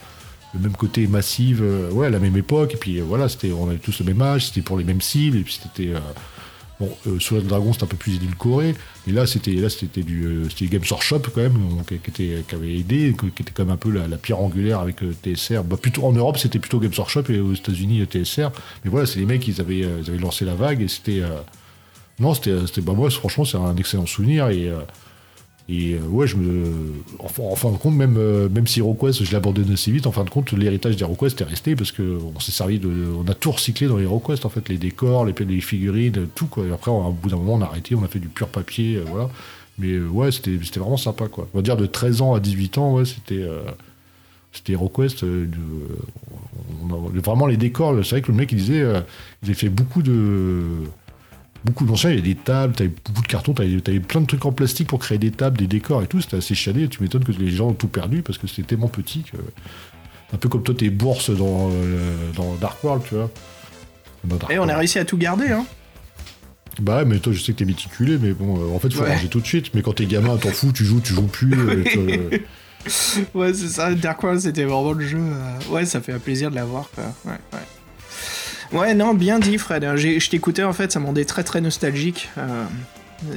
le 0.54 0.60
même 0.60 0.76
côté 0.76 1.06
massif, 1.06 1.58
euh, 1.60 1.90
ouais, 1.90 2.10
la 2.10 2.18
même 2.18 2.36
époque, 2.36 2.74
et 2.74 2.76
puis 2.76 2.98
euh, 2.98 3.04
voilà, 3.06 3.28
c'était, 3.28 3.52
on 3.52 3.68
avait 3.68 3.78
tous 3.78 4.00
le 4.00 4.06
même 4.06 4.22
âge, 4.22 4.46
c'était 4.46 4.62
pour 4.62 4.78
les 4.78 4.84
mêmes 4.84 5.00
cibles, 5.00 5.36
et 5.36 5.42
puis 5.42 5.58
c'était, 5.62 5.90
euh, 5.90 5.98
Bon, 6.80 6.88
euh, 7.08 7.18
le 7.32 7.40
dragon, 7.40 7.72
c'était 7.72 7.84
un 7.84 7.88
peu 7.88 7.96
plus 7.96 8.14
édulcoré, 8.14 8.74
mais 9.06 9.12
là, 9.12 9.26
c'était 9.26 9.50
là, 9.52 9.68
c'était 9.68 10.02
du, 10.02 10.24
euh, 10.24 10.48
c'était 10.48 10.66
Games 10.66 10.84
Workshop 10.88 11.22
quand 11.34 11.40
même, 11.40 11.58
qui, 11.88 11.94
était, 11.94 12.44
qui 12.48 12.54
avait 12.54 12.78
aidé, 12.78 13.16
qui 13.18 13.42
était 13.42 13.50
quand 13.52 13.64
même 13.64 13.74
un 13.74 13.76
peu 13.76 13.90
la, 13.90 14.16
pierre 14.16 14.38
angulaire 14.38 14.78
avec 14.78 15.02
euh, 15.02 15.12
TSR. 15.24 15.64
Bah, 15.64 15.76
plutôt 15.76 16.04
en 16.04 16.12
Europe, 16.12 16.38
c'était 16.38 16.60
plutôt 16.60 16.78
Games 16.78 16.92
Workshop 16.96 17.24
et 17.30 17.40
aux 17.40 17.52
États-Unis 17.52 18.02
euh, 18.02 18.06
TSR. 18.06 18.52
Mais 18.84 18.90
voilà, 18.90 19.06
c'est 19.06 19.18
les 19.18 19.26
mecs, 19.26 19.46
ils 19.48 19.60
avaient, 19.60 19.82
euh, 19.82 20.02
ils 20.04 20.10
avaient 20.10 20.20
lancé 20.20 20.44
la 20.44 20.54
vague 20.54 20.80
et 20.80 20.86
c'était, 20.86 21.20
euh, 21.20 21.40
non, 22.20 22.34
c'était, 22.34 22.80
bah 22.82 22.92
moi, 22.94 23.10
franchement, 23.10 23.44
c'est 23.44 23.56
un 23.58 23.76
excellent 23.76 24.06
souvenir 24.06 24.48
et. 24.48 24.68
euh, 24.68 24.80
et 25.70 25.94
euh, 25.96 26.00
ouais, 26.08 26.26
je 26.26 26.36
me. 26.36 26.64
En, 27.18 27.28
fin- 27.28 27.70
de 27.70 27.76
compte, 27.76 27.94
même, 27.94 28.16
euh, 28.16 28.48
même 28.48 28.66
si 28.66 28.80
HeroQuest, 28.80 29.22
je 29.24 29.30
l'ai 29.30 29.36
abandonné 29.36 29.74
assez 29.74 29.90
vite, 29.92 30.06
en 30.06 30.12
fin 30.12 30.24
de 30.24 30.30
compte, 30.30 30.52
l'héritage 30.52 30.96
d'HeroQuest 30.96 31.42
est 31.42 31.44
resté 31.44 31.76
parce 31.76 31.92
qu'on 31.92 32.40
s'est 32.40 32.52
servi 32.52 32.78
de. 32.78 32.88
On 33.22 33.28
a 33.30 33.34
tout 33.34 33.50
recyclé 33.52 33.86
dans 33.86 33.98
HeroQuest, 33.98 34.46
en 34.46 34.48
fait, 34.48 34.68
les 34.70 34.78
décors, 34.78 35.26
les, 35.26 35.34
les 35.46 35.60
figurines, 35.60 36.26
tout, 36.34 36.46
quoi. 36.46 36.64
Et 36.66 36.72
après, 36.72 36.90
au 36.90 37.12
bout 37.12 37.28
d'un 37.28 37.36
moment, 37.36 37.54
on 37.54 37.60
a 37.62 37.66
arrêté, 37.66 37.94
on 37.94 38.02
a 38.02 38.08
fait 38.08 38.18
du 38.18 38.28
pur 38.28 38.48
papier, 38.48 38.98
voilà. 39.10 39.28
Mais 39.78 39.98
ouais, 40.00 40.32
c'était 40.32 40.56
vraiment 40.80 40.96
sympa, 40.96 41.28
quoi. 41.28 41.46
On 41.52 41.58
va 41.58 41.62
dire 41.62 41.76
de 41.76 41.84
13 41.86 42.22
ans 42.22 42.34
à 42.34 42.40
18 42.40 42.78
ans, 42.78 42.94
ouais, 42.94 43.04
c'était. 43.04 43.42
euh, 43.42 43.60
c'était 44.52 44.72
HeroQuest. 44.72 45.24
euh, 45.24 45.46
vraiment 47.24 47.46
les 47.46 47.56
décors, 47.56 47.94
c'est 48.04 48.10
vrai 48.10 48.22
que 48.22 48.28
le 48.32 48.36
mec, 48.38 48.52
il 48.52 48.58
disait. 48.58 48.84
il 49.42 49.50
a 49.50 49.54
fait 49.54 49.68
beaucoup 49.68 50.02
de 50.02 50.64
beaucoup 51.68 51.84
d'anciens, 51.86 52.10
il 52.10 52.16
y 52.16 52.18
a 52.18 52.22
des 52.22 52.34
tables, 52.34 52.74
t'avais 52.74 52.90
beaucoup 53.04 53.22
de 53.22 53.26
cartons, 53.26 53.52
t'avais, 53.54 53.80
t'avais 53.80 54.00
plein 54.00 54.20
de 54.20 54.26
trucs 54.26 54.44
en 54.44 54.52
plastique 54.52 54.88
pour 54.88 54.98
créer 54.98 55.18
des 55.18 55.30
tables, 55.30 55.56
des 55.58 55.66
décors 55.66 56.02
et 56.02 56.06
tout. 56.06 56.20
C'était 56.20 56.36
assez 56.38 56.54
chiadé. 56.54 56.88
Tu 56.88 57.02
m'étonnes 57.02 57.24
que 57.24 57.32
les 57.32 57.50
gens 57.50 57.68
ont 57.68 57.72
tout 57.74 57.88
perdu 57.88 58.22
parce 58.22 58.38
que 58.38 58.46
c'était 58.46 58.62
tellement 58.62 58.88
petit 58.88 59.22
que. 59.22 59.36
Un 60.32 60.36
peu 60.36 60.48
comme 60.48 60.62
toi, 60.62 60.74
tes 60.74 60.90
bourses 60.90 61.30
dans, 61.30 61.70
euh, 61.72 62.30
dans 62.36 62.54
Dark 62.56 62.82
World, 62.84 63.02
tu 63.08 63.14
vois. 63.14 63.30
Dark 64.24 64.52
Et 64.52 64.58
on 64.58 64.68
a 64.68 64.76
réussi 64.76 64.98
à 64.98 65.04
tout 65.04 65.16
garder, 65.16 65.48
hein. 65.48 65.64
Bah 66.80 66.98
ouais, 66.98 67.04
mais 67.06 67.18
toi, 67.18 67.32
je 67.32 67.40
sais 67.40 67.52
que 67.52 67.58
t'es 67.58 67.64
méticulé, 67.64 68.18
mais 68.18 68.32
bon, 68.32 68.56
euh, 68.58 68.74
en 68.74 68.78
fait, 68.78 68.92
faut 68.92 69.02
Ouais. 69.02 69.12
ranger 69.14 69.28
tout 69.28 69.40
de 69.40 69.46
suite. 69.46 69.72
Mais 69.74 69.82
quand 69.82 69.94
t'es 69.94 70.06
gamin, 70.06 70.36
t'en 70.36 70.50
fous, 70.50 70.70
tu 70.72 70.84
joues, 70.84 71.00
tu 71.00 71.14
joues 71.14 71.26
plus. 71.26 71.52
euh, 71.54 71.84
euh, 71.96 72.38
Ouais, 73.34 73.52
c'est 73.54 73.68
ça. 73.68 73.94
Dark 73.94 74.22
World, 74.22 74.40
c'était 74.40 74.64
vraiment 74.64 74.92
le 74.92 75.06
jeu. 75.06 75.18
euh, 75.18 75.58
Ouais, 75.70 75.84
ça 75.86 76.00
fait 76.00 76.12
un 76.12 76.18
plaisir 76.18 76.50
de 76.50 76.54
l'avoir, 76.56 76.88
quoi. 76.94 77.04
Ouais, 77.24 77.32
ouais. 77.52 77.58
Ouais, 78.72 78.94
non, 78.94 79.14
bien 79.14 79.38
dit, 79.38 79.56
Fred. 79.58 79.86
J'ai- 79.96 80.20
Je 80.20 80.30
t'écoutais, 80.30 80.62
en 80.64 80.72
fait, 80.72 80.92
ça 80.92 81.00
me 81.00 81.06
rendait 81.06 81.24
très, 81.24 81.44
très 81.44 81.60
nostalgique. 81.60 82.28
euh, 82.38 82.64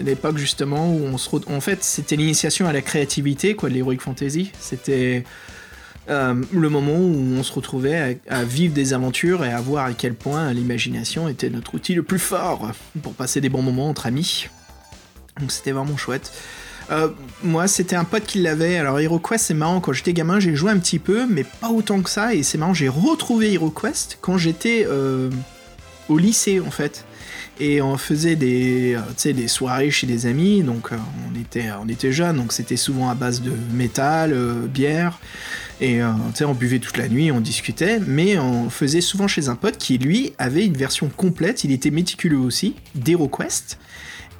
L'époque, 0.03 0.37
justement, 0.37 0.91
où 0.93 1.05
on 1.05 1.17
se. 1.17 1.27
re- 1.29 1.51
En 1.51 1.59
fait, 1.61 1.83
c'était 1.83 2.15
l'initiation 2.15 2.67
à 2.67 2.73
la 2.73 2.81
créativité, 2.81 3.55
quoi, 3.55 3.69
de 3.69 3.73
l'Heroic 3.75 3.97
Fantasy. 3.99 4.51
C'était. 4.59 5.23
euh, 6.09 6.33
le 6.51 6.69
moment 6.69 6.93
où 6.97 7.35
on 7.37 7.43
se 7.43 7.53
retrouvait 7.53 8.19
à 8.27 8.43
vivre 8.43 8.73
des 8.73 8.93
aventures 8.93 9.45
et 9.45 9.51
à 9.53 9.61
voir 9.61 9.85
à 9.85 9.93
quel 9.93 10.15
point 10.15 10.51
l'imagination 10.51 11.27
était 11.29 11.49
notre 11.51 11.75
outil 11.75 11.93
le 11.93 12.01
plus 12.03 12.17
fort 12.19 12.71
pour 13.03 13.13
passer 13.13 13.39
des 13.39 13.49
bons 13.49 13.61
moments 13.61 13.87
entre 13.89 14.07
amis. 14.07 14.47
Donc 15.39 15.51
c'était 15.51 15.71
vraiment 15.71 15.97
chouette. 15.97 16.31
Euh, 16.91 17.09
moi, 17.43 17.67
c'était 17.67 17.95
un 17.95 18.03
pote 18.03 18.25
qui 18.25 18.39
l'avait. 18.39 18.77
Alors, 18.77 18.99
HeroQuest, 18.99 19.45
c'est 19.45 19.53
marrant. 19.53 19.79
Quand 19.79 19.93
j'étais 19.93 20.13
gamin, 20.13 20.39
j'ai 20.39 20.55
joué 20.55 20.71
un 20.71 20.79
petit 20.79 20.99
peu, 20.99 21.25
mais 21.27 21.43
pas 21.43 21.69
autant 21.69 22.01
que 22.01 22.09
ça. 22.09 22.33
Et 22.33 22.43
c'est 22.43 22.57
marrant, 22.57 22.73
j'ai 22.73 22.89
retrouvé 22.89 23.53
HeroQuest 23.53 24.17
quand 24.21 24.37
j'étais 24.37 24.85
euh, 24.89 25.29
au 26.09 26.17
lycée, 26.17 26.59
en 26.59 26.71
fait. 26.71 27.05
Et 27.59 27.81
on 27.81 27.97
faisait 27.97 28.35
des, 28.35 28.95
euh, 28.95 29.33
des 29.33 29.47
soirées 29.47 29.91
chez 29.91 30.07
des 30.07 30.25
amis. 30.25 30.63
Donc, 30.63 30.89
on 30.91 31.39
était, 31.39 31.69
on 31.81 31.87
était 31.87 32.11
jeunes. 32.11 32.37
Donc, 32.37 32.51
c'était 32.51 32.77
souvent 32.77 33.09
à 33.09 33.15
base 33.15 33.41
de 33.41 33.53
métal, 33.73 34.35
bière. 34.67 35.19
Et 35.79 35.99
on 36.03 36.53
buvait 36.53 36.77
toute 36.77 36.97
la 36.97 37.07
nuit, 37.07 37.31
on 37.31 37.39
discutait. 37.39 37.99
Mais 38.05 38.37
on 38.37 38.69
faisait 38.69 39.01
souvent 39.01 39.27
chez 39.27 39.47
un 39.47 39.55
pote 39.55 39.77
qui, 39.77 39.97
lui, 39.97 40.33
avait 40.37 40.65
une 40.65 40.77
version 40.77 41.09
complète. 41.09 41.63
Il 41.63 41.71
était 41.71 41.89
méticuleux 41.89 42.37
aussi, 42.37 42.75
d'HeroQuest. 42.95 43.79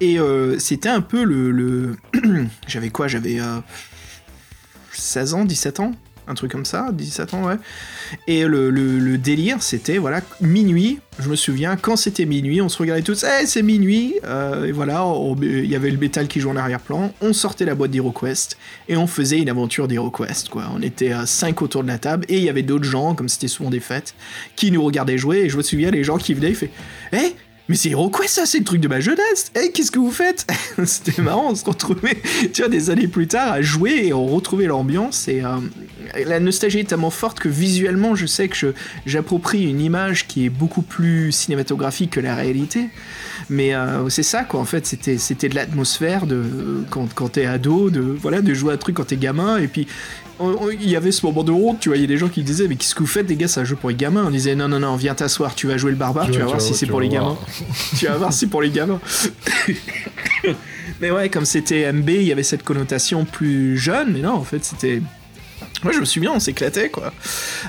Et 0.01 0.19
euh, 0.19 0.57
c'était 0.57 0.89
un 0.89 1.01
peu 1.01 1.23
le. 1.23 1.95
J'avais 2.67 2.89
quoi 2.89 3.07
J'avais 3.07 3.39
euh, 3.39 3.59
16 4.91 5.35
ans, 5.35 5.45
17 5.45 5.79
ans 5.79 5.91
Un 6.27 6.33
truc 6.33 6.51
comme 6.51 6.65
ça, 6.65 6.89
17 6.91 7.35
ans, 7.35 7.45
ouais. 7.45 7.57
Et 8.27 8.45
le, 8.45 9.17
délire, 9.19 9.61
c'était, 9.61 9.99
voilà, 9.99 10.21
minuit. 10.41 10.99
Je 11.19 11.29
me 11.29 11.35
souviens, 11.35 11.75
quand 11.77 11.97
c'était 11.97 12.25
minuit, 12.25 12.61
on 12.63 12.69
se 12.69 12.79
regardait 12.79 13.03
tous, 13.03 13.23
hey, 13.23 13.45
c'est 13.45 13.61
minuit 13.61 14.15
Euh, 14.25 14.65
Et 14.65 14.71
voilà, 14.71 15.05
il 15.39 15.67
y 15.67 15.75
avait 15.75 15.91
le 15.91 15.99
métal 15.99 16.27
qui 16.27 16.39
jouait 16.39 16.51
en 16.51 16.57
arrière-plan. 16.57 17.13
On 17.21 17.31
sortait 17.31 17.65
la 17.65 17.75
boîte 17.75 17.91
d'HeroQuest 17.91 18.57
et 18.89 18.97
on 18.97 19.05
faisait 19.05 19.37
une 19.37 19.49
aventure 19.49 19.87
d'HeroQuest, 19.87 20.49
quoi. 20.49 20.63
On 20.75 20.81
était 20.81 21.11
à 21.11 21.27
5 21.27 21.61
autour 21.61 21.83
de 21.83 21.87
la 21.89 21.99
table 21.99 22.25
et 22.27 22.37
il 22.37 22.43
y 22.43 22.49
avait 22.49 22.63
d'autres 22.63 22.85
gens, 22.85 23.13
comme 23.13 23.29
c'était 23.29 23.47
souvent 23.47 23.69
des 23.69 23.79
fêtes, 23.79 24.15
qui 24.55 24.71
nous 24.71 24.83
regardaient 24.83 25.19
jouer. 25.19 25.41
Et 25.41 25.49
je 25.49 25.57
me 25.57 25.61
souviens, 25.61 25.91
les 25.91 26.03
gens 26.03 26.17
qui 26.17 26.33
venaient, 26.33 26.49
ils 26.49 26.55
fait, 26.55 26.71
hé 27.13 27.35
mais 27.71 27.77
c'est 27.77 27.91
HeroQuest 27.91 28.35
ça, 28.35 28.45
c'est 28.45 28.59
le 28.59 28.65
truc 28.65 28.81
de 28.81 28.89
ma 28.89 28.99
jeunesse. 28.99 29.49
Hey, 29.55 29.71
qu'est-ce 29.71 29.91
que 29.91 29.99
vous 29.99 30.11
faites 30.11 30.45
C'était 30.85 31.21
marrant, 31.21 31.51
on 31.51 31.55
se 31.55 31.63
retrouvait, 31.63 32.17
tu 32.51 32.63
vois, 32.63 32.67
des 32.69 32.89
années 32.89 33.07
plus 33.07 33.27
tard 33.27 33.49
à 33.53 33.61
jouer 33.61 34.07
et 34.07 34.13
on 34.13 34.27
retrouvait 34.27 34.65
l'ambiance. 34.65 35.29
Et 35.29 35.41
euh, 35.41 35.55
la 36.25 36.41
nostalgie 36.41 36.79
est 36.79 36.89
tellement 36.89 37.11
forte 37.11 37.39
que 37.39 37.47
visuellement, 37.47 38.13
je 38.13 38.25
sais 38.25 38.49
que 38.49 38.73
j'approprie 39.05 39.63
une 39.69 39.79
image 39.79 40.27
qui 40.27 40.45
est 40.45 40.49
beaucoup 40.49 40.81
plus 40.81 41.31
cinématographique 41.31 42.09
que 42.09 42.19
la 42.19 42.35
réalité. 42.35 42.89
Mais 43.49 43.73
euh, 43.73 44.09
c'est 44.09 44.23
ça, 44.23 44.43
quoi. 44.43 44.59
En 44.59 44.65
fait, 44.65 44.85
c'était 44.85 45.47
de 45.47 45.55
l'atmosphère 45.55 46.27
de 46.27 46.83
quand, 46.89 47.13
quand 47.13 47.29
t'es 47.29 47.45
ado, 47.45 47.89
de 47.89 48.01
voilà, 48.01 48.41
de 48.41 48.53
jouer 48.53 48.73
un 48.73 48.77
truc 48.77 48.97
quand 48.97 49.07
t'es 49.07 49.15
gamin. 49.15 49.57
Et 49.59 49.69
puis 49.69 49.87
il 50.79 50.89
y 50.89 50.95
avait 50.95 51.11
ce 51.11 51.25
moment 51.25 51.43
de 51.43 51.51
honte, 51.51 51.79
tu 51.79 51.89
vois. 51.89 51.97
Il 51.97 52.01
y 52.01 52.03
a 52.03 52.07
des 52.07 52.17
gens 52.17 52.29
qui 52.29 52.43
disaient 52.43 52.67
mais 52.67 52.75
qu'est-ce 52.75 52.95
que 52.95 52.99
vous 53.01 53.07
faites, 53.07 53.27
les 53.29 53.35
gars, 53.35 53.47
c'est 53.47 53.59
un 53.59 53.63
jeu 53.65 53.75
pour 53.75 53.89
les 53.89 53.95
gamins. 53.95 54.23
On 54.25 54.31
disait 54.31 54.55
non 54.55 54.67
non 54.67 54.79
non, 54.79 54.95
viens 54.95 55.15
t'asseoir, 55.15 55.55
tu 55.55 55.67
vas 55.67 55.77
jouer 55.77 55.91
le 55.91 55.97
barbare, 55.97 56.25
tu, 56.27 56.31
Tu 56.33 56.37
vas 56.39 56.43
vas- 56.45 56.49
voir 56.51 56.61
si 56.61 56.73
c'est 56.73 56.85
pour 56.87 57.01
les 57.01 57.09
gamins. 57.09 57.37
tu 57.97 58.05
vas 58.07 58.17
voir 58.17 58.33
si 58.33 58.39
c'est 58.39 58.47
pour 58.47 58.61
les 58.61 58.69
gamins. 58.71 58.99
mais 61.01 61.11
ouais, 61.11 61.29
comme 61.29 61.45
c'était 61.45 61.91
MB, 61.91 62.09
il 62.09 62.23
y 62.23 62.31
avait 62.31 62.43
cette 62.43 62.63
connotation 62.63 63.25
plus 63.25 63.77
jeune. 63.77 64.11
Mais 64.13 64.19
non, 64.19 64.33
en 64.33 64.43
fait, 64.43 64.63
c'était 64.63 65.01
moi, 65.83 65.93
je 65.93 65.99
me 65.99 66.05
souviens, 66.05 66.31
on 66.31 66.39
s'éclatait, 66.39 66.89
quoi. 66.89 67.11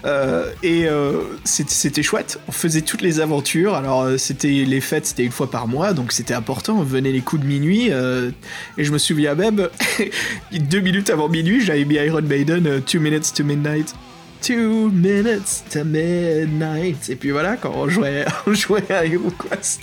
Euh, 0.04 0.52
et 0.62 0.86
euh, 0.86 1.22
c'était 1.44 2.02
chouette. 2.02 2.38
On 2.46 2.52
faisait 2.52 2.82
toutes 2.82 3.00
les 3.00 3.20
aventures. 3.20 3.74
Alors, 3.74 4.02
euh, 4.02 4.18
c'était 4.18 4.48
les 4.48 4.80
fêtes, 4.82 5.06
c'était 5.06 5.24
une 5.24 5.32
fois 5.32 5.50
par 5.50 5.66
mois, 5.66 5.94
donc 5.94 6.12
c'était 6.12 6.34
important. 6.34 6.78
On 6.78 6.82
venait 6.82 7.12
les 7.12 7.22
coups 7.22 7.42
de 7.42 7.46
minuit. 7.46 7.86
et 7.86 8.84
je 8.84 8.92
me 8.92 8.98
souviens 8.98 9.34
même, 9.34 9.68
deux 10.52 10.80
minutes 10.80 11.08
avant 11.08 11.28
minuit, 11.28 11.62
j'avais 11.62 11.84
mis 11.84 11.94
Iron 11.94 12.22
Maiden, 12.22 12.82
Two 12.82 13.00
Minutes 13.00 13.32
to 13.34 13.44
Midnight. 13.44 13.94
Two 14.42 14.90
minutes 14.90 15.62
to 15.70 15.84
midnight. 15.84 17.08
Et 17.08 17.14
puis 17.14 17.30
voilà, 17.30 17.56
quand 17.56 17.72
on 17.76 17.88
jouait, 17.88 18.24
on 18.46 18.52
jouait 18.52 18.90
à 18.90 19.06
HeroQuest, 19.06 19.82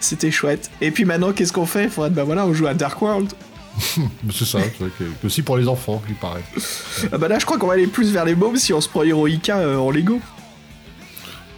c'était 0.00 0.30
chouette. 0.30 0.70
Et 0.80 0.90
puis 0.90 1.04
maintenant, 1.04 1.32
qu'est-ce 1.32 1.52
qu'on 1.52 1.66
fait? 1.66 1.90
Faudrait, 1.90 2.08
bah 2.08 2.24
voilà, 2.24 2.46
on 2.46 2.54
joue 2.54 2.66
à 2.66 2.74
Dark 2.74 3.02
World. 3.02 3.34
C'est 4.32 4.44
ça, 4.44 4.58
c'est 4.60 4.78
vrai 4.80 4.90
que- 4.98 5.26
aussi 5.26 5.42
pour 5.42 5.56
les 5.56 5.66
enfants, 5.68 6.02
il 6.08 6.14
paraît. 6.14 6.42
Ah 7.12 7.18
bah 7.18 7.28
là, 7.28 7.38
je 7.38 7.46
crois 7.46 7.58
qu'on 7.58 7.66
va 7.68 7.72
aller 7.74 7.86
plus 7.86 8.12
vers 8.12 8.24
les 8.24 8.34
mômes 8.34 8.56
si 8.56 8.72
on 8.72 8.80
se 8.80 8.88
prend 8.88 9.02
Heroica 9.02 9.58
euh, 9.58 9.76
en 9.78 9.90
Lego. 9.90 10.20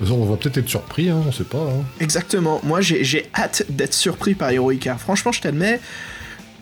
On 0.01 0.25
va 0.27 0.37
peut-être 0.37 0.59
être 0.59 0.69
surpris, 0.69 1.09
hein, 1.09 1.23
on 1.27 1.33
sait 1.33 1.45
pas. 1.45 1.59
hein. 1.59 1.85
Exactement. 2.01 2.61
Moi, 2.65 2.81
j'ai 2.81 3.31
hâte 3.35 3.65
d'être 3.69 3.95
surpris 3.95 4.35
par 4.35 4.51
Heroica. 4.51 4.97
Franchement, 4.99 5.33
je 5.33 5.41
t'admets, 5.41 5.81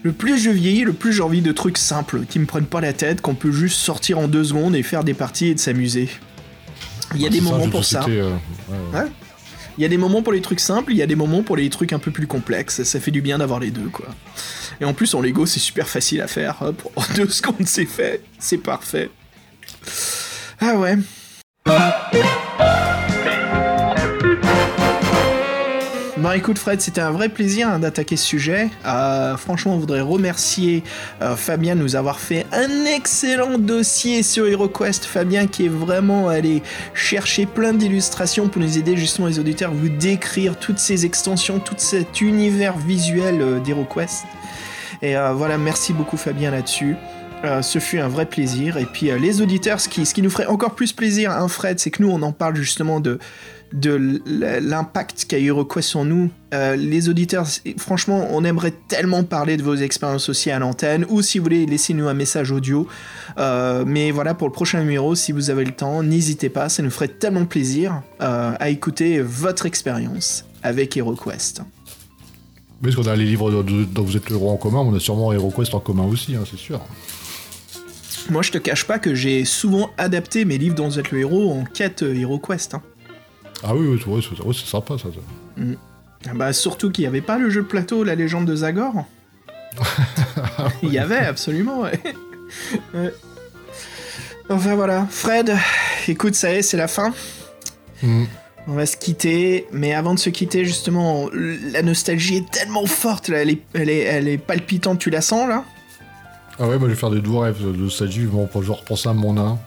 le 0.02 0.12
plus 0.12 0.38
je 0.42 0.50
vieillis, 0.50 0.82
le 0.84 0.92
plus 0.92 1.12
j'ai 1.12 1.22
envie 1.22 1.40
de 1.42 1.50
trucs 1.52 1.78
simples, 1.78 2.24
qui 2.28 2.38
me 2.38 2.46
prennent 2.46 2.66
pas 2.66 2.80
la 2.80 2.92
tête, 2.92 3.20
qu'on 3.20 3.34
peut 3.34 3.50
juste 3.52 3.78
sortir 3.78 4.18
en 4.18 4.28
deux 4.28 4.44
secondes 4.44 4.76
et 4.76 4.82
faire 4.82 5.02
des 5.04 5.14
parties 5.14 5.48
et 5.48 5.54
de 5.54 5.60
s'amuser. 5.60 6.08
Il 7.14 7.20
y 7.20 7.24
a 7.24 7.28
Ah, 7.28 7.30
des 7.30 7.38
ça, 7.38 7.44
moments 7.44 7.68
pour 7.68 7.84
ça. 7.84 8.04
euh, 8.08 8.30
ouais, 8.68 8.98
ouais. 9.00 9.06
Il 9.78 9.82
y 9.82 9.84
a 9.84 9.88
des 9.88 9.96
moments 9.96 10.22
pour 10.22 10.32
les 10.32 10.40
trucs 10.40 10.60
simples, 10.60 10.92
il 10.92 10.98
y 10.98 11.02
a 11.02 11.06
des 11.06 11.16
moments 11.16 11.42
pour 11.42 11.56
les 11.56 11.70
trucs 11.70 11.92
un 11.92 11.98
peu 11.98 12.10
plus 12.10 12.26
complexes. 12.26 12.82
Ça 12.82 13.00
fait 13.00 13.10
du 13.10 13.22
bien 13.22 13.38
d'avoir 13.38 13.60
les 13.60 13.70
deux, 13.70 13.88
quoi. 13.88 14.06
Et 14.80 14.84
en 14.84 14.94
plus, 14.94 15.14
en 15.14 15.20
Lego, 15.20 15.46
c'est 15.46 15.60
super 15.60 15.88
facile 15.88 16.20
à 16.20 16.28
faire. 16.28 16.60
Hop, 16.60 16.82
en 16.96 17.02
deux 17.16 17.28
secondes, 17.28 17.66
c'est 17.66 17.86
fait. 17.86 18.22
C'est 18.38 18.58
parfait. 18.58 19.10
Ah 20.60 20.76
ouais. 20.76 20.96
Bon 26.22 26.30
écoute 26.30 26.56
Fred, 26.56 26.80
c'était 26.80 27.00
un 27.00 27.10
vrai 27.10 27.28
plaisir 27.28 27.68
hein, 27.68 27.80
d'attaquer 27.80 28.16
ce 28.16 28.24
sujet. 28.24 28.70
Euh, 28.86 29.36
franchement, 29.36 29.74
on 29.74 29.78
voudrait 29.78 30.02
remercier 30.02 30.84
euh, 31.20 31.34
Fabien 31.34 31.74
de 31.74 31.80
nous 31.80 31.96
avoir 31.96 32.20
fait 32.20 32.46
un 32.52 32.84
excellent 32.84 33.58
dossier 33.58 34.22
sur 34.22 34.46
HeroQuest. 34.46 35.04
Fabien 35.04 35.48
qui 35.48 35.66
est 35.66 35.68
vraiment 35.68 36.28
allé 36.28 36.62
chercher 36.94 37.44
plein 37.44 37.72
d'illustrations 37.72 38.46
pour 38.46 38.62
nous 38.62 38.78
aider 38.78 38.96
justement 38.96 39.26
les 39.26 39.40
auditeurs 39.40 39.72
à 39.72 39.74
vous 39.74 39.88
décrire 39.88 40.56
toutes 40.60 40.78
ces 40.78 41.04
extensions, 41.06 41.58
tout 41.58 41.74
cet 41.76 42.20
univers 42.20 42.78
visuel 42.78 43.42
euh, 43.42 43.58
d'HeroQuest. 43.58 44.22
Et 45.02 45.16
voilà, 45.34 45.58
merci 45.58 45.92
beaucoup 45.92 46.16
Fabien 46.16 46.52
là-dessus. 46.52 46.94
Ce 47.60 47.80
fut 47.80 47.98
un 47.98 48.06
vrai 48.06 48.24
plaisir. 48.24 48.76
Et 48.76 48.84
puis 48.86 49.10
les 49.18 49.42
auditeurs, 49.42 49.80
ce 49.80 49.88
qui, 49.88 50.06
ce 50.06 50.14
qui 50.14 50.22
nous 50.22 50.30
ferait 50.30 50.46
encore 50.46 50.76
plus 50.76 50.92
plaisir, 50.92 51.32
hein, 51.32 51.48
Fred, 51.48 51.80
c'est 51.80 51.90
que 51.90 52.00
nous, 52.04 52.08
on 52.08 52.22
en 52.22 52.30
parle 52.30 52.54
justement 52.54 53.00
de, 53.00 53.18
de 53.72 54.20
l'impact 54.26 55.26
qu'a 55.26 55.38
HeroQuest 55.38 55.88
sur 55.88 56.04
nous. 56.04 56.30
Euh, 56.52 56.76
les 56.76 57.08
auditeurs, 57.08 57.46
franchement, 57.78 58.28
on 58.30 58.44
aimerait 58.44 58.74
tellement 58.88 59.24
parler 59.24 59.56
de 59.56 59.62
vos 59.62 59.74
expériences 59.74 60.28
aussi 60.28 60.50
à 60.50 60.58
l'antenne, 60.58 61.06
ou 61.08 61.22
si 61.22 61.38
vous 61.38 61.44
voulez, 61.44 61.66
laissez-nous 61.66 62.08
un 62.08 62.14
message 62.14 62.52
audio. 62.52 62.86
Euh, 63.38 63.84
mais 63.86 64.10
voilà, 64.10 64.34
pour 64.34 64.48
le 64.48 64.52
prochain 64.52 64.80
numéro, 64.80 65.14
si 65.14 65.32
vous 65.32 65.50
avez 65.50 65.64
le 65.64 65.72
temps, 65.72 66.02
n'hésitez 66.02 66.48
pas, 66.48 66.68
ça 66.68 66.82
nous 66.82 66.90
ferait 66.90 67.08
tellement 67.08 67.46
plaisir 67.46 68.02
euh, 68.20 68.52
à 68.58 68.68
écouter 68.68 69.20
votre 69.20 69.66
expérience 69.66 70.44
avec 70.62 70.96
HeroQuest. 70.96 71.62
Mais 72.82 72.90
parce 72.90 72.96
qu'on 72.96 73.10
a 73.10 73.16
les 73.16 73.24
livres 73.24 73.62
dont 73.62 74.02
vous 74.02 74.16
êtes 74.16 74.28
le 74.28 74.36
roi 74.36 74.52
en 74.52 74.56
commun, 74.56 74.80
on 74.80 74.94
a 74.94 75.00
sûrement 75.00 75.32
HeroQuest 75.32 75.74
en 75.74 75.80
commun 75.80 76.04
aussi, 76.04 76.34
hein, 76.34 76.44
c'est 76.48 76.58
sûr. 76.58 76.80
Moi, 78.30 78.42
je 78.42 78.52
te 78.52 78.58
cache 78.58 78.84
pas 78.84 78.98
que 78.98 79.14
j'ai 79.14 79.44
souvent 79.44 79.90
adapté 79.98 80.44
mes 80.44 80.58
livres 80.58 80.74
dont 80.76 80.88
vous 80.88 80.98
êtes 80.98 81.10
le 81.10 81.20
héros 81.20 81.50
en 81.52 81.64
quête 81.64 82.02
HeroQuest. 82.02 82.74
hein. 82.74 82.82
Ah 83.62 83.74
oui, 83.74 84.00
oui, 84.06 84.22
c'est- 84.22 84.66
sympa 84.66 84.94
ça. 84.98 85.04
ça. 85.04 85.62
Mm. 85.62 85.74
Ah 86.28 86.34
Bah, 86.34 86.52
surtout 86.52 86.90
qu'il 86.90 87.02
n'y 87.02 87.08
avait 87.08 87.20
pas 87.20 87.38
le 87.38 87.50
jeu 87.50 87.62
de 87.62 87.66
plateau 87.66 88.04
La 88.04 88.14
légende 88.14 88.46
de 88.46 88.54
Zagor. 88.56 89.04
Il 90.82 90.92
y 90.92 90.98
avait, 90.98 91.16
absolument, 91.18 91.80
ouais. 91.80 91.98
Ouais. 92.94 93.12
Enfin 94.50 94.74
voilà, 94.74 95.06
Fred, 95.08 95.54
écoute, 96.08 96.34
ça 96.34 96.52
y 96.52 96.56
est, 96.56 96.62
c'est 96.62 96.76
la 96.76 96.88
fin. 96.88 97.14
Mm. 98.02 98.24
On 98.68 98.72
va 98.74 98.84
se 98.86 98.96
quitter, 98.96 99.66
mais 99.72 99.94
avant 99.94 100.14
de 100.14 100.18
se 100.18 100.28
quitter, 100.30 100.64
justement, 100.64 101.28
la 101.32 101.82
nostalgie 101.82 102.36
est 102.36 102.50
tellement 102.50 102.84
forte, 102.86 103.28
là, 103.28 103.38
elle, 103.42 103.50
est, 103.50 103.62
elle, 103.72 103.88
est, 103.90 104.00
elle 104.00 104.28
est 104.28 104.38
palpitante, 104.38 104.98
tu 104.98 105.10
la 105.10 105.20
sens 105.22 105.48
là? 105.48 105.64
Ah 106.58 106.68
ouais, 106.68 106.78
moi 106.78 106.88
je 106.88 106.94
vais 106.94 107.00
faire 107.00 107.10
des 107.10 107.20
doux 107.22 107.38
rêves 107.38 107.60
de 107.64 107.72
nostalgie, 107.74 108.26
bon, 108.26 108.48
je 108.54 108.60
vais 108.60 108.72
repenser 108.74 109.08
à 109.08 109.14
mon 109.14 109.32
nain. 109.32 109.58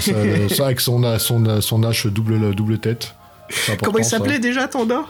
Ça, 0.00 0.12
euh, 0.12 0.48
ça 0.48 0.66
avec 0.66 0.80
son, 0.80 1.18
son, 1.18 1.60
son 1.60 1.82
hache 1.82 2.06
double, 2.06 2.54
double 2.54 2.78
tête. 2.78 3.14
Comment 3.82 3.98
il 3.98 4.04
s'appelait 4.04 4.38
déjà 4.38 4.68
nain 4.86 5.04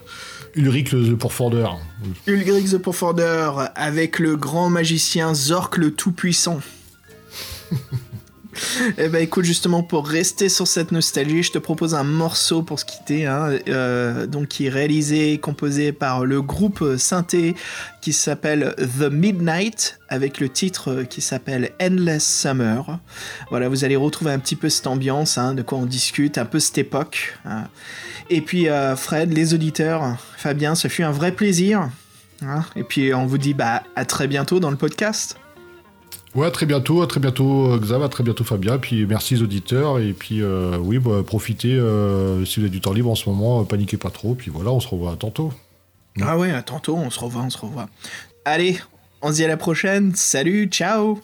Ulrich 0.56 0.92
le 0.92 1.16
pourfendeur. 1.16 1.78
Ulrich 2.26 2.70
the 2.70 2.78
Pourfendeur 2.78 3.70
avec 3.74 4.18
le 4.20 4.36
grand 4.36 4.70
magicien 4.70 5.34
Zork 5.34 5.76
le 5.76 5.92
Tout-Puissant. 5.92 6.60
Eh 8.98 9.08
ben 9.08 9.22
écoute, 9.22 9.44
justement 9.44 9.82
pour 9.82 10.06
rester 10.06 10.48
sur 10.48 10.66
cette 10.66 10.92
nostalgie, 10.92 11.42
je 11.42 11.52
te 11.52 11.58
propose 11.58 11.94
un 11.94 12.04
morceau 12.04 12.62
pour 12.62 12.78
se 12.78 12.84
quitter, 12.84 13.26
hein, 13.26 13.50
euh, 13.68 14.26
donc 14.26 14.48
qui 14.48 14.66
est 14.66 14.70
réalisé 14.70 15.32
et 15.32 15.38
composé 15.38 15.92
par 15.92 16.24
le 16.24 16.42
groupe 16.42 16.84
synthé 16.96 17.54
qui 18.00 18.12
s'appelle 18.12 18.74
The 18.78 19.10
Midnight, 19.10 19.98
avec 20.08 20.38
le 20.40 20.48
titre 20.48 21.04
qui 21.08 21.20
s'appelle 21.20 21.72
Endless 21.80 22.24
Summer. 22.24 22.98
Voilà, 23.50 23.68
vous 23.68 23.84
allez 23.84 23.96
retrouver 23.96 24.32
un 24.32 24.38
petit 24.38 24.56
peu 24.56 24.68
cette 24.68 24.86
ambiance, 24.86 25.38
hein, 25.38 25.54
de 25.54 25.62
quoi 25.62 25.78
on 25.78 25.86
discute, 25.86 26.38
un 26.38 26.44
peu 26.44 26.60
cette 26.60 26.78
époque. 26.78 27.36
hein. 27.44 27.64
Et 28.30 28.40
puis 28.40 28.68
euh, 28.68 28.96
Fred, 28.96 29.32
les 29.32 29.52
auditeurs, 29.54 30.16
Fabien, 30.36 30.74
ce 30.74 30.88
fut 30.88 31.02
un 31.02 31.10
vrai 31.12 31.32
plaisir. 31.32 31.90
hein. 32.42 32.64
Et 32.76 32.84
puis 32.84 33.12
on 33.14 33.26
vous 33.26 33.38
dit 33.38 33.54
bah 33.54 33.82
à 33.96 34.04
très 34.04 34.26
bientôt 34.28 34.60
dans 34.60 34.70
le 34.70 34.76
podcast. 34.76 35.36
Ouais, 36.34 36.46
à 36.46 36.50
très 36.50 36.66
bientôt, 36.66 37.00
à 37.02 37.06
très 37.06 37.20
bientôt 37.20 37.72
euh, 37.72 37.78
Xav, 37.78 38.02
à 38.02 38.08
très 38.08 38.24
bientôt 38.24 38.42
Fabien, 38.42 38.78
puis 38.78 39.06
merci 39.06 39.36
aux 39.36 39.42
auditeurs, 39.42 40.00
et 40.00 40.12
puis 40.12 40.42
euh, 40.42 40.76
oui, 40.78 40.98
bah, 40.98 41.22
profitez, 41.24 41.74
euh, 41.74 42.44
si 42.44 42.58
vous 42.58 42.66
avez 42.66 42.70
du 42.70 42.80
temps 42.80 42.92
libre 42.92 43.10
en 43.10 43.14
ce 43.14 43.28
moment, 43.28 43.60
euh, 43.60 43.64
paniquez 43.64 43.98
pas 43.98 44.10
trop, 44.10 44.34
puis 44.34 44.50
voilà, 44.50 44.72
on 44.72 44.80
se 44.80 44.88
revoit 44.88 45.14
tantôt. 45.16 45.52
Ah 46.20 46.36
ouais, 46.36 46.50
à 46.50 46.62
tantôt, 46.62 46.96
on 46.96 47.10
se 47.10 47.20
revoit, 47.20 47.42
on 47.42 47.50
se 47.50 47.58
revoit. 47.58 47.88
Allez, 48.44 48.78
on 49.22 49.28
se 49.30 49.34
dit 49.34 49.44
à 49.44 49.48
la 49.48 49.56
prochaine. 49.56 50.14
Salut, 50.16 50.66
ciao. 50.66 51.20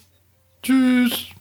Tchuss 0.62 1.32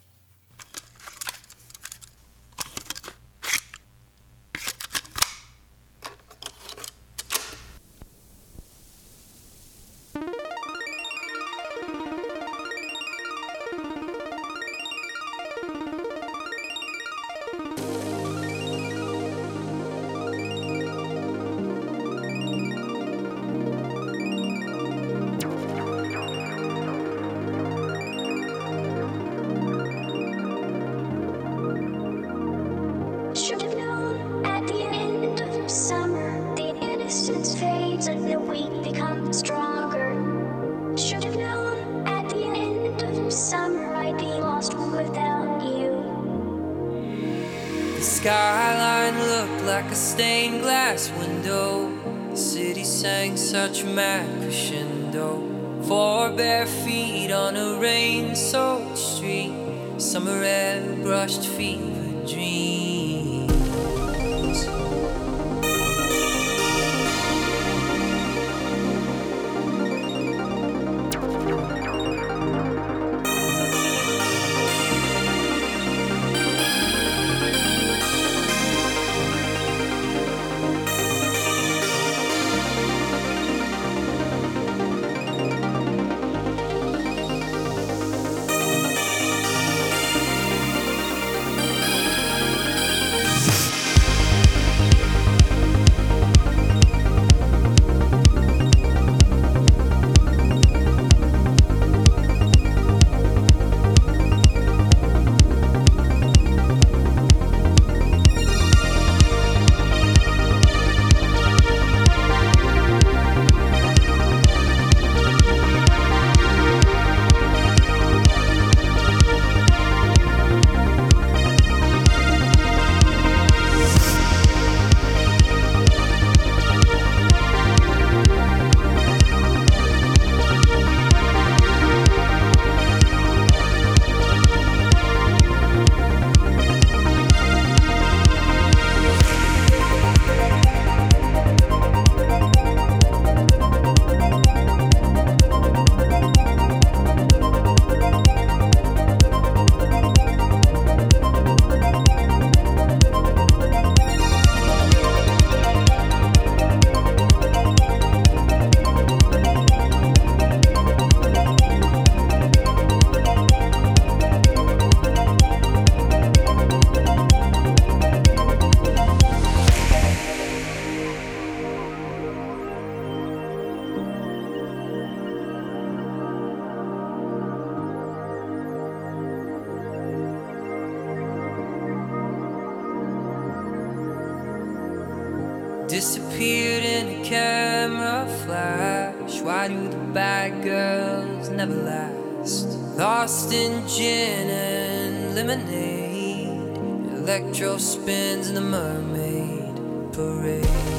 never 191.70 191.84
last? 191.84 192.68
Lost 192.98 193.54
in 193.54 193.88
gin 193.88 194.50
and 194.50 195.36
lemonade. 195.36 196.78
Electro 197.18 197.78
spins 197.78 198.50
in 198.50 198.56
the 198.56 198.62
mermaid 198.62 199.76
parade. 200.14 200.99